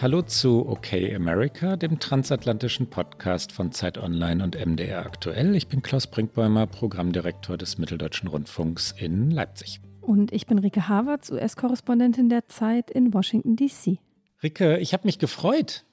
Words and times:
Hallo 0.00 0.22
zu 0.22 0.68
Okay 0.68 1.12
America, 1.12 1.74
dem 1.74 1.98
transatlantischen 1.98 2.88
Podcast 2.88 3.50
von 3.50 3.72
Zeit 3.72 3.98
Online 3.98 4.44
und 4.44 4.54
MDR 4.54 5.04
aktuell. 5.04 5.56
Ich 5.56 5.66
bin 5.66 5.82
Klaus 5.82 6.06
Brinkbäumer, 6.06 6.68
Programmdirektor 6.68 7.56
des 7.56 7.78
Mitteldeutschen 7.78 8.28
Rundfunks 8.28 8.94
in 8.96 9.32
Leipzig. 9.32 9.80
Und 10.00 10.32
ich 10.32 10.46
bin 10.46 10.60
Rike 10.60 10.88
Havertz, 10.88 11.32
US-Korrespondentin 11.32 12.28
der 12.28 12.46
Zeit 12.46 12.92
in 12.92 13.12
Washington, 13.12 13.56
D.C. 13.56 13.98
Rike, 14.40 14.78
ich 14.78 14.92
habe 14.92 15.04
mich 15.04 15.18
gefreut. 15.18 15.84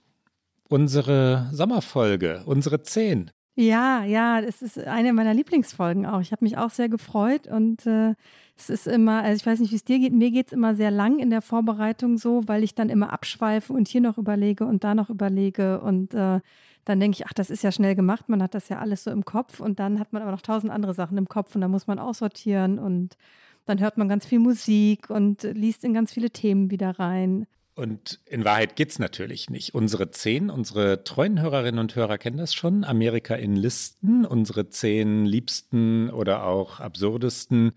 Unsere 0.70 1.50
Sommerfolge, 1.52 2.44
unsere 2.46 2.84
10. 2.84 3.32
Ja, 3.56 4.04
ja, 4.04 4.40
es 4.40 4.62
ist 4.62 4.78
eine 4.78 5.14
meiner 5.14 5.34
Lieblingsfolgen 5.34 6.06
auch. 6.06 6.22
Ich 6.22 6.32
habe 6.32 6.46
mich 6.46 6.60
auch 6.60 6.70
sehr 6.70 6.90
gefreut 6.90 7.48
und 7.48 7.88
äh, 7.88 8.14
es 8.58 8.70
ist 8.70 8.88
immer, 8.88 9.24
also 9.24 9.36
ich 9.36 9.46
weiß 9.46 9.60
nicht, 9.60 9.72
wie 9.72 9.76
es 9.76 9.84
dir 9.84 10.00
geht, 10.00 10.14
mir 10.14 10.32
geht 10.32 10.48
es 10.48 10.54
immer 10.54 10.76
sehr 10.76 10.92
lang 10.92 11.20
in 11.20 11.30
der 11.30 11.42
Vorbereitung 11.42 12.18
so, 12.18 12.42
weil 12.48 12.64
ich 12.64 12.74
dann 12.74 12.90
immer 12.90 13.12
abschweife 13.12 13.74
und 13.74 13.88
hier 13.88 14.02
noch 14.02 14.18
überlege 14.18 14.66
und 14.66 14.84
da 14.84 14.96
noch 14.96 15.10
überlege. 15.10 15.82
Und 15.82 16.14
äh, 16.14 16.40
dann 16.86 17.00
denke 17.00 17.18
ich, 17.18 17.28
ach, 17.28 17.34
das 17.34 17.50
ist 17.50 17.64
ja 17.64 17.72
schnell 17.72 17.96
gemacht, 17.96 18.30
man 18.30 18.42
hat 18.42 18.54
das 18.54 18.70
ja 18.70 18.80
alles 18.80 19.04
so 19.04 19.12
im 19.12 19.26
Kopf. 19.26 19.60
Und 19.60 19.80
dann 19.80 20.00
hat 20.00 20.14
man 20.14 20.22
aber 20.22 20.32
noch 20.32 20.42
tausend 20.42 20.72
andere 20.72 20.94
Sachen 20.94 21.18
im 21.18 21.28
Kopf. 21.28 21.54
Und 21.56 21.62
da 21.62 21.68
muss 21.68 21.88
man 21.88 22.00
aussortieren. 22.00 22.80
Und 22.80 23.18
dann 23.66 23.80
hört 23.82 23.98
man 23.98 24.08
ganz 24.08 24.26
viel 24.26 24.40
Musik 24.40 25.10
und 25.10 25.44
liest 25.44 25.84
in 25.84 25.94
ganz 25.94 26.14
viele 26.14 26.30
Themen 26.30 26.72
wieder 26.72 26.98
rein. 26.98 27.48
Und 27.74 28.22
in 28.26 28.46
Wahrheit 28.46 28.78
geht 28.78 28.92
es 28.92 29.00
natürlich 29.00 29.50
nicht. 29.50 29.76
Unsere 29.76 30.12
zehn, 30.12 30.50
unsere 30.50 31.04
treuen 31.04 31.42
Hörerinnen 31.42 31.80
und 31.80 31.94
Hörer 31.94 32.18
kennen 32.18 32.38
das 32.38 32.54
schon. 32.54 32.86
Amerika 32.86 33.36
in 33.36 33.58
Listen, 33.58 34.26
unsere 34.26 34.70
zehn 34.70 35.26
liebsten 35.26 36.10
oder 36.10 36.46
auch 36.46 36.80
absurdesten 36.80 37.74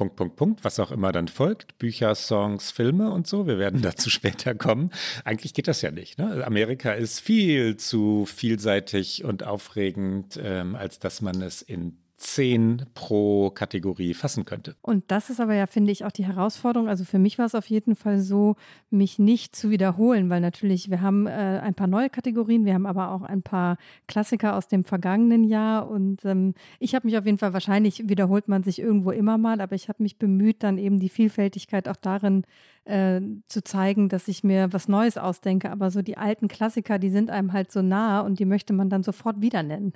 Punkt, 0.00 0.16
Punkt, 0.16 0.36
Punkt, 0.36 0.64
was 0.64 0.80
auch 0.80 0.92
immer 0.92 1.12
dann 1.12 1.28
folgt. 1.28 1.76
Bücher, 1.76 2.14
Songs, 2.14 2.70
Filme 2.70 3.10
und 3.10 3.26
so. 3.26 3.46
Wir 3.46 3.58
werden 3.58 3.82
dazu 3.82 4.08
später 4.08 4.54
kommen. 4.54 4.88
Eigentlich 5.26 5.52
geht 5.52 5.68
das 5.68 5.82
ja 5.82 5.90
nicht. 5.90 6.16
Ne? 6.16 6.42
Amerika 6.46 6.92
ist 6.92 7.20
viel 7.20 7.76
zu 7.76 8.24
vielseitig 8.24 9.24
und 9.24 9.42
aufregend, 9.42 10.40
ähm, 10.42 10.74
als 10.74 11.00
dass 11.00 11.20
man 11.20 11.42
es 11.42 11.60
in 11.60 11.98
zehn 12.20 12.84
pro 12.92 13.50
Kategorie 13.50 14.12
fassen 14.12 14.44
könnte. 14.44 14.76
Und 14.82 15.04
das 15.10 15.30
ist 15.30 15.40
aber 15.40 15.54
ja, 15.54 15.66
finde 15.66 15.90
ich, 15.90 16.04
auch 16.04 16.12
die 16.12 16.26
Herausforderung. 16.26 16.86
Also 16.86 17.04
für 17.04 17.18
mich 17.18 17.38
war 17.38 17.46
es 17.46 17.54
auf 17.54 17.66
jeden 17.66 17.96
Fall 17.96 18.20
so, 18.20 18.56
mich 18.90 19.18
nicht 19.18 19.56
zu 19.56 19.70
wiederholen, 19.70 20.28
weil 20.28 20.42
natürlich, 20.42 20.90
wir 20.90 21.00
haben 21.00 21.26
äh, 21.26 21.30
ein 21.30 21.74
paar 21.74 21.86
neue 21.86 22.10
Kategorien, 22.10 22.66
wir 22.66 22.74
haben 22.74 22.84
aber 22.84 23.12
auch 23.12 23.22
ein 23.22 23.42
paar 23.42 23.78
Klassiker 24.06 24.54
aus 24.54 24.68
dem 24.68 24.84
vergangenen 24.84 25.44
Jahr. 25.44 25.90
Und 25.90 26.24
ähm, 26.26 26.54
ich 26.78 26.94
habe 26.94 27.06
mich 27.06 27.16
auf 27.16 27.24
jeden 27.24 27.38
Fall, 27.38 27.54
wahrscheinlich 27.54 28.06
wiederholt 28.06 28.48
man 28.48 28.62
sich 28.64 28.80
irgendwo 28.80 29.12
immer 29.12 29.38
mal, 29.38 29.62
aber 29.62 29.74
ich 29.74 29.88
habe 29.88 30.02
mich 30.02 30.18
bemüht, 30.18 30.62
dann 30.62 30.76
eben 30.76 31.00
die 31.00 31.08
Vielfältigkeit 31.08 31.88
auch 31.88 31.96
darin 31.96 32.44
äh, 32.84 33.20
zu 33.48 33.64
zeigen, 33.64 34.10
dass 34.10 34.28
ich 34.28 34.44
mir 34.44 34.72
was 34.74 34.88
Neues 34.88 35.16
ausdenke. 35.16 35.70
Aber 35.70 35.90
so 35.90 36.02
die 36.02 36.18
alten 36.18 36.48
Klassiker, 36.48 36.98
die 36.98 37.10
sind 37.10 37.30
einem 37.30 37.54
halt 37.54 37.72
so 37.72 37.80
nah 37.80 38.20
und 38.20 38.38
die 38.38 38.44
möchte 38.44 38.74
man 38.74 38.90
dann 38.90 39.02
sofort 39.02 39.40
wieder 39.40 39.62
nennen. 39.62 39.94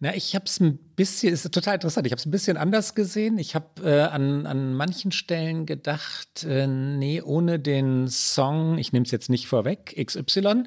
Na, 0.00 0.14
ich 0.16 0.34
habe 0.34 0.46
es 0.46 0.58
ein 0.58 0.78
bisschen, 0.96 1.32
ist 1.32 1.48
total 1.52 1.74
interessant, 1.74 2.06
ich 2.06 2.12
habe 2.12 2.18
es 2.18 2.26
ein 2.26 2.32
bisschen 2.32 2.56
anders 2.56 2.96
gesehen. 2.96 3.38
Ich 3.38 3.54
habe 3.54 3.88
äh, 3.88 4.00
an, 4.00 4.46
an 4.46 4.74
manchen 4.74 5.12
Stellen 5.12 5.64
gedacht, 5.64 6.42
äh, 6.42 6.66
nee, 6.66 7.22
ohne 7.22 7.60
den 7.60 8.08
Song, 8.08 8.78
ich 8.78 8.92
nehme 8.92 9.04
es 9.04 9.12
jetzt 9.12 9.30
nicht 9.30 9.46
vorweg, 9.46 9.94
XY, 9.96 10.64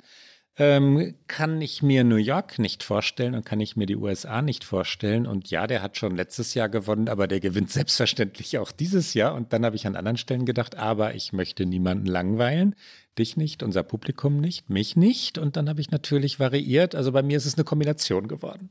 ähm, 0.58 1.16
kann 1.28 1.62
ich 1.62 1.84
mir 1.84 2.06
New 2.06 2.16
York 2.16 2.60
nicht 2.60 2.82
vorstellen 2.84 3.36
und 3.36 3.46
kann 3.46 3.60
ich 3.60 3.76
mir 3.76 3.86
die 3.86 3.98
USA 3.98 4.42
nicht 4.42 4.64
vorstellen. 4.64 5.28
Und 5.28 5.50
ja, 5.52 5.68
der 5.68 5.82
hat 5.82 5.98
schon 5.98 6.16
letztes 6.16 6.54
Jahr 6.54 6.70
gewonnen, 6.70 7.10
aber 7.10 7.28
der 7.28 7.42
gewinnt 7.42 7.72
selbstverständlich 7.72 8.58
auch 8.58 8.72
dieses 8.72 9.14
Jahr. 9.14 9.36
Und 9.36 9.52
dann 9.52 9.66
habe 9.66 9.76
ich 9.76 9.86
an 9.86 9.98
anderen 9.98 10.18
Stellen 10.18 10.46
gedacht, 10.46 10.76
aber 10.78 11.14
ich 11.14 11.34
möchte 11.34 11.66
niemanden 11.66 12.06
langweilen. 12.06 12.76
Dich 13.18 13.38
nicht, 13.38 13.64
unser 13.64 13.84
Publikum 13.84 14.40
nicht, 14.42 14.70
mich 14.70 14.96
nicht. 14.96 15.38
Und 15.38 15.56
dann 15.56 15.70
habe 15.70 15.82
ich 15.82 15.92
natürlich 15.92 16.40
variiert. 16.40 16.96
Also 16.96 17.12
bei 17.12 17.24
mir 17.24 17.38
ist 17.38 17.46
es 17.46 17.56
eine 17.56 17.64
Kombination 17.64 18.28
geworden. 18.28 18.70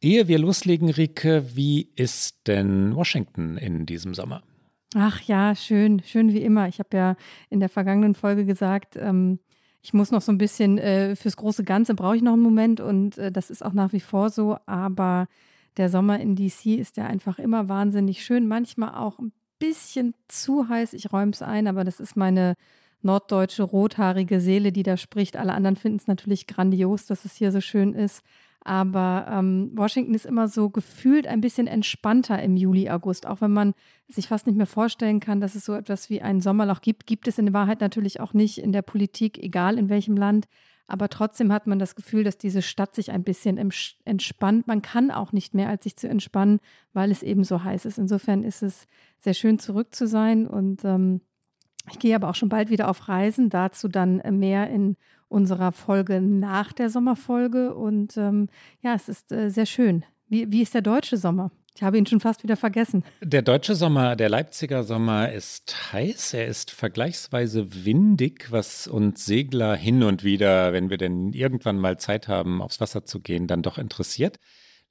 Ehe 0.00 0.28
wir 0.28 0.38
loslegen, 0.38 0.90
Rike, 0.90 1.54
wie 1.54 1.92
ist 1.94 2.48
denn 2.48 2.94
Washington 2.96 3.56
in 3.56 3.86
diesem 3.86 4.14
Sommer? 4.14 4.42
Ach 4.94 5.20
ja, 5.22 5.54
schön, 5.54 6.02
schön 6.04 6.32
wie 6.32 6.42
immer. 6.42 6.68
Ich 6.68 6.78
habe 6.78 6.96
ja 6.96 7.16
in 7.48 7.60
der 7.60 7.68
vergangenen 7.68 8.14
Folge 8.14 8.44
gesagt, 8.44 8.96
ähm, 8.96 9.38
ich 9.80 9.94
muss 9.94 10.10
noch 10.10 10.20
so 10.20 10.30
ein 10.30 10.38
bisschen 10.38 10.78
äh, 10.78 11.16
fürs 11.16 11.36
große 11.36 11.64
Ganze 11.64 11.94
brauche 11.94 12.16
ich 12.16 12.22
noch 12.22 12.34
einen 12.34 12.42
Moment 12.42 12.80
und 12.80 13.18
äh, 13.18 13.32
das 13.32 13.50
ist 13.50 13.64
auch 13.64 13.72
nach 13.72 13.92
wie 13.92 14.00
vor 14.00 14.30
so. 14.30 14.56
Aber 14.66 15.26
der 15.76 15.88
Sommer 15.88 16.20
in 16.20 16.36
DC 16.36 16.78
ist 16.78 16.96
ja 16.96 17.06
einfach 17.06 17.38
immer 17.38 17.68
wahnsinnig 17.68 18.24
schön. 18.24 18.46
Manchmal 18.46 18.94
auch 18.94 19.18
ein 19.18 19.32
bisschen 19.58 20.14
zu 20.28 20.68
heiß. 20.68 20.92
Ich 20.92 21.12
räume 21.12 21.32
es 21.32 21.42
ein, 21.42 21.66
aber 21.66 21.84
das 21.84 22.00
ist 22.00 22.16
meine 22.16 22.54
norddeutsche 23.02 23.62
rothaarige 23.62 24.40
Seele, 24.40 24.72
die 24.72 24.82
da 24.82 24.96
spricht. 24.96 25.36
Alle 25.36 25.54
anderen 25.54 25.76
finden 25.76 25.98
es 25.98 26.06
natürlich 26.06 26.46
grandios, 26.46 27.06
dass 27.06 27.24
es 27.24 27.34
hier 27.34 27.52
so 27.52 27.60
schön 27.60 27.94
ist. 27.94 28.22
Aber 28.64 29.26
ähm, 29.28 29.72
Washington 29.74 30.14
ist 30.14 30.24
immer 30.24 30.46
so 30.46 30.70
gefühlt 30.70 31.26
ein 31.26 31.40
bisschen 31.40 31.66
entspannter 31.66 32.40
im 32.40 32.56
Juli, 32.56 32.88
August. 32.90 33.26
Auch 33.26 33.40
wenn 33.40 33.52
man 33.52 33.74
sich 34.08 34.28
fast 34.28 34.46
nicht 34.46 34.56
mehr 34.56 34.66
vorstellen 34.66 35.18
kann, 35.18 35.40
dass 35.40 35.56
es 35.56 35.64
so 35.64 35.74
etwas 35.74 36.10
wie 36.10 36.22
ein 36.22 36.40
Sommerloch 36.40 36.80
gibt, 36.80 37.06
gibt 37.06 37.26
es 37.26 37.38
in 37.38 37.52
Wahrheit 37.52 37.80
natürlich 37.80 38.20
auch 38.20 38.34
nicht 38.34 38.58
in 38.58 38.70
der 38.70 38.82
Politik, 38.82 39.38
egal 39.38 39.78
in 39.78 39.88
welchem 39.88 40.16
Land. 40.16 40.46
Aber 40.86 41.08
trotzdem 41.08 41.52
hat 41.52 41.66
man 41.66 41.78
das 41.78 41.96
Gefühl, 41.96 42.22
dass 42.22 42.38
diese 42.38 42.62
Stadt 42.62 42.94
sich 42.94 43.10
ein 43.10 43.24
bisschen 43.24 43.56
entspannt. 44.04 44.66
Man 44.66 44.82
kann 44.82 45.10
auch 45.10 45.32
nicht 45.32 45.54
mehr, 45.54 45.68
als 45.68 45.84
sich 45.84 45.96
zu 45.96 46.08
entspannen, 46.08 46.60
weil 46.92 47.10
es 47.10 47.22
eben 47.22 47.44
so 47.44 47.64
heiß 47.64 47.84
ist. 47.86 47.98
Insofern 47.98 48.44
ist 48.44 48.62
es 48.62 48.86
sehr 49.18 49.34
schön, 49.34 49.58
zurück 49.58 49.94
zu 49.94 50.06
sein. 50.06 50.46
Und 50.46 50.84
ähm, 50.84 51.22
ich 51.90 51.98
gehe 51.98 52.14
aber 52.14 52.28
auch 52.28 52.34
schon 52.34 52.48
bald 52.48 52.70
wieder 52.70 52.88
auf 52.88 53.08
Reisen, 53.08 53.50
dazu 53.50 53.88
dann 53.88 54.22
mehr 54.38 54.70
in 54.70 54.96
unserer 55.28 55.72
Folge 55.72 56.20
nach 56.20 56.72
der 56.72 56.90
Sommerfolge. 56.90 57.74
Und 57.74 58.16
ähm, 58.16 58.48
ja, 58.82 58.94
es 58.94 59.08
ist 59.08 59.32
äh, 59.32 59.48
sehr 59.48 59.66
schön. 59.66 60.04
Wie, 60.28 60.50
wie 60.52 60.62
ist 60.62 60.74
der 60.74 60.82
deutsche 60.82 61.16
Sommer? 61.16 61.50
Ich 61.74 61.82
habe 61.82 61.96
ihn 61.96 62.04
schon 62.04 62.20
fast 62.20 62.42
wieder 62.42 62.56
vergessen. 62.56 63.02
Der 63.22 63.40
deutsche 63.40 63.74
Sommer, 63.74 64.14
der 64.14 64.28
Leipziger 64.28 64.84
Sommer 64.84 65.32
ist 65.32 65.92
heiß. 65.92 66.34
Er 66.34 66.46
ist 66.46 66.70
vergleichsweise 66.70 67.84
windig, 67.86 68.52
was 68.52 68.86
uns 68.86 69.24
Segler 69.24 69.74
hin 69.74 70.02
und 70.02 70.22
wieder, 70.22 70.74
wenn 70.74 70.90
wir 70.90 70.98
denn 70.98 71.32
irgendwann 71.32 71.78
mal 71.78 71.98
Zeit 71.98 72.28
haben, 72.28 72.60
aufs 72.60 72.80
Wasser 72.80 73.06
zu 73.06 73.20
gehen, 73.20 73.46
dann 73.46 73.62
doch 73.62 73.78
interessiert. 73.78 74.38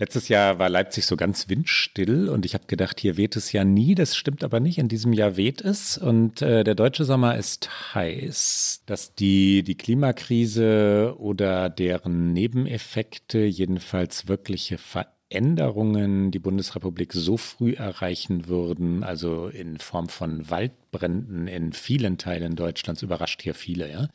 Letztes 0.02 0.30
Jahr 0.30 0.58
war 0.58 0.68
Leipzig 0.68 1.06
so 1.06 1.16
ganz 1.16 1.48
windstill 1.48 2.28
und 2.28 2.44
ich 2.44 2.56
habe 2.56 2.66
gedacht, 2.66 3.00
hier 3.00 3.18
weht 3.18 3.36
es 3.36 3.52
ja 3.52 3.64
nie. 3.64 3.94
Das 3.94 4.16
stimmt 4.16 4.44
aber 4.44 4.60
nicht. 4.60 4.80
In 4.80 4.88
diesem 4.88 5.14
Jahr 5.14 5.38
weht 5.38 5.62
es 5.62 5.96
und 5.96 6.42
äh, 6.42 6.64
der 6.64 6.74
deutsche 6.74 7.06
Sommer 7.06 7.38
ist 7.38 7.94
heiß. 7.94 8.82
Dass 8.88 9.14
die, 9.14 9.62
die 9.62 9.76
Klimakrise 9.76 11.14
oder 11.20 11.70
deren 11.70 12.34
Nebeneffekte, 12.34 13.42
jedenfalls 13.46 14.28
wirkliche 14.28 14.80
Veränderungen, 14.80 16.32
die 16.32 16.40
Bundesrepublik 16.40 17.14
so 17.14 17.38
früh 17.38 17.74
erreichen 17.74 18.48
würden, 18.48 19.04
also 19.04 19.50
in 19.50 19.78
Form 19.78 20.10
von 20.10 20.50
Waldbränden 20.50 21.46
in 21.46 21.74
vielen 21.74 22.18
Teilen 22.18 22.56
Deutschlands, 22.56 23.04
überrascht 23.04 23.44
hier 23.44 23.54
viele, 23.54 23.92
ja 23.92 24.08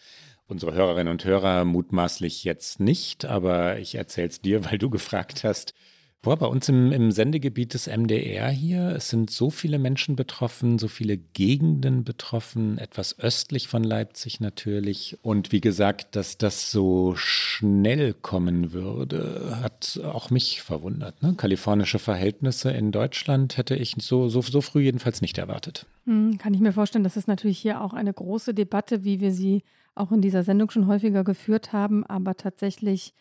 unsere 0.49 0.75
Hörerinnen 0.75 1.11
und 1.11 1.25
Hörer 1.25 1.65
mutmaßlich 1.65 2.45
jetzt 2.45 2.81
nicht, 2.81 3.25
aber 3.25 3.79
ich 3.79 3.95
erzähle 3.95 4.29
es 4.29 4.41
dir, 4.41 4.65
weil 4.71 4.79
du 4.79 4.91
gefragt 4.91 5.45
hast. 5.45 5.75
Boah, 6.23 6.37
bei 6.37 6.47
uns 6.47 6.69
im, 6.69 6.91
im 6.91 7.13
Sendegebiet 7.13 7.75
des 7.75 7.87
MDR 7.87 8.49
hier, 8.49 8.89
es 8.97 9.11
sind 9.11 9.31
so 9.31 9.49
viele 9.49 9.79
Menschen 9.79 10.17
betroffen, 10.17 10.77
so 10.77 10.89
viele 10.89 11.19
Gegenden 11.19 12.03
betroffen, 12.03 12.79
etwas 12.79 13.21
östlich 13.21 13.69
von 13.69 13.85
Leipzig 13.85 14.41
natürlich. 14.41 15.19
Und 15.23 15.53
wie 15.53 15.61
gesagt, 15.61 16.17
dass 16.17 16.37
das 16.37 16.73
so 16.73 17.15
schnell 17.15 18.13
kommen 18.13 18.73
würde, 18.73 19.59
hat 19.63 20.01
auch 20.03 20.31
mich 20.31 20.63
verwundert. 20.63 21.23
Ne? 21.23 21.35
Kalifornische 21.37 22.01
Verhältnisse 22.01 22.73
in 22.73 22.91
Deutschland 22.91 23.57
hätte 23.57 23.77
ich 23.77 23.95
so, 24.01 24.29
so, 24.29 24.43
so 24.43 24.61
früh 24.63 24.83
jedenfalls 24.83 25.21
nicht 25.21 25.39
erwartet. 25.39 25.87
Hm, 26.07 26.39
kann 26.39 26.55
ich 26.55 26.61
mir 26.61 26.73
vorstellen, 26.73 27.05
das 27.05 27.17
ist 27.17 27.29
natürlich 27.29 27.59
hier 27.59 27.81
auch 27.81 27.93
eine 27.93 28.13
große 28.13 28.53
Debatte, 28.53 29.05
wie 29.05 29.21
wir 29.21 29.31
sie 29.31 29.63
auch 29.97 30.13
in 30.13 30.21
dieser 30.21 30.43
Sendung 30.43 30.71
schon 30.71 30.87
häufiger 30.87 31.25
geführt 31.25 31.73
haben, 31.73 32.05
aber 32.05 32.37
tatsächlich 32.37 33.15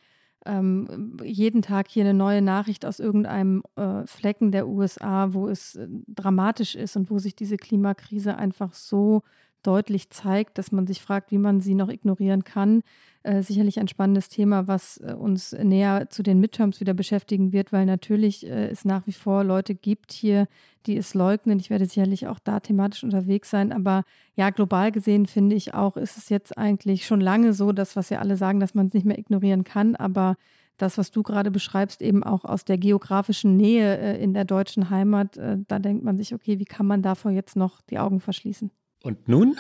ähm, 0.46 1.18
jeden 1.24 1.62
Tag 1.62 1.88
hier 1.90 2.04
eine 2.04 2.14
neue 2.14 2.42
Nachricht 2.42 2.86
aus 2.86 3.00
irgendeinem 3.00 3.64
äh, 3.76 4.06
Flecken 4.06 4.52
der 4.52 4.68
USA, 4.68 5.34
wo 5.34 5.48
es 5.48 5.76
äh, 5.76 5.88
dramatisch 6.08 6.76
ist 6.76 6.96
und 6.96 7.10
wo 7.10 7.18
sich 7.18 7.36
diese 7.36 7.58
Klimakrise 7.58 8.38
einfach 8.38 8.74
so 8.74 9.24
deutlich 9.66 10.10
zeigt, 10.10 10.58
dass 10.58 10.72
man 10.72 10.88
sich 10.88 11.02
fragt, 11.02 11.32
wie 11.32 11.38
man 11.38 11.62
sie 11.62 11.76
noch 11.76 11.90
ignorieren 11.90 12.44
kann. 12.44 12.82
Äh, 13.24 13.42
sicherlich 13.42 13.80
ein 13.80 13.88
spannendes 13.88 14.30
Thema, 14.30 14.68
was 14.68 14.98
äh, 14.98 15.14
uns 15.14 15.52
näher 15.54 16.10
zu 16.10 16.22
den 16.22 16.40
Midterms 16.40 16.80
wieder 16.80 16.94
beschäftigen 16.94 17.52
wird, 17.52 17.74
weil 17.74 17.86
natürlich 17.86 18.46
äh, 18.46 18.68
es 18.68 18.86
nach 18.86 19.08
wie 19.08 19.14
vor 19.14 19.44
Leute 19.44 19.74
gibt 19.74 20.12
hier, 20.12 20.48
die 20.86 20.96
es 20.96 21.16
leugnen. 21.16 21.60
Ich 21.60 21.72
werde 21.72 21.88
sicherlich 21.88 22.28
auch 22.28 22.38
da 22.38 22.60
thematisch 22.60 23.04
unterwegs 23.04 23.50
sein. 23.50 23.72
Aber 23.72 24.04
ja, 24.36 24.52
global 24.52 24.92
gesehen 24.92 25.26
finde 25.26 25.56
ich 25.56 25.74
auch, 25.74 25.98
ist 25.98 26.18
es 26.18 26.30
jetzt 26.30 26.56
eigentlich 26.58 27.08
schon 27.08 27.20
lange 27.20 27.54
so, 27.54 27.72
dass 27.72 27.96
was 27.96 28.10
ja 28.10 28.20
alle 28.20 28.38
sagen, 28.38 28.60
dass 28.60 28.76
man 28.76 28.88
es 28.88 28.94
nicht 28.94 29.08
mehr 29.08 29.18
ignorieren 29.18 29.64
kann. 29.64 29.96
Aber 29.96 30.36
das, 30.78 30.98
was 30.98 31.12
du 31.12 31.24
gerade 31.24 31.52
beschreibst, 31.52 32.02
eben 32.02 32.24
auch 32.24 32.46
aus 32.46 32.66
der 32.66 32.78
geografischen 32.78 33.58
Nähe 33.58 33.98
äh, 33.98 34.22
in 34.24 34.34
der 34.34 34.46
deutschen 34.46 34.90
Heimat, 34.90 35.38
äh, 35.38 35.58
da 35.68 35.80
denkt 35.80 36.04
man 36.04 36.18
sich, 36.18 36.34
okay, 36.34 36.60
wie 36.60 36.66
kann 36.66 36.86
man 36.86 37.02
davor 37.02 37.32
jetzt 37.32 37.56
noch 37.56 37.82
die 37.82 37.98
Augen 37.98 38.20
verschließen? 38.20 38.72
Und 39.06 39.30
nun 39.30 39.56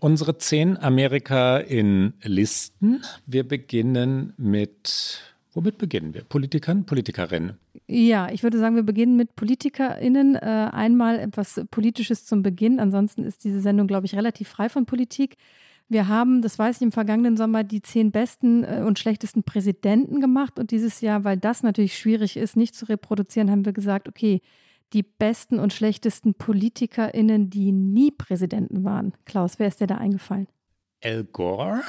unsere 0.00 0.36
zehn 0.36 0.76
Amerika 0.76 1.56
in 1.56 2.12
Listen. 2.24 3.02
Wir 3.24 3.48
beginnen 3.48 4.34
mit, 4.36 5.18
womit 5.54 5.78
beginnen 5.78 6.12
wir? 6.12 6.24
Politikern, 6.24 6.84
Politikerinnen? 6.84 7.56
Ja, 7.86 8.30
ich 8.30 8.42
würde 8.42 8.58
sagen, 8.58 8.76
wir 8.76 8.82
beginnen 8.82 9.16
mit 9.16 9.34
PolitikerInnen. 9.34 10.34
Äh, 10.34 10.40
einmal 10.72 11.18
etwas 11.20 11.62
Politisches 11.70 12.26
zum 12.26 12.42
Beginn. 12.42 12.80
Ansonsten 12.80 13.24
ist 13.24 13.44
diese 13.44 13.62
Sendung, 13.62 13.86
glaube 13.86 14.04
ich, 14.04 14.14
relativ 14.14 14.48
frei 14.48 14.68
von 14.68 14.84
Politik. 14.84 15.38
Wir 15.88 16.08
haben, 16.08 16.42
das 16.42 16.58
weiß 16.58 16.76
ich, 16.76 16.82
im 16.82 16.92
vergangenen 16.92 17.38
Sommer 17.38 17.64
die 17.64 17.80
zehn 17.80 18.10
besten 18.10 18.62
äh, 18.62 18.82
und 18.86 18.98
schlechtesten 18.98 19.42
Präsidenten 19.42 20.20
gemacht. 20.20 20.58
Und 20.58 20.70
dieses 20.70 21.00
Jahr, 21.00 21.24
weil 21.24 21.38
das 21.38 21.62
natürlich 21.62 21.96
schwierig 21.96 22.36
ist, 22.36 22.56
nicht 22.56 22.74
zu 22.74 22.86
reproduzieren, 22.90 23.50
haben 23.50 23.64
wir 23.64 23.72
gesagt, 23.72 24.06
okay, 24.06 24.42
die 24.92 25.02
besten 25.02 25.58
und 25.58 25.72
schlechtesten 25.72 26.34
PolitikerInnen, 26.34 27.50
die 27.50 27.72
nie 27.72 28.10
Präsidenten 28.10 28.84
waren. 28.84 29.12
Klaus, 29.24 29.58
wer 29.58 29.68
ist 29.68 29.80
dir 29.80 29.86
da 29.86 29.96
eingefallen? 29.96 30.48
Al 31.02 31.24
Gore, 31.24 31.82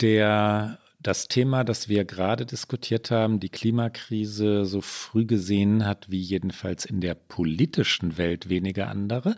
der 0.00 0.78
das 1.00 1.28
Thema, 1.28 1.64
das 1.64 1.88
wir 1.88 2.04
gerade 2.04 2.44
diskutiert 2.44 3.10
haben, 3.10 3.40
die 3.40 3.48
Klimakrise 3.50 4.64
so 4.64 4.80
früh 4.80 5.26
gesehen 5.26 5.86
hat, 5.86 6.10
wie 6.10 6.20
jedenfalls 6.20 6.84
in 6.84 7.00
der 7.00 7.14
politischen 7.14 8.18
Welt 8.18 8.48
wenige 8.48 8.88
andere. 8.88 9.36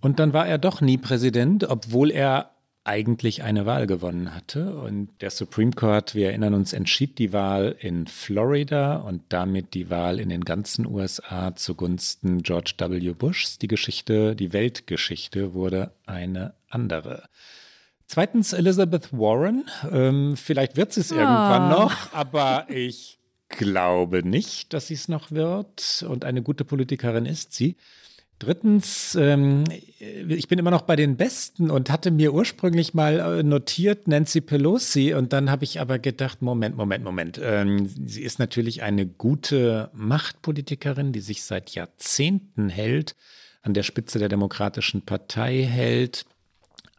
Und 0.00 0.20
dann 0.20 0.32
war 0.32 0.46
er 0.46 0.58
doch 0.58 0.80
nie 0.80 0.98
Präsident, 0.98 1.64
obwohl 1.64 2.10
er 2.10 2.55
eigentlich 2.86 3.42
eine 3.42 3.66
Wahl 3.66 3.86
gewonnen 3.86 4.34
hatte. 4.34 4.76
Und 4.76 5.08
der 5.20 5.30
Supreme 5.30 5.72
Court, 5.72 6.14
wir 6.14 6.28
erinnern 6.28 6.54
uns, 6.54 6.72
entschied 6.72 7.18
die 7.18 7.32
Wahl 7.32 7.74
in 7.80 8.06
Florida 8.06 8.96
und 8.96 9.22
damit 9.28 9.74
die 9.74 9.90
Wahl 9.90 10.20
in 10.20 10.28
den 10.28 10.44
ganzen 10.44 10.86
USA 10.86 11.56
zugunsten 11.56 12.42
George 12.42 12.74
W. 12.78 13.12
Bushs. 13.12 13.58
Die 13.58 13.66
Geschichte, 13.66 14.36
die 14.36 14.52
Weltgeschichte 14.52 15.52
wurde 15.52 15.92
eine 16.06 16.54
andere. 16.68 17.24
Zweitens 18.06 18.52
Elizabeth 18.52 19.12
Warren. 19.12 19.64
Ähm, 19.90 20.36
vielleicht 20.36 20.76
wird 20.76 20.92
sie 20.92 21.00
es 21.00 21.10
oh. 21.10 21.16
irgendwann 21.16 21.68
noch, 21.68 22.12
aber 22.12 22.66
ich 22.68 23.18
glaube 23.48 24.26
nicht, 24.26 24.72
dass 24.72 24.86
sie 24.86 24.94
es 24.94 25.08
noch 25.08 25.32
wird. 25.32 26.04
Und 26.08 26.24
eine 26.24 26.42
gute 26.42 26.64
Politikerin 26.64 27.26
ist 27.26 27.52
sie. 27.52 27.76
Drittens, 28.38 29.14
ähm, 29.14 29.64
ich 29.98 30.46
bin 30.46 30.58
immer 30.58 30.70
noch 30.70 30.82
bei 30.82 30.94
den 30.94 31.16
Besten 31.16 31.70
und 31.70 31.88
hatte 31.88 32.10
mir 32.10 32.34
ursprünglich 32.34 32.92
mal 32.92 33.18
äh, 33.18 33.42
notiert 33.42 34.08
Nancy 34.08 34.42
Pelosi 34.42 35.14
und 35.14 35.32
dann 35.32 35.50
habe 35.50 35.64
ich 35.64 35.80
aber 35.80 35.98
gedacht, 35.98 36.42
Moment, 36.42 36.76
Moment, 36.76 37.02
Moment. 37.02 37.40
Ähm, 37.42 37.88
sie 37.88 38.22
ist 38.22 38.38
natürlich 38.38 38.82
eine 38.82 39.06
gute 39.06 39.90
Machtpolitikerin, 39.94 41.12
die 41.12 41.20
sich 41.20 41.44
seit 41.44 41.70
Jahrzehnten 41.70 42.68
hält, 42.68 43.16
an 43.62 43.72
der 43.72 43.84
Spitze 43.84 44.18
der 44.18 44.28
Demokratischen 44.28 45.00
Partei 45.00 45.62
hält. 45.62 46.26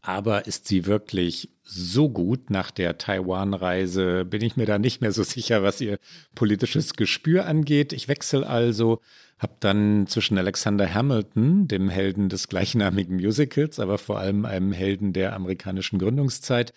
Aber 0.02 0.48
ist 0.48 0.68
sie 0.68 0.88
wirklich 0.88 1.50
so 1.64 2.10
gut 2.10 2.50
nach 2.50 2.72
der 2.72 2.98
Taiwan-Reise? 2.98 4.26
Bin 4.26 4.42
ich 4.42 4.56
mir 4.56 4.66
da 4.66 4.80
nicht 4.80 5.02
mehr 5.02 5.12
so 5.12 5.22
sicher, 5.22 5.62
was 5.62 5.82
ihr 5.82 6.00
politisches 6.34 6.94
Gespür 6.94 7.46
angeht. 7.46 7.94
Ich 7.94 8.08
wechsle 8.08 8.48
also 8.48 9.02
habe 9.40 9.54
dann 9.60 10.08
zwischen 10.08 10.38
Alexander 10.38 10.94
Hamilton, 10.94 11.68
dem 11.68 11.90
Helden 11.90 12.30
des 12.30 12.48
gleichnamigen 12.48 13.18
Musicals, 13.18 13.80
aber 13.80 13.98
vor 13.98 14.20
allem 14.20 14.46
einem 14.46 14.72
Helden 14.72 15.14
der 15.14 15.34
amerikanischen 15.34 16.00
Gründungszeit, 16.00 16.74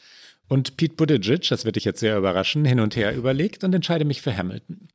und 0.51 0.77
Pete 0.77 0.97
Buttigieg, 0.97 1.49
das 1.49 1.65
wird 1.65 1.77
dich 1.77 1.85
jetzt 1.85 2.01
sehr 2.01 2.19
überraschen, 2.19 2.65
hin 2.65 2.81
und 2.81 2.97
her 2.97 3.15
überlegt 3.15 3.62
und 3.62 3.73
entscheide 3.73 4.05
mich 4.05 4.21
für 4.21 4.37
Hamilton. 4.37 4.89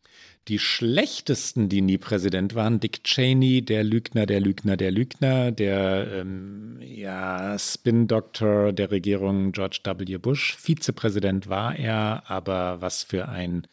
Die 0.50 0.59
schlechtesten, 0.59 1.69
die 1.69 1.81
nie 1.81 1.97
Präsident 1.97 2.56
waren, 2.56 2.81
Dick 2.81 3.06
Cheney, 3.06 3.63
der 3.63 3.85
Lügner, 3.85 4.25
der 4.25 4.41
Lügner, 4.41 4.75
der 4.75 4.91
Lügner, 4.91 5.53
der 5.53 6.07
ähm, 6.12 6.79
ja, 6.81 7.57
Spin-Doktor 7.57 8.73
der 8.73 8.91
Regierung 8.91 9.53
George 9.53 9.79
W. 9.85 10.17
Bush. 10.17 10.57
Vizepräsident 10.57 11.47
war 11.47 11.75
er, 11.79 12.23
aber 12.27 12.81
was 12.81 13.03
für 13.03 13.29
ein 13.29 13.65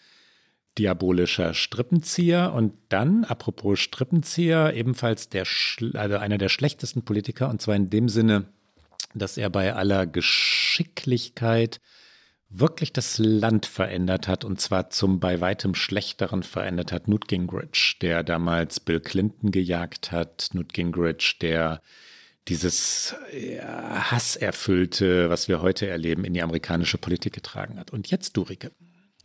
diabolischer 0.79 1.55
Strippenzieher 1.55 2.53
und 2.53 2.73
dann, 2.89 3.25
apropos 3.25 3.79
Strippenzieher, 3.79 4.75
ebenfalls 4.75 5.29
der, 5.29 5.47
also 5.95 6.17
einer 6.17 6.39
der 6.39 6.49
schlechtesten 6.49 7.05
Politiker 7.05 7.49
und 7.51 7.61
zwar 7.61 7.77
in 7.77 7.91
dem 7.91 8.09
Sinne, 8.09 8.47
dass 9.15 9.37
er 9.37 9.51
bei 9.51 9.75
aller 9.75 10.07
Geschicklichkeit 10.07 11.81
wirklich 12.49 12.93
das 12.93 13.19
Land 13.19 13.67
verändert 13.67 14.29
hat 14.29 14.45
und 14.45 14.61
zwar 14.61 14.91
zum 14.91 15.21
bei 15.21 15.41
weitem 15.41 15.75
schlechteren 15.75 16.43
verändert 16.43 16.93
hat. 16.93 17.09
Newt 17.09 17.29
Gingrich, 17.29 17.99
der 18.01 18.23
damals 18.23 18.81
Bill 18.81 19.01
Clinton 19.01 19.51
gejagt 19.51 20.13
hat, 20.13 20.51
Newt 20.53 20.73
Gingrich, 20.73 21.39
der 21.41 21.81
dieses 22.49 23.15
ja, 23.33 24.11
Hasserfüllte, 24.11 25.31
was 25.31 25.49
wir 25.49 25.63
heute 25.63 25.87
erleben, 25.87 26.25
in 26.25 26.35
die 26.35 26.43
amerikanische 26.43 26.99
Politik 26.99 27.33
getragen 27.33 27.79
hat. 27.79 27.91
Und 27.91 28.11
jetzt 28.11 28.37
du, 28.37 28.43
Rike. 28.43 28.73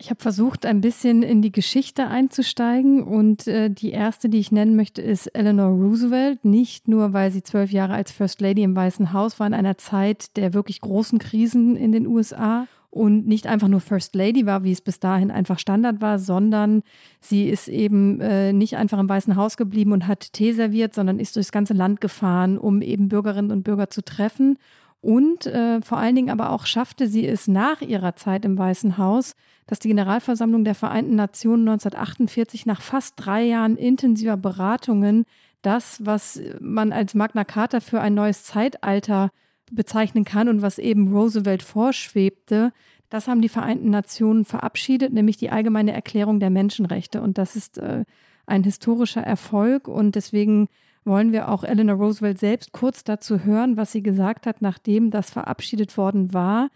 Ich 0.00 0.10
habe 0.10 0.22
versucht, 0.22 0.64
ein 0.64 0.80
bisschen 0.80 1.24
in 1.24 1.42
die 1.42 1.50
Geschichte 1.50 2.06
einzusteigen 2.06 3.02
und 3.02 3.48
äh, 3.48 3.68
die 3.68 3.90
erste, 3.90 4.28
die 4.28 4.38
ich 4.38 4.52
nennen 4.52 4.76
möchte, 4.76 5.02
ist 5.02 5.26
Eleanor 5.28 5.70
Roosevelt. 5.70 6.44
Nicht 6.44 6.86
nur, 6.86 7.12
weil 7.12 7.32
sie 7.32 7.42
zwölf 7.42 7.72
Jahre 7.72 7.94
als 7.94 8.12
First 8.12 8.40
Lady 8.40 8.62
im 8.62 8.76
Weißen 8.76 9.12
Haus 9.12 9.40
war 9.40 9.48
in 9.48 9.54
einer 9.54 9.76
Zeit 9.76 10.36
der 10.36 10.54
wirklich 10.54 10.80
großen 10.80 11.18
Krisen 11.18 11.74
in 11.74 11.90
den 11.90 12.06
USA 12.06 12.68
und 12.90 13.26
nicht 13.26 13.48
einfach 13.48 13.66
nur 13.66 13.80
First 13.80 14.14
Lady 14.14 14.46
war, 14.46 14.62
wie 14.62 14.70
es 14.70 14.80
bis 14.80 15.00
dahin 15.00 15.32
einfach 15.32 15.58
Standard 15.58 16.00
war, 16.00 16.20
sondern 16.20 16.82
sie 17.20 17.48
ist 17.48 17.66
eben 17.66 18.20
äh, 18.20 18.52
nicht 18.52 18.76
einfach 18.76 19.00
im 19.00 19.08
Weißen 19.08 19.34
Haus 19.34 19.56
geblieben 19.56 19.92
und 19.92 20.06
hat 20.06 20.32
Tee 20.32 20.52
serviert, 20.52 20.94
sondern 20.94 21.18
ist 21.18 21.34
durchs 21.34 21.52
ganze 21.52 21.74
Land 21.74 22.00
gefahren, 22.00 22.56
um 22.56 22.82
eben 22.82 23.08
Bürgerinnen 23.08 23.50
und 23.50 23.64
Bürger 23.64 23.90
zu 23.90 24.04
treffen. 24.04 24.58
Und 25.00 25.46
äh, 25.46 25.80
vor 25.80 25.98
allen 25.98 26.16
Dingen 26.16 26.30
aber 26.30 26.50
auch 26.50 26.66
schaffte 26.66 27.06
sie 27.06 27.26
es 27.26 27.46
nach 27.46 27.80
ihrer 27.80 28.16
Zeit 28.16 28.44
im 28.44 28.58
Weißen 28.58 28.98
Haus, 28.98 29.34
dass 29.66 29.78
die 29.78 29.88
Generalversammlung 29.88 30.64
der 30.64 30.74
Vereinten 30.74 31.14
Nationen 31.14 31.68
1948 31.68 32.66
nach 32.66 32.82
fast 32.82 33.14
drei 33.16 33.44
Jahren 33.44 33.76
intensiver 33.76 34.36
Beratungen 34.36 35.24
das, 35.62 36.04
was 36.04 36.40
man 36.60 36.92
als 36.92 37.14
Magna 37.14 37.44
Carta 37.44 37.80
für 37.80 38.00
ein 38.00 38.14
neues 38.14 38.44
Zeitalter 38.44 39.30
bezeichnen 39.70 40.24
kann 40.24 40.48
und 40.48 40.62
was 40.62 40.78
eben 40.78 41.12
Roosevelt 41.12 41.62
vorschwebte, 41.62 42.72
das 43.10 43.26
haben 43.26 43.40
die 43.40 43.48
Vereinten 43.48 43.90
Nationen 43.90 44.44
verabschiedet, 44.44 45.12
nämlich 45.12 45.36
die 45.36 45.50
allgemeine 45.50 45.92
Erklärung 45.92 46.40
der 46.40 46.50
Menschenrechte. 46.50 47.22
Und 47.22 47.38
das 47.38 47.56
ist 47.56 47.78
äh, 47.78 48.04
ein 48.46 48.64
historischer 48.64 49.22
Erfolg. 49.22 49.88
Und 49.88 50.14
deswegen 50.14 50.68
wollen 51.08 51.32
wir 51.32 51.48
auch 51.48 51.64
Eleanor 51.64 51.96
Roosevelt 51.96 52.38
selbst 52.38 52.72
kurz 52.72 53.02
dazu 53.02 53.44
hören, 53.44 53.76
was 53.76 53.90
sie 53.90 54.02
gesagt 54.02 54.46
hat, 54.46 54.62
nachdem 54.62 55.10
das 55.10 55.30
verabschiedet 55.30 55.96
worden 55.96 56.32
war 56.32 56.68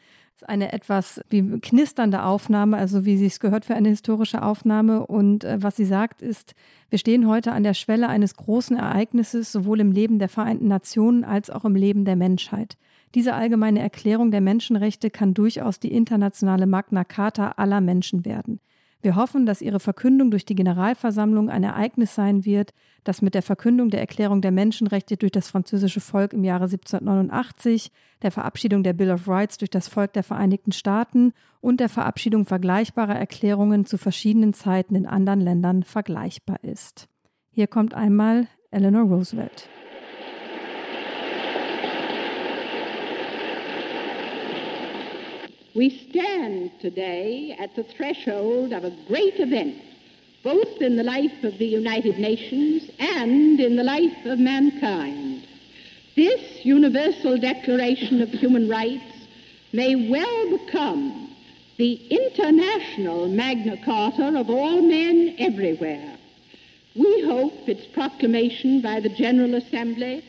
eine 0.49 0.73
etwas 0.73 1.21
wie 1.31 1.43
knisternde 1.61 2.25
Aufnahme, 2.25 2.77
also 2.77 3.05
wie 3.05 3.17
sie 3.17 3.27
es 3.27 3.41
gehört 3.41 3.65
für 3.65 3.75
eine 3.75 3.89
historische 3.89 4.43
Aufnahme. 4.43 5.07
Und 5.07 5.45
äh, 5.45 5.59
was 5.61 5.77
sie 5.77 5.85
sagt, 5.85 6.23
ist, 6.23 6.55
wir 6.91 6.99
stehen 6.99 7.29
heute 7.29 7.53
an 7.53 7.63
der 7.63 7.75
Schwelle 7.75 8.09
eines 8.09 8.37
großen 8.37 8.77
Ereignisses, 8.77 9.53
sowohl 9.53 9.81
im 9.81 9.93
Leben 9.93 10.19
der 10.19 10.29
Vereinten 10.29 10.69
Nationen 10.69 11.25
als 11.25 11.51
auch 11.51 11.65
im 11.65 11.75
Leben 11.75 12.05
der 12.05 12.17
Menschheit. 12.17 12.77
Diese 13.15 13.35
allgemeine 13.35 13.81
Erklärung 13.81 14.31
der 14.31 14.41
Menschenrechte 14.41 15.11
kann 15.11 15.35
durchaus 15.35 15.79
die 15.79 15.93
internationale 15.93 16.67
Magna 16.67 17.05
Carta 17.05 17.53
aller 17.57 17.81
Menschen 17.81 18.25
werden. 18.25 18.61
Wir 19.03 19.17
hoffen, 19.17 19.47
dass 19.47 19.61
Ihre 19.61 19.81
Verkündung 19.81 20.31
durch 20.31 20.45
die 20.45 20.55
Generalversammlung 20.55 21.51
ein 21.51 21.65
Ereignis 21.65 22.15
sein 22.15 22.45
wird, 22.45 22.73
das 23.03 23.21
mit 23.21 23.35
der 23.35 23.43
Verkündung 23.43 23.91
der 23.91 23.99
Erklärung 23.99 24.41
der 24.41 24.53
Menschenrechte 24.53 25.17
durch 25.17 25.33
das 25.33 25.49
französische 25.49 26.01
Volk 26.01 26.33
im 26.33 26.45
Jahre 26.45 26.65
1789, 26.65 27.91
der 28.23 28.31
Verabschiedung 28.31 28.85
der 28.85 28.93
Bill 28.93 29.11
of 29.11 29.27
Rights 29.27 29.59
durch 29.59 29.71
das 29.71 29.89
Volk 29.89 30.13
der 30.13 30.23
Vereinigten 30.23 30.71
Staaten 30.71 31.33
und 31.61 31.81
der 31.81 31.89
Verabschiedung 31.89 32.47
vergleichbarer 32.47 33.17
Erklärungen 33.17 33.87
zu 33.87 33.99
verschiedenen 33.99 34.55
Zeiten 34.55 34.95
in 34.95 35.07
anderen 35.07 35.41
Ländern 35.41 35.83
vergleichbar 35.83 36.63
ist. 36.63 37.09
Hier 37.51 37.67
kommt 37.67 37.95
einmal 37.95 38.47
Eleanor 38.71 39.03
Roosevelt. 39.03 39.69
We 45.75 46.07
stand 46.11 46.71
today 46.81 47.57
at 47.59 47.75
the 47.75 47.83
threshold 47.83 48.75
of 48.75 48.85
a 48.85 48.95
great 49.09 49.41
event, 49.41 49.81
both 50.43 50.83
in 50.83 50.97
the 50.97 51.03
life 51.03 51.45
of 51.45 51.57
the 51.57 51.67
United 51.67 52.19
Nations 52.19 52.91
and 52.99 53.59
in 53.59 53.77
the 53.77 53.85
life 53.85 54.27
of 54.27 54.39
mankind. 54.39 55.47
this 56.15 56.63
Universal 56.63 57.39
Declaration 57.39 58.21
of 58.21 58.29
Human 58.29 58.69
Rights 58.69 59.27
may 59.73 60.11
well 60.11 60.59
become 60.59 61.31
the 61.79 61.95
international 62.11 63.29
Magna 63.29 63.79
Carta 63.83 64.39
of 64.39 64.51
all 64.51 64.83
men 64.83 65.35
everywhere. 65.39 66.19
We 66.95 67.23
hope 67.23 67.67
its 67.67 67.87
proclamation 67.87 68.83
by 68.83 69.01
the 69.01 69.09
General 69.09 69.55
Assembly 69.55 70.23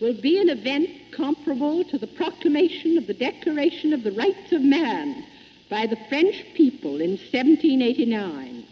will 0.00 0.14
be 0.14 0.40
an 0.40 0.48
event 0.48 0.88
comparable 1.12 1.84
to 1.84 1.98
the 1.98 2.06
proclamation 2.06 2.96
of 2.96 3.06
the 3.06 3.14
Declaration 3.14 3.92
of 3.92 4.02
the 4.02 4.12
Rights 4.12 4.52
of 4.52 4.62
Man 4.62 5.24
by 5.68 5.86
the 5.86 5.98
French 6.08 6.44
people 6.54 7.00
in 7.00 7.10
1789, 7.10 8.64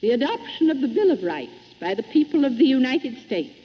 the 0.00 0.12
adoption 0.12 0.70
of 0.70 0.80
the 0.80 0.88
Bill 0.88 1.10
of 1.10 1.22
Rights 1.22 1.74
by 1.80 1.94
the 1.94 2.04
people 2.04 2.44
of 2.44 2.56
the 2.56 2.64
United 2.64 3.18
States, 3.26 3.56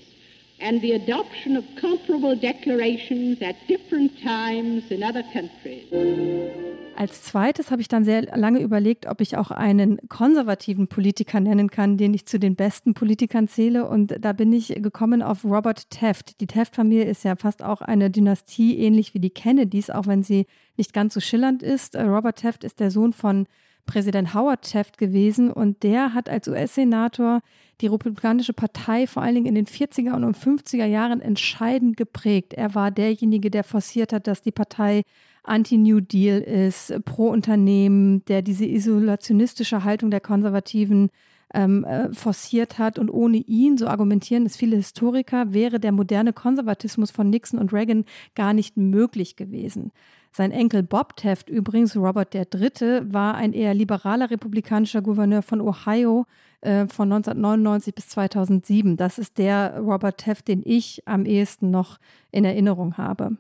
and 0.60 0.82
the 0.82 0.94
adoption 0.94 1.56
of 1.56 1.66
comparable 1.80 2.36
declarations 2.36 3.42
at 3.42 3.68
different 3.68 4.20
times 4.22 4.90
in 4.90 5.04
other 5.04 5.24
countries. 5.34 6.65
Als 6.98 7.24
zweites 7.24 7.72
habe 7.72 7.82
ich 7.82 7.90
dann 7.90 8.06
sehr 8.06 8.22
lange 8.38 8.62
überlegt, 8.62 9.06
ob 9.08 9.20
ich 9.20 9.36
auch 9.36 9.52
einen 9.52 10.00
konservativen 10.08 10.88
Politiker 10.88 11.42
nennen 11.42 11.70
kann, 11.70 11.98
den 11.98 12.14
ich 12.14 12.26
zu 12.26 12.40
den 12.40 12.56
besten 12.56 12.94
Politikern 12.94 13.50
zähle. 13.50 13.90
Und 13.90 14.16
da 14.22 14.32
bin 14.32 14.54
ich 14.54 14.70
gekommen 14.82 15.22
auf 15.22 15.44
Robert 15.44 15.90
Taft. 15.90 16.40
Die 16.40 16.48
Taft-Familie 16.48 17.04
ist 17.04 17.26
ja 17.26 17.36
fast 17.36 17.64
auch 17.64 17.82
eine 17.82 18.10
Dynastie, 18.10 18.78
ähnlich 18.78 19.14
wie 19.14 19.20
die 19.20 19.30
Kennedys, 19.30 19.90
auch 19.90 20.08
wenn 20.08 20.24
sie 20.24 20.46
nicht 20.78 20.94
ganz 20.94 21.14
so 21.14 21.20
schillernd 21.20 21.64
ist. 21.64 21.98
Robert 21.98 22.40
Taft 22.40 22.64
ist 22.64 22.80
der 22.80 22.92
Sohn 22.92 23.12
von 23.12 23.46
Präsident 23.86 24.34
Howard 24.34 24.72
Taft 24.72 24.98
gewesen 24.98 25.52
und 25.52 25.84
der 25.84 26.14
hat 26.14 26.30
als 26.30 26.48
US-Senator 26.48 27.42
die 27.82 27.88
Republikanische 27.88 28.54
Partei 28.54 29.06
vor 29.06 29.22
allen 29.22 29.36
Dingen 29.36 29.48
in 29.48 29.56
den 29.56 29.68
40er 29.68 30.16
und 30.16 30.38
50er 30.38 30.86
Jahren 30.86 31.20
entscheidend 31.20 31.98
geprägt. 31.98 32.54
Er 32.54 32.74
war 32.74 32.90
derjenige, 32.90 33.52
der 33.52 33.66
forciert 33.66 34.14
hat, 34.14 34.28
dass 34.28 34.42
die 34.42 34.52
Partei 34.52 35.04
Anti-New 35.48 36.02
Deal 36.02 36.40
ist, 36.42 36.94
pro 37.06 37.30
Unternehmen, 37.30 38.24
der 38.26 38.42
diese 38.42 38.66
isolationistische 38.66 39.84
Haltung 39.84 40.12
der 40.12 40.22
Konservativen 40.22 41.10
ähm, 41.54 41.84
äh, 41.86 42.12
forciert 42.14 42.78
hat. 42.78 43.00
Und 43.00 43.10
ohne 43.10 43.38
ihn, 43.38 43.78
so 43.78 43.88
argumentieren 43.88 44.46
es 44.46 44.58
viele 44.58 44.76
Historiker, 44.76 45.54
wäre 45.54 45.80
der 45.80 45.92
moderne 45.92 46.34
Konservatismus 46.34 47.12
von 47.12 47.30
Nixon 47.30 47.60
und 47.60 47.74
Reagan 47.74 48.06
gar 48.36 48.54
nicht 48.54 48.78
möglich 48.78 49.36
gewesen. 49.36 49.92
Sein 50.32 50.52
Enkel 50.52 50.84
Bob 50.84 51.16
Taft, 51.16 51.50
übrigens 51.50 51.96
Robert 51.96 52.36
III., 52.36 53.14
war 53.14 53.36
ein 53.36 53.54
eher 53.54 53.74
liberaler 53.74 54.30
republikanischer 54.30 55.02
Gouverneur 55.02 55.42
von 55.42 55.62
Ohio 55.62 56.26
äh, 56.60 56.88
von 56.88 57.12
1999 57.12 57.96
bis 57.96 58.10
2007. 58.10 58.98
Das 58.98 59.18
ist 59.18 59.38
der 59.38 59.80
Robert 59.80 60.20
Taft, 60.20 60.50
den 60.50 60.62
ich 60.66 61.04
am 61.06 61.26
ehesten 61.26 61.72
noch 61.72 62.00
in 62.32 62.44
Erinnerung 62.44 62.98
habe. 62.98 63.38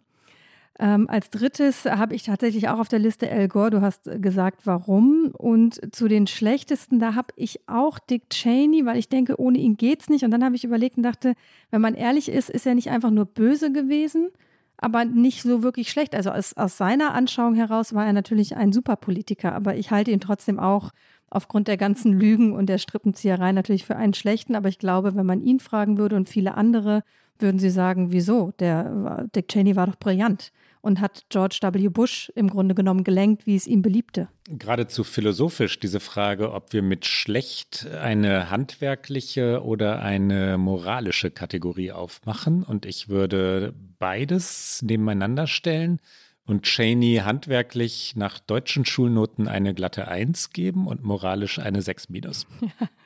Ähm, 0.77 1.09
als 1.09 1.29
drittes 1.29 1.85
habe 1.85 2.15
ich 2.15 2.23
tatsächlich 2.23 2.67
auch 2.67 2.79
auf 2.79 2.89
der 2.89 2.99
Liste 2.99 3.31
Al 3.31 3.47
Gore. 3.47 3.69
Du 3.69 3.81
hast 3.81 4.09
gesagt, 4.21 4.61
warum. 4.65 5.31
Und 5.31 5.79
zu 5.95 6.09
den 6.09 6.27
schlechtesten, 6.27 6.99
da 6.99 7.15
habe 7.15 7.29
ich 7.37 7.61
auch 7.67 7.97
Dick 7.97 8.29
Cheney, 8.29 8.85
weil 8.85 8.97
ich 8.97 9.07
denke, 9.07 9.39
ohne 9.39 9.57
ihn 9.57 9.77
geht's 9.77 10.09
nicht. 10.09 10.25
Und 10.25 10.31
dann 10.31 10.43
habe 10.43 10.55
ich 10.55 10.65
überlegt 10.65 10.97
und 10.97 11.03
dachte, 11.03 11.35
wenn 11.71 11.81
man 11.81 11.93
ehrlich 11.93 12.27
ist, 12.27 12.49
ist 12.49 12.65
er 12.65 12.75
nicht 12.75 12.89
einfach 12.89 13.11
nur 13.11 13.25
böse 13.25 13.71
gewesen, 13.71 14.29
aber 14.75 15.05
nicht 15.05 15.43
so 15.43 15.63
wirklich 15.63 15.89
schlecht. 15.89 16.13
Also 16.13 16.31
aus, 16.31 16.57
aus 16.57 16.77
seiner 16.77 17.13
Anschauung 17.13 17.55
heraus 17.55 17.93
war 17.93 18.05
er 18.05 18.13
natürlich 18.13 18.57
ein 18.57 18.73
Superpolitiker, 18.73 19.53
aber 19.53 19.77
ich 19.77 19.91
halte 19.91 20.11
ihn 20.11 20.19
trotzdem 20.19 20.59
auch 20.59 20.91
aufgrund 21.29 21.69
der 21.69 21.77
ganzen 21.77 22.11
Lügen 22.11 22.51
und 22.51 22.67
der 22.67 22.79
Strippenzieherei 22.79 23.53
natürlich 23.53 23.85
für 23.85 23.95
einen 23.95 24.13
schlechten. 24.13 24.55
Aber 24.55 24.67
ich 24.67 24.79
glaube, 24.79 25.15
wenn 25.15 25.25
man 25.25 25.41
ihn 25.41 25.61
fragen 25.61 25.97
würde 25.97 26.17
und 26.17 26.27
viele 26.27 26.55
andere, 26.55 27.03
würden 27.39 27.59
sie 27.59 27.69
sagen, 27.69 28.11
wieso? 28.11 28.51
Der 28.59 29.25
Dick 29.33 29.47
Cheney 29.47 29.75
war 29.77 29.87
doch 29.87 29.97
brillant 29.97 30.51
und 30.85 31.01
hat 31.01 31.23
George 31.29 31.57
W. 31.61 31.89
Bush 31.89 32.31
im 32.35 32.47
Grunde 32.47 32.75
genommen 32.75 33.03
gelenkt, 33.03 33.47
wie 33.47 33.55
es 33.55 33.65
ihm 33.65 33.81
beliebte. 33.81 34.27
Geradezu 34.47 35.03
philosophisch 35.03 35.79
diese 35.79 35.99
Frage, 35.99 36.53
ob 36.53 36.73
wir 36.73 36.83
mit 36.83 37.05
schlecht 37.05 37.87
eine 37.87 38.51
handwerkliche 38.51 39.63
oder 39.63 40.03
eine 40.03 40.59
moralische 40.59 41.31
Kategorie 41.31 41.91
aufmachen. 41.91 42.61
Und 42.61 42.85
ich 42.85 43.09
würde 43.09 43.73
beides 43.97 44.83
nebeneinander 44.83 45.47
stellen 45.47 45.99
und 46.45 46.63
Cheney 46.63 47.21
handwerklich 47.25 48.13
nach 48.15 48.37
deutschen 48.37 48.85
Schulnoten 48.85 49.47
eine 49.47 49.73
glatte 49.73 50.07
Eins 50.07 50.51
geben 50.51 50.85
und 50.85 51.03
moralisch 51.03 51.57
eine 51.57 51.81
6 51.81 52.09
minus. 52.09 52.45
Ja. 52.61 52.87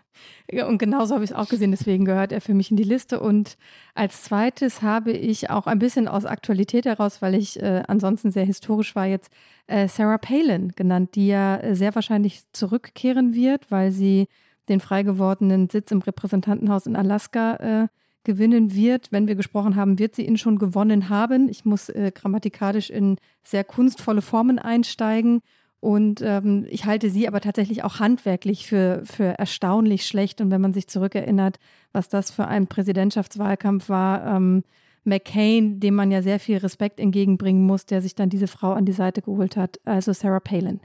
Und 0.67 0.77
genauso 0.77 1.13
habe 1.13 1.23
ich 1.23 1.31
es 1.31 1.35
auch 1.35 1.47
gesehen, 1.47 1.71
deswegen 1.71 2.05
gehört 2.05 2.31
er 2.31 2.41
für 2.41 2.53
mich 2.53 2.71
in 2.71 2.77
die 2.77 2.83
Liste. 2.83 3.19
Und 3.19 3.57
als 3.93 4.23
zweites 4.23 4.81
habe 4.81 5.11
ich 5.11 5.49
auch 5.49 5.67
ein 5.67 5.79
bisschen 5.79 6.07
aus 6.07 6.25
Aktualität 6.25 6.85
heraus, 6.85 7.21
weil 7.21 7.35
ich 7.35 7.61
äh, 7.61 7.83
ansonsten 7.87 8.31
sehr 8.31 8.45
historisch 8.45 8.95
war, 8.95 9.05
jetzt 9.05 9.31
äh, 9.67 9.87
Sarah 9.87 10.17
Palin 10.17 10.73
genannt, 10.75 11.15
die 11.15 11.27
ja 11.27 11.75
sehr 11.75 11.93
wahrscheinlich 11.95 12.41
zurückkehren 12.51 13.33
wird, 13.33 13.69
weil 13.71 13.91
sie 13.91 14.27
den 14.69 14.79
frei 14.79 15.03
gewordenen 15.03 15.69
Sitz 15.69 15.91
im 15.91 15.99
Repräsentantenhaus 15.99 16.85
in 16.85 16.95
Alaska 16.95 17.55
äh, 17.55 17.87
gewinnen 18.23 18.73
wird. 18.73 19.11
Wenn 19.11 19.27
wir 19.27 19.35
gesprochen 19.35 19.75
haben, 19.75 19.99
wird 19.99 20.15
sie 20.15 20.25
ihn 20.25 20.37
schon 20.37 20.59
gewonnen 20.59 21.09
haben. 21.09 21.49
Ich 21.49 21.65
muss 21.65 21.89
äh, 21.89 22.11
grammatikalisch 22.13 22.89
in 22.89 23.17
sehr 23.43 23.63
kunstvolle 23.63 24.21
Formen 24.21 24.59
einsteigen. 24.59 25.41
Und 25.79 26.21
ähm, 26.21 26.65
ich 26.69 26.85
halte 26.85 27.09
sie 27.09 27.27
aber 27.27 27.39
tatsächlich 27.39 27.83
auch 27.83 27.99
handwerklich 27.99 28.67
für, 28.67 29.01
für 29.05 29.39
erstaunlich 29.39 30.05
schlecht. 30.05 30.41
Und 30.41 30.51
wenn 30.51 30.61
man 30.61 30.73
sich 30.73 30.87
zurückerinnert, 30.87 31.57
was 31.93 32.09
das 32.09 32.31
für 32.31 32.47
ein 32.47 32.67
Präsidentschaftswahlkampf 32.67 33.87
war, 33.87 34.35
ähm, 34.35 34.63
McCain, 35.05 35.79
dem 35.79 35.95
man 35.95 36.11
ja 36.11 36.21
sehr 36.21 36.39
viel 36.39 36.57
Respekt 36.57 36.99
entgegenbringen 36.99 37.65
muss, 37.65 37.85
der 37.85 38.01
sich 38.01 38.15
dann 38.15 38.29
diese 38.29 38.47
Frau 38.47 38.73
an 38.73 38.85
die 38.85 38.91
Seite 38.91 39.21
geholt 39.21 39.55
hat, 39.55 39.79
also 39.85 40.11
Sarah 40.11 40.41
Palin. 40.41 40.81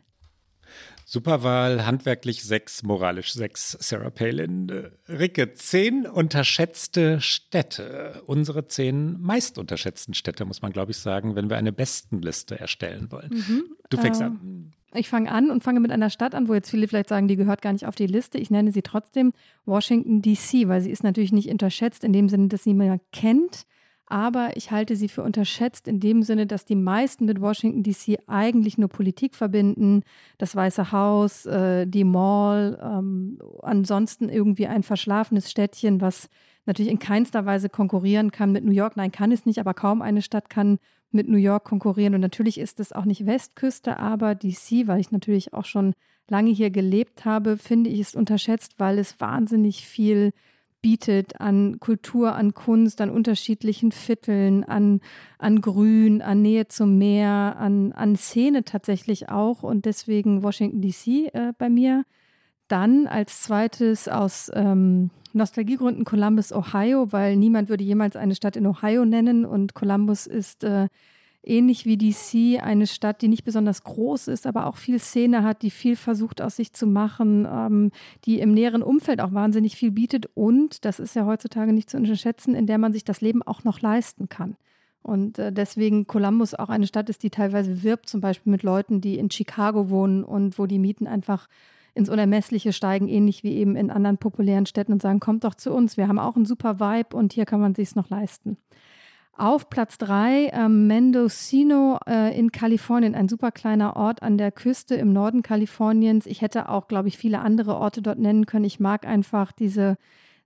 Superwahl, 1.06 1.84
handwerklich 1.84 2.42
sechs, 2.44 2.82
moralisch 2.82 3.34
sechs, 3.34 3.76
Sarah 3.80 4.10
Palin. 4.10 4.68
Äh, 4.70 5.12
Ricke, 5.12 5.52
zehn 5.52 6.06
unterschätzte 6.06 7.20
Städte. 7.20 8.22
Unsere 8.26 8.66
zehn 8.68 9.20
meist 9.20 9.58
unterschätzten 9.58 10.14
Städte, 10.14 10.46
muss 10.46 10.62
man, 10.62 10.72
glaube 10.72 10.92
ich, 10.92 10.98
sagen, 10.98 11.36
wenn 11.36 11.50
wir 11.50 11.58
eine 11.58 11.72
Bestenliste 11.72 12.58
erstellen 12.58 13.12
wollen. 13.12 13.30
Mhm. 13.30 13.64
Du 13.90 13.98
fängst 13.98 14.22
äh, 14.22 14.24
an. 14.24 14.72
Ich 14.96 15.08
fange 15.08 15.30
an 15.30 15.50
und 15.50 15.64
fange 15.64 15.80
mit 15.80 15.90
einer 15.90 16.08
Stadt 16.08 16.34
an, 16.34 16.46
wo 16.46 16.54
jetzt 16.54 16.70
viele 16.70 16.86
vielleicht 16.86 17.08
sagen, 17.08 17.26
die 17.26 17.36
gehört 17.36 17.62
gar 17.62 17.72
nicht 17.72 17.86
auf 17.86 17.96
die 17.96 18.06
Liste. 18.06 18.38
Ich 18.38 18.50
nenne 18.50 18.70
sie 18.70 18.82
trotzdem 18.82 19.32
Washington, 19.66 20.22
D.C., 20.22 20.68
weil 20.68 20.80
sie 20.80 20.90
ist 20.90 21.02
natürlich 21.02 21.32
nicht 21.32 21.50
unterschätzt 21.50 22.04
in 22.04 22.12
dem 22.12 22.28
Sinne, 22.28 22.46
dass 22.48 22.62
sie 22.62 22.74
man 22.74 23.00
kennt. 23.12 23.66
Aber 24.06 24.56
ich 24.56 24.70
halte 24.70 24.94
sie 24.94 25.08
für 25.08 25.22
unterschätzt 25.22 25.88
in 25.88 25.98
dem 25.98 26.22
Sinne, 26.22 26.46
dass 26.46 26.64
die 26.64 26.76
meisten 26.76 27.24
mit 27.24 27.40
Washington, 27.40 27.82
D.C. 27.82 28.18
eigentlich 28.28 28.78
nur 28.78 28.88
Politik 28.88 29.34
verbinden. 29.34 30.02
Das 30.38 30.54
Weiße 30.54 30.92
Haus, 30.92 31.46
äh, 31.46 31.86
die 31.86 32.04
Mall, 32.04 32.78
ähm, 32.80 33.38
ansonsten 33.62 34.28
irgendwie 34.28 34.66
ein 34.68 34.82
verschlafenes 34.82 35.50
Städtchen, 35.50 36.00
was 36.00 36.28
natürlich 36.66 36.92
in 36.92 36.98
keinster 36.98 37.46
Weise 37.46 37.68
konkurrieren 37.68 38.30
kann 38.30 38.52
mit 38.52 38.64
New 38.64 38.72
York. 38.72 38.96
Nein, 38.96 39.10
kann 39.10 39.32
es 39.32 39.46
nicht, 39.46 39.58
aber 39.58 39.74
kaum 39.74 40.02
eine 40.02 40.22
Stadt 40.22 40.50
kann 40.50 40.78
mit 41.14 41.28
New 41.28 41.38
York 41.38 41.64
konkurrieren. 41.64 42.14
Und 42.14 42.20
natürlich 42.20 42.58
ist 42.58 42.80
es 42.80 42.92
auch 42.92 43.04
nicht 43.04 43.26
Westküste, 43.26 43.98
aber 43.98 44.34
DC, 44.34 44.86
weil 44.86 45.00
ich 45.00 45.10
natürlich 45.12 45.52
auch 45.52 45.64
schon 45.64 45.94
lange 46.28 46.50
hier 46.50 46.70
gelebt 46.70 47.24
habe, 47.24 47.56
finde 47.56 47.90
ich 47.90 48.00
es 48.00 48.14
unterschätzt, 48.14 48.74
weil 48.78 48.98
es 48.98 49.20
wahnsinnig 49.20 49.86
viel 49.86 50.32
bietet 50.84 51.40
an 51.40 51.80
Kultur, 51.80 52.34
an 52.34 52.52
Kunst, 52.52 53.00
an 53.00 53.08
unterschiedlichen 53.08 53.90
Vierteln, 53.90 54.64
an, 54.64 55.00
an 55.38 55.62
Grün, 55.62 56.20
an 56.20 56.42
Nähe 56.42 56.68
zum 56.68 56.98
Meer, 56.98 57.56
an, 57.58 57.92
an 57.92 58.16
Szene 58.16 58.64
tatsächlich 58.64 59.30
auch 59.30 59.62
und 59.62 59.86
deswegen 59.86 60.42
Washington 60.42 60.82
DC 60.82 61.32
äh, 61.32 61.52
bei 61.56 61.70
mir. 61.70 62.04
Dann 62.68 63.06
als 63.06 63.42
zweites 63.42 64.08
aus 64.08 64.50
ähm, 64.54 65.10
Nostalgiegründen 65.32 66.04
Columbus, 66.04 66.52
Ohio, 66.52 67.12
weil 67.12 67.36
niemand 67.36 67.68
würde 67.68 67.84
jemals 67.84 68.16
eine 68.16 68.34
Stadt 68.34 68.56
in 68.56 68.66
Ohio 68.66 69.04
nennen 69.04 69.44
und 69.44 69.74
Columbus 69.74 70.26
ist 70.26 70.64
äh, 70.64 70.88
ähnlich 71.42 71.84
wie 71.84 71.96
DC 71.96 72.62
eine 72.62 72.86
Stadt, 72.86 73.22
die 73.22 73.28
nicht 73.28 73.44
besonders 73.44 73.84
groß 73.84 74.28
ist, 74.28 74.46
aber 74.46 74.66
auch 74.66 74.76
viel 74.76 74.98
Szene 74.98 75.42
hat, 75.42 75.62
die 75.62 75.70
viel 75.70 75.96
versucht 75.96 76.40
aus 76.40 76.56
sich 76.56 76.72
zu 76.72 76.86
machen, 76.86 77.46
ähm, 77.50 77.90
die 78.24 78.40
im 78.40 78.52
näheren 78.52 78.82
Umfeld 78.82 79.20
auch 79.20 79.32
wahnsinnig 79.32 79.76
viel 79.76 79.90
bietet 79.90 80.26
und, 80.34 80.84
das 80.84 81.00
ist 81.00 81.14
ja 81.14 81.26
heutzutage 81.26 81.72
nicht 81.72 81.90
zu 81.90 81.96
unterschätzen, 81.96 82.54
in 82.54 82.66
der 82.66 82.78
man 82.78 82.92
sich 82.92 83.04
das 83.04 83.20
Leben 83.20 83.42
auch 83.42 83.64
noch 83.64 83.80
leisten 83.80 84.28
kann. 84.28 84.56
Und 85.02 85.38
äh, 85.38 85.52
deswegen 85.52 86.06
Columbus 86.06 86.54
auch 86.54 86.70
eine 86.70 86.86
Stadt 86.86 87.10
ist, 87.10 87.22
die 87.22 87.30
teilweise 87.30 87.82
wirbt, 87.82 88.08
zum 88.08 88.22
Beispiel 88.22 88.50
mit 88.50 88.62
Leuten, 88.62 89.02
die 89.02 89.18
in 89.18 89.30
Chicago 89.30 89.90
wohnen 89.90 90.24
und 90.24 90.58
wo 90.58 90.66
die 90.66 90.78
Mieten 90.78 91.06
einfach 91.06 91.46
ins 91.94 92.08
Unermessliche 92.08 92.72
steigen, 92.72 93.08
ähnlich 93.08 93.44
wie 93.44 93.54
eben 93.54 93.76
in 93.76 93.90
anderen 93.90 94.18
populären 94.18 94.66
Städten 94.66 94.92
und 94.92 95.02
sagen, 95.02 95.20
kommt 95.20 95.44
doch 95.44 95.54
zu 95.54 95.72
uns, 95.72 95.96
wir 95.96 96.08
haben 96.08 96.18
auch 96.18 96.36
einen 96.36 96.44
super 96.44 96.80
Vibe 96.80 97.16
und 97.16 97.32
hier 97.32 97.46
kann 97.46 97.60
man 97.60 97.74
sich 97.74 97.94
noch 97.94 98.10
leisten. 98.10 98.56
Auf 99.36 99.68
Platz 99.68 99.98
drei 99.98 100.46
äh, 100.46 100.68
Mendocino 100.68 101.98
äh, 102.06 102.38
in 102.38 102.52
Kalifornien, 102.52 103.16
ein 103.16 103.28
super 103.28 103.50
kleiner 103.50 103.96
Ort 103.96 104.22
an 104.22 104.38
der 104.38 104.52
Küste 104.52 104.94
im 104.94 105.12
Norden 105.12 105.42
Kaliforniens. 105.42 106.26
Ich 106.26 106.40
hätte 106.40 106.68
auch, 106.68 106.86
glaube 106.86 107.08
ich, 107.08 107.18
viele 107.18 107.40
andere 107.40 107.76
Orte 107.76 108.00
dort 108.00 108.18
nennen 108.18 108.46
können. 108.46 108.64
Ich 108.64 108.78
mag 108.78 109.06
einfach 109.06 109.50
diese 109.50 109.96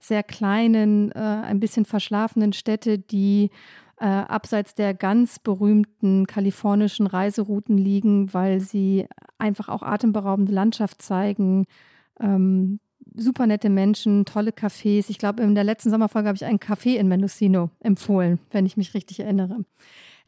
sehr 0.00 0.22
kleinen, 0.22 1.12
äh, 1.12 1.18
ein 1.18 1.60
bisschen 1.60 1.84
verschlafenen 1.84 2.54
Städte, 2.54 2.98
die 2.98 3.50
äh, 4.00 4.04
abseits 4.04 4.74
der 4.74 4.94
ganz 4.94 5.38
berühmten 5.38 6.26
kalifornischen 6.26 7.06
Reiserouten 7.06 7.76
liegen, 7.76 8.32
weil 8.32 8.60
sie 8.60 9.06
einfach 9.38 9.68
auch 9.68 9.82
atemberaubende 9.82 10.52
Landschaft 10.52 11.02
zeigen. 11.02 11.66
Ähm, 12.20 12.80
super 13.16 13.46
nette 13.46 13.70
Menschen, 13.70 14.24
tolle 14.24 14.50
Cafés. 14.50 15.06
Ich 15.08 15.18
glaube, 15.18 15.42
in 15.42 15.54
der 15.54 15.64
letzten 15.64 15.90
Sommerfolge 15.90 16.28
habe 16.28 16.36
ich 16.36 16.44
einen 16.44 16.58
Café 16.58 16.96
in 16.96 17.08
Mendocino 17.08 17.70
empfohlen, 17.80 18.38
wenn 18.50 18.66
ich 18.66 18.76
mich 18.76 18.94
richtig 18.94 19.20
erinnere. 19.20 19.64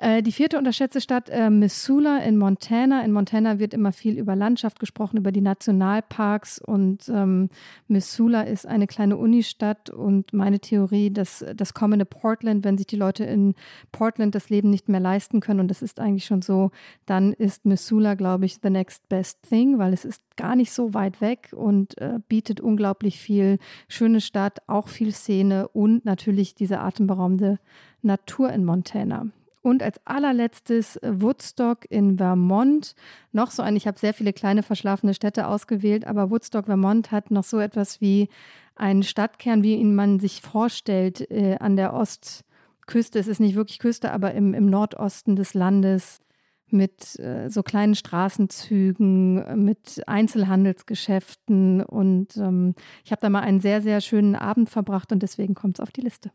Äh, 0.02 0.23
die 0.23 0.33
vierte 0.33 0.57
unterschätzte 0.57 1.02
Stadt, 1.02 1.28
äh, 1.28 1.50
Missoula 1.50 2.21
in 2.21 2.38
Montana. 2.38 3.04
In 3.04 3.12
Montana 3.12 3.59
wird 3.59 3.75
immer 3.75 3.92
viel 3.92 4.19
über 4.19 4.35
Landschaft 4.35 4.80
gesprochen, 4.80 5.19
über 5.19 5.30
die 5.30 5.42
Nationalparks 5.42 6.59
und 6.59 7.07
ähm, 7.11 7.50
Missoula 7.87 8.42
ist 8.42 8.66
eine 8.66 8.87
kleine 8.87 9.19
Unistadt 9.19 9.90
und 9.90 10.33
meine 10.33 10.59
Theorie, 10.59 11.11
dass 11.11 11.45
das 11.54 11.75
kommende 11.75 12.07
Portland, 12.07 12.64
wenn 12.64 12.78
sich 12.78 12.87
die 12.87 12.97
Leute 12.97 13.25
in 13.25 13.54
Portland 13.92 14.35
das 14.35 14.49
Leben 14.49 14.71
nicht 14.71 14.88
mehr 14.88 15.00
leisten 15.00 15.40
können 15.40 15.61
und 15.61 15.69
das 15.69 15.83
ist 15.83 16.00
eigentlich 16.00 16.25
schon 16.25 16.40
so, 16.40 16.71
dann 17.04 17.35
ist 17.35 17.66
Missoula, 17.66 18.14
glaube 18.14 18.47
ich, 18.47 18.57
the 18.62 18.71
next 18.71 19.07
best 19.11 19.42
thing, 19.50 19.76
weil 19.76 19.92
es 19.92 20.07
ist 20.07 20.23
gar 20.35 20.57
nicht 20.57 20.73
so 20.73 20.95
weit 20.95 21.21
weg 21.21 21.50
und 21.54 21.99
äh, 21.99 22.21
bietet 22.26 22.62
unglaublich 22.62 23.21
viel. 23.21 23.59
Schöne 23.87 24.23
Stadt, 24.23 24.61
auch 24.66 24.88
viel 24.88 25.12
Szene 25.12 25.69
und 25.69 26.07
natürlich 26.07 26.54
diese 26.54 26.80
atemberaubende 26.80 27.59
Natur 28.00 28.50
in 28.50 28.64
Montana. 28.64 29.26
Und 29.62 29.83
als 29.83 30.00
allerletztes 30.07 30.97
äh, 30.97 31.12
Woodstock 31.21 31.85
in 31.90 32.17
Vermont. 32.17 32.95
Noch 33.33 33.50
so 33.50 33.62
ein, 33.62 33.76
ich 33.76 33.87
habe 33.87 33.99
sehr 33.99 34.14
viele 34.14 34.33
kleine 34.33 34.62
verschlafene 34.62 35.14
Städte 35.14 35.47
ausgewählt, 35.47 36.07
aber 36.07 36.31
Woodstock, 36.31 36.67
Vermont 36.67 37.12
hat 37.12 37.31
noch 37.31 37.45
so 37.45 37.59
etwas 37.59 38.00
wie 38.00 38.29
einen 38.75 39.02
Stadtkern, 39.02 39.62
wie 39.62 39.75
ihn 39.75 39.95
man 39.95 40.19
sich 40.19 40.40
vorstellt, 40.40 41.31
äh, 41.31 41.57
an 41.61 41.76
der 41.76 41.93
Ostküste. 41.93 43.19
Es 43.19 43.29
ist 43.29 43.40
nicht 43.40 43.55
wirklich 43.55 43.79
Küste, 43.79 44.12
aber 44.12 44.33
im, 44.33 44.55
im 44.55 44.67
Nordosten 44.67 45.37
des 45.37 45.52
Landes 45.52 46.21
mit 46.73 47.19
äh, 47.19 47.49
so 47.50 47.62
kleinen 47.62 47.95
Straßenzügen, 47.95 49.64
mit 49.64 50.02
Einzelhandelsgeschäften. 50.07 51.83
Und 51.83 52.37
ähm, 52.37 52.75
ich 53.05 53.12
habe 53.12 53.21
da 53.21 53.29
mal 53.29 53.40
einen 53.40 53.61
sehr, 53.61 53.83
sehr 53.83 54.00
schönen 54.00 54.37
Abend 54.37 54.71
verbracht 54.71 55.12
und 55.12 55.23
deswegen 55.23 55.55
kommt 55.55 55.79
es 55.79 55.81
auf 55.83 55.90
die 55.90 56.00
Liste. 56.00 56.31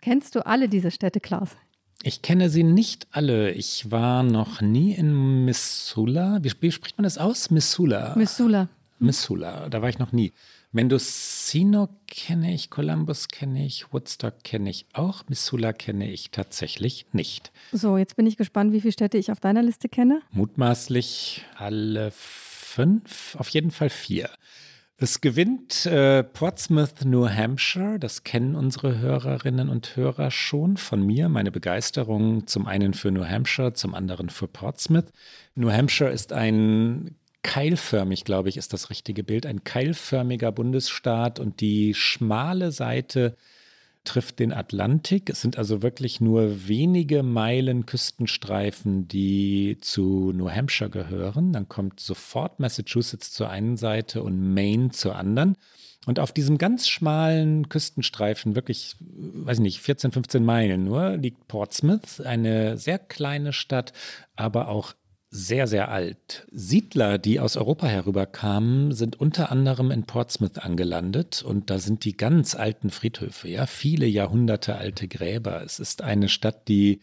Kennst 0.00 0.34
du 0.34 0.46
alle 0.46 0.68
diese 0.68 0.90
Städte, 0.90 1.20
Klaus? 1.20 1.56
Ich 2.02 2.22
kenne 2.22 2.48
sie 2.48 2.62
nicht 2.62 3.08
alle. 3.10 3.50
Ich 3.52 3.90
war 3.90 4.22
noch 4.22 4.60
nie 4.60 4.92
in 4.94 5.44
Missoula. 5.44 6.38
Wie, 6.42 6.52
wie 6.60 6.72
spricht 6.72 6.96
man 6.96 7.04
das 7.04 7.18
aus? 7.18 7.50
Missoula. 7.50 8.14
Missoula. 8.16 8.68
Missoula, 9.00 9.68
da 9.68 9.82
war 9.82 9.88
ich 9.88 9.98
noch 9.98 10.12
nie. 10.12 10.32
Mendocino 10.70 11.88
kenne 12.06 12.52
ich, 12.52 12.68
Columbus 12.68 13.28
kenne 13.28 13.64
ich, 13.64 13.92
Woodstock 13.92 14.44
kenne 14.44 14.68
ich 14.68 14.86
auch, 14.92 15.24
Missoula 15.28 15.72
kenne 15.72 16.10
ich 16.10 16.30
tatsächlich 16.30 17.06
nicht. 17.12 17.52
So, 17.72 17.96
jetzt 17.96 18.16
bin 18.16 18.26
ich 18.26 18.36
gespannt, 18.36 18.72
wie 18.72 18.80
viele 18.80 18.92
Städte 18.92 19.16
ich 19.16 19.32
auf 19.32 19.40
deiner 19.40 19.62
Liste 19.62 19.88
kenne. 19.88 20.20
Mutmaßlich 20.32 21.44
alle 21.56 22.10
fünf, 22.12 23.36
auf 23.38 23.48
jeden 23.48 23.70
Fall 23.70 23.88
vier. 23.88 24.28
Es 25.00 25.20
gewinnt 25.20 25.86
äh, 25.86 26.24
Portsmouth, 26.24 27.04
New 27.04 27.28
Hampshire. 27.28 28.00
Das 28.00 28.24
kennen 28.24 28.56
unsere 28.56 28.98
Hörerinnen 28.98 29.68
und 29.68 29.94
Hörer 29.94 30.32
schon 30.32 30.76
von 30.76 31.06
mir. 31.06 31.28
Meine 31.28 31.52
Begeisterung 31.52 32.48
zum 32.48 32.66
einen 32.66 32.94
für 32.94 33.12
New 33.12 33.24
Hampshire, 33.24 33.72
zum 33.74 33.94
anderen 33.94 34.28
für 34.28 34.48
Portsmouth. 34.48 35.12
New 35.54 35.70
Hampshire 35.70 36.10
ist 36.10 36.32
ein 36.32 37.14
keilförmig, 37.44 38.24
glaube 38.24 38.48
ich, 38.48 38.56
ist 38.56 38.72
das 38.72 38.90
richtige 38.90 39.22
Bild, 39.22 39.46
ein 39.46 39.62
keilförmiger 39.62 40.50
Bundesstaat 40.50 41.38
und 41.38 41.60
die 41.60 41.94
schmale 41.94 42.72
Seite 42.72 43.36
trifft 44.04 44.38
den 44.38 44.52
Atlantik. 44.52 45.30
Es 45.30 45.40
sind 45.40 45.58
also 45.58 45.82
wirklich 45.82 46.20
nur 46.20 46.68
wenige 46.68 47.22
Meilen 47.22 47.86
Küstenstreifen, 47.86 49.08
die 49.08 49.78
zu 49.80 50.32
New 50.34 50.50
Hampshire 50.50 50.90
gehören. 50.90 51.52
Dann 51.52 51.68
kommt 51.68 52.00
sofort 52.00 52.60
Massachusetts 52.60 53.32
zur 53.32 53.50
einen 53.50 53.76
Seite 53.76 54.22
und 54.22 54.54
Maine 54.54 54.90
zur 54.90 55.16
anderen. 55.16 55.56
Und 56.06 56.20
auf 56.20 56.32
diesem 56.32 56.56
ganz 56.56 56.88
schmalen 56.88 57.68
Küstenstreifen, 57.68 58.54
wirklich, 58.54 58.96
weiß 59.00 59.58
ich 59.58 59.62
nicht, 59.62 59.80
14, 59.80 60.10
15 60.12 60.42
Meilen 60.42 60.84
nur, 60.84 61.16
liegt 61.18 61.48
Portsmouth, 61.48 62.22
eine 62.24 62.78
sehr 62.78 62.98
kleine 62.98 63.52
Stadt, 63.52 63.92
aber 64.34 64.68
auch 64.68 64.94
sehr, 65.30 65.66
sehr 65.66 65.90
alt. 65.90 66.46
Siedler, 66.50 67.18
die 67.18 67.38
aus 67.38 67.56
Europa 67.56 67.86
herüberkamen, 67.86 68.92
sind 68.92 69.20
unter 69.20 69.52
anderem 69.52 69.90
in 69.90 70.04
Portsmouth 70.04 70.58
angelandet 70.58 71.42
und 71.42 71.70
da 71.70 71.78
sind 71.78 72.04
die 72.04 72.16
ganz 72.16 72.54
alten 72.54 72.90
Friedhöfe, 72.90 73.48
ja, 73.48 73.66
viele 73.66 74.06
Jahrhunderte 74.06 74.76
alte 74.76 75.06
Gräber. 75.06 75.62
Es 75.62 75.80
ist 75.80 76.02
eine 76.02 76.28
Stadt, 76.28 76.68
die 76.68 77.00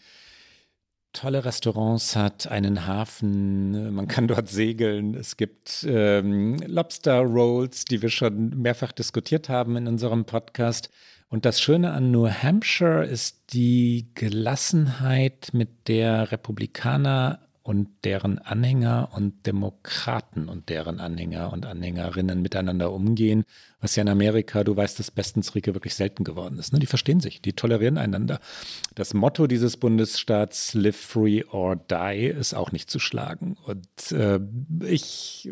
tolle 1.13 1.45
Restaurants 1.45 2.15
hat, 2.15 2.47
einen 2.47 2.87
Hafen, 2.87 3.93
man 3.93 4.07
kann 4.07 4.27
dort 4.27 4.49
segeln. 4.49 5.13
Es 5.13 5.37
gibt 5.37 5.85
ähm, 5.87 6.57
Lobster 6.65 7.19
Rolls, 7.19 7.85
die 7.85 8.01
wir 8.01 8.09
schon 8.09 8.49
mehrfach 8.61 8.91
diskutiert 8.91 9.49
haben 9.49 9.77
in 9.77 9.87
unserem 9.87 10.25
Podcast. 10.25 10.89
Und 11.27 11.45
das 11.45 11.61
Schöne 11.61 11.91
an 11.91 12.11
New 12.11 12.27
Hampshire 12.27 13.05
ist 13.05 13.53
die 13.53 14.11
Gelassenheit, 14.13 15.49
mit 15.53 15.87
der 15.87 16.31
Republikaner 16.31 17.44
und 17.65 17.89
deren 18.03 18.37
Anhänger 18.37 19.09
und 19.15 19.47
Demokraten 19.47 20.49
und 20.49 20.69
deren 20.69 20.99
Anhänger 20.99 21.51
und 21.51 21.65
Anhängerinnen 21.65 22.39
miteinander 22.43 22.91
umgehen, 22.91 23.43
was 23.79 23.95
ja 23.95 24.03
in 24.03 24.07
Amerika, 24.07 24.63
du 24.63 24.77
weißt 24.77 24.99
es 24.99 25.09
bestens, 25.09 25.55
Rike, 25.55 25.73
wirklich 25.73 25.95
selten 25.95 26.23
geworden 26.23 26.59
ist. 26.59 26.73
Ne? 26.73 26.79
Die 26.79 26.85
verstehen 26.85 27.21
sich, 27.21 27.41
die 27.41 27.53
tolerieren 27.53 27.97
einander. 27.97 28.39
Das 28.93 29.15
Motto 29.15 29.47
dieses 29.47 29.77
Bundesstaats, 29.77 30.75
Live 30.75 30.95
Free 30.95 31.43
or 31.45 31.75
Die, 31.75 32.27
ist 32.27 32.53
auch 32.53 32.71
nicht 32.71 32.91
zu 32.91 32.99
schlagen. 32.99 33.57
Und 33.65 34.11
äh, 34.11 34.39
ich 34.87 35.49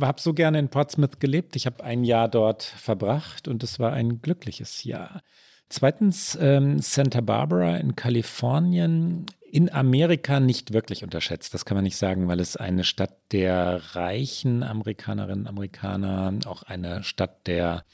habe 0.00 0.20
so 0.20 0.34
gerne 0.34 0.58
in 0.58 0.68
Portsmouth 0.68 1.20
gelebt. 1.20 1.54
Ich 1.54 1.66
habe 1.66 1.84
ein 1.84 2.02
Jahr 2.02 2.26
dort 2.26 2.64
verbracht 2.64 3.46
und 3.46 3.62
es 3.62 3.78
war 3.78 3.92
ein 3.92 4.20
glückliches 4.20 4.82
Jahr. 4.82 5.22
Zweitens, 5.70 6.36
ähm, 6.40 6.80
Santa 6.80 7.20
Barbara 7.20 7.76
in 7.76 7.94
Kalifornien 7.94 9.24
in 9.52 9.72
Amerika 9.72 10.40
nicht 10.40 10.72
wirklich 10.72 11.04
unterschätzt. 11.04 11.54
Das 11.54 11.64
kann 11.64 11.76
man 11.76 11.84
nicht 11.84 11.96
sagen, 11.96 12.26
weil 12.26 12.40
es 12.40 12.56
eine 12.56 12.82
Stadt 12.84 13.16
der 13.30 13.80
reichen 13.94 14.64
Amerikanerinnen 14.64 15.42
und 15.42 15.48
Amerikaner, 15.48 16.34
auch 16.44 16.64
eine 16.64 17.04
Stadt 17.04 17.46
der 17.46 17.84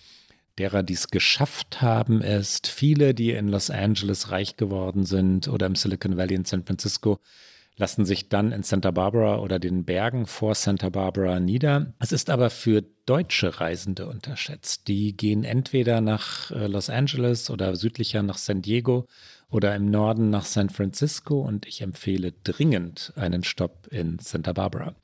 derer, 0.58 0.82
die 0.82 0.94
es 0.94 1.08
geschafft 1.08 1.82
haben, 1.82 2.22
ist. 2.22 2.66
Viele, 2.66 3.12
die 3.12 3.32
in 3.32 3.48
Los 3.48 3.68
Angeles 3.68 4.30
reich 4.30 4.56
geworden 4.56 5.04
sind 5.04 5.48
oder 5.48 5.66
im 5.66 5.74
Silicon 5.74 6.16
Valley 6.16 6.34
in 6.34 6.46
San 6.46 6.64
Francisco, 6.64 7.20
lassen 7.76 8.04
sich 8.04 8.28
dann 8.28 8.52
in 8.52 8.62
Santa 8.62 8.90
Barbara 8.90 9.38
oder 9.38 9.58
den 9.58 9.84
Bergen 9.84 10.26
vor 10.26 10.54
Santa 10.54 10.88
Barbara 10.88 11.40
nieder. 11.40 11.94
Es 11.98 12.12
ist 12.12 12.30
aber 12.30 12.50
für 12.50 12.82
deutsche 13.04 13.60
Reisende 13.60 14.06
unterschätzt. 14.06 14.88
Die 14.88 15.16
gehen 15.16 15.44
entweder 15.44 16.00
nach 16.00 16.50
äh, 16.50 16.66
Los 16.66 16.90
Angeles 16.90 17.50
oder 17.50 17.76
südlicher 17.76 18.22
nach 18.22 18.38
San 18.38 18.62
Diego 18.62 19.06
oder 19.48 19.74
im 19.74 19.90
Norden 19.90 20.30
nach 20.30 20.44
San 20.44 20.70
Francisco 20.70 21.40
und 21.40 21.66
ich 21.66 21.82
empfehle 21.82 22.32
dringend 22.32 23.12
einen 23.16 23.44
Stopp 23.44 23.86
in 23.90 24.18
Santa 24.18 24.52
Barbara. 24.52 24.96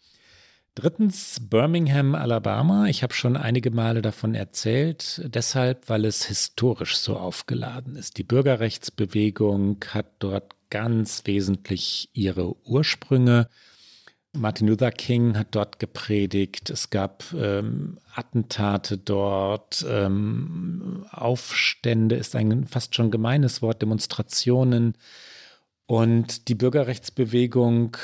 Drittens 0.75 1.39
Birmingham, 1.51 2.15
Alabama. 2.15 2.87
Ich 2.87 3.03
habe 3.03 3.13
schon 3.13 3.37
einige 3.37 3.71
Male 3.71 4.01
davon 4.01 4.35
erzählt, 4.35 5.21
deshalb, 5.23 5.91
weil 5.91 6.07
es 6.07 6.25
historisch 6.25 6.97
so 6.97 7.19
aufgeladen 7.19 7.95
ist. 7.95 8.17
Die 8.17 8.25
Bürgerrechtsbewegung 8.25 9.85
hat 9.89 10.07
dort 10.19 10.55
ganz 10.71 11.27
wesentlich 11.27 12.09
ihre 12.15 12.57
Ursprünge. 12.67 13.49
Martin 14.35 14.69
Luther 14.69 14.91
King 14.93 15.37
hat 15.37 15.49
dort 15.55 15.79
gepredigt. 15.79 16.71
Es 16.71 16.89
gab 16.89 17.23
ähm, 17.35 17.99
Attentate 18.15 18.97
dort, 18.97 19.85
ähm, 19.87 21.05
Aufstände 21.11 22.15
ist 22.15 22.35
ein 22.35 22.67
fast 22.67 22.95
schon 22.95 23.11
gemeines 23.11 23.61
Wort, 23.61 23.83
Demonstrationen. 23.83 24.97
Und 25.85 26.49
die 26.49 26.55
Bürgerrechtsbewegung, 26.55 27.99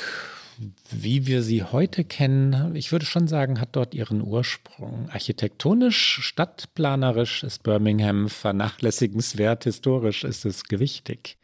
wie 0.90 1.27
wir 1.27 1.42
sie 1.42 1.62
heute 1.62 2.05
kennen, 2.05 2.75
ich 2.75 2.92
würde 2.92 3.07
schon 3.07 3.29
sagen, 3.29 3.61
hat 3.61 3.77
dort 3.77 3.94
ihren 3.94 4.23
Ursprung. 4.23 5.09
Architektonisch, 5.11 6.21
stadtplanerisch 6.23 7.44
ist 7.44 7.62
Birmingham 7.62 8.29
vernachlässigenswert, 8.29 9.64
historisch 9.64 10.25
ist 10.25 10.44
es 10.44 10.64
gewichtig. 10.64 11.37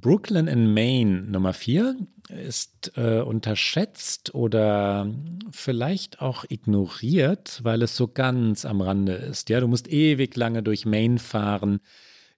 Brooklyn 0.00 0.48
in 0.48 0.74
Maine 0.74 1.22
Nummer 1.22 1.52
4 1.52 1.96
ist 2.28 2.92
äh, 2.96 3.20
unterschätzt 3.20 4.34
oder 4.34 5.08
vielleicht 5.50 6.20
auch 6.20 6.44
ignoriert, 6.48 7.60
weil 7.62 7.82
es 7.82 7.96
so 7.96 8.08
ganz 8.08 8.64
am 8.64 8.80
Rande 8.80 9.12
ist. 9.12 9.48
Ja, 9.48 9.60
du 9.60 9.68
musst 9.68 9.88
ewig 9.88 10.34
lange 10.36 10.62
durch 10.62 10.86
Maine 10.86 11.18
fahren, 11.18 11.80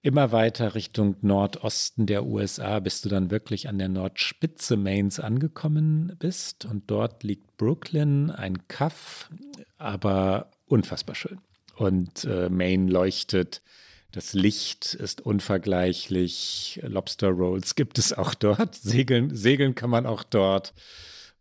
immer 0.05 0.31
weiter 0.31 0.75
Richtung 0.75 1.15
Nordosten 1.21 2.05
der 2.05 2.25
USA, 2.25 2.79
bis 2.79 3.01
du 3.01 3.09
dann 3.09 3.31
wirklich 3.31 3.67
an 3.67 3.79
der 3.79 3.89
Nordspitze 3.89 4.77
Maines 4.77 5.19
angekommen 5.19 6.15
bist. 6.19 6.63
Und 6.65 6.91
dort 6.91 7.23
liegt 7.23 7.57
Brooklyn, 7.57 8.29
ein 8.29 8.67
Kaff, 8.67 9.31
aber 9.79 10.51
unfassbar 10.67 11.15
schön. 11.15 11.39
Und 11.75 12.23
äh, 12.23 12.49
Maine 12.49 12.91
leuchtet 12.91 13.63
Das 14.11 14.33
Licht 14.33 14.93
ist 14.93 15.21
unvergleichlich. 15.21 16.79
Lobster 16.83 17.29
Rolls 17.29 17.73
gibt 17.73 17.97
es 17.97 18.13
auch 18.13 18.35
dort. 18.35 18.75
Segeln, 18.81 19.35
segeln 19.35 19.73
kann 19.73 19.89
man 19.89 20.05
auch 20.05 20.23
dort. 20.23 20.75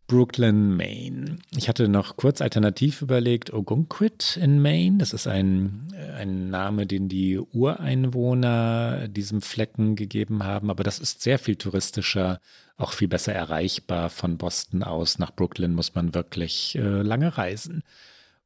Brooklyn, 0.07 0.77
Maine. 0.77 1.39
Ich 1.57 1.69
hatte 1.69 1.89
noch 1.89 2.17
kurz 2.17 2.43
alternativ 2.43 3.01
überlegt, 3.01 3.53
Ogunquit 3.53 4.37
in 4.37 4.61
Maine. 4.61 4.99
Das 4.99 5.15
ist 5.15 5.27
ein, 5.27 5.89
ein 6.19 6.51
Name, 6.51 6.87
den 6.87 7.09
die 7.09 7.39
Ureinwohner 7.39 9.09
diesem 9.09 9.41
Flecken 9.41 9.97
gegeben 9.97 10.45
haben, 10.45 10.71
aber 10.71 10.85
das 10.85 10.99
ist 10.99 11.23
sehr 11.23 11.39
viel 11.39 11.57
touristischer, 11.57 12.39
auch 12.77 12.93
viel 12.93 13.09
besser 13.09 13.33
erreichbar. 13.33 14.11
Von 14.11 14.37
Boston 14.37 14.83
aus 14.83 15.19
nach 15.19 15.35
Brooklyn 15.35 15.75
muss 15.75 15.95
man 15.95 16.15
wirklich 16.15 16.77
äh, 16.77 17.03
lange 17.03 17.39
reisen. 17.39 17.83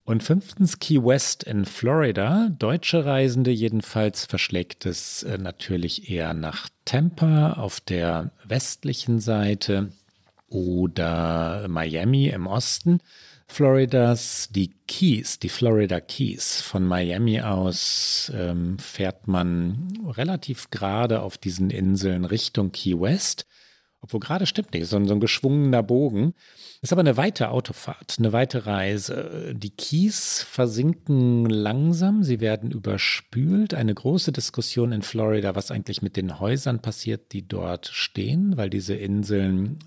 Und 0.04 0.22
fünftens 0.22 0.78
Key 0.78 1.04
West 1.04 1.42
in 1.42 1.64
Florida. 1.66 2.48
Deutsche 2.56 3.04
Reisende 3.04 3.50
jedenfalls 3.50 4.24
verschlägt 4.24 4.86
es 4.86 5.24
äh, 5.24 5.36
natürlich 5.36 6.08
eher 6.08 6.34
nach 6.34 6.68
Tampa 6.84 7.54
auf 7.54 7.80
der 7.80 8.30
westlichen 8.46 9.18
Seite 9.20 9.90
oder 10.48 11.66
Miami 11.68 12.28
im 12.28 12.46
Osten 12.46 13.00
Floridas, 13.50 14.48
die 14.50 14.74
Keys, 14.86 15.38
die 15.38 15.48
Florida 15.48 16.00
Keys. 16.00 16.60
Von 16.60 16.84
Miami 16.84 17.40
aus 17.40 18.30
ähm, 18.34 18.78
fährt 18.78 19.26
man 19.26 19.88
relativ 20.06 20.70
gerade 20.70 21.22
auf 21.22 21.38
diesen 21.38 21.70
Inseln 21.70 22.24
Richtung 22.24 22.70
Key 22.72 23.00
West. 23.00 23.46
Obwohl 24.00 24.20
gerade 24.20 24.46
stimmt 24.46 24.74
nicht, 24.74 24.86
so 24.86 24.96
ein, 24.96 25.08
so 25.08 25.14
ein 25.14 25.20
geschwungener 25.20 25.82
Bogen. 25.82 26.34
Ist 26.82 26.92
aber 26.92 27.00
eine 27.00 27.16
weite 27.16 27.48
Autofahrt, 27.48 28.16
eine 28.18 28.32
weite 28.32 28.66
Reise. 28.66 29.54
Die 29.56 29.74
Keys 29.74 30.46
versinken 30.48 31.46
langsam, 31.46 32.22
sie 32.22 32.40
werden 32.40 32.70
überspült. 32.70 33.74
Eine 33.74 33.94
große 33.94 34.30
Diskussion 34.30 34.92
in 34.92 35.02
Florida, 35.02 35.56
was 35.56 35.72
eigentlich 35.72 36.02
mit 36.02 36.16
den 36.16 36.38
Häusern 36.38 36.80
passiert, 36.80 37.32
die 37.32 37.48
dort 37.48 37.88
stehen, 37.88 38.56
weil 38.56 38.70
diese 38.70 38.94
Inseln 38.94 39.80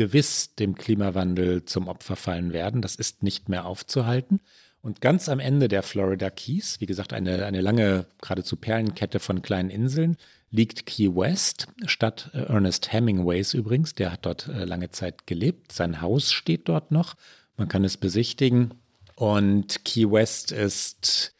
gewiss 0.00 0.54
dem 0.54 0.76
Klimawandel 0.76 1.66
zum 1.66 1.86
Opfer 1.86 2.16
fallen 2.16 2.54
werden. 2.54 2.80
Das 2.80 2.94
ist 2.94 3.22
nicht 3.22 3.50
mehr 3.50 3.66
aufzuhalten. 3.66 4.40
Und 4.80 5.02
ganz 5.02 5.28
am 5.28 5.40
Ende 5.40 5.68
der 5.68 5.82
Florida 5.82 6.30
Keys, 6.30 6.80
wie 6.80 6.86
gesagt, 6.86 7.12
eine, 7.12 7.44
eine 7.44 7.60
lange, 7.60 8.06
geradezu 8.22 8.56
Perlenkette 8.56 9.18
von 9.18 9.42
kleinen 9.42 9.68
Inseln, 9.68 10.16
liegt 10.50 10.86
Key 10.86 11.14
West, 11.14 11.68
Stadt 11.84 12.30
äh, 12.32 12.44
Ernest 12.44 12.94
Hemingways 12.94 13.52
übrigens. 13.52 13.94
Der 13.94 14.10
hat 14.10 14.24
dort 14.24 14.48
äh, 14.48 14.64
lange 14.64 14.88
Zeit 14.88 15.26
gelebt. 15.26 15.70
Sein 15.70 16.00
Haus 16.00 16.32
steht 16.32 16.70
dort 16.70 16.92
noch. 16.92 17.14
Man 17.58 17.68
kann 17.68 17.84
es 17.84 17.98
besichtigen. 17.98 18.72
Und 19.16 19.84
Key 19.84 20.10
West 20.10 20.50
ist 20.50 21.34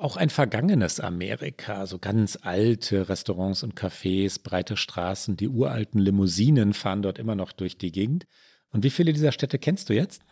auch 0.00 0.16
ein 0.16 0.30
vergangenes 0.30 1.00
Amerika, 1.00 1.86
so 1.86 1.98
ganz 1.98 2.38
alte 2.42 3.08
Restaurants 3.08 3.62
und 3.62 3.74
Cafés, 3.74 4.42
breite 4.42 4.76
Straßen, 4.76 5.36
die 5.36 5.48
uralten 5.48 6.00
Limousinen 6.00 6.72
fahren 6.72 7.02
dort 7.02 7.18
immer 7.18 7.34
noch 7.34 7.52
durch 7.52 7.78
die 7.78 7.92
Gegend. 7.92 8.26
Und 8.72 8.84
wie 8.84 8.90
viele 8.90 9.12
dieser 9.12 9.32
Städte 9.32 9.58
kennst 9.58 9.88
du 9.88 9.94
jetzt? 9.94 10.22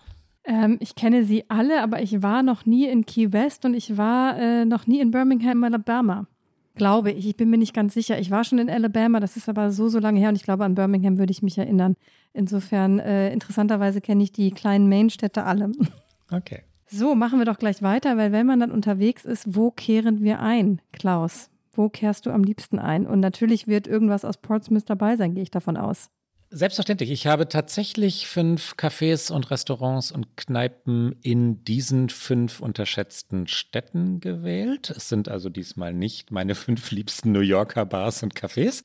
Ähm, 0.44 0.78
ich 0.80 0.94
kenne 0.94 1.24
sie 1.24 1.48
alle, 1.48 1.82
aber 1.82 2.02
ich 2.02 2.22
war 2.22 2.42
noch 2.42 2.66
nie 2.66 2.88
in 2.88 3.06
Key 3.06 3.32
West 3.32 3.64
und 3.64 3.74
ich 3.74 3.96
war 3.96 4.36
äh, 4.38 4.64
noch 4.64 4.86
nie 4.86 5.00
in 5.00 5.10
Birmingham, 5.10 5.62
Alabama. 5.62 6.26
Glaube 6.74 7.12
ich. 7.12 7.26
Ich 7.26 7.36
bin 7.36 7.50
mir 7.50 7.58
nicht 7.58 7.74
ganz 7.74 7.94
sicher. 7.94 8.18
Ich 8.18 8.30
war 8.30 8.44
schon 8.44 8.58
in 8.58 8.70
Alabama, 8.70 9.20
das 9.20 9.36
ist 9.36 9.48
aber 9.48 9.70
so, 9.70 9.88
so 9.88 9.98
lange 9.98 10.18
her 10.18 10.30
und 10.30 10.36
ich 10.36 10.42
glaube, 10.42 10.64
an 10.64 10.74
Birmingham 10.74 11.18
würde 11.18 11.30
ich 11.30 11.42
mich 11.42 11.58
erinnern. 11.58 11.96
Insofern, 12.32 12.98
äh, 12.98 13.32
interessanterweise 13.32 14.00
kenne 14.00 14.22
ich 14.24 14.32
die 14.32 14.50
kleinen 14.50 14.88
Main-Städte 14.88 15.44
alle. 15.44 15.72
Okay. 16.34 16.62
So, 16.94 17.14
machen 17.14 17.38
wir 17.38 17.46
doch 17.46 17.58
gleich 17.58 17.80
weiter, 17.80 18.18
weil 18.18 18.32
wenn 18.32 18.46
man 18.46 18.60
dann 18.60 18.70
unterwegs 18.70 19.24
ist, 19.24 19.56
wo 19.56 19.70
kehren 19.70 20.22
wir 20.22 20.40
ein, 20.40 20.82
Klaus? 20.92 21.48
Wo 21.72 21.88
kehrst 21.88 22.26
du 22.26 22.30
am 22.30 22.44
liebsten 22.44 22.78
ein? 22.78 23.06
Und 23.06 23.20
natürlich 23.20 23.66
wird 23.66 23.86
irgendwas 23.86 24.26
aus 24.26 24.36
Portsmouth 24.36 24.90
dabei 24.90 25.16
sein, 25.16 25.32
gehe 25.32 25.42
ich 25.42 25.50
davon 25.50 25.78
aus. 25.78 26.10
Selbstverständlich. 26.50 27.10
Ich 27.10 27.26
habe 27.26 27.48
tatsächlich 27.48 28.26
fünf 28.26 28.74
Cafés 28.76 29.32
und 29.32 29.50
Restaurants 29.50 30.12
und 30.12 30.36
Kneipen 30.36 31.16
in 31.22 31.64
diesen 31.64 32.10
fünf 32.10 32.60
unterschätzten 32.60 33.46
Städten 33.46 34.20
gewählt. 34.20 34.90
Es 34.90 35.08
sind 35.08 35.30
also 35.30 35.48
diesmal 35.48 35.94
nicht 35.94 36.30
meine 36.30 36.54
fünf 36.54 36.90
liebsten 36.90 37.32
New 37.32 37.40
Yorker 37.40 37.86
Bars 37.86 38.22
und 38.22 38.34
Cafés, 38.34 38.84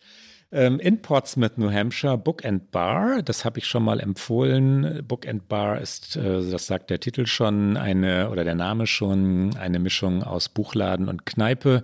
ähm, 0.52 0.80
in 0.80 1.02
Portsmouth, 1.02 1.58
New 1.58 1.72
Hampshire, 1.72 2.18
Book 2.18 2.46
and 2.46 2.72
Bar. 2.72 3.22
Das 3.22 3.46
habe 3.46 3.60
ich 3.60 3.66
schon 3.66 3.84
mal 3.84 4.00
empfohlen. 4.00 5.04
Book 5.08 5.28
and 5.28 5.48
Bar 5.48 5.82
ist, 5.82 6.16
äh, 6.16 6.50
das 6.50 6.68
sagt 6.68 6.90
der 6.90 7.00
Titel 7.00 7.26
schon, 7.26 7.78
eine 7.78 8.30
oder 8.30 8.44
der 8.44 8.56
Name 8.56 8.88
schon, 8.88 9.56
eine 9.58 9.80
Mischung 9.80 10.24
aus 10.24 10.50
Buchladen 10.50 11.10
und 11.10 11.26
Kneipe. 11.26 11.84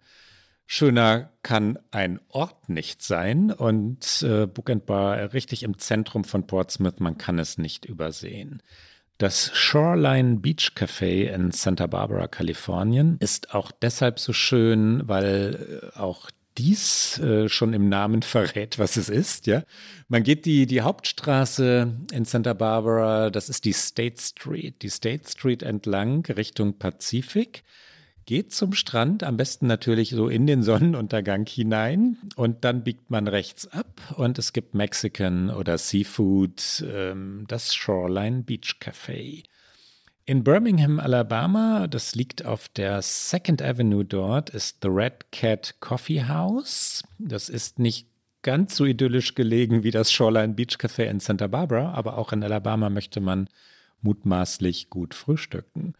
Schöner 0.66 1.30
kann 1.44 1.78
ein 1.92 2.20
Ort 2.30 2.70
nicht 2.70 3.02
sein 3.02 3.52
und 3.52 4.24
äh, 4.24 4.48
Book 4.48 4.70
and 4.70 4.86
Bar 4.86 5.34
richtig 5.34 5.64
im 5.64 5.78
Zentrum 5.78 6.24
von 6.24 6.48
Portsmouth, 6.48 7.00
man 7.00 7.18
kann 7.18 7.38
es 7.38 7.58
nicht 7.58 7.86
übersehen. 7.86 8.64
Das 9.18 9.52
Shoreline 9.54 10.38
Beach 10.38 10.72
Café 10.76 11.26
in 11.26 11.52
Santa 11.52 11.86
Barbara, 11.86 12.28
Kalifornien, 12.28 13.18
ist 13.20 13.54
auch 13.54 13.72
deshalb 13.72 14.20
so 14.20 14.34
schön, 14.34 15.08
weil 15.08 15.92
äh, 15.96 16.00
auch 16.00 16.32
dies 16.58 17.20
äh, 17.20 17.50
schon 17.50 17.74
im 17.74 17.90
Namen 17.90 18.22
verrät, 18.22 18.80
was 18.80 18.98
es 18.98 19.10
ist, 19.10 19.48
ja. 19.48 19.64
Man 20.08 20.24
geht 20.24 20.46
die, 20.46 20.66
die 20.66 20.82
Hauptstraße 20.82 21.94
in 22.12 22.26
Santa 22.26 22.54
Barbara, 22.54 23.30
das 23.30 23.50
ist 23.50 23.66
die 23.66 23.74
State 23.74 24.22
Street, 24.22 24.82
die 24.82 24.90
State 24.90 25.30
Street 25.30 25.64
entlang 25.64 26.26
Richtung 26.26 26.78
Pazifik, 26.78 27.64
geht 28.26 28.54
zum 28.54 28.74
Strand, 28.74 29.24
am 29.24 29.38
besten 29.38 29.68
natürlich 29.68 30.12
so 30.12 30.28
in 30.30 30.48
den 30.48 30.64
Sonnenuntergang 30.64 31.46
hinein 31.46 32.18
und 32.36 32.64
dann 32.64 32.84
biegt 32.84 33.10
man 33.10 33.28
rechts 33.28 33.68
ab 33.68 34.16
und 34.18 34.40
es 34.40 34.54
gibt 34.54 34.76
Mexican 34.76 35.50
oder 35.50 35.78
Seafood, 35.78 36.86
ähm, 36.88 37.46
das 37.48 37.76
Shoreline 37.76 38.44
Beach 38.44 38.76
Café. 38.80 39.44
In 40.26 40.46
Birmingham, 40.46 41.02
Alabama, 41.02 41.88
das 41.88 42.16
liegt 42.16 42.46
auf 42.46 42.70
der 42.70 43.02
Second 43.02 43.62
Avenue 43.62 44.06
dort, 44.06 44.52
ist 44.52 44.78
The 44.82 44.88
Red 44.88 45.34
Cat 45.34 45.76
Coffee 45.82 46.24
House. 46.24 47.04
Das 47.20 47.50
ist 47.50 47.78
nicht 47.78 48.08
ganz 48.42 48.78
so 48.78 48.86
idyllisch 48.86 49.36
gelegen 49.36 49.84
wie 49.84 49.92
das 49.92 50.14
Shoreline 50.14 50.54
Beach 50.54 50.78
Café 50.78 51.04
in 51.04 51.20
Santa 51.20 51.48
Barbara, 51.48 51.92
aber 51.92 52.18
auch 52.18 52.32
in 52.32 52.42
Alabama 52.42 52.90
möchte 52.90 53.20
man 53.20 53.50
mutmaßlich 54.02 54.90
gut 54.90 55.14
frühstücken. 55.14 55.94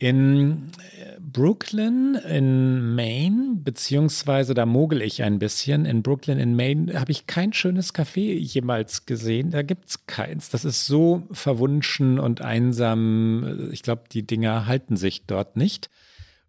In 0.00 0.70
äh, 0.96 1.16
Brooklyn 1.18 2.14
in 2.14 2.94
Maine, 2.94 3.56
beziehungsweise 3.56 4.54
da 4.54 4.64
mogel 4.64 5.02
ich 5.02 5.24
ein 5.24 5.40
bisschen, 5.40 5.86
in 5.86 6.02
Brooklyn 6.02 6.38
in 6.38 6.54
Maine 6.54 6.98
habe 7.00 7.10
ich 7.10 7.26
kein 7.26 7.52
schönes 7.52 7.94
Café 7.94 8.38
jemals 8.38 9.06
gesehen. 9.06 9.50
Da 9.50 9.62
gibt 9.62 9.88
es 9.88 10.06
keins. 10.06 10.50
Das 10.50 10.64
ist 10.64 10.86
so 10.86 11.24
verwunschen 11.32 12.20
und 12.20 12.42
einsam. 12.42 13.70
Ich 13.72 13.82
glaube, 13.82 14.02
die 14.12 14.24
Dinger 14.24 14.66
halten 14.66 14.96
sich 14.96 15.24
dort 15.26 15.56
nicht. 15.56 15.90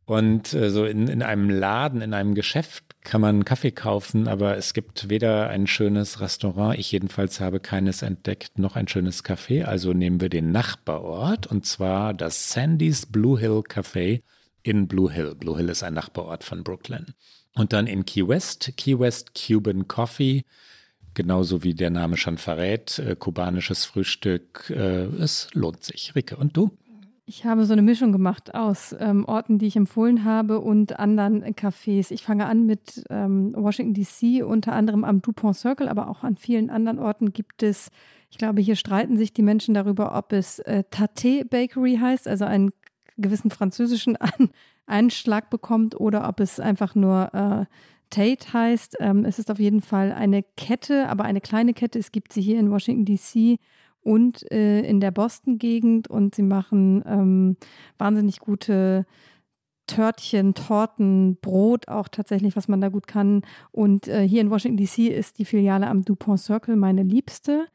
Und 0.09 0.55
äh, 0.55 0.71
so 0.71 0.85
in, 0.85 1.07
in 1.07 1.21
einem 1.21 1.51
Laden, 1.51 2.01
in 2.01 2.15
einem 2.15 2.33
Geschäft 2.33 2.83
kann 3.01 3.21
man 3.21 3.45
Kaffee 3.45 3.69
kaufen, 3.69 4.27
aber 4.27 4.57
es 4.57 4.73
gibt 4.73 5.07
weder 5.07 5.49
ein 5.49 5.67
schönes 5.67 6.19
Restaurant, 6.19 6.79
ich 6.79 6.91
jedenfalls 6.91 7.39
habe 7.39 7.59
keines 7.59 8.01
entdeckt, 8.01 8.57
noch 8.57 8.75
ein 8.75 8.87
schönes 8.87 9.23
Café. 9.23 9.65
Also 9.65 9.93
nehmen 9.93 10.19
wir 10.19 10.29
den 10.29 10.51
Nachbarort 10.51 11.45
und 11.45 11.67
zwar 11.67 12.15
das 12.15 12.51
Sandy's 12.51 13.05
Blue 13.05 13.39
Hill 13.39 13.61
Café 13.69 14.23
in 14.63 14.87
Blue 14.87 15.11
Hill. 15.11 15.35
Blue 15.35 15.55
Hill 15.55 15.69
ist 15.69 15.83
ein 15.83 15.93
Nachbarort 15.93 16.43
von 16.43 16.63
Brooklyn. 16.63 17.13
Und 17.53 17.71
dann 17.71 17.85
in 17.85 18.03
Key 18.03 18.27
West, 18.27 18.73
Key 18.77 18.97
West 18.97 19.33
Cuban 19.35 19.87
Coffee 19.87 20.43
genauso 21.13 21.63
wie 21.63 21.75
der 21.75 21.91
Name 21.91 22.17
schon 22.17 22.39
verrät, 22.39 22.97
äh, 22.97 23.15
kubanisches 23.15 23.85
Frühstück. 23.85 24.71
Äh, 24.71 25.05
es 25.21 25.49
lohnt 25.53 25.83
sich. 25.83 26.15
Rike, 26.15 26.35
und 26.35 26.57
du? 26.57 26.71
Ich 27.29 27.45
habe 27.45 27.63
so 27.65 27.73
eine 27.73 27.83
Mischung 27.83 28.11
gemacht 28.11 28.55
aus 28.55 28.95
ähm, 28.99 29.23
Orten, 29.23 29.59
die 29.59 29.67
ich 29.67 29.75
empfohlen 29.75 30.23
habe 30.23 30.59
und 30.61 30.97
anderen 30.97 31.43
Cafés. 31.53 32.09
Ich 32.09 32.23
fange 32.23 32.47
an 32.47 32.65
mit 32.65 33.03
ähm, 33.11 33.53
Washington 33.55 33.93
DC, 33.93 34.43
unter 34.43 34.73
anderem 34.73 35.03
am 35.03 35.21
Dupont 35.21 35.55
Circle, 35.55 35.89
aber 35.89 36.07
auch 36.07 36.23
an 36.23 36.37
vielen 36.37 36.71
anderen 36.71 36.97
Orten 36.97 37.31
gibt 37.31 37.61
es, 37.61 37.91
ich 38.31 38.39
glaube, 38.39 38.61
hier 38.61 38.75
streiten 38.75 39.15
sich 39.15 39.31
die 39.31 39.43
Menschen 39.43 39.75
darüber, 39.75 40.17
ob 40.17 40.33
es 40.33 40.57
äh, 40.57 40.83
Tate 40.89 41.45
Bakery 41.45 41.99
heißt, 42.01 42.27
also 42.27 42.45
einen 42.45 42.71
gewissen 43.15 43.51
französischen 43.51 44.15
an 44.17 44.49
Einschlag 44.87 45.51
bekommt 45.51 45.99
oder 45.99 46.27
ob 46.27 46.39
es 46.39 46.59
einfach 46.59 46.95
nur 46.95 47.31
äh, 47.35 47.65
Tate 48.09 48.53
heißt. 48.53 48.97
Ähm, 49.01 49.23
es 49.23 49.37
ist 49.37 49.51
auf 49.51 49.59
jeden 49.59 49.81
Fall 49.81 50.13
eine 50.13 50.41
Kette, 50.57 51.07
aber 51.09 51.25
eine 51.25 51.41
kleine 51.41 51.75
Kette. 51.75 51.99
Es 51.99 52.11
gibt 52.11 52.33
sie 52.33 52.41
hier 52.41 52.59
in 52.59 52.71
Washington 52.71 53.05
DC 53.05 53.59
und 54.09 54.51
äh, 54.51 54.81
in 54.81 54.99
der 54.99 55.11
Boston-Gegend 55.11 56.09
und 56.09 56.33
sie 56.33 56.41
machen 56.41 57.03
ähm, 57.05 57.57
wahnsinnig 57.99 58.39
gute 58.39 59.05
Törtchen, 59.85 60.55
Torten, 60.55 61.37
Brot 61.41 61.87
auch 61.87 62.07
tatsächlich, 62.07 62.55
was 62.55 62.67
man 62.67 62.81
da 62.81 62.89
gut 62.89 63.05
kann. 63.05 63.43
Und 63.71 64.07
äh, 64.07 64.27
hier 64.27 64.41
in 64.41 64.49
Washington 64.49 64.77
DC 64.77 65.11
ist 65.11 65.37
die 65.37 65.45
Filiale 65.45 65.85
am 65.85 66.05
Dupont 66.05 66.39
Circle 66.39 66.75
meine 66.75 67.03
liebste. 67.03 67.67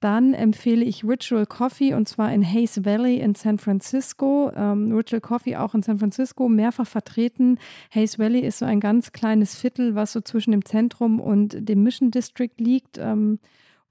Dann 0.00 0.34
empfehle 0.34 0.84
ich 0.84 1.04
Ritual 1.04 1.46
Coffee 1.46 1.94
und 1.94 2.08
zwar 2.08 2.32
in 2.32 2.44
Hayes 2.44 2.84
Valley 2.84 3.20
in 3.20 3.36
San 3.36 3.58
Francisco. 3.58 4.50
Ähm, 4.56 4.90
Ritual 4.90 5.20
Coffee 5.20 5.54
auch 5.54 5.74
in 5.76 5.82
San 5.82 6.00
Francisco, 6.00 6.48
mehrfach 6.48 6.86
vertreten. 6.86 7.58
Hayes 7.94 8.18
Valley 8.18 8.40
ist 8.40 8.58
so 8.58 8.64
ein 8.64 8.80
ganz 8.80 9.12
kleines 9.12 9.54
Viertel, 9.54 9.94
was 9.94 10.10
so 10.10 10.20
zwischen 10.20 10.50
dem 10.50 10.64
Zentrum 10.64 11.20
und 11.20 11.68
dem 11.68 11.84
Mission 11.84 12.10
District 12.10 12.54
liegt. 12.58 12.98
Ähm, 12.98 13.38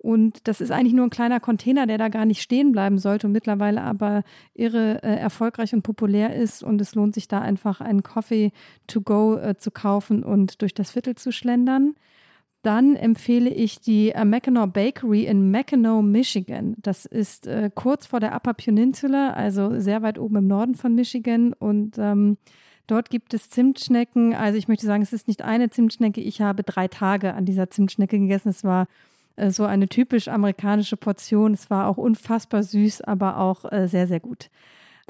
und 0.01 0.47
das 0.47 0.61
ist 0.61 0.71
eigentlich 0.71 0.93
nur 0.93 1.05
ein 1.05 1.09
kleiner 1.09 1.41
Container, 1.41 1.85
der 1.85 1.97
da 1.97 2.07
gar 2.07 2.25
nicht 2.25 2.41
stehen 2.41 2.71
bleiben 2.71 2.97
sollte 2.97 3.27
und 3.27 3.33
mittlerweile 3.33 3.81
aber 3.81 4.23
irre 4.53 5.03
äh, 5.03 5.15
erfolgreich 5.15 5.73
und 5.73 5.83
populär 5.83 6.33
ist. 6.33 6.63
Und 6.63 6.79
es 6.79 6.95
lohnt 6.95 7.13
sich 7.13 7.27
da 7.27 7.41
einfach 7.41 7.81
einen 7.81 8.01
Coffee 8.01 8.53
to 8.87 9.01
go 9.01 9.35
äh, 9.35 9.57
zu 9.57 9.71
kaufen 9.71 10.23
und 10.23 10.61
durch 10.61 10.73
das 10.73 10.91
Viertel 10.91 11.15
zu 11.15 11.33
schlendern. 11.33 11.95
Dann 12.61 12.95
empfehle 12.95 13.49
ich 13.49 13.81
die 13.81 14.11
äh, 14.11 14.23
Mackinac 14.23 14.71
Bakery 14.71 15.25
in 15.25 15.51
Mackinac, 15.51 16.01
Michigan. 16.01 16.75
Das 16.77 17.05
ist 17.05 17.45
äh, 17.47 17.69
kurz 17.73 18.05
vor 18.05 18.21
der 18.21 18.33
Upper 18.33 18.53
Peninsula, 18.53 19.31
also 19.31 19.81
sehr 19.81 20.01
weit 20.01 20.17
oben 20.17 20.37
im 20.37 20.47
Norden 20.47 20.75
von 20.75 20.95
Michigan. 20.95 21.51
Und 21.51 21.97
ähm, 21.97 22.37
dort 22.87 23.09
gibt 23.09 23.33
es 23.33 23.49
Zimtschnecken. 23.49 24.33
Also 24.33 24.57
ich 24.57 24.69
möchte 24.69 24.85
sagen, 24.85 25.03
es 25.03 25.11
ist 25.11 25.27
nicht 25.27 25.41
eine 25.41 25.69
Zimtschnecke. 25.69 26.21
Ich 26.21 26.39
habe 26.39 26.63
drei 26.63 26.87
Tage 26.87 27.33
an 27.33 27.43
dieser 27.43 27.69
Zimtschnecke 27.69 28.17
gegessen. 28.17 28.47
Es 28.47 28.63
war 28.63 28.87
so 29.49 29.65
eine 29.65 29.87
typisch 29.87 30.27
amerikanische 30.27 30.97
Portion. 30.97 31.53
Es 31.53 31.69
war 31.69 31.87
auch 31.87 31.97
unfassbar 31.97 32.63
süß, 32.63 33.01
aber 33.01 33.37
auch 33.37 33.71
äh, 33.71 33.87
sehr, 33.87 34.07
sehr 34.07 34.19
gut. 34.19 34.49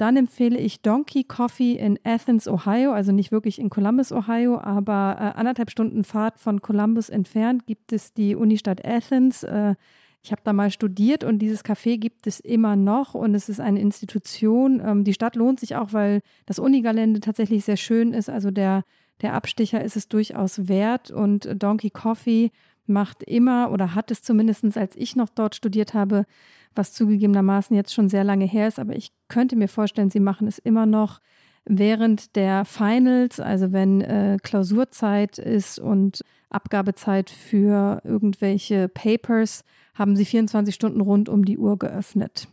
Dann 0.00 0.16
empfehle 0.16 0.58
ich 0.58 0.80
Donkey 0.80 1.24
Coffee 1.24 1.74
in 1.74 1.98
Athens, 2.04 2.48
Ohio, 2.48 2.92
also 2.92 3.12
nicht 3.12 3.32
wirklich 3.32 3.58
in 3.58 3.68
Columbus, 3.68 4.12
Ohio, 4.12 4.58
aber 4.58 5.16
äh, 5.18 5.38
anderthalb 5.38 5.70
Stunden 5.70 6.04
Fahrt 6.04 6.40
von 6.40 6.62
Columbus 6.62 7.10
entfernt 7.10 7.66
gibt 7.66 7.92
es 7.92 8.14
die 8.14 8.34
Unistadt 8.34 8.82
Athens. 8.82 9.42
Äh, 9.42 9.74
ich 10.22 10.32
habe 10.32 10.40
da 10.42 10.54
mal 10.54 10.70
studiert 10.70 11.22
und 11.22 11.38
dieses 11.38 11.64
Café 11.64 11.98
gibt 11.98 12.26
es 12.26 12.40
immer 12.40 12.76
noch 12.76 13.14
und 13.14 13.34
es 13.34 13.50
ist 13.50 13.60
eine 13.60 13.78
Institution. 13.78 14.80
Ähm, 14.82 15.04
die 15.04 15.12
Stadt 15.12 15.36
lohnt 15.36 15.60
sich 15.60 15.76
auch, 15.76 15.92
weil 15.92 16.22
das 16.46 16.58
Unigelände 16.58 17.20
tatsächlich 17.20 17.66
sehr 17.66 17.76
schön 17.76 18.14
ist. 18.14 18.30
Also 18.30 18.50
der, 18.50 18.84
der 19.20 19.34
Abstecher 19.34 19.84
ist 19.84 19.96
es 19.96 20.08
durchaus 20.08 20.66
wert 20.66 21.10
und 21.10 21.46
Donkey 21.62 21.90
Coffee 21.90 22.52
macht 22.90 23.22
immer 23.22 23.70
oder 23.70 23.94
hat 23.94 24.10
es 24.10 24.22
zumindest, 24.22 24.76
als 24.76 24.94
ich 24.96 25.16
noch 25.16 25.30
dort 25.30 25.54
studiert 25.54 25.94
habe, 25.94 26.26
was 26.74 26.92
zugegebenermaßen 26.92 27.74
jetzt 27.74 27.94
schon 27.94 28.08
sehr 28.08 28.24
lange 28.24 28.44
her 28.44 28.68
ist, 28.68 28.78
aber 28.78 28.94
ich 28.94 29.12
könnte 29.28 29.56
mir 29.56 29.68
vorstellen, 29.68 30.10
sie 30.10 30.20
machen 30.20 30.46
es 30.46 30.58
immer 30.58 30.86
noch 30.86 31.20
während 31.64 32.36
der 32.36 32.64
Finals, 32.64 33.40
also 33.40 33.72
wenn 33.72 34.00
äh, 34.00 34.38
Klausurzeit 34.42 35.38
ist 35.38 35.78
und 35.78 36.22
Abgabezeit 36.48 37.30
für 37.30 38.00
irgendwelche 38.04 38.88
Papers, 38.88 39.64
haben 39.94 40.16
sie 40.16 40.24
24 40.24 40.74
Stunden 40.74 41.00
rund 41.00 41.28
um 41.28 41.44
die 41.44 41.58
Uhr 41.58 41.78
geöffnet. 41.78 42.48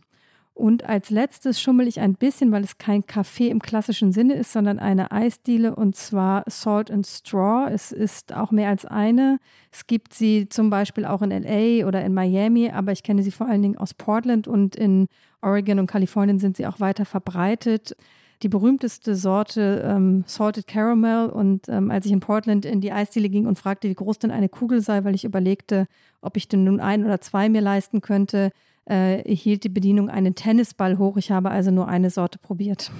Und 0.58 0.88
als 0.88 1.10
letztes 1.10 1.60
schummel 1.60 1.86
ich 1.86 2.00
ein 2.00 2.14
bisschen, 2.14 2.50
weil 2.50 2.64
es 2.64 2.78
kein 2.78 3.06
Kaffee 3.06 3.48
im 3.48 3.62
klassischen 3.62 4.10
Sinne 4.10 4.34
ist, 4.34 4.52
sondern 4.52 4.80
eine 4.80 5.12
Eisdiele 5.12 5.76
und 5.76 5.94
zwar 5.94 6.42
Salt 6.48 6.90
and 6.90 7.06
Straw. 7.06 7.72
Es 7.72 7.92
ist 7.92 8.34
auch 8.34 8.50
mehr 8.50 8.68
als 8.68 8.84
eine. 8.84 9.38
Es 9.70 9.86
gibt 9.86 10.14
sie 10.14 10.48
zum 10.48 10.68
Beispiel 10.68 11.04
auch 11.04 11.22
in 11.22 11.30
LA 11.30 11.86
oder 11.86 12.04
in 12.04 12.12
Miami, 12.12 12.70
aber 12.70 12.90
ich 12.90 13.04
kenne 13.04 13.22
sie 13.22 13.30
vor 13.30 13.46
allen 13.46 13.62
Dingen 13.62 13.78
aus 13.78 13.94
Portland 13.94 14.48
und 14.48 14.74
in 14.74 15.06
Oregon 15.42 15.78
und 15.78 15.86
Kalifornien 15.86 16.40
sind 16.40 16.56
sie 16.56 16.66
auch 16.66 16.80
weiter 16.80 17.04
verbreitet. 17.04 17.94
Die 18.42 18.48
berühmteste 18.48 19.14
Sorte 19.14 19.84
ähm, 19.86 20.24
Salted 20.26 20.66
Caramel. 20.66 21.28
Und 21.28 21.68
ähm, 21.68 21.92
als 21.92 22.04
ich 22.04 22.10
in 22.10 22.18
Portland 22.18 22.64
in 22.64 22.80
die 22.80 22.90
Eisdiele 22.90 23.28
ging 23.28 23.46
und 23.46 23.60
fragte, 23.60 23.88
wie 23.88 23.94
groß 23.94 24.18
denn 24.18 24.32
eine 24.32 24.48
Kugel 24.48 24.80
sei, 24.80 25.04
weil 25.04 25.14
ich 25.14 25.24
überlegte, 25.24 25.86
ob 26.20 26.36
ich 26.36 26.48
denn 26.48 26.64
nun 26.64 26.80
ein 26.80 27.04
oder 27.04 27.20
zwei 27.20 27.48
mir 27.48 27.60
leisten 27.60 28.00
könnte, 28.00 28.50
äh, 28.88 29.22
hielt 29.34 29.64
die 29.64 29.68
Bedienung 29.68 30.10
einen 30.10 30.34
Tennisball 30.34 30.98
hoch. 30.98 31.16
Ich 31.16 31.30
habe 31.30 31.50
also 31.50 31.70
nur 31.70 31.88
eine 31.88 32.10
Sorte 32.10 32.38
probiert. 32.38 32.90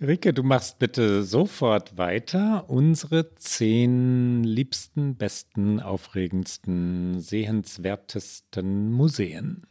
Rike, 0.00 0.32
du 0.32 0.42
machst 0.42 0.80
bitte 0.80 1.22
sofort 1.22 1.96
weiter. 1.96 2.64
Unsere 2.68 3.34
zehn 3.36 4.42
liebsten, 4.42 5.14
besten, 5.14 5.80
aufregendsten, 5.80 7.20
sehenswertesten 7.20 8.90
Museen. 8.90 9.62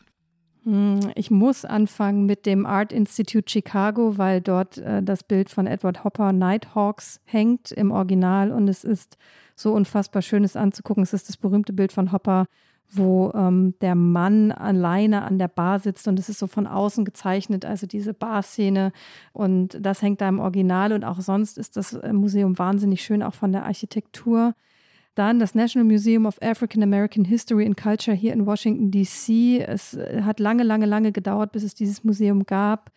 Hm, 0.63 1.11
ich 1.15 1.31
muss 1.31 1.65
anfangen 1.65 2.25
mit 2.25 2.45
dem 2.45 2.65
Art 2.65 2.93
Institute 2.93 3.51
Chicago, 3.51 4.17
weil 4.17 4.41
dort 4.41 4.77
äh, 4.77 5.01
das 5.03 5.23
Bild 5.23 5.49
von 5.49 5.67
Edward 5.67 6.03
Hopper 6.03 6.31
Nighthawks 6.31 7.19
hängt 7.25 7.71
im 7.71 7.91
Original 7.91 8.51
und 8.51 8.67
es 8.67 8.83
ist 8.83 9.17
so 9.55 9.73
unfassbar 9.73 10.21
schön, 10.21 10.43
es 10.43 10.55
anzugucken. 10.55 11.03
Es 11.03 11.13
ist 11.13 11.27
das 11.27 11.37
berühmte 11.37 11.73
Bild 11.73 11.91
von 11.91 12.11
Hopper 12.11 12.45
wo 12.91 13.31
ähm, 13.33 13.73
der 13.81 13.95
Mann 13.95 14.51
alleine 14.51 15.23
an 15.23 15.39
der 15.39 15.47
Bar 15.47 15.79
sitzt 15.79 16.07
und 16.07 16.19
es 16.19 16.29
ist 16.29 16.39
so 16.39 16.47
von 16.47 16.67
außen 16.67 17.05
gezeichnet, 17.05 17.65
also 17.65 17.87
diese 17.87 18.13
Barszene 18.13 18.91
und 19.33 19.77
das 19.79 20.01
hängt 20.01 20.21
da 20.21 20.29
im 20.29 20.39
Original 20.39 20.93
und 20.93 21.03
auch 21.03 21.21
sonst 21.21 21.57
ist 21.57 21.77
das 21.77 21.93
äh, 21.93 22.13
Museum 22.13 22.59
wahnsinnig 22.59 23.01
schön, 23.01 23.23
auch 23.23 23.33
von 23.33 23.51
der 23.51 23.65
Architektur. 23.65 24.53
Dann 25.15 25.39
das 25.39 25.55
National 25.55 25.85
Museum 25.85 26.25
of 26.25 26.41
African 26.41 26.83
American 26.83 27.25
History 27.25 27.65
and 27.65 27.75
Culture 27.75 28.15
hier 28.15 28.31
in 28.31 28.45
Washington, 28.45 28.91
DC. 28.91 29.61
Es 29.67 29.93
äh, 29.93 30.21
hat 30.23 30.39
lange, 30.39 30.63
lange, 30.63 30.85
lange 30.85 31.11
gedauert, 31.11 31.51
bis 31.51 31.63
es 31.63 31.75
dieses 31.75 32.03
Museum 32.03 32.45
gab. 32.45 32.91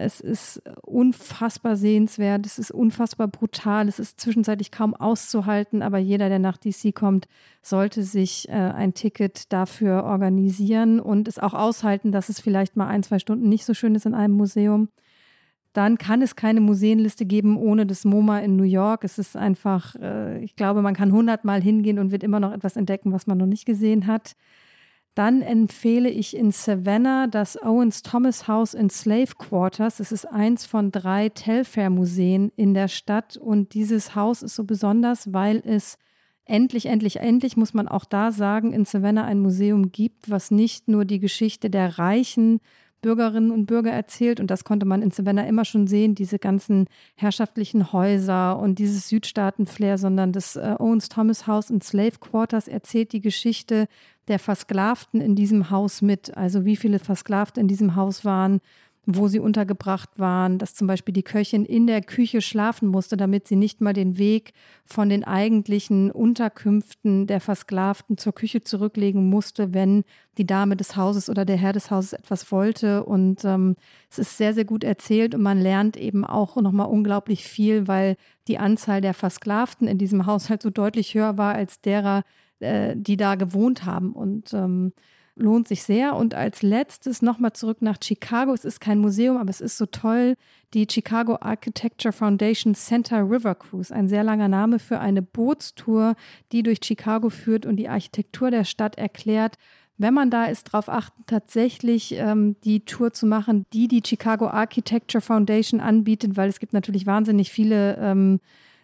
Es 0.00 0.20
ist 0.20 0.62
unfassbar 0.82 1.76
sehenswert, 1.76 2.46
es 2.46 2.58
ist 2.58 2.70
unfassbar 2.70 3.28
brutal, 3.28 3.86
es 3.86 3.98
ist 3.98 4.20
zwischenzeitlich 4.20 4.70
kaum 4.70 4.94
auszuhalten, 4.94 5.82
aber 5.82 5.98
jeder, 5.98 6.28
der 6.28 6.38
nach 6.38 6.56
DC 6.56 6.94
kommt, 6.94 7.28
sollte 7.62 8.02
sich 8.02 8.48
äh, 8.48 8.52
ein 8.52 8.94
Ticket 8.94 9.52
dafür 9.52 10.04
organisieren 10.04 11.00
und 11.00 11.28
es 11.28 11.38
auch 11.38 11.54
aushalten, 11.54 12.12
dass 12.12 12.28
es 12.28 12.40
vielleicht 12.40 12.76
mal 12.76 12.88
ein, 12.88 13.02
zwei 13.02 13.18
Stunden 13.18 13.48
nicht 13.48 13.64
so 13.64 13.74
schön 13.74 13.94
ist 13.94 14.06
in 14.06 14.14
einem 14.14 14.34
Museum. 14.34 14.88
Dann 15.72 15.98
kann 15.98 16.20
es 16.20 16.34
keine 16.34 16.60
Museenliste 16.60 17.26
geben 17.26 17.56
ohne 17.56 17.86
das 17.86 18.04
MoMA 18.04 18.40
in 18.40 18.56
New 18.56 18.64
York. 18.64 19.04
Es 19.04 19.18
ist 19.18 19.36
einfach, 19.36 19.94
äh, 19.96 20.42
ich 20.42 20.56
glaube, 20.56 20.82
man 20.82 20.94
kann 20.94 21.12
hundertmal 21.12 21.62
hingehen 21.62 21.98
und 21.98 22.10
wird 22.10 22.24
immer 22.24 22.40
noch 22.40 22.52
etwas 22.52 22.76
entdecken, 22.76 23.12
was 23.12 23.26
man 23.26 23.38
noch 23.38 23.46
nicht 23.46 23.66
gesehen 23.66 24.06
hat. 24.06 24.34
Dann 25.20 25.42
empfehle 25.42 26.08
ich 26.08 26.34
in 26.34 26.50
Savannah 26.50 27.26
das 27.26 27.62
Owens 27.62 28.00
Thomas 28.00 28.48
House 28.48 28.72
in 28.72 28.88
Slave 28.88 29.34
Quarters. 29.36 30.00
Es 30.00 30.12
ist 30.12 30.24
eins 30.24 30.64
von 30.64 30.92
drei 30.92 31.28
Telfair-Museen 31.28 32.50
in 32.56 32.72
der 32.72 32.88
Stadt 32.88 33.36
und 33.36 33.74
dieses 33.74 34.14
Haus 34.14 34.42
ist 34.42 34.54
so 34.54 34.64
besonders, 34.64 35.30
weil 35.34 35.62
es 35.62 35.98
endlich, 36.46 36.86
endlich, 36.86 37.18
endlich, 37.18 37.58
muss 37.58 37.74
man 37.74 37.86
auch 37.86 38.06
da 38.06 38.32
sagen, 38.32 38.72
in 38.72 38.86
Savannah 38.86 39.26
ein 39.26 39.40
Museum 39.40 39.92
gibt, 39.92 40.30
was 40.30 40.50
nicht 40.50 40.88
nur 40.88 41.04
die 41.04 41.20
Geschichte 41.20 41.68
der 41.68 41.98
reichen 41.98 42.60
Bürgerinnen 43.00 43.50
und 43.50 43.66
Bürger 43.66 43.90
erzählt. 43.90 44.40
Und 44.40 44.50
das 44.50 44.64
konnte 44.64 44.86
man 44.86 45.02
in 45.02 45.10
Savannah 45.10 45.46
immer 45.46 45.64
schon 45.64 45.86
sehen, 45.86 46.14
diese 46.14 46.38
ganzen 46.38 46.86
herrschaftlichen 47.16 47.92
Häuser 47.92 48.58
und 48.58 48.78
dieses 48.78 49.08
Südstaaten-Flair, 49.08 49.98
sondern 49.98 50.32
das 50.32 50.56
äh, 50.56 50.76
Owens 50.78 51.08
Thomas 51.08 51.46
House 51.46 51.70
in 51.70 51.80
Slave 51.80 52.18
Quarters 52.20 52.68
erzählt 52.68 53.12
die 53.12 53.20
Geschichte 53.20 53.88
der 54.28 54.38
Versklavten 54.38 55.20
in 55.20 55.34
diesem 55.34 55.70
Haus 55.70 56.02
mit. 56.02 56.36
Also 56.36 56.64
wie 56.64 56.76
viele 56.76 56.98
Versklavte 56.98 57.60
in 57.60 57.68
diesem 57.68 57.96
Haus 57.96 58.24
waren, 58.24 58.60
wo 59.06 59.28
sie 59.28 59.40
untergebracht 59.40 60.10
waren, 60.18 60.58
dass 60.58 60.74
zum 60.74 60.86
Beispiel 60.86 61.14
die 61.14 61.22
Köchin 61.22 61.64
in 61.64 61.86
der 61.86 62.02
Küche 62.02 62.42
schlafen 62.42 62.88
musste, 62.88 63.16
damit 63.16 63.48
sie 63.48 63.56
nicht 63.56 63.80
mal 63.80 63.94
den 63.94 64.18
Weg 64.18 64.52
von 64.84 65.08
den 65.08 65.24
eigentlichen 65.24 66.10
Unterkünften 66.10 67.26
der 67.26 67.40
Versklavten 67.40 68.18
zur 68.18 68.34
Küche 68.34 68.60
zurücklegen 68.60 69.28
musste, 69.28 69.72
wenn 69.72 70.04
die 70.36 70.46
Dame 70.46 70.76
des 70.76 70.96
Hauses 70.96 71.30
oder 71.30 71.44
der 71.44 71.56
Herr 71.56 71.72
des 71.72 71.90
Hauses 71.90 72.12
etwas 72.12 72.52
wollte. 72.52 73.04
Und 73.04 73.44
ähm, 73.44 73.76
es 74.10 74.18
ist 74.18 74.36
sehr, 74.36 74.52
sehr 74.52 74.66
gut 74.66 74.84
erzählt 74.84 75.34
und 75.34 75.42
man 75.42 75.58
lernt 75.58 75.96
eben 75.96 76.24
auch 76.24 76.56
nochmal 76.56 76.88
unglaublich 76.88 77.44
viel, 77.44 77.88
weil 77.88 78.16
die 78.48 78.58
Anzahl 78.58 79.00
der 79.00 79.14
Versklavten 79.14 79.88
in 79.88 79.98
diesem 79.98 80.26
Haushalt 80.26 80.62
so 80.62 80.70
deutlich 80.70 81.14
höher 81.14 81.38
war 81.38 81.54
als 81.54 81.80
derer, 81.80 82.22
äh, 82.60 82.94
die 82.96 83.16
da 83.16 83.34
gewohnt 83.34 83.86
haben. 83.86 84.12
Und 84.12 84.52
ähm, 84.52 84.92
lohnt 85.40 85.68
sich 85.68 85.82
sehr. 85.82 86.14
Und 86.16 86.34
als 86.34 86.62
letztes 86.62 87.22
nochmal 87.22 87.52
zurück 87.52 87.82
nach 87.82 87.98
Chicago. 88.02 88.52
Es 88.52 88.64
ist 88.64 88.80
kein 88.80 88.98
Museum, 88.98 89.36
aber 89.36 89.50
es 89.50 89.60
ist 89.60 89.76
so 89.76 89.86
toll. 89.86 90.34
Die 90.74 90.86
Chicago 90.88 91.38
Architecture 91.40 92.12
Foundation 92.12 92.74
Center 92.74 93.28
River 93.28 93.56
Cruise, 93.56 93.92
ein 93.92 94.08
sehr 94.08 94.22
langer 94.22 94.48
Name 94.48 94.78
für 94.78 95.00
eine 95.00 95.22
Bootstour, 95.22 96.14
die 96.52 96.62
durch 96.62 96.78
Chicago 96.84 97.28
führt 97.28 97.66
und 97.66 97.76
die 97.76 97.88
Architektur 97.88 98.50
der 98.50 98.64
Stadt 98.64 98.96
erklärt. 98.96 99.56
Wenn 99.98 100.14
man 100.14 100.30
da 100.30 100.46
ist, 100.46 100.68
darauf 100.68 100.88
achten, 100.88 101.24
tatsächlich 101.26 102.14
ähm, 102.16 102.56
die 102.64 102.84
Tour 102.86 103.12
zu 103.12 103.26
machen, 103.26 103.66
die 103.72 103.86
die 103.86 104.02
Chicago 104.04 104.46
Architecture 104.46 105.20
Foundation 105.20 105.80
anbietet, 105.80 106.36
weil 106.36 106.48
es 106.48 106.58
gibt 106.58 106.72
natürlich 106.72 107.04
wahnsinnig 107.04 107.50
viele 107.50 107.96
ähm, 107.98 108.40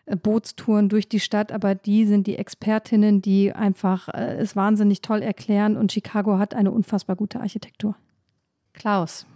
Bootstouren 0.07 0.89
durch 0.89 1.09
die 1.09 1.21
Stadt, 1.21 1.51
aber 1.51 1.75
die 1.75 2.05
sind 2.05 2.27
die 2.27 2.37
Expertinnen, 2.37 3.23
die 3.23 3.53
einfach 3.53 4.09
äh, 4.09 4.37
es 4.37 4.55
wahnsinnig 4.55 5.03
toll 5.03 5.21
erklären 5.21 5.77
und 5.77 5.93
Chicago 5.93 6.39
hat 6.39 6.55
eine 6.55 6.71
unfassbar 6.71 7.17
gute 7.17 7.41
Architektur. 7.41 7.97
Klaus, 8.73 9.27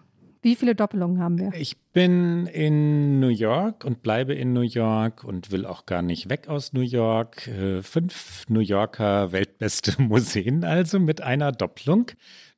Wie 0.43 0.57
viele 0.57 0.75
Doppelungen 0.75 1.21
haben 1.21 1.39
wir? 1.39 1.53
Ich 1.55 1.77
bin 1.93 2.47
in 2.47 3.21
New 3.21 3.29
York 3.29 3.85
und 3.85 4.03
bleibe 4.03 4.33
in 4.33 4.53
New 4.53 4.61
York 4.61 5.25
und 5.25 5.51
will 5.51 5.67
auch 5.67 5.85
gar 5.85 6.03
nicht 6.03 6.31
weg 6.31 6.49
aus 6.49 6.73
New 6.73 6.81
York. 6.81 7.47
Äh, 7.49 7.83
fünf 7.83 8.45
New 8.49 8.61
Yorker 8.61 9.33
weltbeste 9.33 10.01
Museen 10.03 10.65
also 10.65 10.99
mit 10.99 11.21
einer 11.21 11.53
Doppelung. 11.53 12.07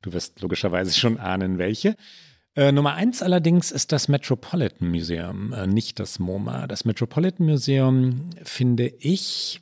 Du 0.01 0.13
wirst 0.13 0.41
logischerweise 0.41 0.97
schon 0.97 1.17
ahnen, 1.17 1.57
welche. 1.57 1.95
Äh, 2.55 2.71
Nummer 2.71 2.93
eins 2.93 3.23
allerdings 3.23 3.71
ist 3.71 3.91
das 3.91 4.07
Metropolitan 4.07 4.89
Museum, 4.89 5.53
äh, 5.53 5.65
nicht 5.65 5.99
das 5.99 6.19
MoMA. 6.19 6.67
Das 6.67 6.85
Metropolitan 6.85 7.47
Museum 7.47 8.29
finde 8.43 8.87
ich 8.99 9.59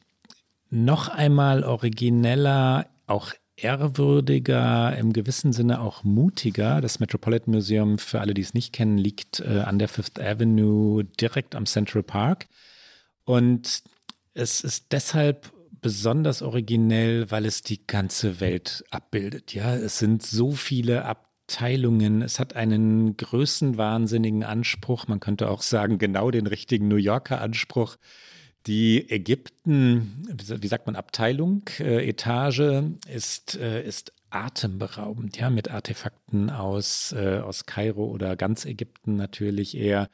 noch 0.69 1.07
einmal 1.07 1.63
origineller, 1.63 2.87
auch 3.07 3.31
ehrwürdiger, 3.55 4.97
im 4.97 5.13
gewissen 5.13 5.53
Sinne 5.53 5.79
auch 5.79 6.03
mutiger. 6.03 6.81
Das 6.81 6.99
Metropolitan 6.99 7.53
Museum, 7.53 7.97
für 7.97 8.19
alle, 8.19 8.33
die 8.33 8.41
es 8.41 8.53
nicht 8.53 8.73
kennen, 8.73 8.97
liegt 8.97 9.39
äh, 9.39 9.61
an 9.61 9.79
der 9.79 9.87
Fifth 9.87 10.19
Avenue 10.19 11.05
direkt 11.05 11.55
am 11.55 11.65
Central 11.65 12.03
Park. 12.03 12.47
Und 13.23 13.83
es 14.33 14.61
ist 14.61 14.91
deshalb 14.91 15.51
besonders 15.81 16.41
originell, 16.41 17.31
weil 17.31 17.45
es 17.45 17.61
die 17.61 17.85
ganze 17.87 18.39
Welt 18.39 18.83
abbildet. 18.91 19.53
Ja, 19.53 19.75
es 19.75 19.99
sind 19.99 20.23
so 20.23 20.51
viele 20.51 21.05
Abteilungen. 21.51 22.21
Es 22.21 22.39
hat 22.39 22.55
einen 22.55 23.17
größenwahnsinnigen 23.17 24.43
Anspruch. 24.43 25.07
Man 25.07 25.19
könnte 25.19 25.49
auch 25.49 25.61
sagen, 25.61 25.97
genau 25.97 26.31
den 26.31 26.47
richtigen 26.47 26.87
New 26.87 26.95
Yorker 26.95 27.41
Anspruch 27.41 27.97
die 28.67 29.09
Ägypten, 29.09 30.23
wie 30.37 30.67
sagt 30.67 30.85
man, 30.85 30.95
Abteilung, 30.95 31.63
äh, 31.79 32.07
Etage 32.07 32.83
ist, 33.07 33.57
äh, 33.57 33.83
ist 33.83 34.13
atemberaubend, 34.29 35.37
ja, 35.37 35.49
mit 35.49 35.69
Artefakten 35.69 36.49
aus, 36.51 37.11
äh, 37.11 37.39
aus 37.39 37.65
Kairo 37.65 38.05
oder 38.05 38.35
ganz 38.35 38.65
Ägypten 38.65 39.15
natürlich 39.15 39.75
eher. 39.75 40.09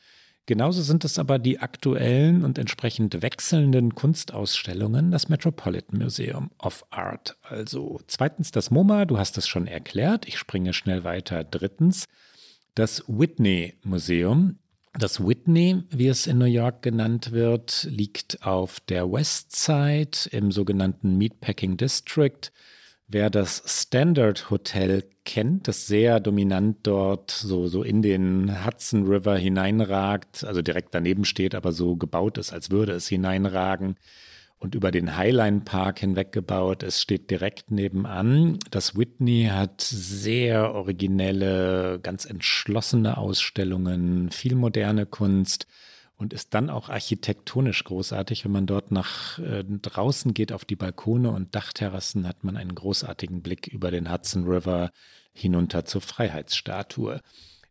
Genauso 0.48 0.82
sind 0.82 1.04
es 1.04 1.20
aber 1.20 1.40
die 1.40 1.60
aktuellen 1.60 2.46
und 2.46 2.58
entsprechend 2.58 3.22
wechselnden 3.22 3.96
Kunstausstellungen, 3.96 5.12
das 5.12 5.28
Metropolitan 5.28 6.00
Museum 6.00 6.52
of 6.58 6.86
Art. 6.90 7.36
Also 7.44 8.00
zweitens 8.08 8.52
das 8.52 8.72
MoMA, 8.72 9.04
du 9.04 9.18
hast 9.18 9.38
es 9.38 9.46
schon 9.46 9.68
erklärt, 9.68 10.26
ich 10.26 10.38
springe 10.38 10.72
schnell 10.72 11.04
weiter. 11.04 11.44
Drittens 11.44 12.06
das 12.76 13.04
Whitney 13.10 13.74
Museum, 13.84 14.58
das 14.94 15.20
Whitney, 15.20 15.84
wie 15.90 16.08
es 16.08 16.28
in 16.28 16.38
New 16.38 16.46
York 16.46 16.82
genannt 16.82 17.34
wird, 17.34 17.86
liegt 17.92 18.42
auf 18.44 18.80
der 18.80 19.12
West 19.12 19.54
Side 19.54 20.30
im 20.32 20.54
sogenannten 20.54 21.18
Meatpacking 21.18 21.76
District. 21.76 22.54
Wer 23.10 23.30
das 23.30 23.64
Standard 23.66 24.50
Hotel 24.50 25.04
kennt, 25.24 25.70
das 25.70 25.88
sehr 25.88 26.20
dominant 26.20 26.80
dort 26.84 27.32
so, 27.32 27.68
so 27.68 27.82
in 27.82 28.02
den 28.02 28.66
Hudson 28.66 29.08
River 29.08 29.38
hineinragt, 29.38 30.44
also 30.44 30.62
direkt 30.62 30.94
daneben 30.94 31.24
steht, 31.24 31.56
aber 31.56 31.72
so 31.72 31.96
gebaut 31.96 32.38
ist, 32.38 32.52
als 32.52 32.70
würde 32.70 32.92
es 32.92 33.08
hineinragen, 33.08 33.96
und 34.60 34.76
über 34.76 34.92
den 34.92 35.16
Highline 35.16 35.62
Park 35.62 36.00
hinweg 36.00 36.32
gebaut. 36.32 36.84
Es 36.84 37.02
steht 37.02 37.30
direkt 37.30 37.72
nebenan. 37.72 38.58
Das 38.72 38.98
Whitney 38.98 39.50
hat 39.52 39.82
sehr 39.82 40.74
originelle, 40.74 42.00
ganz 42.02 42.26
entschlossene 42.26 43.18
Ausstellungen, 43.18 44.32
viel 44.32 44.56
moderne 44.56 45.06
Kunst 45.06 45.68
und 46.18 46.34
ist 46.34 46.54
dann 46.54 46.70
auch 46.70 46.90
architektonisch 46.90 47.84
großartig. 47.84 48.44
Wenn 48.44 48.52
man 48.52 48.66
dort 48.66 48.92
nach 48.92 49.40
äh, 49.40 49.64
draußen 49.64 50.34
geht 50.34 50.52
auf 50.52 50.66
die 50.66 50.76
Balkone 50.76 51.30
und 51.30 51.56
Dachterrassen, 51.56 52.28
hat 52.28 52.44
man 52.44 52.58
einen 52.58 52.76
großartigen 52.76 53.42
Blick 53.42 53.68
über 53.68 53.92
den 53.92 54.12
Hudson 54.12 54.46
River 54.46 54.92
hinunter 55.34 55.86
zur 55.86 56.02
Freiheitsstatue. 56.02 57.22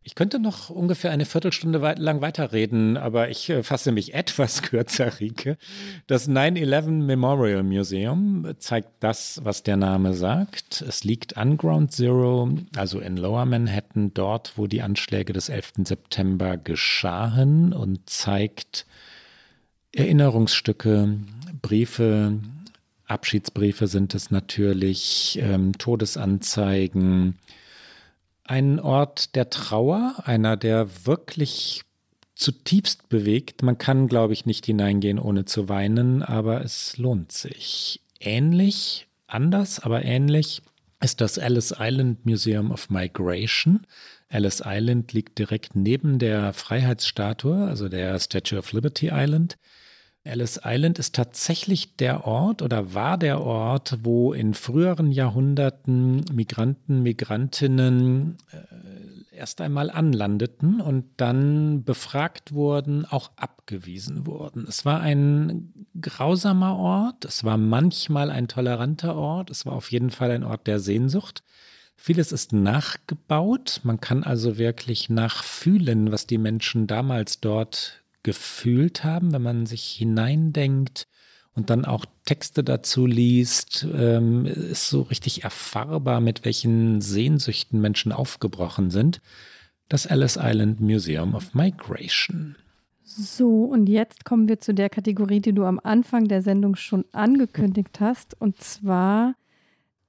Ich 0.07 0.15
könnte 0.15 0.39
noch 0.39 0.71
ungefähr 0.71 1.11
eine 1.11 1.25
Viertelstunde 1.25 1.79
lang 1.99 2.21
weiterreden, 2.21 2.97
aber 2.97 3.29
ich 3.29 3.51
äh, 3.51 3.65
fasse 3.65 3.91
mich 3.91 4.15
etwas 4.15 4.63
kürzer, 4.63 5.19
Rike. 5.19 5.59
Das 6.07 6.29
9-11 6.29 7.03
Memorial 7.03 7.65
Museum 7.65 8.55
zeigt 8.59 8.91
das, 9.01 9.41
was 9.43 9.65
der 9.65 9.77
Name 9.77 10.15
sagt. 10.15 10.81
Es 10.87 11.03
liegt 11.03 11.37
an 11.37 11.57
Ground 11.57 11.91
Zero, 11.91 12.49
also 12.77 13.01
in 13.01 13.17
Lower 13.17 13.47
Manhattan, 13.47 14.15
dort, 14.15 14.53
wo 14.55 14.69
die 14.69 14.81
Anschläge 14.81 15.33
des 15.33 15.49
11. 15.49 15.73
September 15.83 16.57
geschahen 16.57 17.73
und 17.73 18.09
zeigt 18.09 18.87
Erinnerungsstücke, 19.93 21.19
Briefe, 21.63 22.39
Abschiedsbriefe 23.09 23.89
sind 23.89 24.15
es 24.15 24.31
natürlich, 24.31 25.41
ähm, 25.43 25.77
Todesanzeigen, 25.79 27.39
ein 28.49 28.81
Ort 28.81 29.35
der 29.35 29.51
Trauer, 29.51 30.15
einer, 30.25 30.57
der 30.57 31.07
wirklich 31.07 31.83
zutiefst 32.35 33.09
bewegt. 33.09 33.63
Man 33.63 33.79
kann, 33.79 34.09
glaube 34.09 34.33
ich, 34.33 34.47
nicht 34.47 34.67
hineingehen, 34.67 35.19
ohne 35.19 35.45
zu 35.45 35.69
weinen, 35.69 36.23
aber 36.23 36.63
es 36.63 36.97
lohnt 36.97 37.33
sich. 37.33 38.01
Ähnlich, 38.21 39.07
anders, 39.27 39.81
aber 39.81 40.05
ähnlich 40.05 40.63
ist 41.01 41.21
das 41.21 41.39
Ellis 41.39 41.75
Island 41.79 42.25
Museum 42.25 42.71
of 42.71 42.91
Migration. 42.91 43.87
Ellis 44.29 44.63
Island 44.65 45.13
liegt 45.13 45.39
direkt 45.39 45.77
neben 45.77 46.19
der 46.19 46.53
Freiheitsstatue, 46.53 47.67
also 47.67 47.89
der 47.89 48.19
Statue 48.19 48.59
of 48.59 48.73
Liberty 48.73 49.11
Island. 49.13 49.57
Ellis 50.27 50.61
Island 50.65 50.99
ist 50.99 51.15
tatsächlich 51.15 51.97
der 51.97 52.27
Ort 52.27 52.61
oder 52.63 52.95
war 52.95 53.17
der 53.17 53.41
Ort, 53.41 53.99
wo 54.03 54.33
in 54.33 54.55
früheren 54.55 55.13
Jahrhunderten 55.13 56.25
Migranten, 56.33 57.03
Migrantinnen 57.03 58.37
äh, 58.53 59.37
erst 59.37 59.61
einmal 59.61 59.91
anlandeten 59.91 60.81
und 60.81 61.05
dann 61.19 61.85
befragt 61.85 62.53
wurden, 62.53 63.05
auch 63.05 63.31
abgewiesen 63.37 64.27
wurden. 64.27 64.67
Es 64.67 64.85
war 64.85 65.01
ein 65.01 65.73
grausamer 66.01 66.77
Ort, 66.77 67.25
es 67.25 67.45
war 67.45 67.57
manchmal 67.57 68.31
ein 68.31 68.49
toleranter 68.49 69.15
Ort, 69.15 69.51
es 69.51 69.67
war 69.67 69.75
auf 69.75 69.91
jeden 69.93 70.11
Fall 70.11 70.31
ein 70.31 70.43
Ort 70.45 70.67
der 70.67 70.81
Sehnsucht. 70.81 71.43
Vieles 71.97 72.33
ist 72.33 72.53
nachgebaut, 72.53 73.81
man 73.85 74.01
kann 74.01 74.23
also 74.23 74.59
wirklich 74.59 75.09
nachfühlen, 75.09 76.13
was 76.13 76.27
die 76.27 76.39
Menschen 76.39 76.87
damals 76.87 77.41
dort 77.41 78.03
gefühlt 78.27 79.05
haben, 79.05 79.33
wenn 79.33 79.43
man 79.43 79.67
sich 79.67 79.85
hineindenkt 79.85 81.07
und 81.55 81.71
dann 81.71 81.85
auch 81.85 82.05
Texte 82.25 82.65
dazu 82.65 83.07
liest, 83.07 83.87
ähm, 83.97 84.47
ist 84.47 84.91
so 84.91 85.03
richtig 85.03 85.45
erfahrbar, 85.45 86.21
mit 86.21 86.45
welchen 86.45 87.01
Sehnsüchten 87.01 87.81
Menschen 87.81 88.11
aufgebrochen 88.11 88.91
sind. 88.91 89.21
Das 89.89 90.07
Ellis 90.07 90.37
Island 90.37 90.81
Museum 90.81 91.37
of 91.37 91.55
Migration. 91.55 92.57
So, 93.05 93.63
und 93.63 93.89
jetzt 93.89 94.25
kommen 94.25 94.49
wir 94.49 94.59
zu 94.59 94.75
der 94.75 94.91
Kategorie, 94.91 95.39
die 95.39 95.53
du 95.53 95.65
am 95.65 95.79
Anfang 95.79 96.27
der 96.27 96.43
Sendung 96.43 96.75
schon 96.75 97.05
angekündigt 97.13 98.01
hast, 98.01 98.39
und 98.41 98.61
zwar 98.61 99.37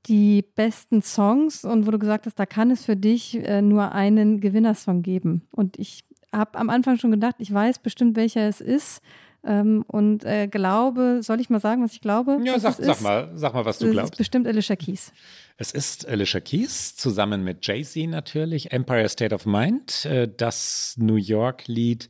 die 0.08 0.44
besten 0.56 1.04
Songs 1.04 1.64
und 1.66 1.86
wo 1.86 1.92
du 1.92 2.00
gesagt 2.00 2.26
hast, 2.26 2.40
da 2.40 2.48
kann 2.48 2.72
es 2.72 2.86
für 2.86 2.96
dich 2.96 3.36
äh, 3.36 3.62
nur 3.62 3.92
einen 3.92 4.42
Gewinnersong 4.42 5.04
geben. 5.04 5.44
Und 5.52 5.78
ich 5.78 6.04
habe 6.34 6.58
am 6.58 6.70
Anfang 6.70 6.98
schon 6.98 7.12
gedacht, 7.12 7.36
ich 7.40 7.54
weiß 7.54 7.80
bestimmt, 7.80 8.16
welcher 8.16 8.48
es 8.48 8.62
ist. 8.62 9.02
Ähm, 9.44 9.86
und 9.88 10.26
äh, 10.26 10.48
glaube, 10.48 11.20
soll 11.22 11.40
ich 11.40 11.50
mal 11.50 11.60
sagen, 11.60 11.84
was 11.84 11.94
ich 11.94 12.02
glaube? 12.02 12.40
Ja, 12.44 12.60
sag, 12.60 12.76
sag, 12.76 13.02
mal, 13.02 13.32
sag 13.36 13.54
mal, 13.54 13.66
was 13.66 13.80
du 13.80 13.90
glaubst. 13.90 14.14
Es 14.14 14.16
ist 14.16 14.18
bestimmt 14.18 14.48
Alicia 14.48 14.76
Keys. 14.76 15.14
Es 15.58 15.72
ist 15.72 16.08
Alicia 16.08 16.40
Keys 16.40 16.96
zusammen 16.96 17.44
mit 17.44 17.66
Jay-Z 17.66 18.10
natürlich, 18.10 18.72
Empire 18.72 19.08
State 19.08 19.34
of 19.34 19.46
Mind, 19.46 20.06
äh, 20.06 20.28
das 20.28 20.96
New 20.98 21.16
York-Lied, 21.16 22.10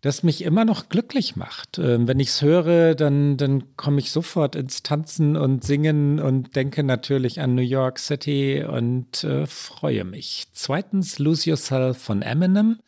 das 0.00 0.22
mich 0.22 0.42
immer 0.42 0.64
noch 0.64 0.88
glücklich 0.88 1.36
macht. 1.36 1.78
Ähm, 1.78 2.06
wenn 2.06 2.20
ich 2.20 2.28
es 2.28 2.42
höre, 2.42 2.94
dann, 2.94 3.36
dann 3.36 3.76
komme 3.76 4.00
ich 4.00 4.10
sofort 4.10 4.54
ins 4.54 4.82
Tanzen 4.82 5.36
und 5.36 5.64
Singen 5.64 6.20
und 6.20 6.54
denke 6.54 6.82
natürlich 6.82 7.40
an 7.40 7.54
New 7.54 7.62
York 7.62 7.98
City 7.98 8.62
und 8.62 9.24
äh, 9.24 9.46
freue 9.46 10.04
mich. 10.04 10.48
Zweitens 10.52 11.18
Lose 11.18 11.48
Yourself 11.48 11.98
von 11.98 12.22
Eminem. 12.22 12.78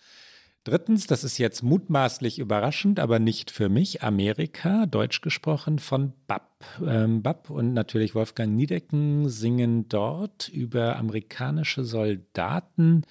Drittens, 0.65 1.07
das 1.07 1.25
ist 1.25 1.39
jetzt 1.39 1.63
mutmaßlich 1.63 2.39
überraschend, 2.39 3.01
aber 3.01 3.19
nicht 3.19 3.51
für 3.51 3.71
mich, 3.71 4.03
Amerika, 4.03 4.85
deutsch 4.85 5.23
gesprochen, 5.23 5.79
von 5.79 6.13
BAP. 6.27 6.65
Ähm, 6.87 7.23
BAP 7.23 7.49
und 7.49 7.73
natürlich 7.73 8.15
Wolfgang 8.15 8.55
Niedecken 8.55 9.31
singen 9.31 9.89
dort 9.89 10.49
über 10.49 10.97
amerikanische 10.97 11.85
Soldaten, 11.85 13.03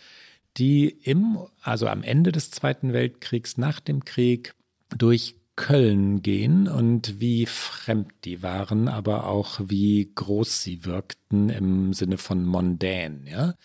die 0.57 0.89
im, 0.89 1.39
also 1.63 1.87
am 1.87 2.03
Ende 2.03 2.31
des 2.31 2.51
Zweiten 2.51 2.93
Weltkriegs, 2.93 3.57
nach 3.57 3.79
dem 3.79 4.05
Krieg, 4.05 4.53
durch 4.95 5.35
Köln 5.55 6.21
gehen 6.21 6.67
und 6.67 7.19
wie 7.19 7.47
fremd 7.47 8.13
die 8.25 8.43
waren, 8.43 8.87
aber 8.87 9.25
auch 9.25 9.59
wie 9.65 10.11
groß 10.13 10.61
sie 10.61 10.85
wirkten 10.85 11.49
im 11.49 11.93
Sinne 11.93 12.17
von 12.17 12.45
mondän, 12.45 13.25
ja 13.25 13.55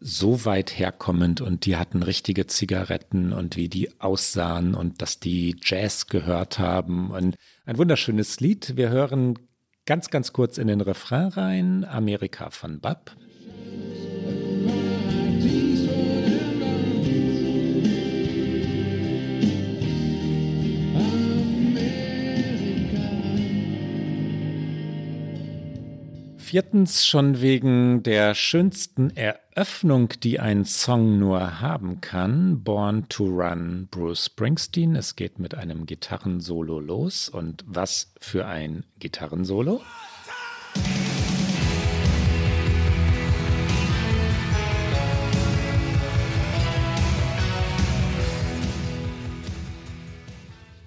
so 0.00 0.44
weit 0.44 0.78
herkommend 0.78 1.40
und 1.40 1.66
die 1.66 1.76
hatten 1.76 2.02
richtige 2.02 2.46
Zigaretten 2.46 3.32
und 3.32 3.56
wie 3.56 3.68
die 3.68 4.00
aussahen 4.00 4.74
und 4.74 5.02
dass 5.02 5.20
die 5.20 5.56
Jazz 5.62 6.06
gehört 6.06 6.58
haben 6.58 7.10
und 7.10 7.36
ein 7.66 7.78
wunderschönes 7.78 8.40
Lied. 8.40 8.76
Wir 8.76 8.90
hören 8.90 9.38
ganz, 9.86 10.10
ganz 10.10 10.32
kurz 10.32 10.58
in 10.58 10.68
den 10.68 10.80
Refrain 10.80 11.28
rein, 11.28 11.84
Amerika 11.84 12.50
von 12.50 12.80
Bab. 12.80 13.16
Viertens 26.52 27.06
schon 27.06 27.40
wegen 27.40 28.02
der 28.02 28.34
schönsten 28.34 29.08
Eröffnung, 29.16 30.10
die 30.22 30.38
ein 30.38 30.66
Song 30.66 31.18
nur 31.18 31.62
haben 31.62 32.02
kann. 32.02 32.62
Born 32.62 33.08
to 33.08 33.24
Run, 33.24 33.88
Bruce 33.90 34.26
Springsteen. 34.26 34.94
Es 34.94 35.16
geht 35.16 35.38
mit 35.38 35.54
einem 35.54 35.86
Gitarrensolo 35.86 36.78
los. 36.78 37.30
Und 37.30 37.64
was 37.66 38.12
für 38.20 38.44
ein 38.44 38.84
Gitarrensolo? 38.98 39.80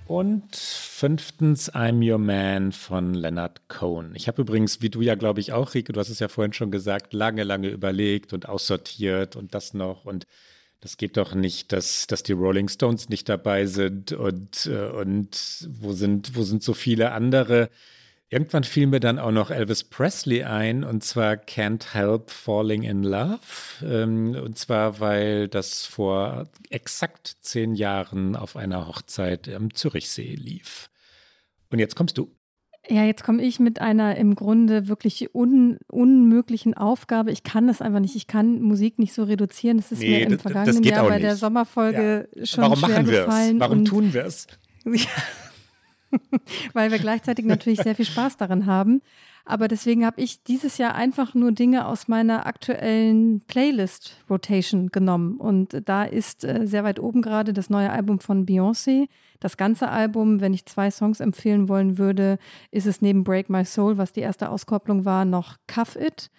Und 0.08 0.56
fünftens 0.56 1.74
I'm 1.74 2.08
Your 2.08 2.20
Man 2.20 2.72
von 2.72 3.16
Leonard 3.16 3.68
Cohen. 3.70 4.14
Ich 4.14 4.28
habe 4.28 4.44
übrigens, 4.44 4.82
wie 4.82 4.92
du 4.92 5.02
ja, 5.02 5.16
glaube 5.16 5.40
ich, 5.40 5.52
auch, 5.52 5.74
Rike, 5.74 5.94
du 5.94 6.00
hast 6.00 6.10
es 6.10 6.20
ja 6.20 6.28
vorhin 6.28 6.54
schon 6.54 6.70
gesagt, 6.70 7.14
lange, 7.14 7.44
lange 7.44 7.70
überlegt 7.70 8.32
und 8.32 8.48
aussortiert 8.48 9.36
und 9.36 9.56
das 9.56 9.74
noch 9.74 10.06
und 10.06 10.28
das 10.80 10.98
geht 10.98 11.18
doch 11.18 11.34
nicht, 11.34 11.72
dass, 11.72 12.06
dass 12.06 12.22
die 12.22 12.34
Rolling 12.34 12.68
Stones 12.68 13.10
nicht 13.10 13.28
dabei 13.28 13.66
sind 13.66 14.12
und, 14.12 14.68
äh, 14.68 14.90
und 14.90 15.68
wo 15.82 15.94
sind, 15.94 16.36
wo 16.36 16.44
sind 16.44 16.62
so 16.62 16.76
viele 16.76 17.12
andere? 17.12 17.72
Irgendwann 18.30 18.64
fiel 18.64 18.88
mir 18.88 19.00
dann 19.00 19.20
auch 19.20 19.32
noch 19.32 19.52
Elvis 19.52 19.84
Presley 19.84 20.44
ein, 20.44 20.84
und 20.84 21.04
zwar 21.04 21.34
Can't 21.34 21.94
Help 21.94 22.32
Falling 22.32 22.82
in 22.82 23.04
Love. 23.04 23.40
Ähm, 23.84 24.36
und 24.36 24.58
zwar, 24.58 25.00
weil 25.00 25.48
das 25.48 25.86
vor 25.86 26.50
exakt 26.70 27.38
zehn 27.42 27.76
Jahren 27.76 28.36
auf 28.36 28.56
einer 28.56 28.88
Hochzeit 28.88 29.48
am 29.50 29.74
Zürichsee 29.74 30.34
lief. 30.34 30.90
Und 31.70 31.80
jetzt 31.80 31.96
kommst 31.96 32.18
du. 32.18 32.32
Ja, 32.88 33.04
jetzt 33.04 33.24
komme 33.24 33.44
ich 33.44 33.60
mit 33.60 33.80
einer 33.82 34.16
im 34.16 34.36
Grunde 34.36 34.88
wirklich 34.88 35.34
un 35.34 35.78
unmöglichen 35.88 36.76
Aufgabe. 36.76 37.32
Ich 37.32 37.44
kann 37.44 37.68
das 37.68 37.82
einfach 37.82 38.00
nicht. 38.00 38.16
Ich 38.16 38.28
kann 38.28 38.62
Musik 38.62 39.00
nicht 39.00 39.14
so 39.14 39.24
reduzieren. 39.24 39.78
Das 39.78 39.92
ist 39.92 40.00
nee, 40.00 40.20
mir 40.20 40.28
im 40.28 40.40
vergangenen 40.40 40.84
Jahr 40.84 41.08
bei 41.08 41.20
der 41.20 41.36
Sommerfolge 41.36 42.28
ja. 42.34 42.46
schon 42.46 42.64
Warum 42.64 42.78
schwer 42.80 42.90
machen 42.90 43.08
wir 43.08 43.26
gefallen. 43.26 43.56
Es? 43.56 43.60
Warum 43.60 43.86
tun 43.86 44.14
wir 44.14 44.26
es? 44.26 44.48
weil 46.74 46.92
wir 46.92 47.00
gleichzeitig 47.00 47.46
natürlich 47.46 47.82
sehr 47.82 47.96
viel 47.96 48.06
Spaß 48.06 48.38
daran 48.38 48.66
haben. 48.66 49.02
Aber 49.48 49.68
deswegen 49.68 50.06
habe 50.06 50.22
ich 50.22 50.42
dieses 50.42 50.80
Jahr 50.80 50.96
einfach 50.96 51.36
nur 51.36 51.52
Dinge 51.52 51.86
aus 51.86 52.08
meiner 52.08 52.48
aktuellen 52.48 53.42
Playlist-Rotation 53.42 54.90
genommen. 54.90 55.38
Und 55.38 55.88
da 55.88 56.04
ist 56.04 56.44
äh, 56.44 56.66
sehr 56.66 56.84
weit 56.84 57.00
oben 57.00 57.22
gerade 57.22 57.54
das 57.54 57.70
neue 57.70 57.92
Album 57.92 58.20
von 58.20 58.48
Beyoncé. 58.48 59.08
Das 59.40 59.56
ganze 59.56 59.90
Album, 59.90 60.42
wenn 60.42 60.56
ich 60.56 60.66
zwei 60.66 60.90
Songs 60.90 61.20
empfehlen 61.20 61.70
wollen 61.70 62.00
würde, 62.00 62.40
ist 62.72 62.88
es 62.88 63.04
neben 63.04 63.24
Break 63.24 63.50
My 63.52 63.64
Soul, 63.64 64.00
was 64.00 64.14
die 64.14 64.22
erste 64.22 64.50
Auskopplung 64.50 65.06
war, 65.06 65.26
noch 65.26 65.58
Cuff 65.68 65.96
It. 65.96 66.32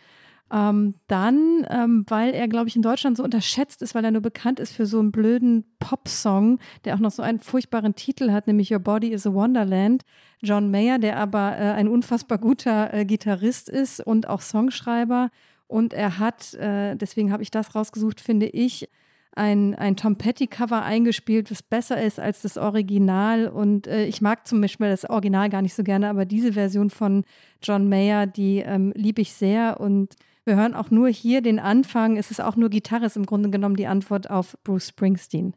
Ähm, 0.52 0.94
dann, 1.08 1.66
ähm, 1.70 2.04
weil 2.08 2.32
er, 2.32 2.46
glaube 2.46 2.68
ich, 2.68 2.76
in 2.76 2.82
Deutschland 2.82 3.16
so 3.16 3.24
unterschätzt 3.24 3.82
ist, 3.82 3.96
weil 3.96 4.04
er 4.04 4.12
nur 4.12 4.22
bekannt 4.22 4.60
ist 4.60 4.72
für 4.72 4.86
so 4.86 5.00
einen 5.00 5.10
blöden 5.10 5.64
Pop-Song, 5.80 6.60
der 6.84 6.94
auch 6.94 7.00
noch 7.00 7.10
so 7.10 7.22
einen 7.22 7.40
furchtbaren 7.40 7.96
Titel 7.96 8.30
hat, 8.30 8.46
nämlich 8.46 8.72
Your 8.72 8.78
Body 8.78 9.08
is 9.08 9.26
a 9.26 9.34
Wonderland. 9.34 10.02
John 10.42 10.70
Mayer, 10.70 10.98
der 10.98 11.16
aber 11.16 11.56
äh, 11.58 11.72
ein 11.72 11.88
unfassbar 11.88 12.38
guter 12.38 12.94
äh, 12.94 13.04
Gitarrist 13.04 13.68
ist 13.68 14.00
und 14.00 14.28
auch 14.28 14.40
Songschreiber. 14.40 15.30
Und 15.66 15.92
er 15.92 16.18
hat, 16.18 16.54
äh, 16.54 16.94
deswegen 16.94 17.32
habe 17.32 17.42
ich 17.42 17.50
das 17.50 17.74
rausgesucht, 17.74 18.20
finde 18.20 18.46
ich, 18.46 18.88
ein, 19.32 19.74
ein 19.74 19.96
Tom 19.96 20.16
Petty-Cover 20.16 20.82
eingespielt, 20.82 21.50
was 21.50 21.62
besser 21.62 22.00
ist 22.00 22.18
als 22.18 22.42
das 22.42 22.56
Original. 22.56 23.48
Und 23.48 23.86
äh, 23.86 24.06
ich 24.06 24.22
mag 24.22 24.46
zum 24.46 24.60
Beispiel 24.60 24.88
das 24.88 25.08
Original 25.08 25.50
gar 25.50 25.62
nicht 25.62 25.74
so 25.74 25.82
gerne, 25.82 26.08
aber 26.08 26.24
diese 26.24 26.54
Version 26.54 26.88
von 26.88 27.24
John 27.62 27.88
Mayer, 27.88 28.26
die 28.26 28.60
ähm, 28.60 28.92
liebe 28.96 29.20
ich 29.20 29.34
sehr. 29.34 29.78
Und 29.78 30.14
wir 30.46 30.54
hören 30.56 30.74
auch 30.74 30.90
nur 30.90 31.08
hier 31.08 31.42
den 31.42 31.58
Anfang. 31.58 32.16
Es 32.16 32.30
ist 32.30 32.40
auch 32.40 32.54
nur 32.56 32.70
Gitarre, 32.70 33.06
ist 33.06 33.16
im 33.16 33.26
Grunde 33.26 33.50
genommen 33.50 33.76
die 33.76 33.88
Antwort 33.88 34.30
auf 34.30 34.56
Bruce 34.62 34.88
Springsteen. 34.88 35.54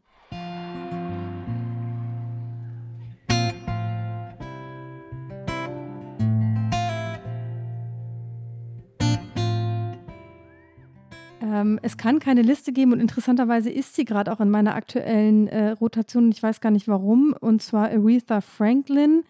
Ähm, 11.40 11.78
es 11.82 11.96
kann 11.96 12.18
keine 12.18 12.42
Liste 12.42 12.72
geben 12.72 12.92
und 12.92 12.98
interessanterweise 12.98 13.70
ist 13.70 13.94
sie 13.94 14.04
gerade 14.04 14.32
auch 14.32 14.40
in 14.40 14.50
meiner 14.50 14.74
aktuellen 14.74 15.46
äh, 15.46 15.70
Rotation. 15.70 16.32
Ich 16.32 16.42
weiß 16.42 16.60
gar 16.60 16.70
nicht 16.70 16.88
warum. 16.88 17.32
Und 17.38 17.62
zwar 17.62 17.90
Aretha 17.90 18.40
Franklin 18.40 19.22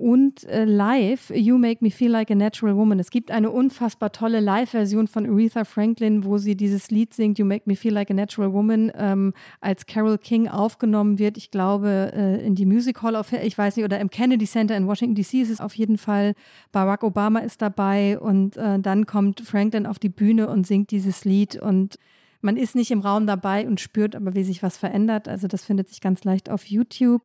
und 0.00 0.44
äh, 0.44 0.64
live 0.64 1.30
You 1.30 1.58
Make 1.58 1.84
Me 1.84 1.90
Feel 1.90 2.10
Like 2.10 2.30
a 2.30 2.34
Natural 2.34 2.74
Woman. 2.74 2.98
Es 2.98 3.10
gibt 3.10 3.30
eine 3.30 3.50
unfassbar 3.50 4.12
tolle 4.12 4.40
Live-Version 4.40 5.06
von 5.06 5.28
Aretha 5.28 5.64
Franklin, 5.64 6.24
wo 6.24 6.38
sie 6.38 6.56
dieses 6.56 6.90
Lied 6.90 7.12
singt, 7.12 7.38
You 7.38 7.44
Make 7.44 7.64
Me 7.66 7.76
Feel 7.76 7.92
Like 7.92 8.10
a 8.10 8.14
Natural 8.14 8.52
Woman, 8.52 8.90
ähm, 8.96 9.34
als 9.60 9.84
Carol 9.84 10.16
King 10.16 10.48
aufgenommen 10.48 11.18
wird. 11.18 11.36
Ich 11.36 11.50
glaube, 11.50 12.12
äh, 12.14 12.44
in 12.44 12.54
die 12.54 12.64
Music 12.64 13.02
Hall 13.02 13.14
of, 13.14 13.30
ich 13.32 13.58
weiß 13.58 13.76
nicht, 13.76 13.84
oder 13.84 14.00
im 14.00 14.08
Kennedy 14.08 14.46
Center 14.46 14.74
in 14.74 14.86
Washington 14.86 15.14
DC 15.14 15.34
ist 15.34 15.50
es 15.50 15.60
auf 15.60 15.74
jeden 15.74 15.98
Fall. 15.98 16.32
Barack 16.72 17.02
Obama 17.02 17.40
ist 17.40 17.60
dabei 17.60 18.18
und 18.18 18.56
äh, 18.56 18.78
dann 18.78 19.04
kommt 19.04 19.40
Franklin 19.40 19.84
auf 19.84 19.98
die 19.98 20.08
Bühne 20.08 20.48
und 20.48 20.66
singt 20.66 20.92
dieses 20.92 21.26
Lied 21.26 21.60
und 21.60 21.96
man 22.40 22.56
ist 22.56 22.74
nicht 22.74 22.90
im 22.90 23.00
Raum 23.00 23.26
dabei 23.26 23.66
und 23.66 23.80
spürt 23.80 24.16
aber, 24.16 24.34
wie 24.34 24.44
sich 24.44 24.62
was 24.62 24.78
verändert. 24.78 25.28
Also 25.28 25.46
das 25.46 25.62
findet 25.62 25.90
sich 25.90 26.00
ganz 26.00 26.24
leicht 26.24 26.48
auf 26.48 26.64
YouTube. 26.64 27.22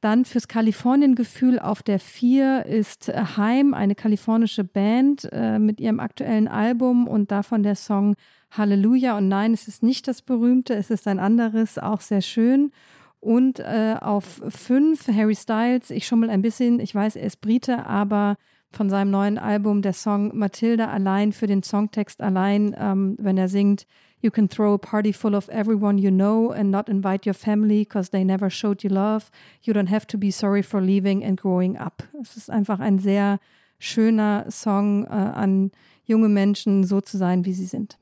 Dann 0.00 0.24
fürs 0.24 0.48
Kalifornien-Gefühl 0.48 1.58
auf 1.58 1.82
der 1.82 1.98
4 1.98 2.64
ist 2.64 3.08
Heim, 3.08 3.74
eine 3.74 3.94
kalifornische 3.94 4.64
Band 4.64 5.28
äh, 5.30 5.58
mit 5.58 5.78
ihrem 5.78 6.00
aktuellen 6.00 6.48
Album 6.48 7.06
und 7.06 7.30
davon 7.30 7.62
der 7.62 7.74
Song 7.74 8.14
Halleluja. 8.50 9.18
Und 9.18 9.28
nein, 9.28 9.52
es 9.52 9.68
ist 9.68 9.82
nicht 9.82 10.08
das 10.08 10.22
berühmte, 10.22 10.74
es 10.74 10.90
ist 10.90 11.06
ein 11.06 11.18
anderes, 11.18 11.78
auch 11.78 12.00
sehr 12.00 12.22
schön. 12.22 12.72
Und 13.20 13.60
äh, 13.60 13.96
auf 14.00 14.40
5 14.48 15.08
Harry 15.08 15.34
Styles, 15.34 15.90
ich 15.90 16.06
schummel 16.06 16.30
ein 16.30 16.40
bisschen, 16.40 16.80
ich 16.80 16.94
weiß, 16.94 17.16
er 17.16 17.26
ist 17.26 17.42
Brite, 17.42 17.84
aber 17.84 18.36
von 18.72 18.88
seinem 18.88 19.10
neuen 19.10 19.36
Album 19.36 19.82
der 19.82 19.92
Song 19.92 20.36
Matilda 20.36 20.88
allein 20.88 21.32
für 21.32 21.46
den 21.46 21.62
Songtext 21.62 22.22
allein, 22.22 22.74
ähm, 22.78 23.16
wenn 23.18 23.36
er 23.36 23.48
singt, 23.48 23.86
You 24.20 24.30
can 24.30 24.48
throw 24.48 24.74
a 24.74 24.78
party 24.78 25.12
full 25.12 25.34
of 25.34 25.48
everyone 25.48 25.98
you 25.98 26.10
know 26.10 26.50
and 26.52 26.70
not 26.70 26.88
invite 26.88 27.24
your 27.24 27.34
family 27.34 27.84
because 27.84 28.10
they 28.10 28.22
never 28.22 28.50
showed 28.50 28.84
you 28.84 28.90
love. 28.90 29.30
You 29.62 29.72
don't 29.72 29.88
have 29.88 30.06
to 30.08 30.18
be 30.18 30.30
sorry 30.30 30.62
for 30.62 30.80
leaving 30.80 31.24
and 31.24 31.40
growing 31.40 31.78
up. 31.78 32.02
Es 32.20 32.36
ist 32.36 32.50
einfach 32.50 32.80
ein 32.80 32.98
sehr 32.98 33.38
schöner 33.78 34.44
Song 34.50 35.04
äh, 35.06 35.08
an 35.08 35.70
junge 36.04 36.28
Menschen, 36.28 36.84
so 36.84 37.00
zu 37.00 37.16
sein, 37.16 37.44
wie 37.44 37.54
sie 37.54 37.66
sind. 37.66 37.96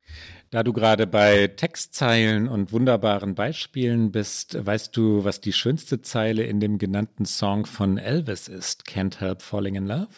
Da 0.50 0.62
du 0.62 0.72
gerade 0.72 1.06
bei 1.06 1.46
Textzeilen 1.46 2.48
und 2.48 2.72
wunderbaren 2.72 3.34
Beispielen 3.34 4.10
bist, 4.10 4.56
weißt 4.64 4.96
du, 4.96 5.24
was 5.24 5.40
die 5.40 5.52
schönste 5.52 6.00
Zeile 6.00 6.44
in 6.44 6.58
dem 6.58 6.78
genannten 6.78 7.26
Song 7.26 7.66
von 7.66 7.98
Elvis 7.98 8.48
ist? 8.48 8.84
Can't 8.88 9.20
Help 9.20 9.42
Falling 9.42 9.74
in 9.74 9.86
Love? 9.86 10.08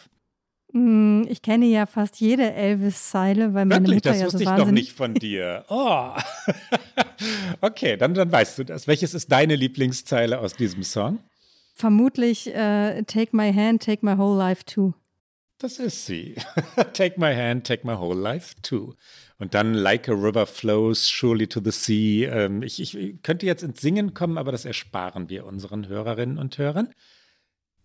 Hm, 0.73 1.27
ich 1.29 1.41
kenne 1.41 1.65
ja 1.65 1.85
fast 1.85 2.19
jede 2.21 2.53
Elvis-Zeile, 2.53 3.53
weil 3.53 3.65
meine 3.65 3.87
Wirklich? 3.87 3.95
Mutter 3.95 4.09
das 4.11 4.19
ja 4.19 4.25
wusste 4.25 4.37
so 4.37 4.43
ich 4.43 4.49
wahnsinnig... 4.49 4.67
doch 4.67 4.71
nicht 4.71 4.93
von 4.93 5.13
dir. 5.13 5.65
Oh. 5.67 6.11
okay, 7.61 7.97
dann, 7.97 8.13
dann 8.13 8.31
weißt 8.31 8.59
du 8.59 8.63
das. 8.63 8.87
Welches 8.87 9.13
ist 9.13 9.31
deine 9.31 9.55
Lieblingszeile 9.55 10.39
aus 10.39 10.53
diesem 10.53 10.83
Song? 10.83 11.19
Vermutlich 11.73 12.47
uh, 12.47 13.01
Take 13.05 13.35
my 13.35 13.51
hand, 13.53 13.83
take 13.83 14.05
my 14.05 14.17
whole 14.17 14.37
life 14.37 14.63
too. 14.65 14.93
Das 15.57 15.77
ist 15.77 16.05
sie. 16.05 16.35
take 16.93 17.19
my 17.19 17.35
hand, 17.35 17.67
take 17.67 17.85
my 17.85 17.93
whole 17.93 18.19
life 18.19 18.55
too. 18.61 18.95
Und 19.39 19.53
dann 19.53 19.73
Like 19.73 20.07
a 20.07 20.13
river 20.13 20.45
flows 20.45 21.07
surely 21.07 21.47
to 21.47 21.59
the 21.63 21.71
sea. 21.71 22.29
Ähm, 22.29 22.63
ich, 22.63 22.79
ich 22.81 23.21
könnte 23.23 23.45
jetzt 23.45 23.61
ins 23.61 23.81
Singen 23.81 24.13
kommen, 24.13 24.37
aber 24.37 24.51
das 24.51 24.65
ersparen 24.65 25.29
wir 25.29 25.45
unseren 25.45 25.87
Hörerinnen 25.87 26.37
und 26.37 26.57
Hörern. 26.57 26.93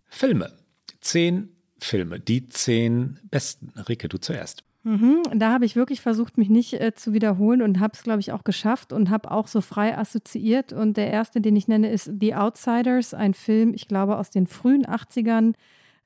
Filme. 0.08 0.52
Zehn 1.00 1.55
Filme, 1.78 2.20
die 2.20 2.48
zehn 2.48 3.18
besten. 3.30 3.72
Rike, 3.88 4.08
du 4.08 4.18
zuerst. 4.18 4.64
Mhm, 4.86 5.22
da 5.34 5.52
habe 5.52 5.64
ich 5.64 5.74
wirklich 5.74 6.00
versucht, 6.00 6.38
mich 6.38 6.48
nicht 6.48 6.74
äh, 6.74 6.94
zu 6.94 7.12
wiederholen 7.12 7.60
und 7.60 7.80
habe 7.80 7.94
es, 7.94 8.04
glaube 8.04 8.20
ich, 8.20 8.30
auch 8.30 8.44
geschafft 8.44 8.92
und 8.92 9.10
habe 9.10 9.32
auch 9.32 9.48
so 9.48 9.60
frei 9.60 9.98
assoziiert. 9.98 10.72
Und 10.72 10.96
der 10.96 11.10
erste, 11.10 11.40
den 11.40 11.56
ich 11.56 11.66
nenne, 11.66 11.90
ist 11.90 12.08
The 12.20 12.36
Outsiders, 12.36 13.12
ein 13.12 13.34
Film, 13.34 13.74
ich 13.74 13.88
glaube, 13.88 14.16
aus 14.16 14.30
den 14.30 14.46
frühen 14.46 14.86
80ern 14.86 15.54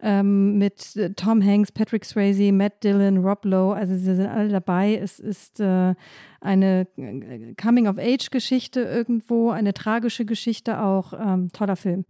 ähm, 0.00 0.56
mit 0.56 0.96
äh, 0.96 1.10
Tom 1.12 1.44
Hanks, 1.44 1.72
Patrick 1.72 2.06
Swayze, 2.06 2.52
Matt 2.52 2.82
Dillon, 2.82 3.18
Rob 3.18 3.44
Lowe. 3.44 3.74
Also 3.74 3.94
sie 3.94 4.14
sind 4.14 4.26
alle 4.26 4.48
dabei. 4.48 4.96
Es 4.96 5.20
ist 5.20 5.60
äh, 5.60 5.94
eine 6.40 6.86
äh, 6.96 7.54
Coming-of-Age-Geschichte 7.60 8.80
irgendwo, 8.80 9.50
eine 9.50 9.74
tragische 9.74 10.24
Geschichte 10.24 10.82
auch. 10.82 11.12
Ähm, 11.12 11.50
toller 11.52 11.76
Film. 11.76 12.06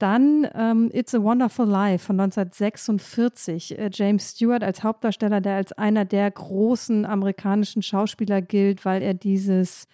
Dann 0.00 0.48
ähm, 0.54 0.90
It's 0.94 1.14
a 1.14 1.22
Wonderful 1.22 1.66
Life 1.66 2.06
von 2.06 2.18
1946. 2.18 3.78
Äh, 3.78 3.90
James 3.92 4.30
Stewart 4.30 4.64
als 4.64 4.82
Hauptdarsteller, 4.82 5.42
der 5.42 5.56
als 5.56 5.72
einer 5.72 6.06
der 6.06 6.30
großen 6.30 7.04
amerikanischen 7.04 7.82
Schauspieler 7.82 8.40
gilt, 8.40 8.86
weil 8.86 9.02
er 9.02 9.12
dieses, 9.12 9.88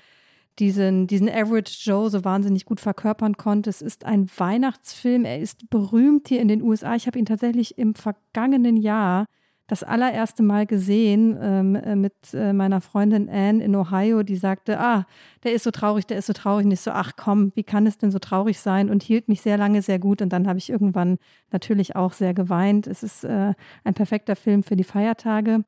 diesen, 0.61 1.09
diesen 1.09 1.29
Average 1.29 1.91
Joe 1.91 2.09
so 2.09 2.25
wahnsinnig 2.25 2.67
gut 2.67 2.79
verkörpern 2.79 3.37
konnte. 3.37 3.69
Es 3.69 3.83
ist 3.83 4.05
ein 4.05 4.31
Weihnachtsfilm. 4.37 5.25
Er 5.25 5.41
ist 5.41 5.69
berühmt 5.71 6.29
hier 6.29 6.41
in 6.41 6.47
den 6.47 6.63
USA. 6.63 6.95
Ich 6.95 7.09
habe 7.09 7.19
ihn 7.19 7.27
tatsächlich 7.27 7.77
im 7.77 7.97
vergangenen 7.97 8.77
Jahr 8.77 9.27
das 9.67 9.83
allererste 9.83 10.43
Mal 10.43 10.67
gesehen 10.67 11.37
ähm, 11.41 11.75
äh, 11.75 11.97
mit 11.97 12.15
äh, 12.33 12.53
meiner 12.53 12.81
Freundin 12.81 13.29
Anne 13.29 13.63
in 13.65 13.75
Ohio, 13.75 14.23
die 14.23 14.37
sagte, 14.37 14.79
ah, 14.79 15.07
der 15.43 15.55
ist 15.55 15.65
so 15.65 15.71
traurig, 15.71 16.07
der 16.07 16.19
ist 16.19 16.27
so 16.27 16.33
traurig. 16.33 16.67
Und 16.67 16.73
ich 16.73 16.81
so, 16.81 16.93
ach 16.93 17.13
komm, 17.17 17.51
wie 17.55 17.65
kann 17.65 17.87
es 17.87 17.99
denn 17.99 18.11
so 18.11 18.19
traurig 18.19 18.61
sein? 18.61 18.91
Und 18.91 19.03
hielt 19.03 19.29
mich 19.29 19.41
sehr 19.41 19.59
lange 19.59 19.83
sehr 19.83 19.99
gut. 19.99 20.23
Und 20.23 20.33
dann 20.33 20.47
habe 20.47 20.59
ich 20.59 20.71
irgendwann 20.71 21.19
natürlich 21.51 21.97
auch 21.97 22.13
sehr 22.13 22.33
geweint. 22.33 22.87
Es 22.87 23.03
ist 23.03 23.25
äh, 23.25 23.55
ein 23.83 23.95
perfekter 23.95 24.37
Film 24.37 24.63
für 24.63 24.77
die 24.77 24.85
Feiertage. 24.85 25.65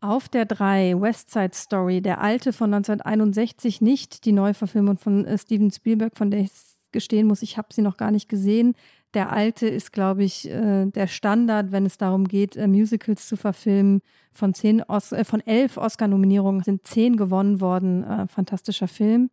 Auf 0.00 0.28
der 0.28 0.44
3, 0.44 1.00
West 1.00 1.30
Side 1.30 1.54
Story, 1.54 2.02
der 2.02 2.20
alte 2.20 2.52
von 2.52 2.74
1961, 2.74 3.80
nicht 3.80 4.26
die 4.26 4.32
Neuverfilmung 4.32 4.98
von 4.98 5.24
äh, 5.24 5.38
Steven 5.38 5.70
Spielberg, 5.70 6.18
von 6.18 6.30
der 6.30 6.40
ich 6.40 6.50
gestehen 6.92 7.26
muss, 7.26 7.42
ich 7.42 7.58
habe 7.58 7.68
sie 7.72 7.82
noch 7.82 7.96
gar 7.96 8.10
nicht 8.10 8.28
gesehen. 8.28 8.74
Der 9.14 9.32
alte 9.32 9.68
ist, 9.68 9.92
glaube 9.92 10.24
ich, 10.24 10.50
äh, 10.50 10.86
der 10.86 11.06
Standard, 11.06 11.70
wenn 11.70 11.86
es 11.86 11.96
darum 11.98 12.26
geht, 12.26 12.56
äh, 12.56 12.66
Musicals 12.66 13.28
zu 13.28 13.36
verfilmen. 13.36 14.02
Von, 14.32 14.52
zehn 14.52 14.82
Os 14.82 15.12
äh, 15.12 15.24
von 15.24 15.40
elf 15.40 15.76
Oscar-Nominierungen 15.76 16.62
sind 16.62 16.86
zehn 16.86 17.16
gewonnen 17.16 17.60
worden. 17.60 18.02
Äh, 18.02 18.26
fantastischer 18.26 18.88
Film. 18.88 19.30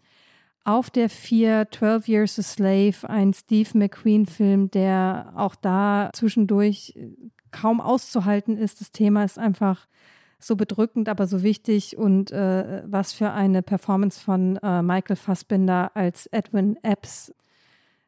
Auf 0.64 0.92
der 0.92 1.10
4 1.10 1.70
12 1.72 2.08
Years 2.08 2.38
a 2.38 2.44
Slave, 2.44 3.10
ein 3.10 3.34
Steve 3.34 3.70
McQueen-Film, 3.76 4.70
der 4.70 5.34
auch 5.36 5.56
da 5.56 6.12
zwischendurch 6.14 6.94
äh, 6.96 7.10
kaum 7.50 7.82
auszuhalten 7.82 8.58
ist. 8.58 8.82
Das 8.82 8.92
Thema 8.92 9.24
ist 9.24 9.40
einfach 9.40 9.88
so 10.38 10.56
bedrückend, 10.56 11.10
aber 11.10 11.28
so 11.28 11.44
wichtig 11.44 11.98
und 11.98 12.32
äh, 12.32 12.84
was 12.86 13.14
für 13.14 13.32
eine 13.32 13.62
Performance 13.62 14.20
von 14.20 14.58
äh, 14.58 14.82
Michael 14.82 15.16
Fassbinder 15.16 15.92
als 15.96 16.28
Edwin 16.28 16.78
Epps 16.84 17.34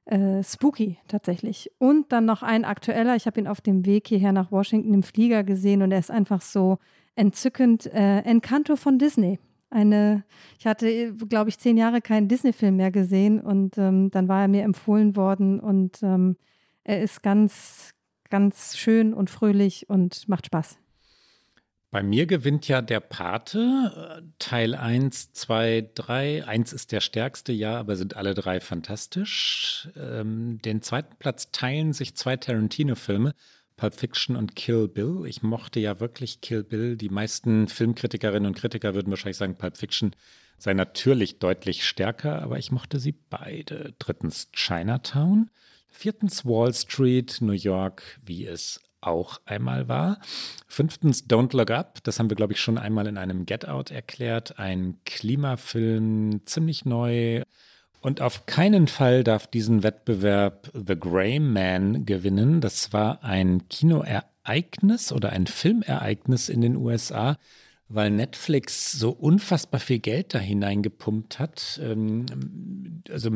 äh, 0.06 0.44
spooky 0.44 0.98
tatsächlich. 1.08 1.72
Und 1.78 2.12
dann 2.12 2.26
noch 2.26 2.44
ein 2.44 2.66
aktueller, 2.66 3.16
ich 3.16 3.26
habe 3.26 3.40
ihn 3.40 3.48
auf 3.48 3.62
dem 3.62 3.86
Weg 3.86 4.08
hierher 4.08 4.32
nach 4.32 4.52
Washington 4.52 4.94
im 4.94 5.04
Flieger 5.04 5.44
gesehen 5.44 5.82
und 5.82 5.92
er 5.92 6.00
ist 6.00 6.12
einfach 6.12 6.42
so 6.42 6.80
entzückend. 7.16 7.86
Äh, 7.94 8.20
Encanto 8.20 8.76
von 8.76 9.00
Disney. 9.00 9.40
Eine, 9.70 10.24
ich 10.60 10.68
hatte, 10.68 11.14
glaube 11.14 11.50
ich, 11.50 11.58
zehn 11.58 11.78
Jahre 11.78 12.02
keinen 12.02 12.28
Disney-Film 12.28 12.76
mehr 12.76 12.92
gesehen 12.92 13.40
und 13.40 13.78
ähm, 13.78 14.12
dann 14.12 14.28
war 14.28 14.42
er 14.42 14.48
mir 14.48 14.64
empfohlen 14.64 15.16
worden 15.16 15.60
und 15.60 16.04
ähm, 16.04 16.38
er 16.84 17.02
ist 17.02 17.24
ganz, 17.24 17.92
ganz 18.30 18.78
schön 18.78 19.14
und 19.14 19.30
fröhlich 19.30 19.90
und 19.90 20.28
macht 20.28 20.46
Spaß. 20.46 20.78
Bei 21.94 22.02
mir 22.02 22.26
gewinnt 22.26 22.68
ja 22.68 22.82
der 22.82 23.00
Pate, 23.02 24.24
Teil 24.40 24.74
1, 24.74 25.34
2, 25.34 25.92
3. 25.94 26.44
1 26.44 26.74
ist 26.74 26.92
der 26.92 27.02
stärkste, 27.02 27.54
ja, 27.54 27.78
aber 27.78 27.96
sind 27.96 28.16
alle 28.16 28.34
drei 28.34 28.60
fantastisch. 28.60 29.90
Ähm, 29.96 30.60
den 30.66 30.82
zweiten 30.82 31.16
Platz 31.20 31.52
teilen 31.52 31.94
sich 31.94 32.16
zwei 32.16 32.36
Tarantino-Filme, 32.36 33.36
Pulp 33.78 33.94
Fiction 33.94 34.36
und 34.36 34.56
Kill 34.56 34.88
Bill. 34.88 35.26
Ich 35.28 35.44
mochte 35.44 35.80
ja 35.80 36.00
wirklich 36.00 36.42
Kill 36.42 36.64
Bill. 36.64 36.98
Die 36.98 37.10
meisten 37.10 37.68
Filmkritikerinnen 37.68 38.48
und 38.48 38.58
Kritiker 38.58 38.96
würden 38.96 39.12
wahrscheinlich 39.12 39.38
sagen, 39.38 39.60
Pulp 39.60 39.78
Fiction 39.78 40.16
sei 40.58 40.74
natürlich 40.74 41.38
deutlich 41.38 41.88
stärker, 41.88 42.42
aber 42.42 42.58
ich 42.58 42.72
mochte 42.72 42.98
sie 43.00 43.12
beide. 43.12 43.94
Drittens 44.00 44.50
Chinatown. 44.52 45.52
Viertens 45.90 46.44
Wall 46.44 46.74
Street, 46.74 47.38
New 47.42 47.52
York, 47.52 48.20
wie 48.26 48.48
es 48.48 48.82
auch 49.08 49.40
einmal 49.46 49.88
war. 49.88 50.20
Fünftens 50.68 51.28
Don't 51.28 51.56
Look 51.56 51.72
Up, 51.72 52.04
das 52.04 52.20
haben 52.20 52.30
wir, 52.30 52.36
glaube 52.36 52.54
ich, 52.54 52.62
schon 52.62 52.78
einmal 52.78 53.08
in 53.08 53.18
einem 53.18 53.46
Get 53.46 53.68
Out 53.68 53.92
erklärt. 53.92 54.60
Ein 54.60 54.98
Klimafilm, 55.06 56.42
ziemlich 56.46 56.86
neu. 56.86 57.44
Und 58.02 58.22
auf 58.22 58.46
keinen 58.46 58.88
Fall 58.88 59.24
darf 59.24 59.48
diesen 59.48 59.82
Wettbewerb 59.82 60.70
The 60.74 61.00
Grey 61.00 61.40
Man 61.40 62.06
gewinnen. 62.06 62.60
Das 62.60 62.92
war 62.92 63.24
ein 63.24 63.70
Kinoereignis 63.70 65.14
oder 65.14 65.30
ein 65.30 65.48
Filmereignis 65.48 66.50
in 66.50 66.60
den 66.60 66.76
USA, 66.76 67.38
weil 67.88 68.12
Netflix 68.12 68.92
so 68.92 69.12
unfassbar 69.12 69.80
viel 69.80 70.00
Geld 70.00 70.34
da 70.34 70.40
hineingepumpt 70.40 71.40
hat. 71.40 71.80
Ähm, 71.82 72.26
also 73.10 73.32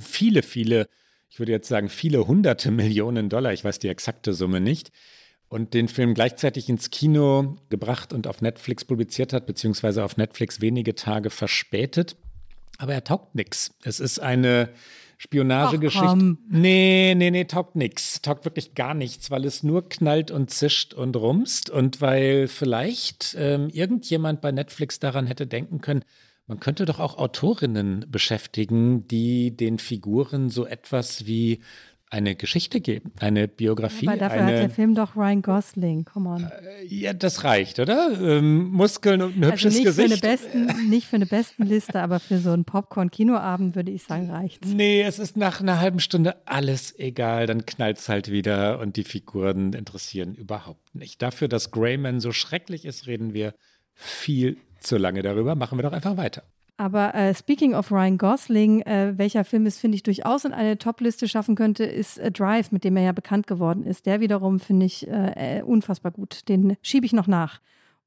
viele, 0.00 0.42
viele 0.42 0.88
ich 1.32 1.38
würde 1.38 1.52
jetzt 1.52 1.68
sagen, 1.68 1.88
viele 1.88 2.26
hunderte 2.26 2.70
Millionen 2.70 3.30
Dollar, 3.30 3.52
ich 3.54 3.64
weiß 3.64 3.78
die 3.78 3.88
exakte 3.88 4.34
Summe 4.34 4.60
nicht, 4.60 4.92
und 5.48 5.74
den 5.74 5.88
Film 5.88 6.14
gleichzeitig 6.14 6.68
ins 6.68 6.90
Kino 6.90 7.56
gebracht 7.68 8.12
und 8.12 8.26
auf 8.26 8.42
Netflix 8.42 8.84
publiziert 8.84 9.32
hat, 9.32 9.46
beziehungsweise 9.46 10.04
auf 10.04 10.16
Netflix 10.16 10.60
wenige 10.60 10.94
Tage 10.94 11.30
verspätet. 11.30 12.16
Aber 12.78 12.94
er 12.94 13.04
taugt 13.04 13.34
nichts. 13.34 13.74
Es 13.82 14.00
ist 14.00 14.18
eine 14.18 14.70
Spionagegeschichte. 15.18 16.36
Nee, 16.48 17.14
nee, 17.16 17.30
nee, 17.30 17.44
taugt 17.44 17.76
nichts. 17.76 18.22
Taugt 18.22 18.44
wirklich 18.44 18.74
gar 18.74 18.94
nichts, 18.94 19.30
weil 19.30 19.44
es 19.44 19.62
nur 19.62 19.88
knallt 19.88 20.30
und 20.30 20.50
zischt 20.50 20.94
und 20.94 21.16
rumst 21.16 21.68
und 21.70 22.00
weil 22.00 22.48
vielleicht 22.48 23.36
ähm, 23.38 23.68
irgendjemand 23.70 24.40
bei 24.40 24.52
Netflix 24.52 25.00
daran 25.00 25.26
hätte 25.26 25.46
denken 25.46 25.80
können, 25.80 26.02
man 26.46 26.60
könnte 26.60 26.84
doch 26.84 27.00
auch 27.00 27.18
Autorinnen 27.18 28.06
beschäftigen, 28.08 29.06
die 29.08 29.56
den 29.56 29.78
Figuren 29.78 30.50
so 30.50 30.66
etwas 30.66 31.26
wie 31.26 31.60
eine 32.12 32.36
Geschichte 32.36 32.82
geben, 32.82 33.10
eine 33.20 33.48
Biografie. 33.48 34.06
Aber 34.06 34.18
dafür 34.18 34.42
eine, 34.42 34.52
hat 34.52 34.62
der 34.62 34.70
Film 34.70 34.94
doch 34.94 35.16
Ryan 35.16 35.40
Gosling, 35.40 36.04
come 36.04 36.28
on. 36.28 36.44
Äh, 36.44 36.84
ja, 36.84 37.14
das 37.14 37.42
reicht, 37.42 37.78
oder? 37.78 38.20
Ähm, 38.20 38.70
Muskeln 38.70 39.22
und 39.22 39.34
ein 39.34 39.44
also 39.44 39.52
hübsches 39.52 39.74
nicht 39.76 39.84
Gesicht. 39.84 40.18
Für 40.20 40.28
eine 40.28 40.36
besten, 40.36 40.90
nicht 40.90 41.06
für 41.06 41.16
eine 41.16 41.24
Bestenliste, 41.24 42.02
aber 42.02 42.20
für 42.20 42.36
so 42.36 42.50
einen 42.50 42.66
Popcorn-Kinoabend 42.66 43.74
würde 43.76 43.90
ich 43.90 44.02
sagen, 44.02 44.30
reicht's. 44.30 44.68
Nee, 44.68 45.00
es 45.00 45.18
ist 45.18 45.38
nach 45.38 45.62
einer 45.62 45.80
halben 45.80 46.00
Stunde 46.00 46.36
alles 46.46 46.98
egal, 46.98 47.46
dann 47.46 47.64
knallt 47.64 47.96
es 47.96 48.10
halt 48.10 48.30
wieder 48.30 48.78
und 48.80 48.96
die 48.96 49.04
Figuren 49.04 49.72
interessieren 49.72 50.34
überhaupt 50.34 50.94
nicht. 50.94 51.22
Dafür, 51.22 51.48
dass 51.48 51.70
Greyman 51.70 52.20
so 52.20 52.32
schrecklich 52.32 52.84
ist, 52.84 53.06
reden 53.06 53.32
wir 53.32 53.54
viel 53.94 54.58
zu 54.82 54.96
lange 54.96 55.22
darüber. 55.22 55.54
Machen 55.54 55.78
wir 55.78 55.82
doch 55.82 55.92
einfach 55.92 56.16
weiter. 56.16 56.42
Aber 56.76 57.14
äh, 57.14 57.34
speaking 57.34 57.74
of 57.74 57.92
Ryan 57.92 58.18
Gosling, 58.18 58.80
äh, 58.82 59.12
welcher 59.16 59.44
Film 59.44 59.66
es, 59.66 59.78
finde 59.78 59.96
ich, 59.96 60.02
durchaus 60.02 60.44
in 60.44 60.52
eine 60.52 60.78
Top-Liste 60.78 61.28
schaffen 61.28 61.54
könnte, 61.54 61.84
ist 61.84 62.18
äh, 62.18 62.32
Drive, 62.32 62.72
mit 62.72 62.82
dem 62.82 62.96
er 62.96 63.04
ja 63.04 63.12
bekannt 63.12 63.46
geworden 63.46 63.84
ist. 63.84 64.06
Der 64.06 64.20
wiederum 64.20 64.58
finde 64.58 64.86
ich 64.86 65.06
äh, 65.06 65.58
äh, 65.58 65.62
unfassbar 65.62 66.12
gut. 66.12 66.48
Den 66.48 66.76
schiebe 66.82 67.06
ich 67.06 67.12
noch 67.12 67.26
nach. 67.26 67.60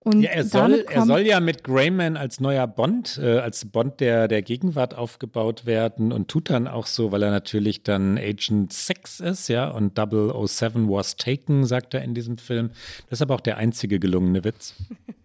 Und 0.05 0.21
ja, 0.21 0.30
er 0.30 0.43
soll, 0.43 0.86
er 0.88 1.03
soll 1.03 1.21
ja 1.21 1.39
mit 1.39 1.63
Greyman 1.63 2.15
als 2.15 2.39
neuer 2.39 2.67
Bond, 2.67 3.19
äh, 3.19 3.39
als 3.39 3.65
Bond 3.65 3.99
der, 3.99 4.28
der 4.28 4.43
Gegenwart 4.43 4.93
aufgebaut 4.93 5.65
werden 5.65 6.11
und 6.11 6.28
tut 6.28 6.51
dann 6.51 6.67
auch 6.67 6.86
so, 6.86 7.11
weil 7.11 7.23
er 7.23 7.32
natürlich 7.32 7.82
dann 7.82 8.19
Agent 8.19 8.71
6 8.71 9.21
ist, 9.21 9.47
ja, 9.47 9.67
und 9.67 9.97
007 9.97 10.89
was 10.89 11.17
taken, 11.17 11.65
sagt 11.65 11.95
er 11.95 12.03
in 12.03 12.13
diesem 12.13 12.38
Film. 12.38 12.69
Das 13.09 13.17
ist 13.17 13.21
aber 13.23 13.34
auch 13.34 13.41
der 13.41 13.57
einzige 13.57 13.99
gelungene 13.99 14.43
Witz. 14.43 14.76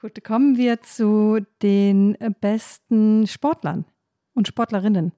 Gut, 0.00 0.22
kommen 0.22 0.56
wir 0.56 0.80
zu 0.80 1.40
den 1.60 2.16
besten 2.40 3.26
Sportlern 3.26 3.84
und 4.32 4.46
Sportlerinnen. 4.46 5.10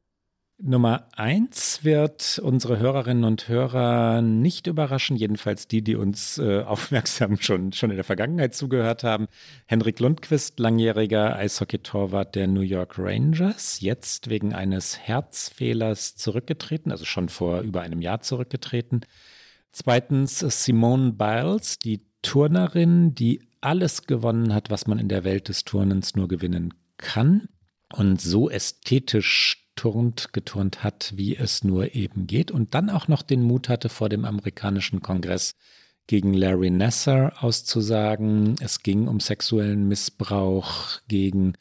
Nummer 0.57 1.07
eins 1.13 1.85
wird 1.85 2.41
unsere 2.43 2.79
Hörerinnen 2.79 3.25
und 3.25 3.47
Hörer 3.47 4.23
nicht 4.23 4.67
überraschen, 4.67 5.17
jedenfalls 5.17 5.69
die, 5.69 5.83
die 5.83 5.97
uns 5.97 6.39
äh, 6.39 6.63
aufmerksam 6.63 7.37
schon, 7.39 7.75
schon 7.75 7.91
in 7.91 7.97
der 7.97 8.05
Vergangenheit 8.05 8.55
zugehört 8.55 9.05
haben. 9.05 9.27
Henrik 9.67 10.01
Lundqvist, 10.01 10.59
langjähriger 10.59 11.37
Eishockeytorwart 11.37 12.35
der 12.35 12.47
New 12.47 12.63
York 12.63 12.99
Rangers, 12.99 13.83
jetzt 13.83 14.31
wegen 14.31 14.55
eines 14.55 14.99
Herzfehlers 14.99 16.17
zurückgetreten, 16.17 16.91
also 16.91 17.05
schon 17.05 17.29
vor 17.29 17.61
über 17.61 17.83
einem 17.83 18.01
Jahr 18.01 18.23
zurückgetreten. 18.23 19.03
Zweitens 19.73 20.39
Simone 20.39 21.13
Biles, 21.13 21.79
die 21.79 22.10
Turnerin, 22.23 23.15
die 23.15 23.43
alles 23.61 24.07
gewonnen 24.07 24.55
hat, 24.55 24.71
was 24.71 24.87
man 24.87 24.99
in 24.99 25.09
der 25.09 25.25
Welt 25.25 25.49
des 25.49 25.65
Turnens 25.65 26.15
nur 26.15 26.29
gewinnen 26.29 26.75
kann 26.97 27.49
und 27.93 28.21
so 28.21 28.51
ästhetisch 28.51 29.71
turnt, 29.77 30.33
geturnt 30.33 30.85
hat, 30.85 31.13
wie 31.17 31.37
es 31.37 31.65
nur 31.65 31.95
eben 31.95 32.27
geht 32.27 32.51
und 32.51 32.75
dann 32.75 32.91
auch 32.91 33.09
noch 33.09 33.23
den 33.23 33.43
Mut 33.43 33.69
hatte, 33.69 33.89
vor 33.89 34.09
dem 34.09 34.25
amerikanischen 34.25 35.01
Kongress 35.01 35.55
gegen 36.07 36.35
Larry 36.35 36.71
Nasser 36.71 37.33
auszusagen. 37.43 38.57
Es 38.61 38.83
ging 38.83 39.09
um 39.09 39.21
sexuellen 39.21 39.89
Missbrauch 39.89 41.01
gegen 41.09 41.55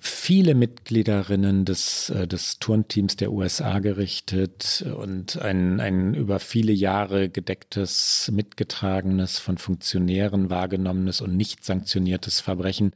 viele 0.00 0.54
Mitgliederinnen 0.54 1.64
des, 1.64 2.10
äh, 2.10 2.28
des 2.28 2.58
Turnteams 2.58 3.16
der 3.16 3.32
USA 3.32 3.80
gerichtet 3.80 4.84
und 4.96 5.40
ein, 5.40 5.80
ein 5.80 6.14
über 6.14 6.38
viele 6.38 6.72
Jahre 6.72 7.28
gedecktes, 7.28 8.30
mitgetragenes, 8.32 9.38
von 9.38 9.58
Funktionären 9.58 10.50
wahrgenommenes 10.50 11.20
und 11.20 11.36
nicht 11.36 11.64
sanktioniertes 11.64 12.40
Verbrechen. 12.40 12.92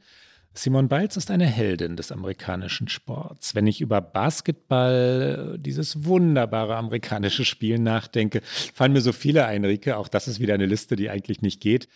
Simone 0.55 0.87
Biles 0.87 1.17
ist 1.17 1.31
eine 1.31 1.47
Heldin 1.47 1.95
des 1.97 2.11
amerikanischen 2.11 2.87
Sports. 2.87 3.55
Wenn 3.55 3.65
ich 3.65 3.81
über 3.81 4.01
Basketball, 4.01 5.57
dieses 5.59 6.05
wunderbare 6.05 6.75
amerikanische 6.75 7.43
Spiel 7.43 7.79
nachdenke, 7.79 8.41
fallen 8.43 8.93
mir 8.93 9.01
so 9.01 9.13
viele 9.13 9.45
ein, 9.47 9.65
Rike. 9.65 9.97
Auch 9.97 10.07
das 10.07 10.27
ist 10.27 10.39
wieder 10.39 10.53
eine 10.53 10.67
Liste, 10.67 10.95
die 10.95 11.09
eigentlich 11.09 11.41
nicht 11.41 11.59
geht. 11.59 11.87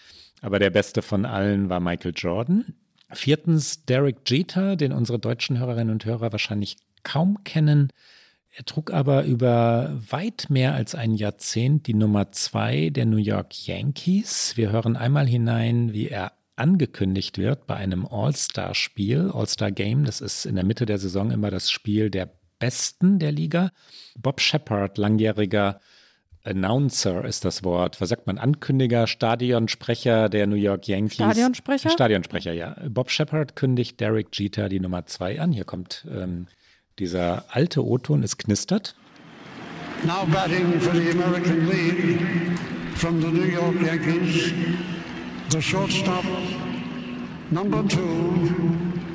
Aber 0.42 0.58
der 0.58 0.72
beste 0.72 1.04
von 1.04 1.26
allen 1.26 1.70
war 1.70 1.80
Michael 1.80 2.14
Jordan. 2.16 2.74
Viertens 3.12 3.86
Derek 3.86 4.18
Jeter, 4.28 4.76
den 4.76 4.92
unsere 4.92 5.20
deutschen 5.20 5.60
Hörerinnen 5.60 5.92
und 5.94 6.06
Hörer 6.06 6.32
wahrscheinlich 6.32 6.78
kaum 7.04 7.44
kennen. 7.44 7.92
Er 8.56 8.66
trug 8.66 8.92
aber 8.92 9.24
über 9.24 9.98
weit 10.10 10.48
mehr 10.50 10.74
als 10.74 10.96
ein 10.96 11.14
Jahrzehnt 11.14 11.88
die 11.88 11.94
Nummer 11.94 12.32
zwei 12.32 12.90
der 12.90 13.06
New 13.06 13.18
York 13.18 13.68
Yankees. 13.68 14.58
Wir 14.58 14.72
hören 14.72 14.98
einmal 14.98 15.28
hinein, 15.28 15.94
wie 15.94 16.10
er 16.10 16.34
angekündigt 16.56 17.38
wird 17.38 17.68
bei 17.68 17.76
einem 17.76 18.06
All-Star-Spiel, 18.06 19.32
All-Star-Game. 19.34 20.06
Das 20.06 20.22
ist 20.22 20.46
in 20.46 20.56
der 20.56 20.66
Mitte 20.66 20.86
der 20.86 20.98
Saison 20.98 21.32
immer 21.32 21.52
das 21.52 21.70
Spiel 21.70 22.10
der 22.10 22.32
Besten 22.60 23.20
der 23.20 23.32
Liga. 23.32 23.72
Bob 24.18 24.42
Shepard, 24.42 24.98
langjähriger 24.98 25.80
Announcer 26.48 27.26
ist 27.26 27.44
das 27.46 27.64
Wort. 27.64 28.00
Was 28.00 28.10
sagt 28.10 28.26
man? 28.26 28.38
Ankündiger, 28.38 29.06
Stadionsprecher 29.06 30.30
der 30.30 30.48
New 30.48 30.56
York 30.56 30.88
Yankees. 30.88 31.16
Stadionsprecher? 31.16 31.90
Stadionsprecher, 31.90 32.54
ja. 32.54 32.76
Bob 32.88 33.12
Shepard 33.12 33.56
kündigt 33.56 34.00
Derek 34.00 34.28
Jeter 34.32 34.70
die 34.70 34.80
Nummer 34.80 35.06
zwei 35.06 35.42
an. 35.42 35.52
Hier 35.52 35.66
kommt 35.66 36.08
ähm, 36.10 36.48
dieser 37.00 37.44
alte 37.50 37.86
O-Ton, 37.86 38.24
es 38.24 38.38
knistert. 38.38 38.96
Now 40.06 40.26
batting 40.32 40.80
for 40.80 40.94
the 40.94 41.10
American 41.12 41.68
League 41.68 42.20
from 42.96 43.20
the 43.20 43.28
New 43.28 43.46
York 43.46 43.76
Yankees, 43.82 44.54
the 45.50 45.62
shortstop, 45.62 46.24
number 47.50 47.84
two, 47.88 48.50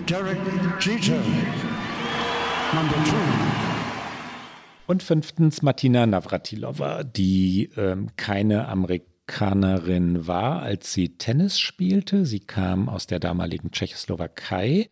Derek 0.07 0.39
Jeter. 0.81 1.21
Number 2.75 2.97
two. 3.05 3.82
Und 4.93 5.03
fünftens 5.03 5.63
Martina 5.63 6.05
Navratilova, 6.07 7.03
die 7.03 7.71
ähm, 7.79 8.11
keine 8.17 8.69
Amerikanerin 8.69 10.27
war, 10.27 10.61
als 10.61 10.93
sie 10.93 11.17
Tennis 11.17 11.59
spielte. 11.59 12.27
Sie 12.27 12.41
kam 12.41 12.91
aus 12.91 13.07
der 13.07 13.19
damaligen 13.19 13.71
Tschechoslowakei, 13.71 14.91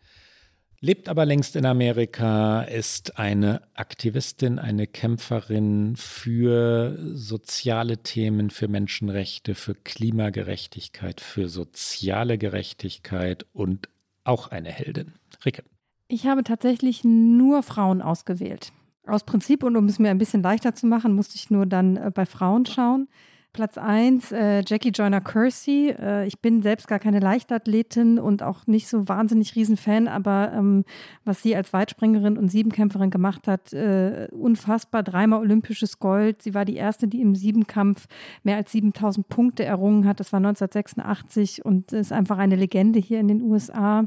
lebt 0.79 1.07
aber 1.07 1.27
längst 1.27 1.55
in 1.55 1.67
Amerika, 1.67 2.63
ist 2.63 3.19
eine 3.19 3.61
Aktivistin, 3.75 4.57
eine 4.57 4.87
Kämpferin 4.87 5.95
für 5.95 6.97
soziale 7.13 7.99
Themen, 7.99 8.49
für 8.49 8.67
Menschenrechte, 8.67 9.53
für 9.53 9.75
Klimagerechtigkeit, 9.75 11.21
für 11.21 11.47
soziale 11.47 12.39
Gerechtigkeit 12.39 13.45
und 13.53 13.87
auch 14.23 14.47
eine 14.47 14.71
Heldin. 14.71 15.13
Ricke. 15.45 15.63
Ich 16.07 16.25
habe 16.25 16.43
tatsächlich 16.43 17.03
nur 17.03 17.61
Frauen 17.61 18.01
ausgewählt. 18.01 18.73
Aus 19.07 19.23
Prinzip 19.23 19.63
und 19.63 19.75
um 19.75 19.85
es 19.85 19.99
mir 19.99 20.09
ein 20.09 20.17
bisschen 20.17 20.43
leichter 20.43 20.75
zu 20.75 20.85
machen, 20.85 21.13
musste 21.13 21.35
ich 21.35 21.49
nur 21.49 21.65
dann 21.65 21.97
äh, 21.97 22.11
bei 22.13 22.25
Frauen 22.25 22.65
schauen. 22.65 23.07
Platz 23.53 23.77
1, 23.77 24.31
äh, 24.31 24.63
Jackie 24.65 24.91
Joyner 24.91 25.19
Kersey. 25.19 25.89
Äh, 25.89 26.25
ich 26.25 26.39
bin 26.39 26.61
selbst 26.61 26.87
gar 26.87 26.99
keine 26.99 27.19
Leichtathletin 27.19 28.17
und 28.17 28.43
auch 28.43 28.65
nicht 28.65 28.87
so 28.87 29.09
wahnsinnig 29.09 29.55
Riesenfan, 29.55 30.07
aber 30.07 30.53
ähm, 30.55 30.85
was 31.25 31.41
sie 31.41 31.53
als 31.53 31.73
Weitspringerin 31.73 32.37
und 32.37 32.49
Siebenkämpferin 32.49 33.09
gemacht 33.09 33.49
hat, 33.49 33.73
äh, 33.73 34.29
unfassbar. 34.31 35.03
Dreimal 35.03 35.39
olympisches 35.39 35.99
Gold. 35.99 36.41
Sie 36.41 36.53
war 36.53 36.63
die 36.63 36.77
erste, 36.77 37.09
die 37.09 37.19
im 37.19 37.35
Siebenkampf 37.35 38.07
mehr 38.43 38.55
als 38.55 38.71
7000 38.71 39.27
Punkte 39.27 39.65
errungen 39.65 40.07
hat. 40.07 40.21
Das 40.21 40.31
war 40.31 40.37
1986 40.37 41.65
und 41.65 41.91
ist 41.91 42.13
einfach 42.13 42.37
eine 42.37 42.55
Legende 42.55 42.99
hier 42.99 43.19
in 43.19 43.27
den 43.27 43.41
USA. 43.41 44.05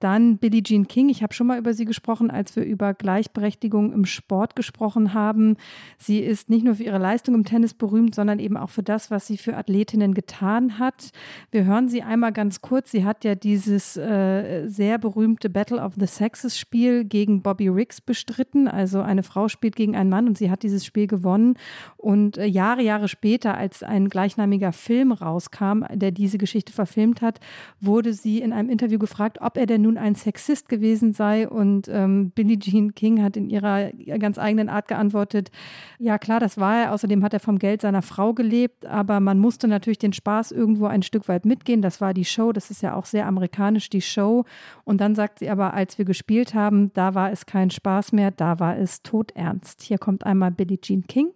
Dann 0.00 0.38
Billie 0.38 0.62
Jean 0.62 0.86
King. 0.86 1.08
Ich 1.08 1.22
habe 1.22 1.34
schon 1.34 1.46
mal 1.46 1.58
über 1.58 1.74
sie 1.74 1.84
gesprochen, 1.84 2.30
als 2.30 2.54
wir 2.54 2.64
über 2.64 2.94
Gleichberechtigung 2.94 3.92
im 3.92 4.04
Sport 4.04 4.54
gesprochen 4.54 5.12
haben. 5.14 5.56
Sie 5.96 6.20
ist 6.20 6.50
nicht 6.50 6.64
nur 6.64 6.76
für 6.76 6.84
ihre 6.84 6.98
Leistung 6.98 7.34
im 7.34 7.44
Tennis 7.44 7.74
berühmt, 7.74 8.14
sondern 8.14 8.38
eben 8.38 8.56
auch 8.56 8.70
für 8.70 8.82
das, 8.82 9.10
was 9.10 9.26
sie 9.26 9.36
für 9.36 9.56
Athletinnen 9.56 10.14
getan 10.14 10.78
hat. 10.78 11.10
Wir 11.50 11.64
hören 11.64 11.88
sie 11.88 12.02
einmal 12.02 12.32
ganz 12.32 12.60
kurz. 12.60 12.90
Sie 12.92 13.04
hat 13.04 13.24
ja 13.24 13.34
dieses 13.34 13.96
äh, 13.96 14.68
sehr 14.68 14.98
berühmte 14.98 15.50
Battle 15.50 15.80
of 15.80 15.94
the 15.98 16.06
Sexes 16.06 16.58
Spiel 16.58 17.04
gegen 17.04 17.42
Bobby 17.42 17.68
Riggs 17.68 18.00
bestritten. 18.00 18.68
Also 18.68 19.00
eine 19.00 19.24
Frau 19.24 19.48
spielt 19.48 19.74
gegen 19.74 19.96
einen 19.96 20.10
Mann 20.10 20.28
und 20.28 20.38
sie 20.38 20.50
hat 20.50 20.62
dieses 20.62 20.84
Spiel 20.84 21.08
gewonnen. 21.08 21.54
Und 21.96 22.38
äh, 22.38 22.44
Jahre, 22.44 22.82
Jahre 22.82 23.08
später, 23.08 23.56
als 23.56 23.82
ein 23.82 24.08
gleichnamiger 24.08 24.72
Film 24.72 25.10
rauskam, 25.10 25.82
der 25.92 26.12
diese 26.12 26.38
Geschichte 26.38 26.72
verfilmt 26.72 27.20
hat, 27.20 27.40
wurde 27.80 28.12
sie 28.12 28.40
in 28.40 28.52
einem 28.52 28.70
Interview 28.70 28.98
gefragt, 28.98 29.38
ob 29.40 29.56
er 29.56 29.66
denn 29.66 29.87
nun 29.88 29.98
ein 29.98 30.14
Sexist 30.14 30.68
gewesen 30.68 31.12
sei. 31.12 31.48
Und 31.48 31.88
ähm, 31.88 32.30
Billie 32.30 32.58
Jean 32.58 32.94
King 32.94 33.22
hat 33.22 33.36
in 33.36 33.48
ihrer 33.48 33.90
ganz 34.18 34.38
eigenen 34.38 34.68
Art 34.68 34.88
geantwortet, 34.88 35.50
ja 35.98 36.18
klar, 36.18 36.40
das 36.40 36.58
war 36.58 36.82
er. 36.82 36.92
Außerdem 36.92 37.24
hat 37.24 37.32
er 37.32 37.40
vom 37.40 37.58
Geld 37.58 37.80
seiner 37.80 38.02
Frau 38.02 38.34
gelebt, 38.34 38.86
aber 38.86 39.20
man 39.20 39.38
musste 39.38 39.66
natürlich 39.66 39.98
den 39.98 40.12
Spaß 40.12 40.52
irgendwo 40.52 40.86
ein 40.86 41.02
Stück 41.02 41.28
weit 41.28 41.44
mitgehen. 41.44 41.82
Das 41.82 42.00
war 42.00 42.14
die 42.14 42.24
Show, 42.24 42.52
das 42.52 42.70
ist 42.70 42.82
ja 42.82 42.94
auch 42.94 43.06
sehr 43.06 43.26
amerikanisch, 43.26 43.88
die 43.88 44.02
Show. 44.02 44.44
Und 44.84 45.00
dann 45.00 45.14
sagt 45.14 45.40
sie 45.40 45.50
aber, 45.50 45.74
als 45.74 45.98
wir 45.98 46.04
gespielt 46.04 46.54
haben, 46.54 46.92
da 46.92 47.14
war 47.14 47.32
es 47.32 47.46
kein 47.46 47.70
Spaß 47.70 48.12
mehr, 48.12 48.30
da 48.30 48.60
war 48.60 48.76
es 48.76 49.02
todernst. 49.02 49.82
Hier 49.82 49.98
kommt 49.98 50.24
einmal 50.26 50.50
Billie 50.50 50.80
Jean 50.80 51.06
King. 51.06 51.32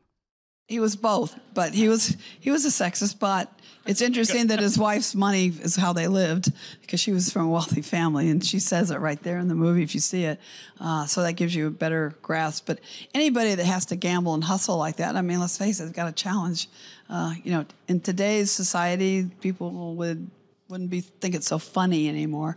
He 0.73 0.81
was 0.81 0.97
both, 0.97 1.39
but 1.53 1.75
he 1.75 1.91
was 1.91 2.17
he 2.41 2.51
was 2.51 2.65
a 2.65 2.69
sexist. 2.69 3.19
But 3.19 3.53
it's 3.85 4.01
interesting 4.01 4.47
that 4.47 4.59
his 4.59 4.79
wife's 4.79 5.15
money 5.15 5.49
is 5.49 5.77
how 5.77 5.93
they 5.93 6.09
lived 6.09 6.51
because 6.81 6.99
she 6.99 7.13
was 7.13 7.31
from 7.31 7.43
a 7.43 7.49
wealthy 7.49 7.83
family, 7.83 8.31
and 8.31 8.43
she 8.43 8.59
says 8.59 8.91
it 8.91 8.99
right 8.99 9.23
there 9.23 9.37
in 9.37 9.49
the 9.49 9.55
movie 9.55 9.83
if 9.83 9.93
you 9.93 10.01
see 10.01 10.25
it. 10.25 10.41
Uh, 10.81 11.05
so 11.05 11.23
that 11.25 11.35
gives 11.35 11.55
you 11.55 11.67
a 11.67 11.71
better 11.71 12.15
grasp. 12.23 12.65
But 12.65 12.79
anybody 13.13 13.55
that 13.55 13.67
has 13.67 13.85
to 13.87 13.97
gamble 13.97 14.33
and 14.33 14.43
hustle 14.43 14.79
like 14.79 14.97
that, 14.97 15.15
I 15.15 15.21
mean, 15.21 15.41
let's 15.41 15.59
face 15.59 15.79
it, 15.79 15.85
it's 15.85 15.93
got 15.93 16.09
a 16.09 16.13
challenge. 16.13 16.71
Uh, 17.11 17.35
you 17.45 17.51
know, 17.51 17.67
in 17.87 18.01
today's 18.01 18.51
society, 18.51 19.29
people 19.43 19.95
would 19.97 20.31
wouldn't 20.71 20.89
be 20.89 21.01
think 21.01 21.35
it's 21.35 21.49
so 21.49 21.59
funny 21.59 22.09
anymore. 22.09 22.57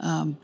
Um, 0.00 0.36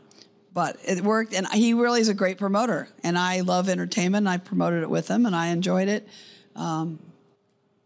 but 0.55 0.77
it 0.83 1.01
worked, 1.01 1.35
and 1.35 1.47
he 1.49 1.75
really 1.75 2.01
is 2.01 2.09
a 2.09 2.15
great 2.15 2.39
promoter. 2.39 2.87
And 3.03 3.15
I 3.15 3.41
love 3.41 3.69
entertainment. 3.69 4.23
And 4.23 4.29
I 4.29 4.37
promoted 4.37 4.81
it 4.81 4.89
with 4.89 5.07
him, 5.07 5.27
and 5.27 5.35
I 5.35 5.49
enjoyed 5.49 5.87
it. 5.87 6.07
Um, 6.55 6.99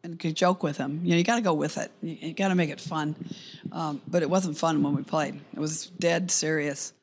and 0.06 0.20
could 0.20 0.36
joke 0.36 0.64
with 0.64 0.78
him. 0.78 1.02
You 1.04 1.12
know, 1.12 1.18
you 1.18 1.24
got 1.24 1.36
to 1.36 1.42
go 1.42 1.54
with 1.54 1.78
it. 1.78 1.92
You, 2.02 2.18
you 2.22 2.34
got 2.34 2.50
to 2.50 2.56
make 2.56 2.70
it 2.70 2.80
fun. 2.80 3.16
Um, 3.72 4.02
but 4.08 4.22
it 4.22 4.30
wasn't 4.30 4.58
fun 4.58 4.82
when 4.84 4.96
we 4.96 5.04
played. 5.04 5.36
It 5.54 5.60
was 5.60 5.92
dead 6.00 6.32
serious. 6.32 6.94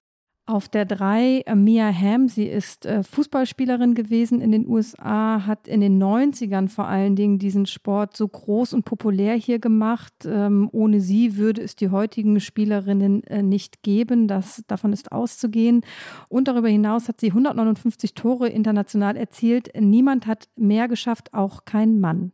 Auf 0.44 0.68
der 0.68 0.86
3 0.86 1.42
äh, 1.46 1.54
Mia 1.54 1.92
Hamm, 1.92 2.26
sie 2.26 2.46
ist 2.46 2.84
äh, 2.84 3.04
Fußballspielerin 3.04 3.94
gewesen 3.94 4.40
in 4.40 4.50
den 4.50 4.66
USA, 4.66 5.46
hat 5.46 5.68
in 5.68 5.80
den 5.80 6.02
90ern 6.02 6.68
vor 6.68 6.88
allen 6.88 7.14
Dingen 7.14 7.38
diesen 7.38 7.64
Sport 7.64 8.16
so 8.16 8.26
groß 8.26 8.72
und 8.72 8.84
populär 8.84 9.36
hier 9.36 9.60
gemacht. 9.60 10.12
Ähm, 10.26 10.68
ohne 10.72 11.00
sie 11.00 11.36
würde 11.36 11.62
es 11.62 11.76
die 11.76 11.90
heutigen 11.90 12.40
Spielerinnen 12.40 13.22
äh, 13.24 13.40
nicht 13.40 13.84
geben. 13.84 14.26
Das, 14.26 14.64
davon 14.66 14.92
ist 14.92 15.12
auszugehen. 15.12 15.82
Und 16.28 16.48
darüber 16.48 16.68
hinaus 16.68 17.08
hat 17.08 17.20
sie 17.20 17.28
159 17.28 18.14
Tore 18.14 18.48
international 18.48 19.16
erzielt. 19.16 19.70
Niemand 19.78 20.26
hat 20.26 20.48
mehr 20.56 20.88
geschafft, 20.88 21.32
auch 21.34 21.64
kein 21.64 22.00
Mann. 22.00 22.32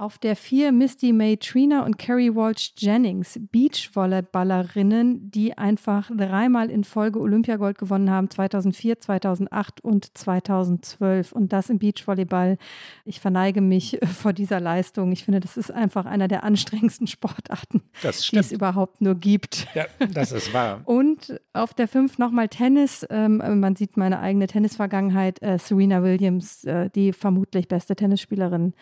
Auf 0.00 0.16
der 0.16 0.34
vier 0.34 0.72
Misty 0.72 1.12
May 1.12 1.36
Trina 1.36 1.84
und 1.84 1.98
Carrie 1.98 2.34
Walsh 2.34 2.72
Jennings, 2.78 3.38
Beachvolleyballerinnen, 3.52 5.30
die 5.30 5.58
einfach 5.58 6.10
dreimal 6.10 6.70
in 6.70 6.84
Folge 6.84 7.20
Olympiagold 7.20 7.76
gewonnen 7.76 8.08
haben, 8.08 8.30
2004, 8.30 8.98
2008 8.98 9.84
und 9.84 10.16
2012. 10.16 11.32
Und 11.32 11.52
das 11.52 11.68
im 11.68 11.78
Beachvolleyball. 11.78 12.56
Ich 13.04 13.20
verneige 13.20 13.60
mich 13.60 13.98
vor 14.18 14.32
dieser 14.32 14.58
Leistung. 14.58 15.12
Ich 15.12 15.24
finde, 15.24 15.40
das 15.40 15.58
ist 15.58 15.70
einfach 15.70 16.06
einer 16.06 16.28
der 16.28 16.44
anstrengendsten 16.44 17.06
Sportarten, 17.06 17.82
die 18.02 18.36
es 18.38 18.52
überhaupt 18.52 19.02
nur 19.02 19.16
gibt. 19.16 19.66
Ja, 19.74 19.84
das 20.14 20.32
ist 20.32 20.54
wahr. 20.54 20.80
und 20.86 21.38
auf 21.52 21.74
der 21.74 21.88
fünf 21.88 22.16
nochmal 22.16 22.48
Tennis. 22.48 23.06
Ähm, 23.10 23.42
man 23.60 23.76
sieht 23.76 23.98
meine 23.98 24.20
eigene 24.20 24.46
Tennisvergangenheit. 24.46 25.42
Äh, 25.42 25.58
Serena 25.58 26.02
Williams, 26.02 26.64
äh, 26.64 26.88
die 26.88 27.12
vermutlich 27.12 27.68
beste 27.68 27.94
Tennisspielerin 27.94 28.72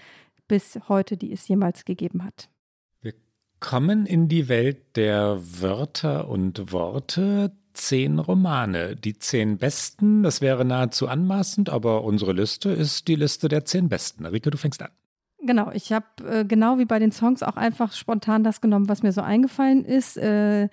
bis 0.49 0.78
heute, 0.88 1.16
die 1.16 1.32
es 1.32 1.46
jemals 1.46 1.84
gegeben 1.84 2.24
hat. 2.24 2.49
Wir 3.01 3.14
kommen 3.61 4.07
in 4.07 4.28
die 4.28 4.49
Welt 4.49 4.96
der 4.96 5.38
Wörter 5.40 6.28
und 6.28 6.72
Worte. 6.72 7.53
Zehn 7.74 8.18
Romane. 8.18 8.96
Die 8.96 9.18
zehn 9.18 9.59
besten, 9.59 10.24
das 10.24 10.40
wäre 10.40 10.64
nahezu 10.64 11.07
anmaßend, 11.07 11.70
aber 11.70 12.03
unsere 12.03 12.32
Liste 12.32 12.70
ist 12.70 13.07
die 13.07 13.14
Liste 13.14 13.49
der 13.49 13.64
zehn 13.64 13.88
besten. 13.88 14.26
Rike, 14.26 14.51
du 14.51 14.59
fängst 14.59 14.82
an. 14.82 14.90
Genau, 15.40 15.70
ich 15.70 15.92
habe 15.92 16.07
äh, 16.28 16.44
genau 16.44 16.78
wie 16.78 16.84
bei 16.84 16.99
den 16.99 17.12
Songs 17.12 17.44
auch 17.44 17.57
einfach 17.57 17.92
spontan 17.92 18.42
das 18.42 18.61
genommen, 18.61 18.88
was 18.88 19.05
mir 19.05 19.12
so 19.12 19.20
eingefallen 19.20 19.84
ist. 19.84 20.16
Äh, 20.16 20.68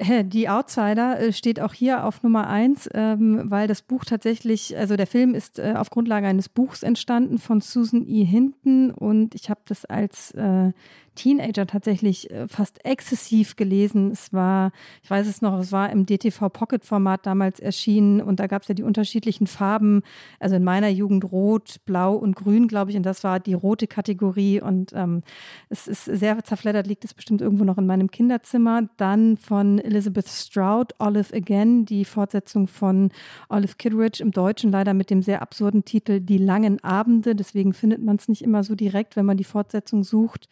die 0.24 0.48
Outsider 0.48 1.20
äh, 1.20 1.32
steht 1.32 1.60
auch 1.60 1.74
hier 1.74 2.04
auf 2.04 2.22
Nummer 2.22 2.48
eins, 2.48 2.88
ähm, 2.94 3.42
weil 3.44 3.68
das 3.68 3.82
Buch 3.82 4.04
tatsächlich, 4.04 4.76
also 4.76 4.96
der 4.96 5.06
Film 5.06 5.34
ist 5.34 5.58
äh, 5.58 5.74
auf 5.76 5.90
Grundlage 5.90 6.26
eines 6.26 6.48
Buchs 6.48 6.82
entstanden 6.82 7.38
von 7.38 7.60
Susan 7.60 8.06
E. 8.06 8.24
Hinton 8.24 8.90
und 8.90 9.34
ich 9.34 9.50
habe 9.50 9.60
das 9.66 9.84
als 9.84 10.32
äh, 10.32 10.72
Teenager 11.14 11.66
tatsächlich 11.66 12.30
äh, 12.30 12.48
fast 12.48 12.84
exzessiv 12.84 13.56
gelesen. 13.56 14.10
Es 14.10 14.32
war, 14.32 14.72
ich 15.02 15.10
weiß 15.10 15.26
es 15.26 15.42
noch, 15.42 15.58
es 15.58 15.72
war 15.72 15.90
im 15.90 16.06
DTV 16.06 16.48
Pocket 16.48 16.84
Format 16.84 17.26
damals 17.26 17.60
erschienen 17.60 18.20
und 18.20 18.40
da 18.40 18.46
gab 18.46 18.62
es 18.62 18.68
ja 18.68 18.74
die 18.74 18.82
unterschiedlichen 18.82 19.46
Farben. 19.46 20.02
Also 20.38 20.56
in 20.56 20.64
meiner 20.64 20.88
Jugend 20.88 21.30
rot, 21.30 21.76
blau 21.84 22.14
und 22.14 22.36
grün, 22.36 22.68
glaube 22.68 22.90
ich. 22.90 22.96
Und 22.96 23.04
das 23.04 23.24
war 23.24 23.40
die 23.40 23.54
rote 23.54 23.86
Kategorie. 23.86 24.60
Und 24.60 24.92
ähm, 24.94 25.22
es 25.68 25.86
ist 25.86 26.04
sehr 26.04 26.42
zerfleddert, 26.44 26.86
liegt 26.86 27.04
es 27.04 27.14
bestimmt 27.14 27.40
irgendwo 27.40 27.64
noch 27.64 27.78
in 27.78 27.86
meinem 27.86 28.10
Kinderzimmer. 28.10 28.88
Dann 28.96 29.36
von 29.36 29.78
Elizabeth 29.78 30.28
Stroud, 30.28 30.94
Olive 30.98 31.34
Again, 31.34 31.84
die 31.84 32.04
Fortsetzung 32.04 32.66
von 32.66 33.10
Olive 33.48 33.74
Kidridge 33.76 34.22
im 34.22 34.30
Deutschen 34.30 34.70
leider 34.72 34.94
mit 34.94 35.10
dem 35.10 35.22
sehr 35.22 35.42
absurden 35.42 35.84
Titel 35.84 36.20
Die 36.20 36.38
langen 36.38 36.82
Abende. 36.82 37.34
Deswegen 37.34 37.72
findet 37.72 38.02
man 38.02 38.16
es 38.16 38.28
nicht 38.28 38.42
immer 38.42 38.64
so 38.64 38.74
direkt, 38.74 39.16
wenn 39.16 39.26
man 39.26 39.36
die 39.36 39.44
Fortsetzung 39.44 40.04
sucht. 40.04 40.48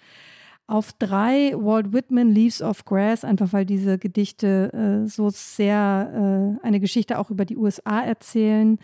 Auf 0.71 0.93
drei 0.93 1.55
Walt 1.57 1.95
Whitman 1.95 2.31
Leaves 2.31 2.61
of 2.61 2.85
Grass, 2.85 3.25
einfach 3.25 3.55
weil 3.55 3.65
diese 3.65 3.97
Gedichte 3.97 4.71
äh, 4.75 5.09
so 5.09 5.31
sehr 5.31 6.59
äh, 6.63 6.67
eine 6.67 6.79
Geschichte 6.79 7.19
auch 7.19 7.31
über 7.31 7.47
die 7.47 7.57
USA 7.57 8.03
erzählen. 8.03 8.79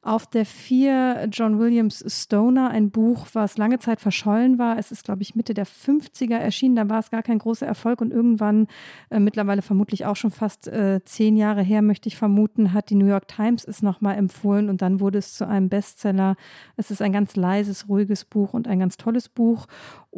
Auf 0.00 0.26
der 0.26 0.46
vier 0.46 1.28
John 1.30 1.58
Williams 1.58 2.04
Stoner, 2.06 2.70
ein 2.70 2.90
Buch, 2.90 3.26
was 3.34 3.58
lange 3.58 3.78
Zeit 3.78 4.00
verschollen 4.00 4.58
war. 4.58 4.78
Es 4.78 4.90
ist, 4.90 5.04
glaube 5.04 5.22
ich, 5.22 5.34
Mitte 5.34 5.54
der 5.54 5.66
50er 5.66 6.36
erschienen. 6.36 6.76
Da 6.76 6.88
war 6.88 7.00
es 7.00 7.10
gar 7.10 7.22
kein 7.22 7.38
großer 7.38 7.66
Erfolg 7.66 8.00
und 8.00 8.12
irgendwann, 8.12 8.68
äh, 9.10 9.20
mittlerweile 9.20 9.60
vermutlich 9.62 10.06
auch 10.06 10.16
schon 10.16 10.30
fast 10.30 10.66
äh, 10.66 11.00
zehn 11.04 11.36
Jahre 11.36 11.62
her, 11.62 11.82
möchte 11.82 12.08
ich 12.08 12.16
vermuten, 12.16 12.72
hat 12.72 12.90
die 12.90 12.94
New 12.94 13.06
York 13.06 13.28
Times 13.28 13.64
es 13.64 13.82
nochmal 13.82 14.16
empfohlen 14.16 14.70
und 14.70 14.82
dann 14.82 14.98
wurde 14.98 15.18
es 15.18 15.34
zu 15.34 15.46
einem 15.46 15.68
Bestseller. 15.68 16.36
Es 16.76 16.90
ist 16.90 17.02
ein 17.02 17.12
ganz 17.12 17.36
leises, 17.36 17.88
ruhiges 17.88 18.24
Buch 18.24 18.54
und 18.54 18.66
ein 18.66 18.78
ganz 18.78 18.96
tolles 18.96 19.28
Buch. 19.28 19.66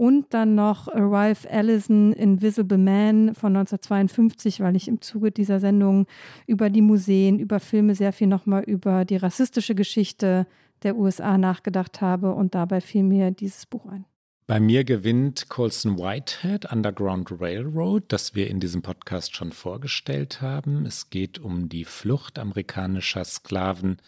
Und 0.00 0.32
dann 0.32 0.54
noch 0.54 0.88
Ralph 0.88 1.44
Ellison, 1.44 2.14
Invisible 2.14 2.78
Man 2.78 3.34
von 3.34 3.54
1952, 3.54 4.60
weil 4.60 4.74
ich 4.74 4.88
im 4.88 5.02
Zuge 5.02 5.30
dieser 5.30 5.60
Sendung 5.60 6.06
über 6.46 6.70
die 6.70 6.80
Museen, 6.80 7.38
über 7.38 7.60
Filme 7.60 7.94
sehr 7.94 8.14
viel 8.14 8.26
nochmal 8.26 8.62
über 8.62 9.04
die 9.04 9.18
rassistische 9.18 9.74
Geschichte 9.74 10.46
der 10.84 10.96
USA 10.96 11.36
nachgedacht 11.36 12.00
habe. 12.00 12.32
Und 12.32 12.54
dabei 12.54 12.80
fiel 12.80 13.02
mir 13.02 13.30
dieses 13.30 13.66
Buch 13.66 13.84
ein. 13.84 14.06
Bei 14.46 14.58
mir 14.58 14.84
gewinnt 14.84 15.50
Colson 15.50 15.98
Whitehead 15.98 16.72
Underground 16.72 17.38
Railroad, 17.38 18.04
das 18.08 18.34
wir 18.34 18.48
in 18.48 18.58
diesem 18.58 18.80
Podcast 18.80 19.36
schon 19.36 19.52
vorgestellt 19.52 20.40
haben. 20.40 20.86
Es 20.86 21.10
geht 21.10 21.38
um 21.38 21.68
die 21.68 21.84
Flucht 21.84 22.38
amerikanischer 22.38 23.26
Sklaven 23.26 23.98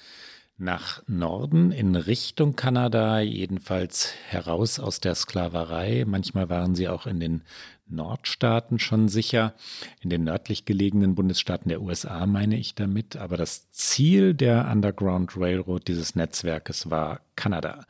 nach 0.63 1.03
Norden 1.07 1.73
in 1.73 1.95
Richtung 1.97 2.57
Kanada, 2.57 3.21
jedenfalls 3.21 4.15
heraus 4.29 4.79
aus 4.79 5.01
der 5.01 5.15
Sklaverei. 5.15 6.05
Manchmal 6.07 6.49
waren 6.49 6.75
sie 6.75 6.89
auch 6.89 7.07
in 7.07 7.21
den 7.21 7.43
Nordstaaten 7.89 8.79
schon 8.79 9.09
sicher, 9.09 9.55
in 10.01 10.09
den 10.09 10.25
nördlich 10.25 10.65
gelegenen 10.65 11.15
Bundesstaaten 11.15 11.69
der 11.69 11.83
USA 11.83 12.27
meine 12.27 12.57
ich 12.57 12.75
damit. 12.75 13.17
Aber 13.17 13.37
das 13.37 13.71
Ziel 13.71 14.35
der 14.35 14.69
Underground 14.71 15.37
Railroad 15.37 15.89
dieses 15.89 16.15
Netzwerkes 16.15 16.89
war 16.89 17.21
Kanada. 17.37 17.85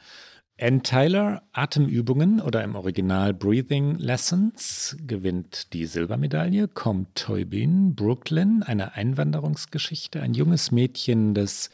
Ann 0.60 0.82
Tyler, 0.82 1.42
Atemübungen 1.52 2.40
oder 2.40 2.62
im 2.62 2.76
Original 2.76 3.34
Breathing 3.34 3.96
Lessons, 3.96 4.96
gewinnt 5.06 5.72
die 5.72 5.86
Silbermedaille. 5.86 6.68
Combe 6.68 7.10
Toybin, 7.14 7.94
Brooklyn, 7.94 8.62
eine 8.62 8.94
Einwanderungsgeschichte, 8.94 10.20
ein 10.20 10.34
junges 10.34 10.70
Mädchen, 10.70 11.34
das 11.34 11.70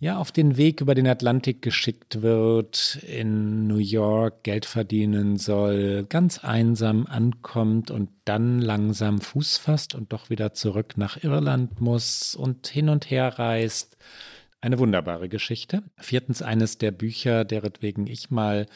ja 0.00 0.16
auf 0.16 0.32
den 0.32 0.56
Weg 0.56 0.80
über 0.80 0.94
den 0.94 1.06
Atlantik 1.06 1.60
geschickt 1.60 2.22
wird, 2.22 2.98
in 3.06 3.66
New 3.66 3.76
York 3.76 4.42
Geld 4.42 4.64
verdienen 4.64 5.36
soll, 5.36 6.06
ganz 6.08 6.42
einsam 6.42 7.06
ankommt 7.06 7.90
und 7.90 8.08
dann 8.24 8.60
langsam 8.60 9.20
Fuß 9.20 9.58
fasst 9.58 9.94
und 9.94 10.12
doch 10.12 10.30
wieder 10.30 10.54
zurück 10.54 10.94
nach 10.96 11.22
Irland 11.22 11.82
muss 11.82 12.34
und 12.34 12.66
hin 12.66 12.88
und 12.88 13.10
her 13.10 13.38
reist. 13.38 13.98
Eine 14.62 14.78
wunderbare 14.78 15.28
Geschichte. 15.28 15.82
Viertens 15.98 16.40
eines 16.42 16.78
der 16.78 16.92
Bücher, 16.92 17.44
deretwegen 17.44 18.06
ich 18.06 18.30
mal 18.30 18.66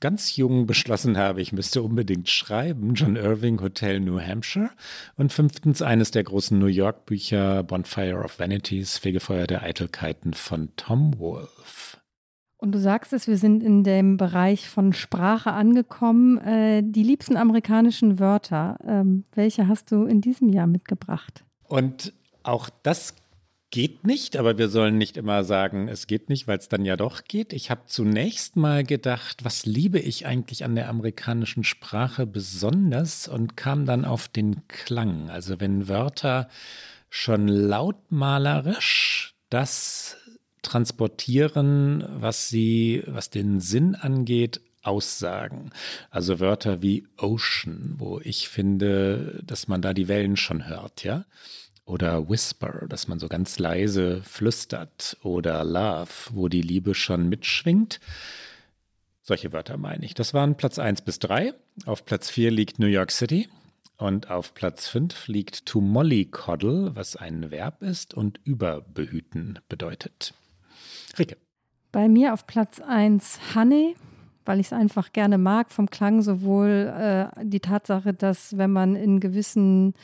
ganz 0.00 0.36
jung 0.36 0.66
beschlossen 0.66 1.16
habe, 1.16 1.40
ich 1.40 1.52
müsste 1.52 1.82
unbedingt 1.82 2.28
schreiben, 2.28 2.94
John 2.94 3.16
Irving 3.16 3.60
Hotel 3.60 4.00
New 4.00 4.20
Hampshire. 4.20 4.70
Und 5.16 5.32
fünftens 5.32 5.82
eines 5.82 6.10
der 6.10 6.24
großen 6.24 6.58
New 6.58 6.66
York 6.66 7.06
Bücher, 7.06 7.62
Bonfire 7.62 8.22
of 8.22 8.38
Vanities, 8.38 8.98
Fegefeuer 8.98 9.46
der 9.46 9.62
Eitelkeiten 9.62 10.34
von 10.34 10.70
Tom 10.76 11.18
Wolfe. 11.18 11.98
Und 12.58 12.72
du 12.72 12.80
sagst 12.80 13.12
es, 13.12 13.28
wir 13.28 13.36
sind 13.36 13.62
in 13.62 13.84
dem 13.84 14.16
Bereich 14.16 14.68
von 14.68 14.92
Sprache 14.92 15.52
angekommen. 15.52 16.38
Äh, 16.38 16.82
die 16.82 17.02
liebsten 17.02 17.36
amerikanischen 17.36 18.18
Wörter, 18.18 18.78
ähm, 18.86 19.24
welche 19.34 19.68
hast 19.68 19.92
du 19.92 20.04
in 20.04 20.20
diesem 20.20 20.48
Jahr 20.48 20.66
mitgebracht? 20.66 21.44
Und 21.64 22.14
auch 22.42 22.70
das 22.82 23.14
geht 23.76 24.06
nicht, 24.06 24.38
aber 24.38 24.56
wir 24.56 24.70
sollen 24.70 24.96
nicht 24.96 25.18
immer 25.18 25.44
sagen, 25.44 25.88
es 25.88 26.06
geht 26.06 26.30
nicht, 26.30 26.48
weil 26.48 26.56
es 26.56 26.70
dann 26.70 26.86
ja 26.86 26.96
doch 26.96 27.24
geht. 27.24 27.52
Ich 27.52 27.70
habe 27.70 27.82
zunächst 27.84 28.56
mal 28.56 28.84
gedacht, 28.84 29.44
was 29.44 29.66
liebe 29.66 29.98
ich 29.98 30.24
eigentlich 30.24 30.64
an 30.64 30.74
der 30.74 30.88
amerikanischen 30.88 31.62
Sprache 31.62 32.24
besonders 32.24 33.28
und 33.28 33.54
kam 33.58 33.84
dann 33.84 34.06
auf 34.06 34.28
den 34.28 34.66
Klang. 34.66 35.28
Also 35.28 35.60
wenn 35.60 35.88
Wörter 35.88 36.48
schon 37.10 37.48
lautmalerisch 37.48 39.34
das 39.50 40.16
transportieren, 40.62 42.02
was 42.18 42.48
sie, 42.48 43.02
was 43.06 43.28
den 43.28 43.60
Sinn 43.60 43.94
angeht, 43.94 44.62
aussagen. 44.84 45.70
Also 46.10 46.40
Wörter 46.40 46.80
wie 46.80 47.06
Ocean, 47.18 47.96
wo 47.98 48.20
ich 48.24 48.48
finde, 48.48 49.42
dass 49.44 49.68
man 49.68 49.82
da 49.82 49.92
die 49.92 50.08
Wellen 50.08 50.38
schon 50.38 50.66
hört, 50.66 51.04
ja 51.04 51.26
oder 51.86 52.28
Whisper, 52.28 52.84
dass 52.88 53.08
man 53.08 53.18
so 53.18 53.28
ganz 53.28 53.58
leise 53.58 54.20
flüstert 54.22 55.16
oder 55.22 55.64
Love, 55.64 56.10
wo 56.32 56.48
die 56.48 56.60
Liebe 56.60 56.94
schon 56.94 57.28
mitschwingt. 57.28 58.00
Solche 59.22 59.52
Wörter 59.52 59.76
meine 59.76 60.04
ich. 60.04 60.14
Das 60.14 60.34
waren 60.34 60.56
Platz 60.56 60.78
1 60.78 61.02
bis 61.02 61.18
3. 61.20 61.54
Auf 61.86 62.04
Platz 62.04 62.28
4 62.30 62.50
liegt 62.50 62.78
New 62.78 62.86
York 62.86 63.10
City. 63.10 63.48
Und 63.98 64.30
auf 64.30 64.52
Platz 64.52 64.88
5 64.88 65.26
liegt 65.28 65.64
to 65.64 65.80
mollycoddle, 65.80 66.94
was 66.94 67.16
ein 67.16 67.50
Verb 67.50 67.82
ist 67.82 68.12
und 68.12 68.40
überbehüten 68.44 69.58
bedeutet. 69.68 70.34
Rike. 71.18 71.38
Bei 71.92 72.08
mir 72.08 72.34
auf 72.34 72.46
Platz 72.46 72.78
1 72.80 73.54
Honey, 73.54 73.96
weil 74.44 74.60
ich 74.60 74.66
es 74.66 74.72
einfach 74.72 75.12
gerne 75.12 75.38
mag, 75.38 75.70
vom 75.70 75.88
Klang 75.88 76.20
sowohl 76.20 76.92
äh, 76.94 77.44
die 77.44 77.60
Tatsache, 77.60 78.12
dass 78.12 78.58
wenn 78.58 78.70
man 78.70 78.96
in 78.96 79.18
gewissen 79.18 79.94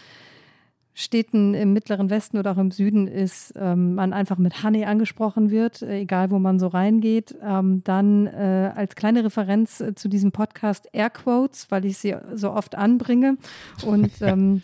Städten 0.94 1.54
im 1.54 1.72
mittleren 1.72 2.10
Westen 2.10 2.38
oder 2.38 2.52
auch 2.52 2.58
im 2.58 2.70
Süden 2.70 3.06
ist, 3.06 3.54
ähm, 3.56 3.94
man 3.94 4.12
einfach 4.12 4.36
mit 4.36 4.62
Honey 4.62 4.84
angesprochen 4.84 5.50
wird, 5.50 5.82
äh, 5.82 6.00
egal 6.00 6.30
wo 6.30 6.38
man 6.38 6.58
so 6.58 6.66
reingeht. 6.66 7.34
Ähm, 7.42 7.82
dann 7.84 8.26
äh, 8.26 8.72
als 8.74 8.94
kleine 8.94 9.24
Referenz 9.24 9.80
äh, 9.80 9.94
zu 9.94 10.08
diesem 10.08 10.32
Podcast 10.32 10.88
Airquotes, 10.92 11.70
weil 11.70 11.86
ich 11.86 11.98
sie 11.98 12.14
so 12.34 12.52
oft 12.52 12.74
anbringe 12.74 13.38
und 13.86 14.10
ähm, 14.20 14.62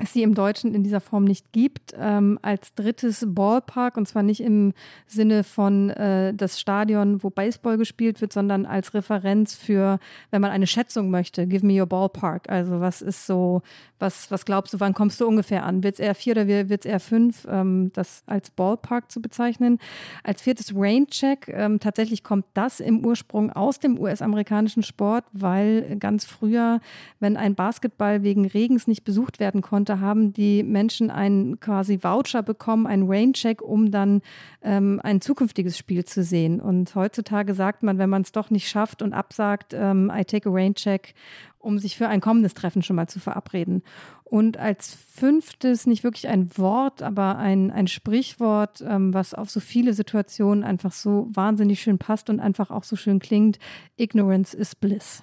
es 0.00 0.12
sie 0.12 0.22
im 0.22 0.34
Deutschen 0.34 0.74
in 0.74 0.82
dieser 0.82 1.00
Form 1.00 1.24
nicht 1.24 1.52
gibt, 1.52 1.94
ähm, 1.98 2.38
als 2.42 2.74
drittes 2.74 3.24
Ballpark 3.26 3.96
und 3.96 4.06
zwar 4.06 4.22
nicht 4.22 4.40
im 4.40 4.72
Sinne 5.06 5.44
von 5.44 5.90
äh, 5.90 6.34
das 6.34 6.60
Stadion, 6.60 7.22
wo 7.22 7.30
Baseball 7.30 7.78
gespielt 7.78 8.20
wird, 8.20 8.32
sondern 8.32 8.66
als 8.66 8.94
Referenz 8.94 9.54
für, 9.54 9.98
wenn 10.30 10.40
man 10.40 10.50
eine 10.50 10.66
Schätzung 10.66 11.10
möchte, 11.10 11.46
give 11.46 11.66
me 11.66 11.80
your 11.80 11.86
Ballpark. 11.86 12.48
Also 12.48 12.80
was 12.80 13.02
ist 13.02 13.26
so, 13.26 13.62
was, 13.98 14.30
was 14.30 14.44
glaubst 14.44 14.74
du, 14.74 14.80
wann 14.80 14.94
kommst 14.94 15.20
du 15.20 15.26
ungefähr 15.26 15.64
an? 15.64 15.82
Wird 15.82 15.94
es 15.94 16.00
eher 16.00 16.14
vier 16.14 16.32
oder 16.32 16.46
wird 16.46 16.84
es 16.84 16.86
eher 16.86 17.00
fünf? 17.00 17.46
Ähm, 17.50 17.90
das 17.94 18.22
als 18.26 18.50
Ballpark 18.50 19.10
zu 19.10 19.20
bezeichnen. 19.20 19.78
Als 20.22 20.42
viertes 20.42 20.72
Raincheck. 20.74 21.48
Ähm, 21.48 21.80
tatsächlich 21.80 22.22
kommt 22.22 22.46
das 22.54 22.80
im 22.80 23.04
Ursprung 23.04 23.50
aus 23.50 23.78
dem 23.78 23.98
US-amerikanischen 23.98 24.82
Sport, 24.82 25.24
weil 25.32 25.96
ganz 25.98 26.24
früher, 26.24 26.80
wenn 27.20 27.36
ein 27.36 27.54
Basketball 27.54 28.22
wegen 28.22 28.46
Regens 28.46 28.86
nicht 28.86 29.04
besucht 29.04 29.40
werden 29.40 29.62
konnte, 29.62 29.87
da 29.88 30.00
haben 30.00 30.32
die 30.32 30.62
Menschen 30.62 31.10
einen 31.10 31.60
quasi 31.60 32.02
Voucher 32.02 32.42
bekommen, 32.42 32.86
einen 32.86 33.10
Raincheck, 33.10 33.62
um 33.62 33.90
dann 33.90 34.22
ähm, 34.62 35.00
ein 35.02 35.20
zukünftiges 35.20 35.78
Spiel 35.78 36.04
zu 36.04 36.22
sehen. 36.22 36.60
Und 36.60 36.94
heutzutage 36.94 37.54
sagt 37.54 37.82
man, 37.82 37.98
wenn 37.98 38.10
man 38.10 38.22
es 38.22 38.32
doch 38.32 38.50
nicht 38.50 38.68
schafft 38.68 39.02
und 39.02 39.12
absagt, 39.12 39.74
ähm, 39.74 40.10
I 40.14 40.24
take 40.24 40.48
a 40.48 40.52
Raincheck, 40.52 41.14
um 41.58 41.78
sich 41.78 41.96
für 41.96 42.08
ein 42.08 42.20
kommendes 42.20 42.54
Treffen 42.54 42.82
schon 42.82 42.96
mal 42.96 43.08
zu 43.08 43.20
verabreden. 43.20 43.82
Und 44.24 44.58
als 44.58 44.94
fünftes, 44.94 45.86
nicht 45.86 46.04
wirklich 46.04 46.28
ein 46.28 46.56
Wort, 46.58 47.02
aber 47.02 47.38
ein, 47.38 47.70
ein 47.70 47.86
Sprichwort, 47.86 48.84
ähm, 48.86 49.14
was 49.14 49.34
auf 49.34 49.50
so 49.50 49.60
viele 49.60 49.94
Situationen 49.94 50.64
einfach 50.64 50.92
so 50.92 51.28
wahnsinnig 51.32 51.80
schön 51.80 51.98
passt 51.98 52.28
und 52.28 52.38
einfach 52.40 52.70
auch 52.70 52.84
so 52.84 52.94
schön 52.94 53.20
klingt, 53.20 53.58
Ignorance 53.96 54.56
is 54.56 54.74
bliss. 54.74 55.22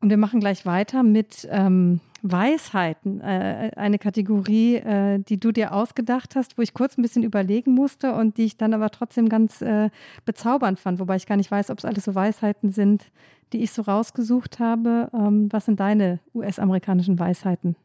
Und 0.00 0.10
wir 0.10 0.18
machen 0.18 0.40
gleich 0.40 0.66
weiter 0.66 1.02
mit 1.02 1.48
ähm, 1.50 2.00
Weisheiten, 2.26 3.20
äh, 3.20 3.70
eine 3.76 3.98
Kategorie, 3.98 4.76
äh, 4.76 5.18
die 5.18 5.38
du 5.38 5.52
dir 5.52 5.74
ausgedacht 5.74 6.36
hast, 6.36 6.56
wo 6.56 6.62
ich 6.62 6.72
kurz 6.72 6.96
ein 6.96 7.02
bisschen 7.02 7.22
überlegen 7.22 7.72
musste 7.72 8.14
und 8.14 8.38
die 8.38 8.44
ich 8.44 8.56
dann 8.56 8.72
aber 8.72 8.88
trotzdem 8.90 9.28
ganz 9.28 9.60
äh, 9.60 9.90
bezaubernd 10.24 10.80
fand, 10.80 10.98
wobei 10.98 11.16
ich 11.16 11.26
gar 11.26 11.36
nicht 11.36 11.50
weiß, 11.50 11.68
ob 11.68 11.78
es 11.78 11.84
alles 11.84 12.04
so 12.04 12.14
Weisheiten 12.14 12.70
sind, 12.70 13.10
die 13.52 13.62
ich 13.62 13.72
so 13.72 13.82
rausgesucht 13.82 14.58
habe. 14.58 15.10
Ähm, 15.12 15.48
was 15.52 15.66
sind 15.66 15.80
deine 15.80 16.18
US-amerikanischen 16.34 17.18
Weisheiten? 17.18 17.76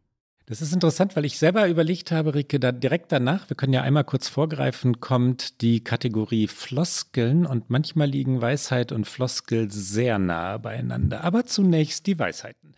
Das 0.46 0.64
ist 0.64 0.74
interessant, 0.74 1.16
weil 1.16 1.26
ich 1.26 1.38
selber 1.38 1.68
überlegt 1.68 2.12
habe, 2.12 2.34
Rike, 2.34 2.60
da 2.60 2.72
direkt 2.72 3.12
danach, 3.12 3.50
wir 3.50 3.58
können 3.58 3.74
ja 3.74 3.84
einmal 3.84 4.04
kurz 4.04 4.30
vorgreifen, 4.30 5.00
kommt 5.00 5.62
die 5.62 5.84
Kategorie 5.84 6.48
Floskeln 6.48 7.46
und 7.46 7.70
manchmal 7.70 8.08
liegen 8.08 8.42
Weisheit 8.42 8.92
und 8.92 9.06
Floskel 9.06 9.70
sehr 9.70 10.18
nahe 10.18 10.58
beieinander. 10.58 11.24
Aber 11.24 11.46
zunächst 11.46 12.08
die 12.08 12.18
Weisheiten. 12.18 12.74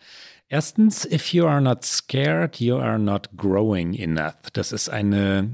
Erstens, 0.52 1.06
if 1.06 1.32
you 1.32 1.46
are 1.46 1.60
not 1.60 1.84
scared, 1.84 2.60
you 2.60 2.76
are 2.76 2.98
not 2.98 3.30
growing 3.36 3.94
enough. 3.94 4.50
Das 4.52 4.70
ist 4.70 4.90
eine 4.90 5.50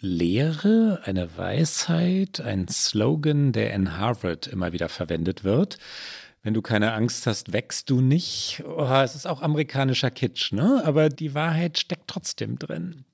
Lehre, 0.00 1.00
eine 1.04 1.36
Weisheit, 1.36 2.40
ein 2.40 2.66
Slogan, 2.66 3.52
der 3.52 3.74
in 3.74 3.98
Harvard 3.98 4.46
immer 4.46 4.72
wieder 4.72 4.88
verwendet 4.88 5.44
wird 5.44 5.78
wenn 6.42 6.54
du 6.54 6.62
keine 6.62 6.92
Angst 6.92 7.26
hast, 7.26 7.52
wächst 7.52 7.90
du 7.90 8.00
nicht. 8.00 8.62
Oh, 8.66 8.86
es 9.02 9.14
ist 9.14 9.26
auch 9.26 9.42
amerikanischer 9.42 10.10
Kitsch, 10.10 10.52
ne? 10.52 10.82
Aber 10.84 11.08
die 11.08 11.34
Wahrheit 11.34 11.78
steckt 11.78 12.08
trotzdem 12.08 12.58
drin. 12.58 13.04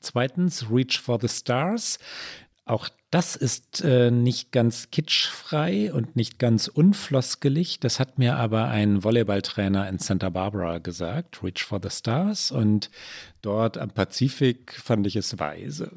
Zweitens, 0.00 0.66
Reach 0.70 1.00
for 1.00 1.18
the 1.20 1.28
Stars. 1.28 1.98
Auch 2.64 2.88
das 3.14 3.36
ist 3.36 3.80
äh, 3.84 4.10
nicht 4.10 4.50
ganz 4.50 4.90
kitschfrei 4.90 5.92
und 5.92 6.16
nicht 6.16 6.40
ganz 6.40 6.66
unfloskelig. 6.66 7.78
Das 7.78 8.00
hat 8.00 8.18
mir 8.18 8.34
aber 8.34 8.66
ein 8.66 9.04
Volleyballtrainer 9.04 9.88
in 9.88 10.00
Santa 10.00 10.30
Barbara 10.30 10.78
gesagt, 10.78 11.40
Reach 11.44 11.62
for 11.62 11.78
the 11.80 11.90
Stars. 11.90 12.50
Und 12.50 12.90
dort 13.44 13.78
am 13.78 13.90
Pazifik 13.90 14.72
fand 14.72 15.06
ich 15.06 15.16
es 15.16 15.38
weise. 15.38 15.90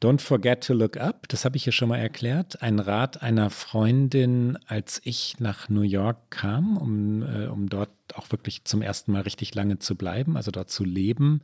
Don't 0.00 0.20
forget 0.20 0.64
to 0.64 0.74
look 0.74 0.96
up, 0.96 1.28
das 1.28 1.44
habe 1.44 1.56
ich 1.56 1.64
hier 1.64 1.72
schon 1.72 1.88
mal 1.88 1.98
erklärt. 1.98 2.62
Ein 2.62 2.78
Rat 2.78 3.22
einer 3.22 3.50
Freundin, 3.50 4.58
als 4.66 5.00
ich 5.04 5.36
nach 5.38 5.68
New 5.68 5.82
York 5.82 6.30
kam, 6.30 6.76
um, 6.76 7.22
äh, 7.22 7.46
um 7.46 7.68
dort 7.68 7.90
auch 8.14 8.30
wirklich 8.30 8.64
zum 8.64 8.82
ersten 8.82 9.12
Mal 9.12 9.22
richtig 9.22 9.54
lange 9.54 9.78
zu 9.78 9.94
bleiben, 9.94 10.36
also 10.36 10.50
dort 10.50 10.70
zu 10.70 10.84
leben. 10.84 11.40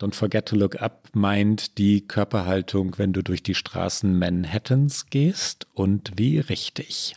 Don't 0.00 0.14
forget 0.14 0.46
to 0.46 0.56
look 0.56 0.80
up 0.80 1.08
meint 1.12 1.78
die 1.78 2.06
Körperhaltung, 2.06 2.98
wenn 2.98 3.12
du 3.12 3.22
durch 3.22 3.42
die 3.42 3.54
Straßen 3.54 4.18
Manhattans 4.18 5.06
gehst 5.06 5.66
und 5.74 6.12
wie 6.16 6.38
richtig. 6.38 7.14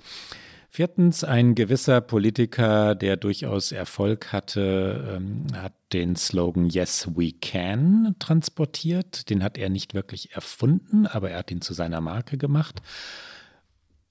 Viertens, 0.70 1.24
ein 1.24 1.56
gewisser 1.56 2.02
Politiker, 2.02 2.94
der 2.94 3.16
durchaus 3.18 3.72
Erfolg 3.72 4.34
hatte, 4.34 5.16
ähm, 5.16 5.48
hat 5.54 5.74
den 5.94 6.16
Slogan 6.16 6.70
Yes, 6.70 7.08
we 7.16 7.32
can 7.32 8.16
transportiert. 8.20 9.30
Den 9.30 9.44
hat 9.44 9.58
er 9.58 9.70
nicht 9.70 9.94
wirklich 9.94 10.34
erfunden, 10.34 11.08
aber 11.08 11.32
er 11.32 11.40
hat 11.40 11.52
ihn 11.52 11.62
zu 11.62 11.74
seiner 11.74 12.02
Marke 12.02 12.38
gemacht. 12.38 12.82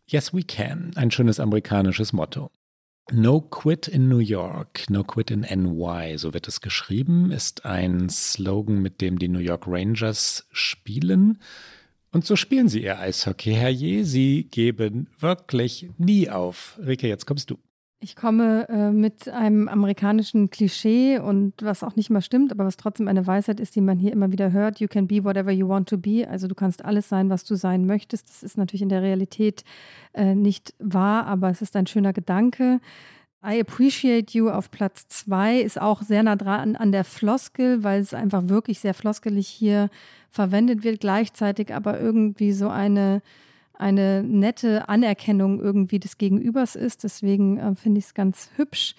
Yes, 0.08 0.32
we 0.32 0.42
can, 0.42 0.92
ein 0.96 1.10
schönes 1.10 1.40
amerikanisches 1.40 2.12
Motto. 2.12 2.50
No 3.12 3.40
Quit 3.40 3.86
in 3.86 4.08
New 4.08 4.18
York, 4.18 4.88
No 4.88 5.04
Quit 5.04 5.30
in 5.30 5.42
NY, 5.42 6.16
so 6.16 6.34
wird 6.34 6.48
es 6.48 6.60
geschrieben, 6.60 7.30
ist 7.30 7.64
ein 7.64 8.08
Slogan, 8.08 8.82
mit 8.82 9.00
dem 9.00 9.18
die 9.18 9.28
New 9.28 9.38
York 9.38 9.64
Rangers 9.66 10.48
spielen. 10.50 11.38
Und 12.16 12.24
so 12.24 12.34
spielen 12.34 12.70
sie 12.70 12.82
ihr 12.82 12.98
Eishockey, 12.98 13.52
Herrje. 13.52 14.02
Sie 14.06 14.44
geben 14.44 15.06
wirklich 15.18 15.90
nie 15.98 16.30
auf. 16.30 16.80
Rike, 16.82 17.08
jetzt 17.08 17.26
kommst 17.26 17.50
du. 17.50 17.58
Ich 18.00 18.16
komme 18.16 18.66
äh, 18.70 18.90
mit 18.90 19.28
einem 19.28 19.68
amerikanischen 19.68 20.48
Klischee 20.48 21.18
und 21.18 21.52
was 21.60 21.84
auch 21.84 21.94
nicht 21.94 22.08
mal 22.08 22.22
stimmt, 22.22 22.52
aber 22.52 22.64
was 22.64 22.78
trotzdem 22.78 23.06
eine 23.08 23.26
Weisheit 23.26 23.60
ist, 23.60 23.76
die 23.76 23.82
man 23.82 23.98
hier 23.98 24.12
immer 24.12 24.32
wieder 24.32 24.50
hört. 24.50 24.80
You 24.80 24.88
can 24.88 25.06
be 25.06 25.24
whatever 25.24 25.50
you 25.50 25.68
want 25.68 25.90
to 25.90 25.98
be. 25.98 26.26
Also 26.26 26.48
du 26.48 26.54
kannst 26.54 26.86
alles 26.86 27.06
sein, 27.10 27.28
was 27.28 27.44
du 27.44 27.54
sein 27.54 27.84
möchtest. 27.84 28.30
Das 28.30 28.42
ist 28.42 28.56
natürlich 28.56 28.80
in 28.80 28.88
der 28.88 29.02
Realität 29.02 29.62
äh, 30.14 30.34
nicht 30.34 30.72
wahr, 30.78 31.26
aber 31.26 31.50
es 31.50 31.60
ist 31.60 31.76
ein 31.76 31.86
schöner 31.86 32.14
Gedanke. 32.14 32.80
I 33.46 33.60
Appreciate 33.60 34.32
You 34.32 34.50
auf 34.50 34.70
Platz 34.72 35.06
zwei 35.08 35.60
ist 35.60 35.80
auch 35.80 36.02
sehr 36.02 36.24
nah 36.24 36.34
dran 36.34 36.74
an 36.74 36.90
der 36.90 37.04
Floskel, 37.04 37.84
weil 37.84 38.00
es 38.00 38.12
einfach 38.12 38.48
wirklich 38.48 38.80
sehr 38.80 38.94
floskelig 38.94 39.46
hier 39.46 39.88
verwendet 40.30 40.82
wird, 40.82 41.00
gleichzeitig 41.00 41.72
aber 41.72 42.00
irgendwie 42.00 42.52
so 42.52 42.68
eine, 42.68 43.22
eine 43.74 44.24
nette 44.24 44.88
Anerkennung 44.88 45.60
irgendwie 45.60 46.00
des 46.00 46.18
Gegenübers 46.18 46.74
ist. 46.74 47.04
Deswegen 47.04 47.58
äh, 47.58 47.74
finde 47.76 48.00
ich 48.00 48.06
es 48.06 48.14
ganz 48.14 48.50
hübsch. 48.56 48.96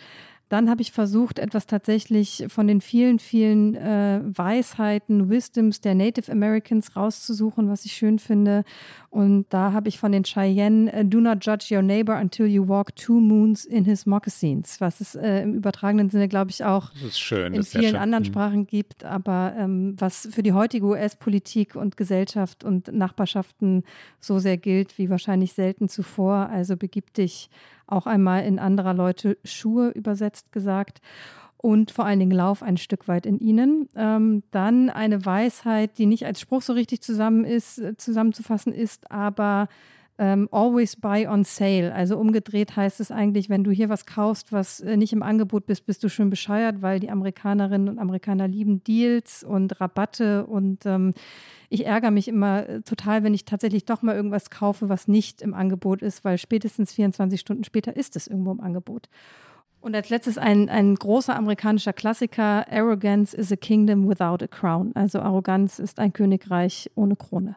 Dann 0.49 0.69
habe 0.69 0.81
ich 0.81 0.93
versucht, 0.93 1.39
etwas 1.39 1.67
tatsächlich 1.67 2.45
von 2.47 2.67
den 2.67 2.79
vielen, 2.79 3.19
vielen 3.19 3.75
äh, 3.75 4.21
Weisheiten, 4.23 5.29
Wisdoms 5.29 5.81
der 5.81 5.93
Native 5.93 6.31
Americans 6.31 6.95
rauszusuchen, 6.95 7.69
was 7.69 7.83
ich 7.83 7.93
schön 7.93 8.17
finde. 8.17 8.63
Und 9.09 9.47
da 9.49 9.73
habe 9.73 9.89
ich 9.89 9.99
von 9.99 10.11
den 10.11 10.23
Cheyenne, 10.23 10.91
uh, 10.93 11.03
do 11.03 11.19
not 11.19 11.45
judge 11.45 11.75
your 11.75 11.81
neighbor 11.81 12.15
until 12.15 12.45
you 12.45 12.67
walk 12.67 12.95
two 12.95 13.19
moons 13.19 13.65
in 13.65 13.83
his 13.83 14.05
moccasins, 14.05 14.79
was 14.79 15.01
es 15.01 15.15
äh, 15.15 15.41
im 15.41 15.55
übertragenen 15.55 16.09
Sinne, 16.09 16.27
glaube 16.27 16.51
ich, 16.51 16.63
auch 16.63 16.91
schön, 17.11 17.53
in 17.53 17.63
vielen 17.63 17.95
anderen 17.95 18.23
mhm. 18.23 18.27
Sprachen 18.27 18.67
gibt, 18.67 19.03
aber 19.03 19.53
ähm, 19.57 19.95
was 19.97 20.29
für 20.31 20.43
die 20.43 20.53
heutige 20.53 20.85
US-Politik 20.85 21.75
und 21.75 21.97
Gesellschaft 21.97 22.63
und 22.63 22.91
Nachbarschaften 22.93 23.83
so 24.19 24.39
sehr 24.39 24.57
gilt 24.57 24.97
wie 24.97 25.09
wahrscheinlich 25.09 25.53
selten 25.53 25.89
zuvor. 25.89 26.49
Also 26.49 26.77
begib 26.77 27.13
dich 27.13 27.49
auch 27.87 28.05
einmal 28.05 28.43
in 28.43 28.59
anderer 28.59 28.93
Leute 28.93 29.37
Schuhe 29.43 29.89
übersetzt 29.89 30.51
gesagt 30.51 31.01
und 31.57 31.91
vor 31.91 32.05
allen 32.05 32.19
Dingen 32.19 32.31
Lauf 32.31 32.61
ein 32.61 32.77
Stück 32.77 33.07
weit 33.07 33.25
in 33.25 33.39
ihnen. 33.39 33.89
Ähm, 33.95 34.43
dann 34.51 34.89
eine 34.89 35.25
Weisheit, 35.25 35.97
die 35.97 36.05
nicht 36.05 36.25
als 36.25 36.39
Spruch 36.39 36.61
so 36.61 36.73
richtig 36.73 37.01
zusammen 37.01 37.45
ist, 37.45 37.79
äh, 37.79 37.97
zusammenzufassen 37.97 38.73
ist, 38.73 39.11
aber 39.11 39.67
ähm, 40.19 40.49
always 40.51 40.95
buy 40.95 41.27
on 41.27 41.43
sale. 41.43 41.93
Also 41.93 42.17
umgedreht 42.17 42.75
heißt 42.75 42.99
es 42.99 43.11
eigentlich, 43.11 43.49
wenn 43.49 43.63
du 43.63 43.71
hier 43.71 43.89
was 43.89 44.05
kaufst, 44.05 44.51
was 44.51 44.79
äh, 44.79 44.97
nicht 44.97 45.13
im 45.13 45.21
Angebot 45.21 45.65
bist, 45.65 45.85
bist 45.85 46.03
du 46.03 46.09
schön 46.09 46.29
bescheuert, 46.29 46.81
weil 46.81 46.99
die 46.99 47.09
Amerikanerinnen 47.09 47.89
und 47.89 47.99
Amerikaner 47.99 48.47
lieben 48.47 48.83
Deals 48.83 49.43
und 49.43 49.79
Rabatte 49.79 50.45
und 50.47 50.85
ähm, 50.85 51.13
ich 51.69 51.85
ärgere 51.85 52.11
mich 52.11 52.27
immer 52.27 52.67
äh, 52.67 52.81
total, 52.81 53.23
wenn 53.23 53.33
ich 53.33 53.45
tatsächlich 53.45 53.85
doch 53.85 54.01
mal 54.01 54.15
irgendwas 54.15 54.49
kaufe, 54.49 54.89
was 54.89 55.07
nicht 55.07 55.41
im 55.41 55.53
Angebot 55.53 56.01
ist, 56.01 56.25
weil 56.25 56.37
spätestens 56.37 56.93
24 56.93 57.39
Stunden 57.39 57.63
später 57.63 57.95
ist 57.95 58.15
es 58.15 58.27
irgendwo 58.27 58.51
im 58.51 58.61
Angebot. 58.61 59.09
Und 59.81 59.95
als 59.95 60.09
letztes 60.09 60.37
ein, 60.39 60.69
ein 60.69 60.95
großer 60.95 61.35
amerikanischer 61.35 61.93
Klassiker, 61.93 62.65
Arrogance 62.71 63.37
is 63.37 63.51
a 63.51 63.55
kingdom 63.55 64.09
without 64.09 64.43
a 64.43 64.47
crown. 64.47 64.91
Also 64.95 65.19
Arroganz 65.19 65.77
ist 65.77 65.99
ein 65.99 66.11
Königreich 66.11 66.89
ohne 66.95 67.15
Krone. 67.15 67.55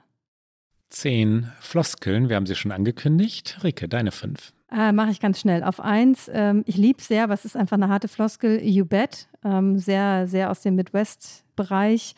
Zehn 0.91 1.51
Floskeln, 1.61 2.29
wir 2.29 2.37
haben 2.37 2.47
sie 2.47 2.57
schon 2.57 2.73
angekündigt. 2.73 3.59
Rike, 3.63 3.89
deine 3.89 4.11
fünf. 4.13 4.53
Äh, 4.73 4.93
Mache 4.93 5.11
ich 5.11 5.21
ganz 5.21 5.41
schnell. 5.41 5.65
Auf 5.65 5.81
eins, 5.81 6.31
ähm, 6.33 6.63
ich 6.67 6.77
liebe 6.77 7.03
sehr, 7.03 7.29
was 7.29 7.45
ist 7.45 7.57
einfach 7.57 7.77
eine 7.77 7.89
harte 7.89 8.09
Floskel, 8.09 8.63
You 8.63 8.85
Bet, 8.85 9.29
ähm, 9.45 9.79
sehr, 9.79 10.27
sehr 10.27 10.51
aus 10.51 10.61
dem 10.61 10.77
Midwest-Bereich. 10.77 12.15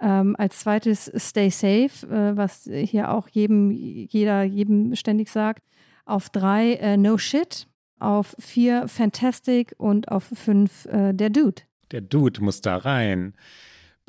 Ähm, 0.00 0.34
als 0.38 0.60
zweites 0.60 1.12
Stay 1.16 1.50
Safe, 1.50 2.06
äh, 2.06 2.36
was 2.36 2.64
hier 2.72 3.10
auch 3.10 3.28
jedem, 3.28 3.70
jeder, 3.70 4.44
jedem 4.44 4.94
ständig 4.94 5.28
sagt. 5.28 5.62
Auf 6.06 6.30
drei 6.30 6.74
äh, 6.74 6.96
No 6.96 7.18
Shit, 7.18 7.68
auf 7.98 8.34
vier 8.38 8.88
Fantastic 8.88 9.74
und 9.76 10.08
auf 10.08 10.24
fünf 10.24 10.86
äh, 10.86 11.12
Der 11.12 11.28
Dude. 11.28 11.62
Der 11.90 12.00
Dude 12.00 12.42
muss 12.42 12.62
da 12.62 12.76
rein. 12.76 13.34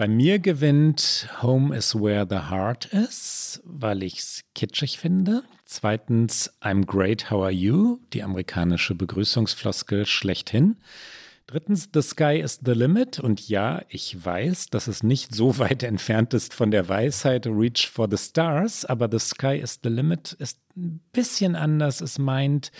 Bei 0.01 0.07
mir 0.07 0.39
gewinnt 0.39 1.29
Home 1.43 1.77
is 1.77 1.93
where 1.93 2.25
the 2.27 2.49
heart 2.49 2.85
is, 2.85 3.61
weil 3.63 4.01
ich 4.01 4.17
es 4.17 4.41
kitschig 4.55 4.97
finde. 4.97 5.43
Zweitens 5.65 6.51
I'm 6.59 6.87
great, 6.87 7.29
how 7.29 7.43
are 7.43 7.51
you? 7.51 7.99
Die 8.11 8.23
amerikanische 8.23 8.95
Begrüßungsfloskel 8.95 10.07
schlechthin. 10.07 10.77
Drittens, 11.45 11.89
The 11.93 12.01
Sky 12.01 12.39
is 12.39 12.61
the 12.65 12.71
Limit. 12.71 13.19
Und 13.19 13.47
ja, 13.47 13.83
ich 13.89 14.25
weiß, 14.25 14.71
dass 14.71 14.87
es 14.87 15.03
nicht 15.03 15.35
so 15.35 15.57
weit 15.59 15.83
entfernt 15.83 16.33
ist 16.33 16.55
von 16.55 16.71
der 16.71 16.89
Weisheit 16.89 17.45
Reach 17.45 17.87
for 17.87 18.07
the 18.09 18.17
Stars, 18.17 18.85
aber 18.85 19.07
The 19.11 19.19
Sky 19.19 19.57
is 19.57 19.81
the 19.83 19.89
Limit 19.89 20.33
ist 20.39 20.57
ein 20.75 20.99
bisschen 21.11 21.55
anders. 21.55 22.01
Es 22.01 22.17
meint 22.17 22.71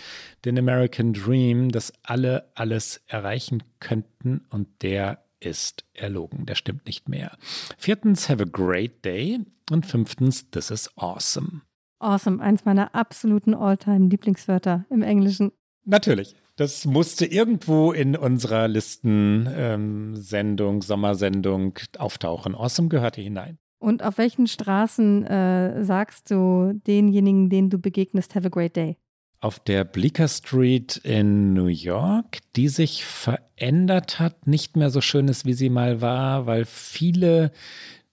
den 0.44 0.58
American 0.58 1.12
Dream, 1.12 1.70
dass 1.70 1.92
alle 2.02 2.50
alles 2.56 3.00
erreichen 3.06 3.62
könnten 3.78 4.44
und 4.50 4.66
der 4.82 5.21
ist 5.44 5.84
erlogen. 5.94 6.46
Der 6.46 6.54
stimmt 6.54 6.86
nicht 6.86 7.08
mehr. 7.08 7.36
Viertens, 7.78 8.28
have 8.28 8.42
a 8.42 8.46
great 8.46 9.04
day. 9.04 9.40
Und 9.70 9.86
fünftens, 9.86 10.50
this 10.50 10.70
is 10.70 10.90
awesome. 10.96 11.62
Awesome, 11.98 12.42
eins 12.42 12.64
meiner 12.64 12.94
absoluten 12.94 13.54
All-Time-Lieblingswörter 13.54 14.84
im 14.90 15.02
Englischen. 15.02 15.52
Natürlich. 15.84 16.34
Das 16.56 16.84
musste 16.84 17.24
irgendwo 17.24 17.92
in 17.92 18.16
unserer 18.16 18.68
Listensendung, 18.68 20.74
ähm, 20.74 20.82
Sommersendung 20.82 21.78
auftauchen. 21.98 22.54
Awesome 22.54 22.88
gehörte 22.88 23.20
hinein. 23.20 23.58
Und 23.78 24.02
auf 24.02 24.18
welchen 24.18 24.46
Straßen 24.46 25.26
äh, 25.26 25.84
sagst 25.84 26.30
du 26.30 26.72
denjenigen, 26.86 27.48
denen 27.48 27.70
du 27.70 27.78
begegnest, 27.78 28.34
have 28.34 28.46
a 28.46 28.50
great 28.50 28.76
day? 28.76 28.96
Auf 29.42 29.58
der 29.58 29.82
Bleecker 29.82 30.28
Street 30.28 30.98
in 30.98 31.52
New 31.52 31.66
York, 31.66 32.38
die 32.54 32.68
sich 32.68 33.04
verändert 33.04 34.20
hat, 34.20 34.46
nicht 34.46 34.76
mehr 34.76 34.88
so 34.88 35.00
schön 35.00 35.26
ist, 35.26 35.44
wie 35.44 35.52
sie 35.52 35.68
mal 35.68 36.00
war, 36.00 36.46
weil 36.46 36.64
viele 36.64 37.50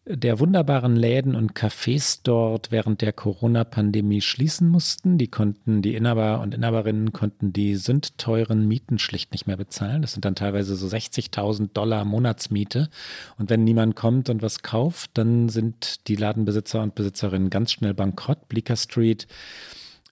der 0.07 0.39
wunderbaren 0.39 0.95
Läden 0.95 1.35
und 1.35 1.53
Cafés 1.53 2.21
dort 2.23 2.71
während 2.71 3.01
der 3.03 3.13
Corona-Pandemie 3.13 4.21
schließen 4.21 4.67
mussten. 4.67 5.19
Die 5.19 5.27
konnten, 5.27 5.83
die 5.83 5.93
Inhaber 5.93 6.41
und 6.41 6.55
Inhaberinnen 6.55 7.13
konnten 7.13 7.53
die 7.53 7.75
sündteuren 7.75 8.67
Mieten 8.67 8.97
schlicht 8.97 9.31
nicht 9.31 9.45
mehr 9.45 9.57
bezahlen. 9.57 10.01
Das 10.01 10.13
sind 10.13 10.25
dann 10.25 10.33
teilweise 10.33 10.75
so 10.75 10.87
60.000 10.87 11.73
Dollar 11.73 12.05
Monatsmiete. 12.05 12.89
Und 13.37 13.51
wenn 13.51 13.63
niemand 13.63 13.95
kommt 13.95 14.31
und 14.31 14.41
was 14.41 14.63
kauft, 14.63 15.11
dann 15.13 15.47
sind 15.47 16.07
die 16.07 16.15
Ladenbesitzer 16.15 16.81
und 16.81 16.95
Besitzerinnen 16.95 17.51
ganz 17.51 17.71
schnell 17.71 17.93
bankrott. 17.93 18.49
Bleecker 18.49 18.77
Street 18.77 19.27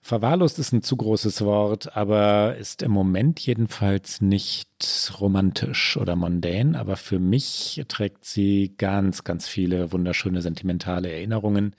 Verwahrlost 0.08 0.58
ist 0.58 0.72
ein 0.72 0.80
zu 0.80 0.96
großes 0.96 1.42
Wort, 1.42 1.94
aber 1.94 2.56
ist 2.56 2.80
im 2.80 2.90
Moment 2.92 3.40
jedenfalls 3.40 4.22
nicht 4.22 5.12
romantisch 5.20 5.98
oder 5.98 6.16
mondän. 6.16 6.76
Aber 6.76 6.96
für 6.96 7.18
mich 7.18 7.84
trägt 7.88 8.24
sie 8.24 8.72
ganz, 8.78 9.22
ganz 9.22 9.46
viele 9.46 9.92
wunderschöne 9.92 10.40
sentimentale 10.40 11.12
Erinnerungen 11.12 11.76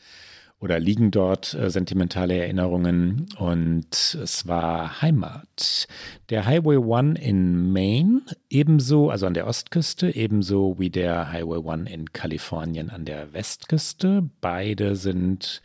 oder 0.59 0.79
liegen 0.79 1.09
dort 1.09 1.55
äh, 1.55 1.71
sentimentale 1.71 2.37
Erinnerungen 2.37 3.25
und 3.39 4.19
es 4.21 4.47
war 4.47 5.01
Heimat. 5.01 5.87
Der 6.29 6.45
Highway 6.45 6.77
One 6.77 7.19
in 7.19 7.71
Maine 7.73 8.21
ebenso, 8.47 9.09
also 9.09 9.25
an 9.25 9.33
der 9.33 9.47
Ostküste, 9.47 10.15
ebenso 10.15 10.77
wie 10.77 10.91
der 10.91 11.31
Highway 11.31 11.57
One 11.57 11.91
in 11.91 12.13
Kalifornien 12.13 12.91
an 12.91 13.05
der 13.05 13.33
Westküste. 13.33 14.29
Beide 14.39 14.95
sind 14.95 15.63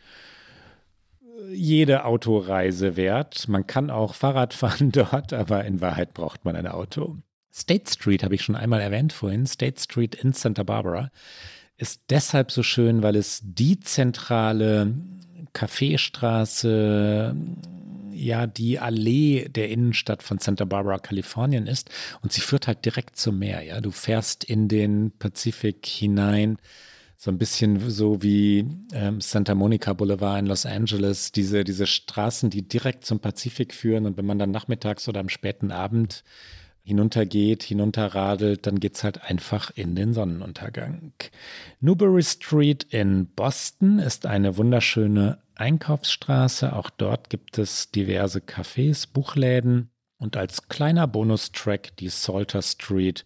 jede 1.51 2.05
Autoreise 2.05 2.95
wert. 2.95 3.47
Man 3.47 3.67
kann 3.67 3.89
auch 3.89 4.13
Fahrrad 4.13 4.53
fahren 4.53 4.91
dort, 4.93 5.33
aber 5.33 5.65
in 5.65 5.81
Wahrheit 5.81 6.13
braucht 6.13 6.45
man 6.45 6.55
ein 6.55 6.67
Auto. 6.67 7.17
State 7.53 7.89
Street 7.89 8.23
habe 8.23 8.35
ich 8.35 8.41
schon 8.41 8.55
einmal 8.55 8.81
erwähnt 8.81 9.13
vorhin. 9.13 9.45
State 9.45 9.79
Street 9.79 10.15
in 10.15 10.33
Santa 10.33 10.63
Barbara 10.63 11.09
ist 11.77 12.01
deshalb 12.09 12.51
so 12.51 12.63
schön, 12.63 13.01
weil 13.01 13.15
es 13.15 13.41
die 13.43 13.79
zentrale 13.79 14.93
Kaffeestraße, 15.53 17.33
ja, 18.11 18.47
die 18.47 18.79
Allee 18.79 19.47
der 19.49 19.69
Innenstadt 19.69 20.21
von 20.21 20.39
Santa 20.39 20.65
Barbara, 20.65 20.99
Kalifornien 20.99 21.67
ist. 21.67 21.89
Und 22.21 22.33
sie 22.33 22.41
führt 22.41 22.67
halt 22.67 22.83
direkt 22.85 23.15
zum 23.17 23.39
Meer. 23.39 23.61
Ja, 23.61 23.79
du 23.81 23.91
fährst 23.91 24.43
in 24.43 24.67
den 24.67 25.11
Pazifik 25.17 25.85
hinein 25.85 26.57
so 27.17 27.31
ein 27.31 27.37
bisschen 27.37 27.89
so 27.89 28.21
wie 28.21 28.67
ähm, 28.93 29.21
Santa 29.21 29.55
Monica 29.55 29.93
Boulevard 29.93 30.39
in 30.39 30.47
Los 30.47 30.65
Angeles, 30.65 31.31
diese, 31.31 31.63
diese 31.63 31.87
Straßen, 31.87 32.49
die 32.49 32.67
direkt 32.67 33.05
zum 33.05 33.19
Pazifik 33.19 33.73
führen. 33.73 34.05
Und 34.05 34.17
wenn 34.17 34.25
man 34.25 34.39
dann 34.39 34.51
nachmittags 34.51 35.07
oder 35.07 35.21
am 35.21 35.29
späten 35.29 35.71
Abend 35.71 36.23
hinuntergeht, 36.83 37.63
hinunterradelt, 37.63 38.67
dann 38.67 38.79
geht 38.79 38.95
es 38.95 39.03
halt 39.03 39.23
einfach 39.23 39.71
in 39.71 39.95
den 39.95 40.13
Sonnenuntergang. 40.13 41.13
Newbury 41.79 42.21
Street 42.21 42.83
in 42.91 43.25
Boston 43.27 43.97
ist 43.97 44.27
eine 44.27 44.57
wunderschöne 44.57 45.39
Einkaufsstraße. 45.55 46.73
Auch 46.73 46.91
dort 46.91 47.29
gibt 47.29 47.57
es 47.57 47.89
diverse 47.89 48.39
Cafés, 48.39 49.07
Buchläden. 49.11 49.89
Und 50.17 50.37
als 50.37 50.69
kleiner 50.69 51.07
Bonustrack 51.07 51.97
die 51.97 52.09
Salter 52.09 52.61
Street 52.61 53.25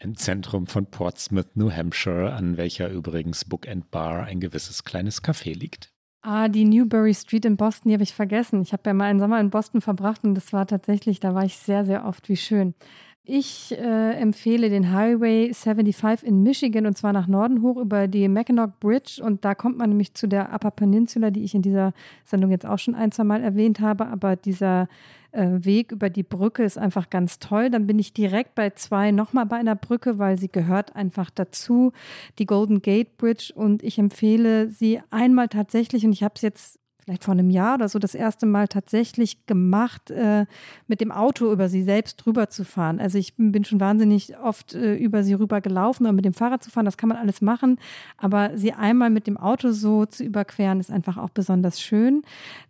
im 0.00 0.16
Zentrum 0.16 0.66
von 0.66 0.86
Portsmouth, 0.86 1.54
New 1.56 1.70
Hampshire, 1.70 2.32
an 2.32 2.56
welcher 2.56 2.90
übrigens 2.90 3.44
Book 3.44 3.68
and 3.68 3.90
Bar 3.90 4.24
ein 4.24 4.40
gewisses 4.40 4.84
kleines 4.84 5.22
Café 5.22 5.56
liegt. 5.56 5.92
Ah, 6.22 6.48
die 6.48 6.64
Newbury 6.64 7.14
Street 7.14 7.44
in 7.44 7.56
Boston, 7.56 7.88
die 7.90 7.94
habe 7.94 8.02
ich 8.02 8.12
vergessen. 8.12 8.60
Ich 8.60 8.72
habe 8.72 8.82
ja 8.86 8.94
mal 8.94 9.04
einen 9.04 9.20
Sommer 9.20 9.40
in 9.40 9.50
Boston 9.50 9.80
verbracht 9.80 10.24
und 10.24 10.34
das 10.34 10.52
war 10.52 10.66
tatsächlich, 10.66 11.20
da 11.20 11.34
war 11.34 11.44
ich 11.44 11.56
sehr, 11.56 11.84
sehr 11.84 12.04
oft. 12.04 12.28
Wie 12.28 12.36
schön. 12.36 12.74
Ich 13.22 13.72
äh, 13.72 14.12
empfehle 14.14 14.70
den 14.70 14.92
Highway 14.92 15.52
75 15.52 16.26
in 16.26 16.42
Michigan 16.42 16.86
und 16.86 16.96
zwar 16.96 17.12
nach 17.12 17.26
Norden 17.26 17.62
hoch 17.62 17.76
über 17.76 18.08
die 18.08 18.28
Mackinac 18.28 18.80
Bridge 18.80 19.22
und 19.22 19.44
da 19.44 19.54
kommt 19.54 19.78
man 19.78 19.90
nämlich 19.90 20.14
zu 20.14 20.26
der 20.26 20.52
Upper 20.52 20.70
Peninsula, 20.70 21.30
die 21.30 21.44
ich 21.44 21.54
in 21.54 21.62
dieser 21.62 21.92
Sendung 22.24 22.50
jetzt 22.50 22.66
auch 22.66 22.78
schon 22.78 22.94
ein, 22.94 23.12
zwei 23.12 23.24
Mal 23.24 23.42
erwähnt 23.42 23.80
habe, 23.80 24.06
aber 24.06 24.36
dieser 24.36 24.88
Weg 25.32 25.92
über 25.92 26.10
die 26.10 26.22
Brücke 26.22 26.64
ist 26.64 26.78
einfach 26.78 27.10
ganz 27.10 27.38
toll. 27.38 27.70
Dann 27.70 27.86
bin 27.86 27.98
ich 27.98 28.12
direkt 28.12 28.54
bei 28.54 28.70
zwei 28.70 29.12
nochmal 29.12 29.46
bei 29.46 29.56
einer 29.56 29.76
Brücke, 29.76 30.18
weil 30.18 30.38
sie 30.38 30.48
gehört 30.48 30.96
einfach 30.96 31.30
dazu, 31.30 31.92
die 32.38 32.46
Golden 32.46 32.82
Gate 32.82 33.16
Bridge 33.16 33.52
und 33.54 33.82
ich 33.82 33.98
empfehle 33.98 34.70
sie 34.70 35.00
einmal 35.10 35.48
tatsächlich 35.48 36.04
und 36.04 36.12
ich 36.12 36.22
habe 36.22 36.34
es 36.36 36.42
jetzt 36.42 36.79
vielleicht 37.04 37.24
vor 37.24 37.32
einem 37.32 37.50
Jahr 37.50 37.74
oder 37.74 37.88
so 37.88 37.98
das 37.98 38.14
erste 38.14 38.46
Mal 38.46 38.68
tatsächlich 38.68 39.46
gemacht, 39.46 40.10
äh, 40.10 40.46
mit 40.86 41.00
dem 41.00 41.10
Auto 41.12 41.52
über 41.52 41.68
sie 41.68 41.82
selbst 41.82 42.16
drüber 42.16 42.50
zu 42.50 42.64
fahren. 42.64 43.00
Also 43.00 43.18
ich 43.18 43.34
bin 43.36 43.64
schon 43.64 43.80
wahnsinnig 43.80 44.38
oft 44.38 44.74
äh, 44.74 44.94
über 44.94 45.22
sie 45.24 45.34
rüber 45.34 45.60
gelaufen 45.60 46.04
oder 46.04 46.12
mit 46.12 46.24
dem 46.24 46.34
Fahrrad 46.34 46.62
zu 46.62 46.70
fahren, 46.70 46.84
das 46.84 46.96
kann 46.96 47.08
man 47.08 47.18
alles 47.18 47.40
machen. 47.40 47.78
Aber 48.16 48.56
sie 48.56 48.72
einmal 48.72 49.10
mit 49.10 49.26
dem 49.26 49.36
Auto 49.36 49.72
so 49.72 50.06
zu 50.06 50.24
überqueren, 50.24 50.80
ist 50.80 50.90
einfach 50.90 51.16
auch 51.16 51.30
besonders 51.30 51.80
schön. 51.80 52.22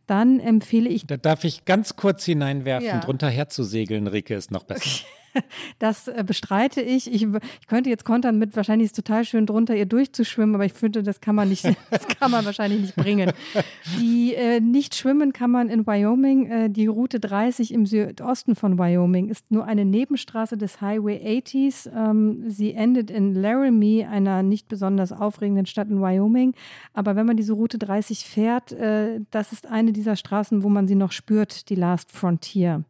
Dann 0.07 0.41
empfehle 0.41 0.89
ich. 0.89 1.07
Da 1.07 1.17
darf 1.17 1.45
ich 1.45 1.65
ganz 1.65 1.97
kurz 1.97 2.25
hineinwerfen, 2.25 2.89
ja. 2.89 3.01
drunter 3.01 3.29
herzusegeln, 3.29 4.07
Rike, 4.07 4.35
ist 4.35 4.51
noch 4.51 4.65
besser. 4.65 4.83
Okay. 4.85 5.20
Das 5.79 6.09
äh, 6.09 6.25
bestreite 6.27 6.81
ich. 6.81 7.13
ich. 7.13 7.23
ich. 7.23 7.67
könnte 7.67 7.91
jetzt 7.91 8.05
kontern 8.05 8.39
mit, 8.39 8.57
wahrscheinlich 8.57 8.87
ist 8.87 8.99
es 8.99 9.05
total 9.05 9.25
schön 9.25 9.47
drunter 9.47 9.75
ihr 9.75 9.87
durchzuschwimmen, 9.87 10.55
aber 10.55 10.65
ich 10.65 10.73
finde, 10.73 11.03
das 11.03 11.21
kann 11.21 11.35
man 11.35 11.49
nicht, 11.49 11.65
das 11.91 12.07
kann 12.07 12.31
man 12.31 12.45
wahrscheinlich 12.45 12.81
nicht 12.81 12.97
bringen. 12.97 13.33
Die 13.99 14.35
äh, 14.35 14.61
nicht 14.61 14.95
schwimmen 14.95 15.33
kann 15.33 15.51
man 15.51 15.69
in 15.69 15.87
Wyoming. 15.87 16.47
Äh, 16.47 16.71
die 16.71 16.87
Route 16.87 17.21
30 17.21 17.73
im 17.73 17.87
Südosten 17.87 18.55
von 18.55 18.79
Wyoming 18.79 19.29
ist 19.29 19.51
nur 19.51 19.65
eine 19.65 19.85
Nebenstraße 19.85 20.57
des 20.57 20.81
Highway 20.81 21.41
80s. 21.41 21.91
Ähm, 21.95 22.45
sie 22.49 22.75
endet 22.75 23.11
in 23.11 23.35
Laramie, 23.35 24.05
einer 24.05 24.43
nicht 24.43 24.69
besonders 24.69 25.13
aufregenden 25.13 25.67
Stadt 25.67 25.89
in 25.89 26.01
Wyoming. 26.01 26.55
Aber 26.93 27.17
wenn 27.17 27.27
man 27.27 27.37
diese 27.37 27.55
Route 27.55 27.79
30 27.79 28.25
fährt, 28.25 28.73
äh, 28.73 29.21
das 29.31 29.53
ist 29.53 29.67
eine 29.67 29.93
dieser 29.93 30.17
Straßen, 30.17 30.63
wo 30.63 30.69
man 30.69 30.89
sie 30.89 30.95
noch 30.95 31.13
spürt, 31.13 31.69
die 31.71 31.75
Last 31.75 32.13
Frontier. 32.13 32.85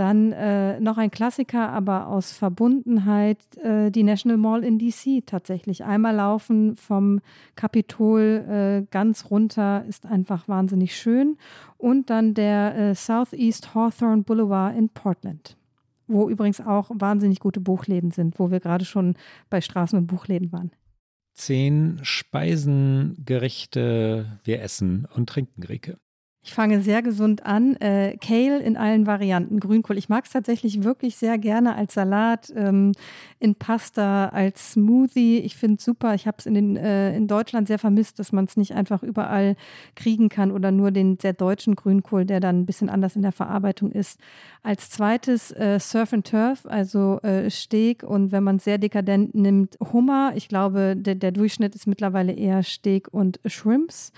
Dann 0.00 0.32
äh, 0.32 0.80
noch 0.80 0.96
ein 0.96 1.10
Klassiker, 1.10 1.68
aber 1.68 2.08
aus 2.08 2.32
Verbundenheit, 2.32 3.36
äh, 3.58 3.90
die 3.90 4.02
National 4.02 4.38
Mall 4.38 4.64
in 4.64 4.78
DC 4.78 5.26
tatsächlich. 5.26 5.84
Einmal 5.84 6.14
laufen 6.14 6.74
vom 6.74 7.20
Kapitol 7.54 8.46
äh, 8.48 8.86
ganz 8.90 9.30
runter 9.30 9.84
ist 9.86 10.06
einfach 10.06 10.48
wahnsinnig 10.48 10.96
schön. 10.96 11.36
Und 11.76 12.08
dann 12.08 12.32
der 12.32 12.78
äh, 12.78 12.94
Southeast 12.94 13.74
Hawthorne 13.74 14.22
Boulevard 14.22 14.74
in 14.74 14.88
Portland, 14.88 15.58
wo 16.06 16.30
übrigens 16.30 16.62
auch 16.62 16.90
wahnsinnig 16.94 17.38
gute 17.38 17.60
Buchläden 17.60 18.10
sind, 18.10 18.38
wo 18.38 18.50
wir 18.50 18.60
gerade 18.60 18.86
schon 18.86 19.16
bei 19.50 19.58
Straßen- 19.58 19.98
und 19.98 20.06
Buchläden 20.06 20.50
waren. 20.50 20.70
Zehn 21.34 21.98
Speisengerichte 22.00 24.40
wir 24.44 24.62
essen 24.62 25.06
und 25.14 25.28
trinken, 25.28 25.62
Rike. 25.62 25.98
Ich 26.42 26.54
fange 26.54 26.80
sehr 26.80 27.02
gesund 27.02 27.44
an. 27.44 27.76
Äh, 27.76 28.16
Kale 28.16 28.60
in 28.60 28.78
allen 28.78 29.06
Varianten. 29.06 29.60
Grünkohl. 29.60 29.98
Ich 29.98 30.08
mag 30.08 30.24
es 30.24 30.32
tatsächlich 30.32 30.82
wirklich 30.82 31.16
sehr 31.16 31.36
gerne 31.36 31.74
als 31.74 31.92
Salat, 31.92 32.50
ähm, 32.56 32.92
in 33.40 33.56
Pasta, 33.56 34.28
als 34.28 34.72
Smoothie. 34.72 35.40
Ich 35.40 35.56
finde 35.56 35.76
es 35.76 35.84
super. 35.84 36.14
Ich 36.14 36.26
habe 36.26 36.38
es 36.38 36.46
in, 36.46 36.78
äh, 36.78 37.14
in 37.14 37.28
Deutschland 37.28 37.68
sehr 37.68 37.78
vermisst, 37.78 38.18
dass 38.18 38.32
man 38.32 38.46
es 38.46 38.56
nicht 38.56 38.74
einfach 38.74 39.02
überall 39.02 39.54
kriegen 39.96 40.30
kann 40.30 40.50
oder 40.50 40.70
nur 40.70 40.92
den 40.92 41.18
sehr 41.20 41.34
deutschen 41.34 41.76
Grünkohl, 41.76 42.24
der 42.24 42.40
dann 42.40 42.60
ein 42.60 42.66
bisschen 42.66 42.88
anders 42.88 43.16
in 43.16 43.22
der 43.22 43.32
Verarbeitung 43.32 43.92
ist. 43.92 44.18
Als 44.62 44.88
zweites 44.88 45.50
äh, 45.50 45.78
Surf 45.78 46.14
and 46.14 46.26
Turf, 46.26 46.64
also 46.64 47.20
äh, 47.20 47.50
Steak 47.50 48.02
und 48.02 48.32
wenn 48.32 48.44
man 48.44 48.56
es 48.56 48.64
sehr 48.64 48.78
dekadent 48.78 49.34
nimmt, 49.34 49.76
Hummer. 49.92 50.32
Ich 50.36 50.48
glaube, 50.48 50.96
der, 50.96 51.16
der 51.16 51.32
Durchschnitt 51.32 51.74
ist 51.74 51.86
mittlerweile 51.86 52.32
eher 52.32 52.62
Steak 52.62 53.08
und 53.12 53.40
Shrimps. 53.44 54.12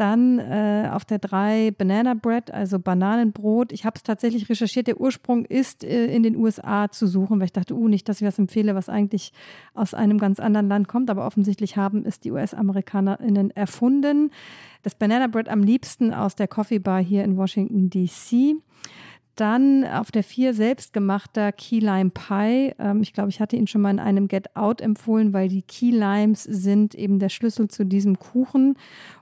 Dann 0.00 0.38
äh, 0.38 0.88
auf 0.90 1.04
der 1.04 1.18
3 1.18 1.72
Banana 1.76 2.14
Bread, 2.14 2.50
also 2.50 2.78
Bananenbrot. 2.78 3.70
Ich 3.70 3.84
habe 3.84 3.96
es 3.96 4.02
tatsächlich 4.02 4.48
recherchiert. 4.48 4.86
Der 4.86 4.98
Ursprung 4.98 5.44
ist 5.44 5.84
äh, 5.84 6.06
in 6.06 6.22
den 6.22 6.36
USA 6.36 6.90
zu 6.90 7.06
suchen, 7.06 7.38
weil 7.38 7.44
ich 7.44 7.52
dachte, 7.52 7.74
uh, 7.74 7.86
nicht, 7.86 8.08
dass 8.08 8.22
ich 8.22 8.26
was 8.26 8.38
empfehle, 8.38 8.74
was 8.74 8.88
eigentlich 8.88 9.34
aus 9.74 9.92
einem 9.92 10.16
ganz 10.16 10.40
anderen 10.40 10.68
Land 10.68 10.88
kommt. 10.88 11.10
Aber 11.10 11.26
offensichtlich 11.26 11.76
haben 11.76 12.06
es 12.06 12.18
die 12.18 12.30
US-AmerikanerInnen 12.30 13.50
erfunden. 13.50 14.30
Das 14.82 14.94
Banana 14.94 15.26
Bread 15.26 15.50
am 15.50 15.62
liebsten 15.62 16.14
aus 16.14 16.34
der 16.34 16.48
Coffee 16.48 16.78
Bar 16.78 17.02
hier 17.02 17.22
in 17.22 17.36
Washington, 17.36 17.90
D.C. 17.90 18.56
Dann 19.40 19.86
auf 19.86 20.10
der 20.10 20.22
4 20.22 20.52
selbstgemachter 20.52 21.52
Key 21.52 21.78
Lime 21.78 22.10
Pie. 22.10 22.74
Ähm, 22.78 23.00
ich 23.00 23.14
glaube, 23.14 23.30
ich 23.30 23.40
hatte 23.40 23.56
ihn 23.56 23.66
schon 23.66 23.80
mal 23.80 23.90
in 23.90 23.98
einem 23.98 24.28
Get 24.28 24.54
Out 24.54 24.82
empfohlen, 24.82 25.32
weil 25.32 25.48
die 25.48 25.62
Key 25.62 25.90
Limes 25.90 26.42
sind 26.42 26.94
eben 26.94 27.18
der 27.18 27.30
Schlüssel 27.30 27.68
zu 27.68 27.86
diesem 27.86 28.18
Kuchen. 28.18 28.76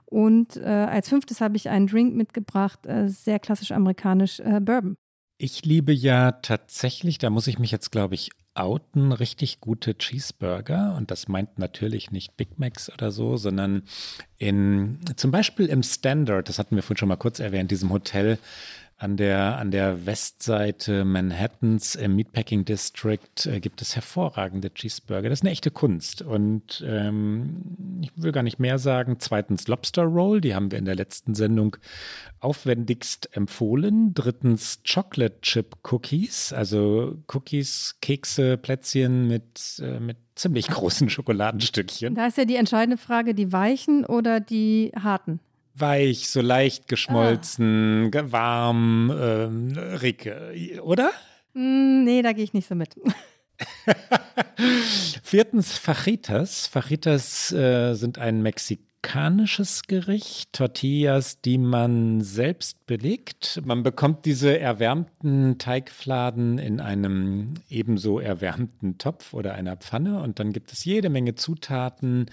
Und 0.05 0.57
äh, 0.57 0.65
als 0.65 1.07
fünftes 1.07 1.39
habe 1.39 1.55
ich 1.55 1.69
einen 1.69 1.87
Drink 1.87 2.15
mitgebracht, 2.15 2.85
äh, 2.85 3.07
sehr 3.07 3.39
klassisch 3.39 3.71
amerikanisch, 3.71 4.41
äh, 4.41 4.59
Bourbon. 4.59 4.97
Ich 5.37 5.63
liebe 5.63 5.93
ja 5.93 6.33
tatsächlich, 6.33 7.17
da 7.17 7.29
muss 7.29 7.47
ich 7.47 7.57
mich 7.57 7.71
jetzt, 7.71 7.91
glaube 7.91 8.15
ich, 8.15 8.31
outen, 8.55 9.13
richtig 9.13 9.61
gute 9.61 9.97
Cheeseburger. 9.97 10.95
Und 10.97 11.11
das 11.11 11.29
meint 11.29 11.59
natürlich 11.59 12.11
nicht 12.11 12.35
Big 12.35 12.59
Macs 12.59 12.91
oder 12.91 13.11
so, 13.11 13.37
sondern 13.37 13.83
in, 14.37 14.99
zum 15.15 15.31
Beispiel 15.31 15.67
im 15.67 15.81
Standard, 15.81 16.49
das 16.49 16.59
hatten 16.59 16.75
wir 16.75 16.83
vorhin 16.83 16.97
schon 16.97 17.07
mal 17.07 17.15
kurz 17.15 17.39
erwähnt, 17.39 17.71
diesem 17.71 17.89
Hotel 17.89 18.37
An 19.01 19.15
der, 19.15 19.57
an 19.57 19.71
der 19.71 20.05
Westseite 20.05 21.05
Manhattans 21.05 21.95
im 21.95 22.17
Meatpacking 22.17 22.65
District 22.65 23.45
äh, 23.45 23.61
gibt 23.61 23.81
es 23.81 23.95
hervorragende 23.95 24.73
Cheeseburger. 24.73 25.29
Das 25.29 25.39
ist 25.39 25.43
eine 25.43 25.51
echte 25.51 25.71
Kunst. 25.71 26.21
Und 26.21 26.83
ähm, 26.85 28.01
ich 28.01 28.11
will 28.17 28.33
gar 28.33 28.43
nicht 28.43 28.59
mehr 28.59 28.77
sagen. 28.77 29.15
Zweitens 29.19 29.69
Lobster 29.69 30.03
Roll, 30.03 30.41
die 30.41 30.53
haben 30.53 30.69
wir 30.69 30.77
in 30.77 30.83
der 30.83 30.95
letzten 30.95 31.33
Sendung 31.33 31.77
aufwendigst 32.41 33.29
empfohlen. 33.31 34.13
Drittens 34.13 34.81
Chocolate 34.85 35.39
Chip 35.43 35.77
Cookies, 35.89 36.51
also 36.51 37.15
Cookies, 37.33 37.95
Kekse, 38.01 38.57
Plätzchen 38.57 39.29
mit, 39.29 39.81
äh, 39.81 40.01
mit 40.01 40.17
ziemlich 40.35 40.67
großen 40.67 41.09
Schokoladenstückchen. 41.09 42.15
Da 42.15 42.27
ist 42.27 42.37
ja 42.37 42.43
die 42.43 42.57
entscheidende 42.57 42.97
Frage, 42.97 43.33
die 43.33 43.53
weichen 43.53 44.05
oder 44.05 44.41
die 44.41 44.91
harten? 45.01 45.39
Weich, 45.79 46.29
so 46.29 46.41
leicht 46.41 46.87
geschmolzen, 46.87 48.11
ah. 48.15 48.31
warm, 48.31 49.11
ähm, 49.19 49.71
Ricke, 50.01 50.81
oder? 50.83 51.11
Mm, 51.53 52.03
nee, 52.03 52.21
da 52.21 52.33
gehe 52.33 52.43
ich 52.43 52.53
nicht 52.53 52.67
so 52.67 52.75
mit. 52.75 52.95
Viertens 55.23 55.77
Fajitas. 55.77 56.67
Fajitas 56.67 57.51
äh, 57.51 57.93
sind 57.93 58.17
ein 58.17 58.41
mexikanisches 58.41 59.83
Gericht, 59.83 60.53
Tortillas, 60.53 61.41
die 61.41 61.57
man 61.57 62.21
selbst 62.21 62.85
belegt. 62.85 63.61
Man 63.65 63.83
bekommt 63.83 64.25
diese 64.25 64.59
erwärmten 64.59 65.57
Teigfladen 65.57 66.57
in 66.57 66.79
einem 66.79 67.55
ebenso 67.69 68.19
erwärmten 68.19 68.97
Topf 68.97 69.33
oder 69.33 69.55
einer 69.55 69.77
Pfanne 69.77 70.21
und 70.21 70.39
dann 70.39 70.53
gibt 70.53 70.71
es 70.71 70.85
jede 70.85 71.09
Menge 71.09 71.35
Zutaten, 71.35 72.27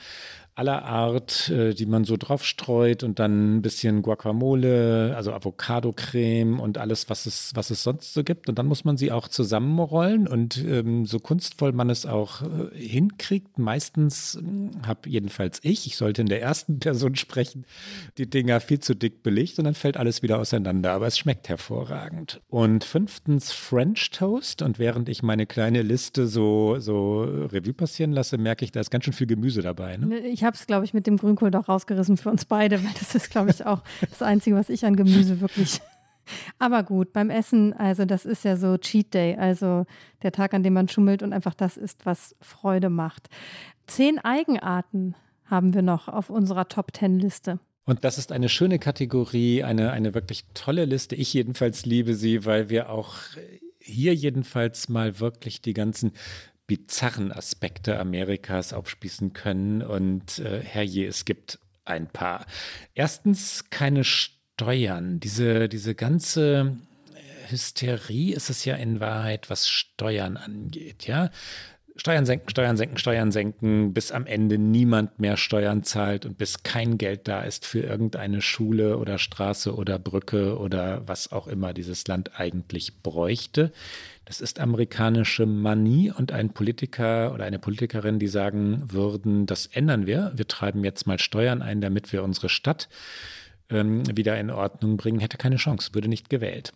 aller 0.56 0.84
Art, 0.84 1.50
äh, 1.50 1.74
die 1.74 1.84
man 1.84 2.04
so 2.04 2.16
drauf 2.16 2.42
streut 2.42 3.02
und 3.02 3.18
dann 3.18 3.56
ein 3.56 3.62
bisschen 3.62 4.00
Guacamole, 4.00 5.14
also 5.14 5.32
Avocado-Creme 5.32 6.58
und 6.60 6.78
alles, 6.78 7.10
was 7.10 7.26
es, 7.26 7.52
was 7.54 7.68
es 7.68 7.82
sonst 7.82 8.14
so 8.14 8.24
gibt. 8.24 8.48
Und 8.48 8.58
dann 8.58 8.66
muss 8.66 8.82
man 8.82 8.96
sie 8.96 9.12
auch 9.12 9.28
zusammenrollen 9.28 10.26
und 10.26 10.56
ähm, 10.64 11.04
so 11.04 11.18
kunstvoll 11.18 11.72
man 11.72 11.90
es 11.90 12.06
auch 12.06 12.40
äh, 12.42 12.74
hinkriegt. 12.74 13.58
Meistens 13.58 14.36
äh, 14.36 14.86
habe 14.86 15.10
jedenfalls 15.10 15.60
ich, 15.62 15.86
ich 15.86 15.96
sollte 15.98 16.22
in 16.22 16.28
der 16.28 16.40
ersten 16.40 16.78
Person 16.80 17.16
sprechen, 17.16 17.66
die 18.16 18.28
Dinger 18.28 18.60
viel 18.60 18.80
zu 18.80 18.94
dick 18.94 19.22
belegt 19.22 19.58
und 19.58 19.66
dann 19.66 19.74
fällt 19.74 19.98
alles 19.98 20.22
wieder 20.22 20.38
auseinander. 20.38 20.92
Aber 20.92 21.06
es 21.06 21.18
schmeckt 21.18 21.50
hervorragend. 21.50 22.40
Und 22.48 22.82
fünftens 22.82 23.52
French 23.52 24.10
Toast. 24.10 24.62
Und 24.62 24.78
während 24.78 25.10
ich 25.10 25.22
meine 25.22 25.44
kleine 25.44 25.82
Liste 25.82 26.26
so, 26.26 26.78
so 26.78 27.24
Revue 27.24 27.74
passieren 27.74 28.12
lasse, 28.12 28.38
merke 28.38 28.64
ich, 28.64 28.72
da 28.72 28.80
ist 28.80 28.90
ganz 28.90 29.04
schön 29.04 29.12
viel 29.12 29.26
Gemüse 29.26 29.60
dabei. 29.60 29.98
Ne? 29.98 30.20
Ich 30.20 30.45
habe 30.46 30.56
es, 30.56 30.66
glaube 30.66 30.84
ich, 30.84 30.94
mit 30.94 31.06
dem 31.06 31.16
Grünkohl 31.16 31.50
doch 31.50 31.68
rausgerissen 31.68 32.16
für 32.16 32.30
uns 32.30 32.44
beide, 32.44 32.82
weil 32.82 32.92
das 32.98 33.14
ist, 33.14 33.30
glaube 33.30 33.50
ich, 33.50 33.66
auch 33.66 33.82
das 34.08 34.22
Einzige, 34.22 34.56
was 34.56 34.68
ich 34.68 34.86
an 34.86 34.96
Gemüse 34.96 35.40
wirklich. 35.40 35.80
Aber 36.58 36.82
gut, 36.82 37.12
beim 37.12 37.30
Essen, 37.30 37.72
also 37.72 38.04
das 38.04 38.24
ist 38.24 38.44
ja 38.44 38.56
so 38.56 38.78
Cheat 38.78 39.14
Day, 39.14 39.36
also 39.36 39.84
der 40.22 40.32
Tag, 40.32 40.54
an 40.54 40.62
dem 40.62 40.72
man 40.72 40.88
schummelt 40.88 41.22
und 41.22 41.32
einfach 41.32 41.54
das 41.54 41.76
isst, 41.76 42.06
was 42.06 42.34
Freude 42.40 42.90
macht. 42.90 43.28
Zehn 43.86 44.18
Eigenarten 44.18 45.14
haben 45.44 45.74
wir 45.74 45.82
noch 45.82 46.08
auf 46.08 46.30
unserer 46.30 46.66
Top 46.68 46.92
Ten 46.92 47.20
Liste. 47.20 47.60
Und 47.84 48.02
das 48.02 48.18
ist 48.18 48.32
eine 48.32 48.48
schöne 48.48 48.80
Kategorie, 48.80 49.62
eine, 49.62 49.92
eine 49.92 50.12
wirklich 50.12 50.44
tolle 50.54 50.84
Liste. 50.86 51.14
Ich 51.14 51.32
jedenfalls 51.32 51.86
liebe 51.86 52.14
sie, 52.14 52.44
weil 52.44 52.68
wir 52.68 52.90
auch 52.90 53.14
hier 53.78 54.12
jedenfalls 54.12 54.88
mal 54.88 55.20
wirklich 55.20 55.62
die 55.62 55.72
ganzen 55.72 56.12
bizarren 56.66 57.32
Aspekte 57.32 57.98
Amerikas 57.98 58.72
aufspießen 58.72 59.32
können. 59.32 59.82
Und 59.82 60.38
äh, 60.38 60.60
herrje, 60.62 61.06
es 61.06 61.24
gibt 61.24 61.58
ein 61.84 62.08
paar. 62.08 62.46
Erstens 62.94 63.70
keine 63.70 64.04
Steuern. 64.04 65.20
Diese, 65.20 65.68
diese 65.68 65.94
ganze 65.94 66.76
Hysterie 67.50 68.34
ist 68.34 68.50
es 68.50 68.64
ja 68.64 68.74
in 68.74 69.00
Wahrheit, 69.00 69.50
was 69.50 69.68
Steuern 69.68 70.36
angeht, 70.36 71.06
ja. 71.06 71.30
Steuern 71.98 72.26
senken, 72.26 72.50
Steuern 72.50 72.76
senken, 72.76 72.98
Steuern 72.98 73.32
senken, 73.32 73.94
bis 73.94 74.12
am 74.12 74.26
Ende 74.26 74.58
niemand 74.58 75.18
mehr 75.18 75.38
Steuern 75.38 75.82
zahlt 75.82 76.26
und 76.26 76.36
bis 76.36 76.62
kein 76.62 76.98
Geld 76.98 77.26
da 77.26 77.40
ist 77.40 77.64
für 77.64 77.80
irgendeine 77.80 78.42
Schule 78.42 78.98
oder 78.98 79.18
Straße 79.18 79.74
oder 79.74 79.98
Brücke 79.98 80.58
oder 80.58 81.08
was 81.08 81.32
auch 81.32 81.46
immer 81.46 81.72
dieses 81.72 82.06
Land 82.06 82.38
eigentlich 82.38 83.02
bräuchte. 83.02 83.72
Das 84.26 84.40
ist 84.40 84.58
amerikanische 84.58 85.46
Manie 85.46 86.10
und 86.10 86.32
ein 86.32 86.52
Politiker 86.52 87.32
oder 87.32 87.44
eine 87.44 87.60
Politikerin, 87.60 88.18
die 88.18 88.26
sagen 88.26 88.82
würden, 88.92 89.46
das 89.46 89.66
ändern 89.66 90.06
wir. 90.06 90.32
Wir 90.34 90.48
treiben 90.48 90.82
jetzt 90.82 91.06
mal 91.06 91.20
Steuern 91.20 91.62
ein, 91.62 91.80
damit 91.80 92.12
wir 92.12 92.24
unsere 92.24 92.48
Stadt 92.48 92.88
ähm, 93.70 94.02
wieder 94.16 94.38
in 94.38 94.50
Ordnung 94.50 94.96
bringen, 94.96 95.20
hätte 95.20 95.36
keine 95.36 95.56
Chance, 95.56 95.90
würde 95.94 96.08
nicht 96.08 96.28
gewählt. 96.28 96.72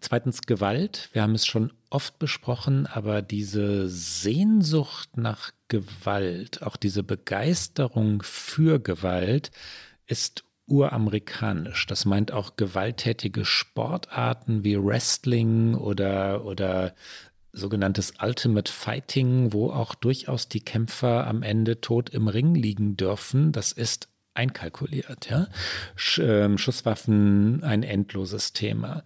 Zweitens 0.00 0.40
Gewalt. 0.42 1.10
Wir 1.12 1.20
haben 1.20 1.34
es 1.34 1.44
schon 1.44 1.70
oft 1.90 2.18
besprochen, 2.18 2.86
aber 2.86 3.20
diese 3.20 3.86
Sehnsucht 3.90 5.18
nach 5.18 5.50
Gewalt, 5.68 6.62
auch 6.62 6.76
diese 6.76 7.02
Begeisterung 7.02 8.22
für 8.22 8.80
Gewalt 8.80 9.50
ist 10.06 10.44
uramerikanisch. 10.70 11.86
Das 11.86 12.04
meint 12.04 12.32
auch 12.32 12.56
gewalttätige 12.56 13.44
Sportarten 13.44 14.64
wie 14.64 14.82
Wrestling 14.82 15.74
oder, 15.74 16.44
oder 16.44 16.94
sogenanntes 17.52 18.14
Ultimate 18.22 18.70
Fighting, 18.70 19.52
wo 19.52 19.70
auch 19.70 19.94
durchaus 19.94 20.48
die 20.48 20.60
Kämpfer 20.60 21.26
am 21.26 21.42
Ende 21.42 21.80
tot 21.80 22.10
im 22.10 22.28
Ring 22.28 22.54
liegen 22.54 22.96
dürfen. 22.96 23.52
Das 23.52 23.72
ist 23.72 24.08
einkalkuliert. 24.34 25.28
Ja? 25.28 25.48
Sch 25.96 26.18
äh, 26.18 26.56
Schusswaffen 26.56 27.62
ein 27.64 27.82
endloses 27.82 28.52
Thema. 28.52 29.02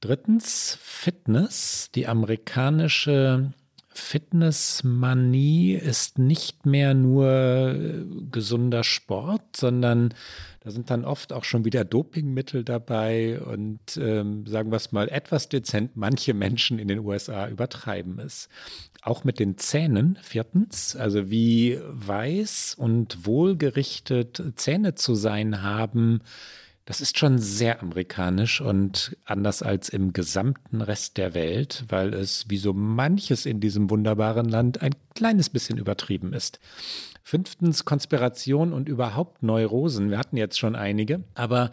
Drittens 0.00 0.78
Fitness. 0.80 1.90
Die 1.94 2.06
amerikanische 2.06 3.52
Fitnessmanie 3.88 5.74
ist 5.74 6.18
nicht 6.18 6.64
mehr 6.64 6.94
nur 6.94 7.28
äh, 7.28 8.04
gesunder 8.30 8.84
Sport, 8.84 9.56
sondern 9.56 10.14
da 10.60 10.70
sind 10.70 10.90
dann 10.90 11.06
oft 11.06 11.32
auch 11.32 11.44
schon 11.44 11.64
wieder 11.64 11.84
Dopingmittel 11.84 12.64
dabei 12.64 13.40
und 13.40 13.96
ähm, 13.96 14.46
sagen 14.46 14.70
wir 14.70 14.76
es 14.76 14.92
mal 14.92 15.08
etwas 15.08 15.48
dezent, 15.48 15.96
manche 15.96 16.34
Menschen 16.34 16.78
in 16.78 16.86
den 16.86 16.98
USA 16.98 17.48
übertreiben 17.48 18.18
es. 18.18 18.50
Auch 19.00 19.24
mit 19.24 19.38
den 19.38 19.56
Zähnen, 19.56 20.18
viertens, 20.20 20.96
also 20.96 21.30
wie 21.30 21.78
weiß 21.88 22.74
und 22.78 23.24
wohlgerichtet 23.24 24.42
Zähne 24.56 24.94
zu 24.94 25.14
sein 25.14 25.62
haben, 25.62 26.20
das 26.84 27.00
ist 27.00 27.18
schon 27.18 27.38
sehr 27.38 27.80
amerikanisch 27.82 28.60
und 28.60 29.16
anders 29.24 29.62
als 29.62 29.88
im 29.88 30.12
gesamten 30.12 30.82
Rest 30.82 31.18
der 31.18 31.34
Welt, 31.34 31.84
weil 31.88 32.12
es 32.12 32.46
wie 32.48 32.56
so 32.56 32.72
manches 32.72 33.46
in 33.46 33.60
diesem 33.60 33.90
wunderbaren 33.90 34.48
Land 34.48 34.82
ein 34.82 34.94
kleines 35.14 35.50
bisschen 35.50 35.78
übertrieben 35.78 36.32
ist. 36.32 36.58
Fünftens 37.30 37.84
Konspiration 37.84 38.72
und 38.72 38.88
überhaupt 38.88 39.44
Neurosen. 39.44 40.10
Wir 40.10 40.18
hatten 40.18 40.36
jetzt 40.36 40.58
schon 40.58 40.74
einige, 40.74 41.22
aber 41.34 41.70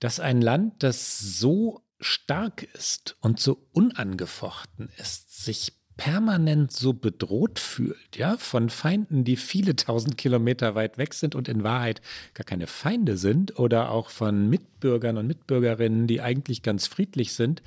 dass 0.00 0.18
ein 0.18 0.40
Land, 0.40 0.82
das 0.82 1.16
so 1.20 1.80
stark 2.00 2.64
ist 2.74 3.16
und 3.20 3.38
so 3.38 3.68
unangefochten 3.72 4.88
ist, 4.98 5.44
sich 5.44 5.74
permanent 5.96 6.72
so 6.72 6.92
bedroht 6.92 7.60
fühlt, 7.60 8.16
ja, 8.16 8.36
von 8.36 8.68
Feinden, 8.68 9.22
die 9.22 9.36
viele 9.36 9.76
tausend 9.76 10.18
Kilometer 10.18 10.74
weit 10.74 10.98
weg 10.98 11.14
sind 11.14 11.36
und 11.36 11.46
in 11.46 11.62
Wahrheit 11.62 12.02
gar 12.34 12.44
keine 12.44 12.66
Feinde 12.66 13.16
sind, 13.16 13.60
oder 13.60 13.92
auch 13.92 14.10
von 14.10 14.50
Mitbürgern 14.50 15.18
und 15.18 15.28
Mitbürgerinnen, 15.28 16.08
die 16.08 16.20
eigentlich 16.20 16.62
ganz 16.62 16.88
friedlich 16.88 17.32
sind, 17.32 17.62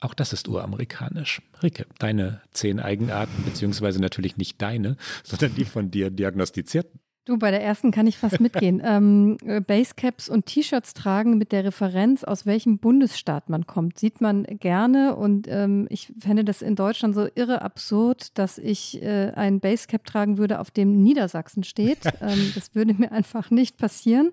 auch 0.00 0.14
das 0.14 0.32
ist 0.32 0.48
uramerikanisch. 0.48 1.42
Rike, 1.62 1.86
deine 1.98 2.40
zehn 2.52 2.80
Eigenarten, 2.80 3.44
beziehungsweise 3.44 4.00
natürlich 4.00 4.36
nicht 4.36 4.60
deine, 4.60 4.96
sondern 5.22 5.54
die 5.54 5.64
von 5.64 5.90
dir 5.90 6.10
diagnostizierten. 6.10 7.00
Du, 7.30 7.38
bei 7.38 7.52
der 7.52 7.62
ersten 7.62 7.92
kann 7.92 8.08
ich 8.08 8.18
fast 8.18 8.40
mitgehen. 8.40 8.82
ähm, 8.84 9.36
äh, 9.46 9.60
Basecaps 9.60 10.28
und 10.28 10.46
T-Shirts 10.46 10.94
tragen 10.94 11.38
mit 11.38 11.52
der 11.52 11.62
Referenz, 11.62 12.24
aus 12.24 12.44
welchem 12.44 12.78
Bundesstaat 12.78 13.48
man 13.48 13.68
kommt, 13.68 14.00
sieht 14.00 14.20
man 14.20 14.42
gerne. 14.42 15.14
Und 15.14 15.46
ähm, 15.48 15.86
ich 15.90 16.12
fände 16.18 16.42
das 16.42 16.60
in 16.60 16.74
Deutschland 16.74 17.14
so 17.14 17.28
irre 17.36 17.62
absurd, 17.62 18.36
dass 18.36 18.58
ich 18.58 19.00
äh, 19.00 19.30
ein 19.36 19.60
Basecap 19.60 20.04
tragen 20.04 20.38
würde, 20.38 20.58
auf 20.58 20.72
dem 20.72 21.04
Niedersachsen 21.04 21.62
steht. 21.62 21.98
ähm, 22.20 22.50
das 22.56 22.74
würde 22.74 22.94
mir 22.94 23.12
einfach 23.12 23.52
nicht 23.52 23.78
passieren. 23.78 24.32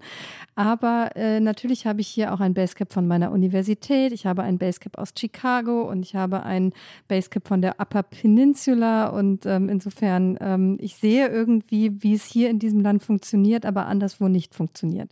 Aber 0.56 1.12
äh, 1.16 1.40
natürlich 1.40 1.86
habe 1.86 2.02
ich 2.02 2.08
hier 2.08 2.34
auch 2.34 2.40
ein 2.40 2.56
Basecap 2.56 2.92
von 2.92 3.06
meiner 3.06 3.32
Universität. 3.32 4.12
Ich 4.12 4.26
habe 4.26 4.42
ein 4.42 4.58
Basecap 4.58 4.98
aus 4.98 5.14
Chicago 5.16 5.88
und 5.88 6.02
ich 6.02 6.16
habe 6.16 6.42
ein 6.42 6.74
Basecap 7.08 7.48
von 7.48 7.62
der 7.62 7.80
Upper 7.80 8.02
Peninsula. 8.02 9.10
Und 9.10 9.46
ähm, 9.46 9.70
insofern, 9.70 10.36
ähm, 10.42 10.80
ich 10.82 10.96
sehe 10.96 11.28
irgendwie, 11.28 12.02
wie 12.02 12.16
es 12.16 12.26
hier 12.26 12.50
in 12.50 12.58
diesem 12.58 12.87
Land 12.88 13.04
funktioniert, 13.04 13.66
aber 13.66 13.86
anderswo 13.86 14.28
nicht 14.28 14.56
funktioniert. 14.56 15.12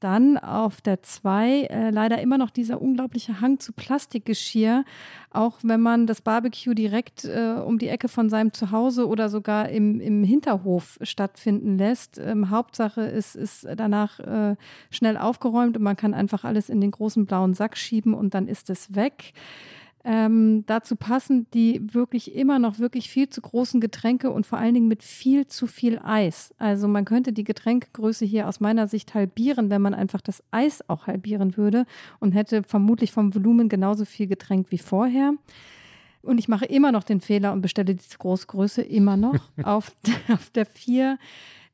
Dann 0.00 0.38
auf 0.38 0.80
der 0.80 1.02
2 1.02 1.62
äh, 1.62 1.90
leider 1.90 2.20
immer 2.20 2.38
noch 2.38 2.50
dieser 2.50 2.80
unglaubliche 2.80 3.40
Hang 3.40 3.58
zu 3.58 3.72
Plastikgeschirr, 3.72 4.84
auch 5.32 5.58
wenn 5.64 5.80
man 5.80 6.06
das 6.06 6.20
Barbecue 6.20 6.72
direkt 6.72 7.24
äh, 7.24 7.56
um 7.64 7.78
die 7.78 7.88
Ecke 7.88 8.06
von 8.06 8.30
seinem 8.30 8.52
Zuhause 8.52 9.08
oder 9.08 9.28
sogar 9.28 9.70
im, 9.70 10.00
im 10.00 10.22
Hinterhof 10.22 10.98
stattfinden 11.02 11.78
lässt. 11.78 12.16
Ähm, 12.18 12.50
Hauptsache 12.50 13.10
es 13.10 13.34
ist 13.34 13.66
danach 13.76 14.20
äh, 14.20 14.54
schnell 14.90 15.16
aufgeräumt 15.16 15.76
und 15.76 15.82
man 15.82 15.96
kann 15.96 16.14
einfach 16.14 16.44
alles 16.44 16.68
in 16.68 16.80
den 16.80 16.92
großen 16.92 17.26
blauen 17.26 17.54
Sack 17.54 17.76
schieben 17.76 18.14
und 18.14 18.34
dann 18.34 18.46
ist 18.46 18.70
es 18.70 18.94
weg. 18.94 19.32
Ähm, 20.10 20.64
dazu 20.64 20.96
passen 20.96 21.46
die 21.52 21.82
wirklich 21.92 22.34
immer 22.34 22.58
noch 22.58 22.78
wirklich 22.78 23.10
viel 23.10 23.28
zu 23.28 23.42
großen 23.42 23.78
Getränke 23.78 24.30
und 24.30 24.46
vor 24.46 24.56
allen 24.56 24.72
Dingen 24.72 24.88
mit 24.88 25.02
viel 25.02 25.46
zu 25.46 25.66
viel 25.66 26.00
Eis. 26.02 26.54
Also 26.56 26.88
man 26.88 27.04
könnte 27.04 27.34
die 27.34 27.44
Getränkgröße 27.44 28.24
hier 28.24 28.48
aus 28.48 28.58
meiner 28.58 28.86
Sicht 28.88 29.12
halbieren, 29.12 29.68
wenn 29.68 29.82
man 29.82 29.92
einfach 29.92 30.22
das 30.22 30.42
Eis 30.50 30.82
auch 30.88 31.08
halbieren 31.08 31.58
würde 31.58 31.84
und 32.20 32.32
hätte 32.32 32.62
vermutlich 32.62 33.12
vom 33.12 33.34
Volumen 33.34 33.68
genauso 33.68 34.06
viel 34.06 34.26
Getränk 34.26 34.68
wie 34.70 34.78
vorher. 34.78 35.34
Und 36.22 36.38
ich 36.38 36.48
mache 36.48 36.64
immer 36.64 36.90
noch 36.90 37.04
den 37.04 37.20
Fehler 37.20 37.52
und 37.52 37.60
bestelle 37.60 37.94
diese 37.94 38.16
Großgröße 38.16 38.80
immer 38.80 39.18
noch 39.18 39.38
auf, 39.62 39.92
auf 40.32 40.48
der 40.48 40.64
4 40.64 41.18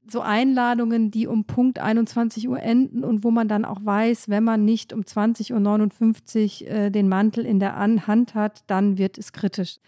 so 0.07 0.21
Einladungen, 0.21 1.11
die 1.11 1.27
um 1.27 1.45
Punkt 1.45 1.79
21 1.79 2.49
Uhr 2.49 2.61
enden 2.61 3.05
und 3.05 3.25
wo 3.25 3.31
man 3.31 3.49
dann 3.49 3.65
auch 3.65 3.85
weiß, 3.85 4.29
wenn 4.29 4.45
man 4.45 4.65
nicht 4.65 4.93
um 4.93 5.01
20.59 5.01 6.63
Uhr 6.63 6.71
äh, 6.71 6.91
den 6.91 7.09
Mantel 7.09 7.47
in 7.47 7.61
der 7.61 7.77
Hand 7.77 8.35
hat, 8.35 8.65
dann 8.67 8.99
wird 8.99 9.19
es 9.19 9.33
kritisch. 9.33 9.79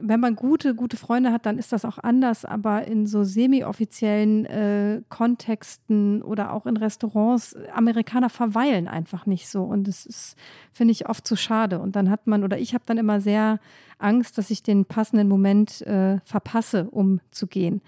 Wenn 0.00 0.20
man 0.20 0.36
gute, 0.36 0.76
gute 0.76 0.96
Freunde 0.96 1.32
hat, 1.32 1.44
dann 1.44 1.58
ist 1.58 1.72
das 1.72 1.84
auch 1.84 1.98
anders, 1.98 2.44
aber 2.44 2.86
in 2.86 3.06
so 3.06 3.24
semi-offiziellen 3.24 4.46
äh, 4.46 5.02
Kontexten 5.08 6.22
oder 6.22 6.52
auch 6.52 6.66
in 6.66 6.76
Restaurants, 6.76 7.56
Amerikaner 7.74 8.30
verweilen 8.30 8.86
einfach 8.86 9.26
nicht 9.26 9.48
so 9.48 9.64
und 9.64 9.88
das 9.88 10.06
ist, 10.06 10.36
finde 10.72 10.92
ich, 10.92 11.08
oft 11.08 11.26
zu 11.26 11.34
schade. 11.34 11.80
Und 11.80 11.96
dann 11.96 12.10
hat 12.10 12.28
man, 12.28 12.44
oder 12.44 12.58
ich 12.58 12.74
habe 12.74 12.84
dann 12.86 12.98
immer 12.98 13.20
sehr 13.20 13.58
Angst, 13.98 14.38
dass 14.38 14.50
ich 14.50 14.62
den 14.62 14.84
passenden 14.84 15.28
Moment 15.28 15.82
äh, 15.82 16.20
verpasse, 16.24 16.88
um 16.90 17.20
zu 17.32 17.48
gehen. 17.48 17.80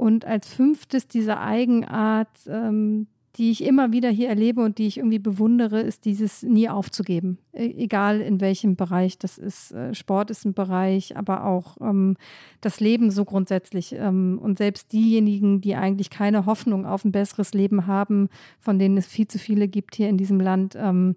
Und 0.00 0.24
als 0.24 0.48
fünftes 0.48 1.08
diese 1.08 1.38
Eigenart, 1.40 2.30
ähm, 2.46 3.06
die 3.36 3.50
ich 3.50 3.62
immer 3.62 3.92
wieder 3.92 4.08
hier 4.08 4.30
erlebe 4.30 4.62
und 4.62 4.78
die 4.78 4.86
ich 4.86 4.96
irgendwie 4.96 5.18
bewundere, 5.18 5.82
ist 5.82 6.06
dieses 6.06 6.42
nie 6.42 6.70
aufzugeben. 6.70 7.36
E 7.52 7.66
egal 7.84 8.22
in 8.22 8.40
welchem 8.40 8.76
Bereich 8.76 9.18
das 9.18 9.36
ist. 9.36 9.72
Äh, 9.72 9.92
Sport 9.94 10.30
ist 10.30 10.46
ein 10.46 10.54
Bereich, 10.54 11.18
aber 11.18 11.44
auch 11.44 11.76
ähm, 11.82 12.16
das 12.62 12.80
Leben 12.80 13.10
so 13.10 13.26
grundsätzlich. 13.26 13.92
Ähm, 13.92 14.38
und 14.42 14.56
selbst 14.56 14.90
diejenigen, 14.94 15.60
die 15.60 15.74
eigentlich 15.74 16.08
keine 16.08 16.46
Hoffnung 16.46 16.86
auf 16.86 17.04
ein 17.04 17.12
besseres 17.12 17.52
Leben 17.52 17.86
haben, 17.86 18.30
von 18.58 18.78
denen 18.78 18.96
es 18.96 19.06
viel 19.06 19.28
zu 19.28 19.38
viele 19.38 19.68
gibt 19.68 19.96
hier 19.96 20.08
in 20.08 20.16
diesem 20.16 20.40
Land, 20.40 20.76
ähm, 20.76 21.14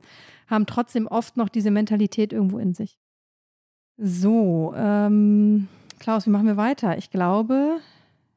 haben 0.48 0.66
trotzdem 0.66 1.08
oft 1.08 1.38
noch 1.38 1.48
diese 1.48 1.72
Mentalität 1.72 2.34
irgendwo 2.34 2.60
in 2.60 2.74
sich. 2.74 3.00
So, 3.96 4.74
ähm, 4.76 5.70
Klaus, 6.00 6.26
wie 6.26 6.32
machen 6.32 6.48
wir 6.48 6.58
weiter? 6.58 6.98
Ich 6.98 7.12
glaube, 7.12 7.80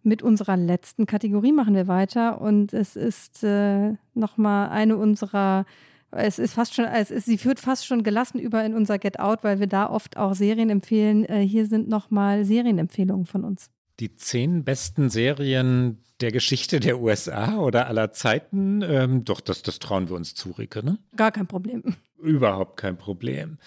mit 0.07 0.23
unserer 0.23 0.57
letzten 0.57 1.05
Kategorie 1.07 1.53
machen 1.53 1.75
wir 1.75 1.89
weiter 1.89 2.41
und 2.41 2.73
es 2.73 2.97
ist 2.97 3.43
äh, 3.45 3.95
nochmal 4.15 4.71
eine 4.71 4.97
unserer 4.97 5.67
es 6.13 6.39
ist 6.39 6.55
fast 6.55 6.75
schon, 6.75 6.85
es 6.87 7.11
ist, 7.11 7.27
sie 7.27 7.37
führt 7.37 7.61
fast 7.61 7.85
schon 7.85 8.03
gelassen 8.03 8.39
über 8.39 8.65
in 8.65 8.75
unser 8.75 8.99
Get 8.99 9.19
Out, 9.19 9.43
weil 9.43 9.61
wir 9.61 9.67
da 9.67 9.91
oft 9.91 10.17
auch 10.17 10.35
Serien 10.35 10.71
empfehlen. 10.71 11.25
Äh, 11.25 11.41
hier 11.41 11.67
sind 11.67 11.89
nochmal 11.89 12.45
Serienempfehlungen 12.45 13.27
von 13.27 13.45
uns. 13.45 13.69
Die 14.01 14.15
zehn 14.15 14.65
besten 14.65 15.11
Serien 15.11 15.99
der 16.21 16.33
Geschichte 16.33 16.81
der 16.81 17.01
USA 17.01 17.59
oder 17.59 17.89
aller 17.89 18.13
Zeiten, 18.13 18.83
ähm, 18.83 19.25
doch, 19.25 19.41
das, 19.41 19.63
das 19.63 19.79
trauen 19.79 20.09
wir 20.09 20.17
uns 20.17 20.35
zu, 20.35 20.53
Rike, 20.53 20.85
ne? 20.85 20.99
Gar 21.17 21.33
kein 21.33 21.47
Problem. 21.47 21.83
Überhaupt 22.19 22.79
kein 22.79 22.97
Problem. 22.97 23.59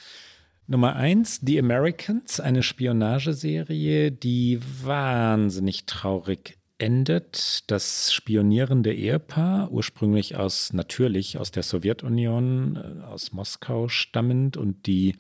Nummer 0.72 0.96
eins, 0.96 1.40
The 1.44 1.58
Americans, 1.58 2.40
eine 2.40 2.62
Spionageserie, 2.62 4.12
die 4.12 4.60
wahnsinnig 4.84 5.88
traurig 5.88 6.60
endet. 6.78 7.64
Das 7.72 8.14
spionierende 8.14 8.94
Ehepaar, 8.94 9.72
ursprünglich 9.72 10.36
aus, 10.36 10.72
natürlich 10.72 11.40
aus 11.40 11.50
der 11.50 11.64
Sowjetunion, 11.64 12.76
äh, 12.76 13.04
aus 13.04 13.34
Moskau 13.34 13.88
stammend 13.88 14.58
und 14.58 14.86
die 14.86 15.16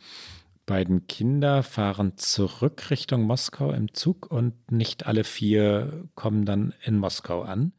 beiden 0.67 1.07
Kinder 1.07 1.63
fahren 1.63 2.15
zurück 2.17 2.91
Richtung 2.91 3.23
Moskau 3.23 3.71
im 3.71 3.91
Zug 3.95 4.29
und 4.29 4.71
nicht 4.71 5.07
alle 5.07 5.23
vier 5.23 6.07
kommen 6.13 6.45
dann 6.45 6.75
in 6.83 6.99
Moskau 6.99 7.41
an. 7.41 7.73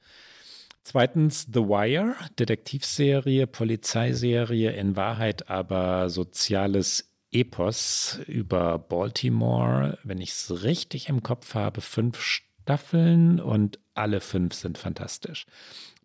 Zweitens 0.82 1.46
The 1.52 1.60
Wire, 1.60 2.16
Detektivserie, 2.36 3.46
Polizeiserie, 3.46 4.72
in 4.72 4.96
Wahrheit 4.96 5.48
aber 5.48 6.10
soziales 6.10 7.09
Epos 7.32 8.18
über 8.26 8.78
Baltimore, 8.78 9.98
wenn 10.02 10.20
ich 10.20 10.30
es 10.30 10.62
richtig 10.62 11.08
im 11.08 11.22
Kopf 11.22 11.54
habe, 11.54 11.80
fünf 11.80 12.20
Staffeln 12.20 13.40
und 13.40 13.78
alle 13.94 14.20
fünf 14.20 14.54
sind 14.54 14.78
fantastisch. 14.78 15.46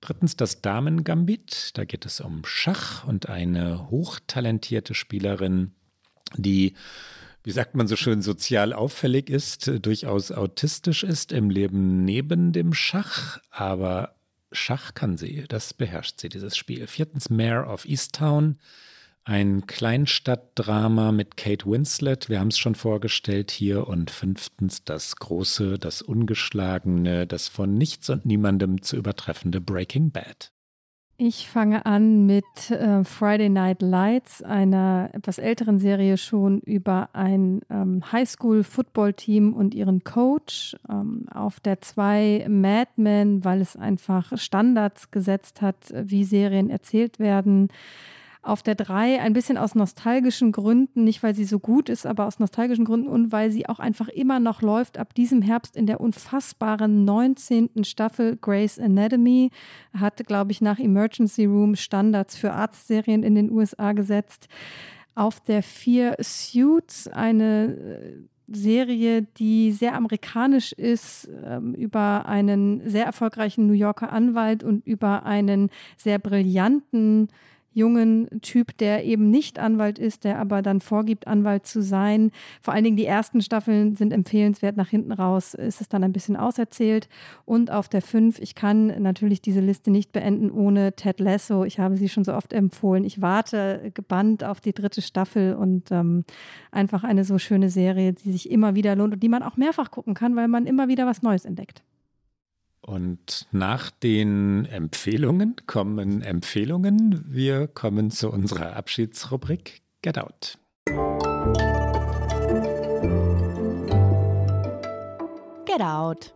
Drittens 0.01 0.35
das 0.35 0.61
Damen-Gambit, 0.61 1.77
da 1.77 1.85
geht 1.85 2.05
es 2.05 2.19
um 2.19 2.43
Schach 2.45 3.05
und 3.05 3.27
eine 3.29 3.89
hochtalentierte 3.89 4.93
Spielerin, 4.93 5.73
die 6.35 6.75
wie 7.45 7.51
sagt 7.51 7.75
man 7.75 7.87
so 7.87 7.95
schön, 7.95 8.23
sozial 8.23 8.73
auffällig 8.73 9.29
ist, 9.29 9.71
durchaus 9.85 10.31
autistisch 10.31 11.03
ist 11.03 11.31
im 11.31 11.51
Leben 11.51 12.03
neben 12.03 12.53
dem 12.53 12.73
Schach, 12.73 13.39
aber 13.51 14.15
Schach 14.51 14.95
kann 14.95 15.15
sie, 15.15 15.45
das 15.47 15.75
beherrscht 15.75 16.19
sie, 16.19 16.29
dieses 16.29 16.57
Spiel. 16.57 16.87
Viertens 16.87 17.29
Mayor 17.29 17.67
of 17.71 17.85
Easttown, 17.85 18.57
ein 19.25 19.65
Kleinstadtdrama 19.65 21.11
mit 21.11 21.35
Kate 21.35 21.65
Winslet, 21.65 22.29
wir 22.29 22.39
haben 22.39 22.49
es 22.49 22.59
schon 22.59 22.75
vorgestellt 22.75 23.49
hier. 23.49 23.87
Und 23.87 24.11
fünftens 24.11 24.83
das 24.83 25.15
große, 25.15 25.79
das 25.79 26.03
ungeschlagene, 26.03 27.25
das 27.25 27.47
von 27.47 27.73
nichts 27.75 28.09
und 28.09 28.25
niemandem 28.25 28.83
zu 28.83 28.95
übertreffende 28.95 29.59
Breaking 29.59 30.11
Bad. 30.11 30.51
Ich 31.17 31.47
fange 31.47 31.85
an 31.85 32.25
mit 32.25 32.69
äh, 32.69 33.05
Friday 33.05 33.47
Night 33.49 33.81
Lights, 33.81 34.43
einer 34.43 35.09
etwas 35.13 35.37
älteren 35.37 35.79
Serie 35.79 36.17
schon 36.17 36.59
über 36.59 37.09
ein 37.13 37.61
ähm, 37.69 38.03
Highschool-Football-Team 38.11 39.53
und 39.53 39.73
ihren 39.73 40.03
Coach. 40.03 40.75
Ähm, 40.89 41.25
auf 41.33 41.61
der 41.61 41.81
2 41.81 42.47
Mad 42.49 42.91
Men, 42.97 43.45
weil 43.45 43.61
es 43.61 43.77
einfach 43.77 44.37
Standards 44.37 45.09
gesetzt 45.09 45.61
hat, 45.61 45.77
wie 45.93 46.25
Serien 46.25 46.69
erzählt 46.69 47.17
werden 47.17 47.69
auf 48.45 48.61
der 48.61 48.75
3 48.75 49.21
ein 49.21 49.33
bisschen 49.33 49.57
aus 49.57 49.75
nostalgischen 49.75 50.51
Gründen, 50.51 51.03
nicht 51.03 51.23
weil 51.23 51.33
sie 51.33 51.45
so 51.45 51.59
gut 51.59 51.89
ist, 51.89 52.05
aber 52.05 52.25
aus 52.25 52.39
nostalgischen 52.39 52.85
Gründen 52.85 53.07
und 53.07 53.31
weil 53.31 53.51
sie 53.51 53.67
auch 53.67 53.79
einfach 53.79 54.07
immer 54.07 54.39
noch 54.39 54.61
läuft 54.61 54.97
ab 54.97 55.13
diesem 55.15 55.41
Herbst 55.41 55.75
in 55.75 55.87
der 55.87 55.99
unfassbaren 55.99 57.05
19. 57.05 57.83
Staffel 57.83 58.37
Grey's 58.37 58.79
Anatomy. 58.79 59.49
Hat, 59.93 60.25
glaube 60.27 60.51
ich, 60.51 60.61
nach 60.61 60.79
Emergency 60.79 61.45
Room 61.45 61.75
Standards 61.75 62.37
für 62.37 62.53
Arztserien 62.53 63.23
in 63.23 63.35
den 63.35 63.51
USA 63.51 63.93
gesetzt. 63.93 64.47
Auf 65.15 65.39
der 65.39 65.63
4 65.63 66.17
Suits, 66.19 67.07
eine 67.07 67.73
äh, 67.73 68.13
Serie, 68.47 69.23
die 69.23 69.71
sehr 69.71 69.95
amerikanisch 69.95 70.71
ist, 70.73 71.27
ähm, 71.43 71.73
über 71.73 72.27
einen 72.27 72.87
sehr 72.87 73.05
erfolgreichen 73.05 73.65
New 73.65 73.73
Yorker 73.73 74.11
Anwalt 74.11 74.63
und 74.63 74.85
über 74.85 75.25
einen 75.25 75.69
sehr 75.97 76.19
brillanten 76.19 77.29
jungen 77.75 78.29
Typ, 78.41 78.77
der 78.77 79.03
eben 79.03 79.29
nicht 79.29 79.59
Anwalt 79.59 79.99
ist, 79.99 80.23
der 80.23 80.39
aber 80.39 80.61
dann 80.61 80.79
vorgibt, 80.79 81.27
Anwalt 81.27 81.67
zu 81.67 81.83
sein. 81.83 82.31
Vor 82.61 82.73
allen 82.73 82.85
Dingen 82.85 82.95
die 82.95 83.05
ersten 83.05 83.41
Staffeln 83.41 83.95
sind 83.95 84.13
empfehlenswert. 84.13 84.77
Nach 84.77 84.87
hinten 84.87 85.11
raus 85.11 85.53
ist 85.53 85.81
es 85.81 85.89
dann 85.89 86.03
ein 86.03 86.13
bisschen 86.13 86.37
auserzählt. 86.37 87.09
Und 87.43 87.69
auf 87.69 87.89
der 87.89 88.01
5, 88.01 88.39
ich 88.39 88.55
kann 88.55 88.87
natürlich 89.01 89.41
diese 89.41 89.59
Liste 89.59 89.91
nicht 89.91 90.13
beenden 90.13 90.49
ohne 90.49 90.93
Ted 90.93 91.19
Lasso. 91.19 91.65
Ich 91.65 91.77
habe 91.77 91.97
sie 91.97 92.07
schon 92.07 92.23
so 92.23 92.33
oft 92.33 92.53
empfohlen. 92.53 93.03
Ich 93.03 93.21
warte 93.21 93.91
gebannt 93.93 94.45
auf 94.45 94.61
die 94.61 94.73
dritte 94.73 95.01
Staffel 95.01 95.53
und 95.55 95.91
ähm, 95.91 96.23
einfach 96.71 97.03
eine 97.03 97.25
so 97.25 97.37
schöne 97.37 97.69
Serie, 97.69 98.13
die 98.13 98.31
sich 98.31 98.49
immer 98.49 98.73
wieder 98.75 98.95
lohnt 98.95 99.13
und 99.13 99.21
die 99.21 99.29
man 99.29 99.43
auch 99.43 99.57
mehrfach 99.57 99.91
gucken 99.91 100.13
kann, 100.13 100.37
weil 100.37 100.47
man 100.47 100.65
immer 100.65 100.87
wieder 100.87 101.05
was 101.05 101.21
Neues 101.21 101.43
entdeckt. 101.43 101.83
Und 102.85 103.47
nach 103.51 103.89
den 103.89 104.65
Empfehlungen 104.65 105.55
kommen 105.65 106.21
Empfehlungen. 106.21 107.25
Wir 107.27 107.67
kommen 107.67 108.11
zu 108.11 108.31
unserer 108.31 108.75
Abschiedsrubrik 108.75 109.81
Get 110.03 110.19
Out. 110.19 110.59
Get 115.65 115.81
Out. 115.81 116.35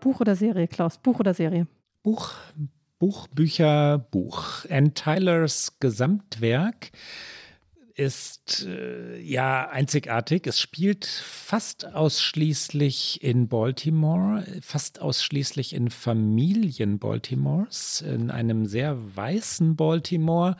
Buch 0.00 0.20
oder 0.20 0.34
Serie, 0.34 0.66
Klaus? 0.66 0.98
Buch 0.98 1.20
oder 1.20 1.32
Serie? 1.32 1.68
Buch, 2.02 2.32
Buch, 2.98 3.28
Bücher, 3.28 3.98
Buch. 4.10 4.64
Ann 4.68 4.94
Tylers 4.94 5.78
Gesamtwerk 5.78 6.90
ist 7.94 8.66
äh, 8.66 9.20
ja 9.20 9.68
einzigartig. 9.68 10.46
Es 10.46 10.58
spielt 10.58 11.06
fast 11.06 11.86
ausschließlich 11.94 13.22
in 13.22 13.48
Baltimore, 13.48 14.44
fast 14.60 15.00
ausschließlich 15.00 15.74
in 15.74 15.90
Familien 15.90 16.98
Baltimores, 16.98 18.00
in 18.00 18.30
einem 18.30 18.66
sehr 18.66 18.98
weißen 19.16 19.76
Baltimore 19.76 20.56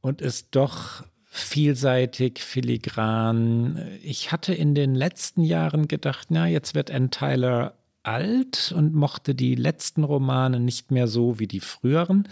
und 0.00 0.22
ist 0.22 0.48
doch 0.52 1.04
vielseitig, 1.24 2.40
filigran. 2.40 3.98
Ich 4.02 4.32
hatte 4.32 4.54
in 4.54 4.74
den 4.74 4.94
letzten 4.94 5.44
Jahren 5.44 5.86
gedacht, 5.86 6.28
na, 6.30 6.46
jetzt 6.46 6.74
wird 6.74 6.90
Ann 6.90 7.10
Tyler 7.10 7.74
alt 8.02 8.72
und 8.74 8.94
mochte 8.94 9.34
die 9.34 9.54
letzten 9.54 10.04
Romane 10.04 10.58
nicht 10.58 10.90
mehr 10.90 11.06
so 11.06 11.38
wie 11.38 11.46
die 11.46 11.60
früheren. 11.60 12.28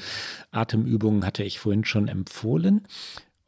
Atemübungen 0.51 1.25
hatte 1.25 1.45
ich 1.45 1.61
vorhin 1.61 1.85
schon 1.85 2.09
empfohlen. 2.09 2.87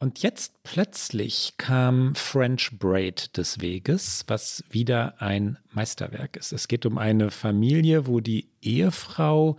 Und 0.01 0.23
jetzt 0.23 0.63
plötzlich 0.63 1.53
kam 1.57 2.15
French 2.15 2.71
Braid 2.79 3.37
des 3.37 3.61
Weges, 3.61 4.23
was 4.25 4.63
wieder 4.71 5.21
ein 5.21 5.59
Meisterwerk 5.73 6.37
ist. 6.37 6.53
Es 6.53 6.67
geht 6.67 6.87
um 6.87 6.97
eine 6.97 7.29
Familie, 7.29 8.07
wo 8.07 8.19
die 8.19 8.49
Ehefrau 8.63 9.57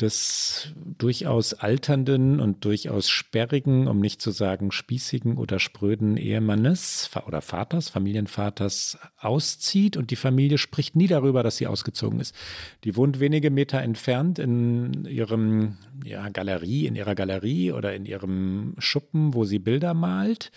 des 0.00 0.74
durchaus 0.98 1.54
alternden 1.54 2.40
und 2.40 2.64
durchaus 2.64 3.08
sperrigen, 3.08 3.86
um 3.86 4.00
nicht 4.00 4.20
zu 4.20 4.32
sagen 4.32 4.72
spießigen 4.72 5.36
oder 5.36 5.60
spröden 5.60 6.16
Ehemannes 6.16 7.08
oder 7.26 7.40
Vaters, 7.40 7.90
Familienvaters 7.90 8.98
auszieht 9.16 9.96
und 9.96 10.10
die 10.10 10.16
Familie 10.16 10.58
spricht 10.58 10.96
nie 10.96 11.06
darüber, 11.06 11.44
dass 11.44 11.58
sie 11.58 11.68
ausgezogen 11.68 12.18
ist. 12.18 12.34
Die 12.82 12.96
wohnt 12.96 13.20
wenige 13.20 13.50
Meter 13.50 13.80
entfernt 13.82 14.40
in 14.40 15.04
ihrem 15.04 15.78
ja, 16.04 16.28
Galerie, 16.28 16.86
in 16.86 16.96
ihrer 16.96 17.14
Galerie 17.14 17.70
oder 17.70 17.94
in 17.94 18.04
ihrem 18.04 18.74
Schuppen, 18.78 19.32
wo 19.34 19.44
sie 19.44 19.60
Bilder 19.60 19.94
malt 19.94 20.50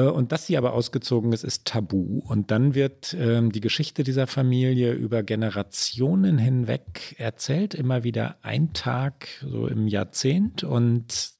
und 0.00 0.32
dass 0.32 0.46
sie 0.46 0.56
aber 0.56 0.72
ausgezogen 0.72 1.32
ist, 1.32 1.44
ist 1.44 1.66
tabu. 1.66 2.20
Und 2.26 2.50
dann 2.50 2.74
wird 2.74 3.14
ähm, 3.18 3.52
die 3.52 3.60
Geschichte 3.60 4.02
dieser 4.02 4.26
Familie 4.26 4.92
über 4.92 5.22
Generationen 5.22 6.36
hinweg 6.36 7.14
erzählt, 7.18 7.74
immer 7.74 8.02
wieder 8.02 8.36
ein 8.42 8.72
Tag 8.72 9.28
so 9.40 9.68
im 9.68 9.86
Jahrzehnt. 9.86 10.64
Und 10.64 11.30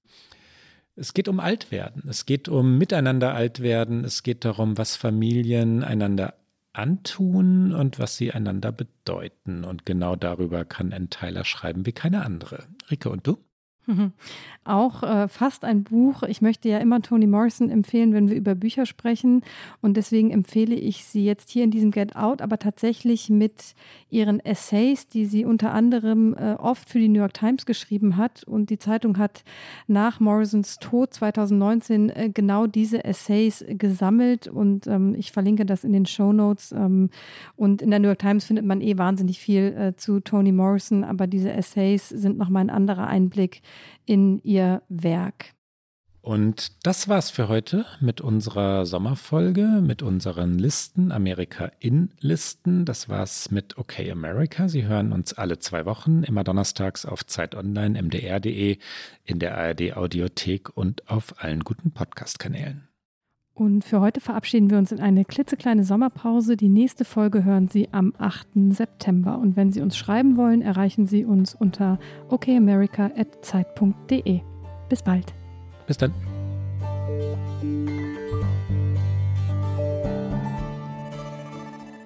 es 0.95 1.15
geht 1.15 1.29
um 1.29 1.41
Altwerden. 1.41 2.05
Es 2.09 2.27
geht 2.27 2.49
um 2.49 2.79
Miteinander 2.79 3.35
Altwerden. 3.35 4.05
Es 4.05 4.23
geht 4.23 4.45
darum, 4.45 4.79
was 4.79 4.95
Familien 4.95 5.83
einander 5.83 6.35
antun 6.73 7.73
und 7.73 7.99
was 7.99 8.17
sie 8.17 8.33
einander 8.33 8.71
bedeuten. 8.71 9.65
Und 9.65 9.85
genau 9.85 10.15
darüber 10.15 10.65
kann 10.65 10.93
ein 10.93 11.11
Teiler 11.11 11.45
schreiben 11.45 11.87
wie 11.87 11.93
keine 11.93 12.25
andere. 12.25 12.67
Rike, 12.91 13.11
und 13.11 13.27
du? 13.27 13.39
Mhm. 13.87 14.13
Auch 14.65 15.03
äh, 15.03 15.29
fast 15.29 15.65
ein 15.65 15.85
Buch. 15.85 16.23
Ich 16.23 16.41
möchte 16.41 16.71
ja 16.71 16.79
immer 16.79 17.03
Toni 17.03 17.27
Morrison 17.27 17.69
empfehlen, 17.69 18.15
wenn 18.15 18.31
wir 18.31 18.37
über 18.37 18.55
Bücher 18.55 18.87
sprechen. 18.87 19.43
Und 19.83 19.99
deswegen 19.99 20.31
empfehle 20.31 20.75
ich 20.75 21.05
sie 21.05 21.25
jetzt 21.25 21.51
hier 21.51 21.65
in 21.65 21.71
diesem 21.71 21.91
Get 21.91 22.17
Out, 22.17 22.41
aber 22.41 22.59
tatsächlich 22.59 23.29
mit 23.29 23.75
ihren 24.09 24.41
Essays, 24.41 25.07
die 25.09 25.27
sie 25.27 25.45
unter 25.45 25.73
anderem 25.73 26.35
äh, 26.35 26.55
oft 26.55 26.89
für 26.89 26.99
die 26.99 27.09
New 27.09 27.19
York 27.19 27.35
Times 27.35 27.67
geschrieben 27.67 28.17
hat. 28.17 28.45
Und 28.45 28.71
die 28.71 28.79
Zeitung 28.79 29.19
hat 29.19 29.45
nach 29.87 30.19
Morrisons 30.19 30.79
Tod 30.79 31.13
2019 31.13 32.09
äh, 32.09 32.31
genau 32.33 32.67
diese 32.67 33.05
Essays 33.05 33.65
gesammelt. 33.69 34.49
Und 34.49 34.87
ähm, 34.87 35.15
ich 35.15 35.31
verlinke 35.31 35.67
das 35.67 35.85
in 35.85 35.93
den 35.93 36.07
Show 36.07 36.33
Notes. 36.33 36.73
Ähm, 36.73 37.11
und 37.57 37.83
in 37.83 37.91
der 37.91 37.99
New 37.99 38.09
York 38.09 38.21
Times 38.21 38.47
findet 38.47 38.65
man 38.65 38.81
eh 38.81 38.97
wahnsinnig 38.97 39.39
viel 39.41 39.75
äh, 39.77 39.97
zu 39.97 40.21
Toni 40.21 40.53
Morrison, 40.53 41.05
aber 41.05 41.27
diese 41.27 41.53
Essays 41.53 42.09
sind 42.09 42.39
nochmal 42.39 42.63
ein 42.63 42.71
anderer 42.71 43.09
Einblick 43.09 43.61
in 44.07 44.41
ihr 44.43 44.83
Werk. 44.89 45.55
Und 46.25 46.87
das 46.87 47.07
war's 47.07 47.29
für 47.29 47.49
heute 47.49 47.85
mit 48.01 48.23
unserer 48.23 48.87
Sommerfolge, 48.87 49.83
mit 49.83 50.03
unseren 50.03 50.59
Listen, 50.59 51.13
Amerika 51.13 51.71
in 51.81 52.13
Listen. 52.19 52.87
Das 52.87 53.11
war's 53.11 53.51
mit 53.51 53.77
OK 53.77 54.01
America. 54.11 54.69
Sie 54.69 54.85
hören 54.85 55.13
uns 55.13 55.35
alle 55.35 55.59
zwei 55.59 55.85
Wochen, 55.85 56.23
immer 56.23 56.43
donnerstags 56.43 57.05
auf 57.05 57.27
Zeit 57.27 57.55
Online, 57.55 58.03
mdr.de, 58.03 58.79
in 59.25 59.39
der 59.39 59.59
ARD 59.59 59.99
Audiothek 59.99 60.75
und 60.75 61.11
auf 61.11 61.43
allen 61.43 61.61
guten 61.61 61.91
Podcast-Kanälen. 61.91 62.89
Und 63.55 63.85
für 63.85 64.01
heute 64.01 64.21
verabschieden 64.21 64.69
wir 64.69 64.79
uns 64.79 64.91
in 64.91 64.99
eine 64.99 65.25
klitzekleine 65.25 65.85
Sommerpause. 65.85 66.57
Die 66.57 66.69
nächste 66.69 67.05
Folge 67.05 67.45
hören 67.45 67.69
Sie 67.69 67.89
am 67.93 68.13
8. 68.19 68.49
September. 68.71 69.39
Und 69.39 69.55
wenn 69.55 69.71
Sie 69.71 69.81
uns 69.81 69.97
schreiben 69.97 70.37
wollen, 70.37 70.61
erreichen 70.61 71.07
Sie 71.07 71.25
uns 71.25 71.55
unter 71.55 72.01
okamerica.zeit.de. 72.29 74.41
Bis 74.89 75.03
bald. 75.03 75.33
Bis 75.87 75.99
dann. 75.99 76.13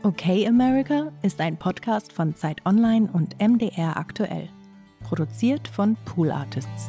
Okay 0.02 0.46
America 0.46 1.10
ist 1.22 1.40
ein 1.40 1.56
Podcast 1.56 2.12
von 2.12 2.36
Zeit 2.36 2.60
Online 2.66 3.08
und 3.12 3.40
MDR 3.40 3.96
aktuell. 3.96 4.50
Produziert 5.02 5.66
von 5.66 5.96
Pool 6.04 6.30
Artists. 6.30 6.88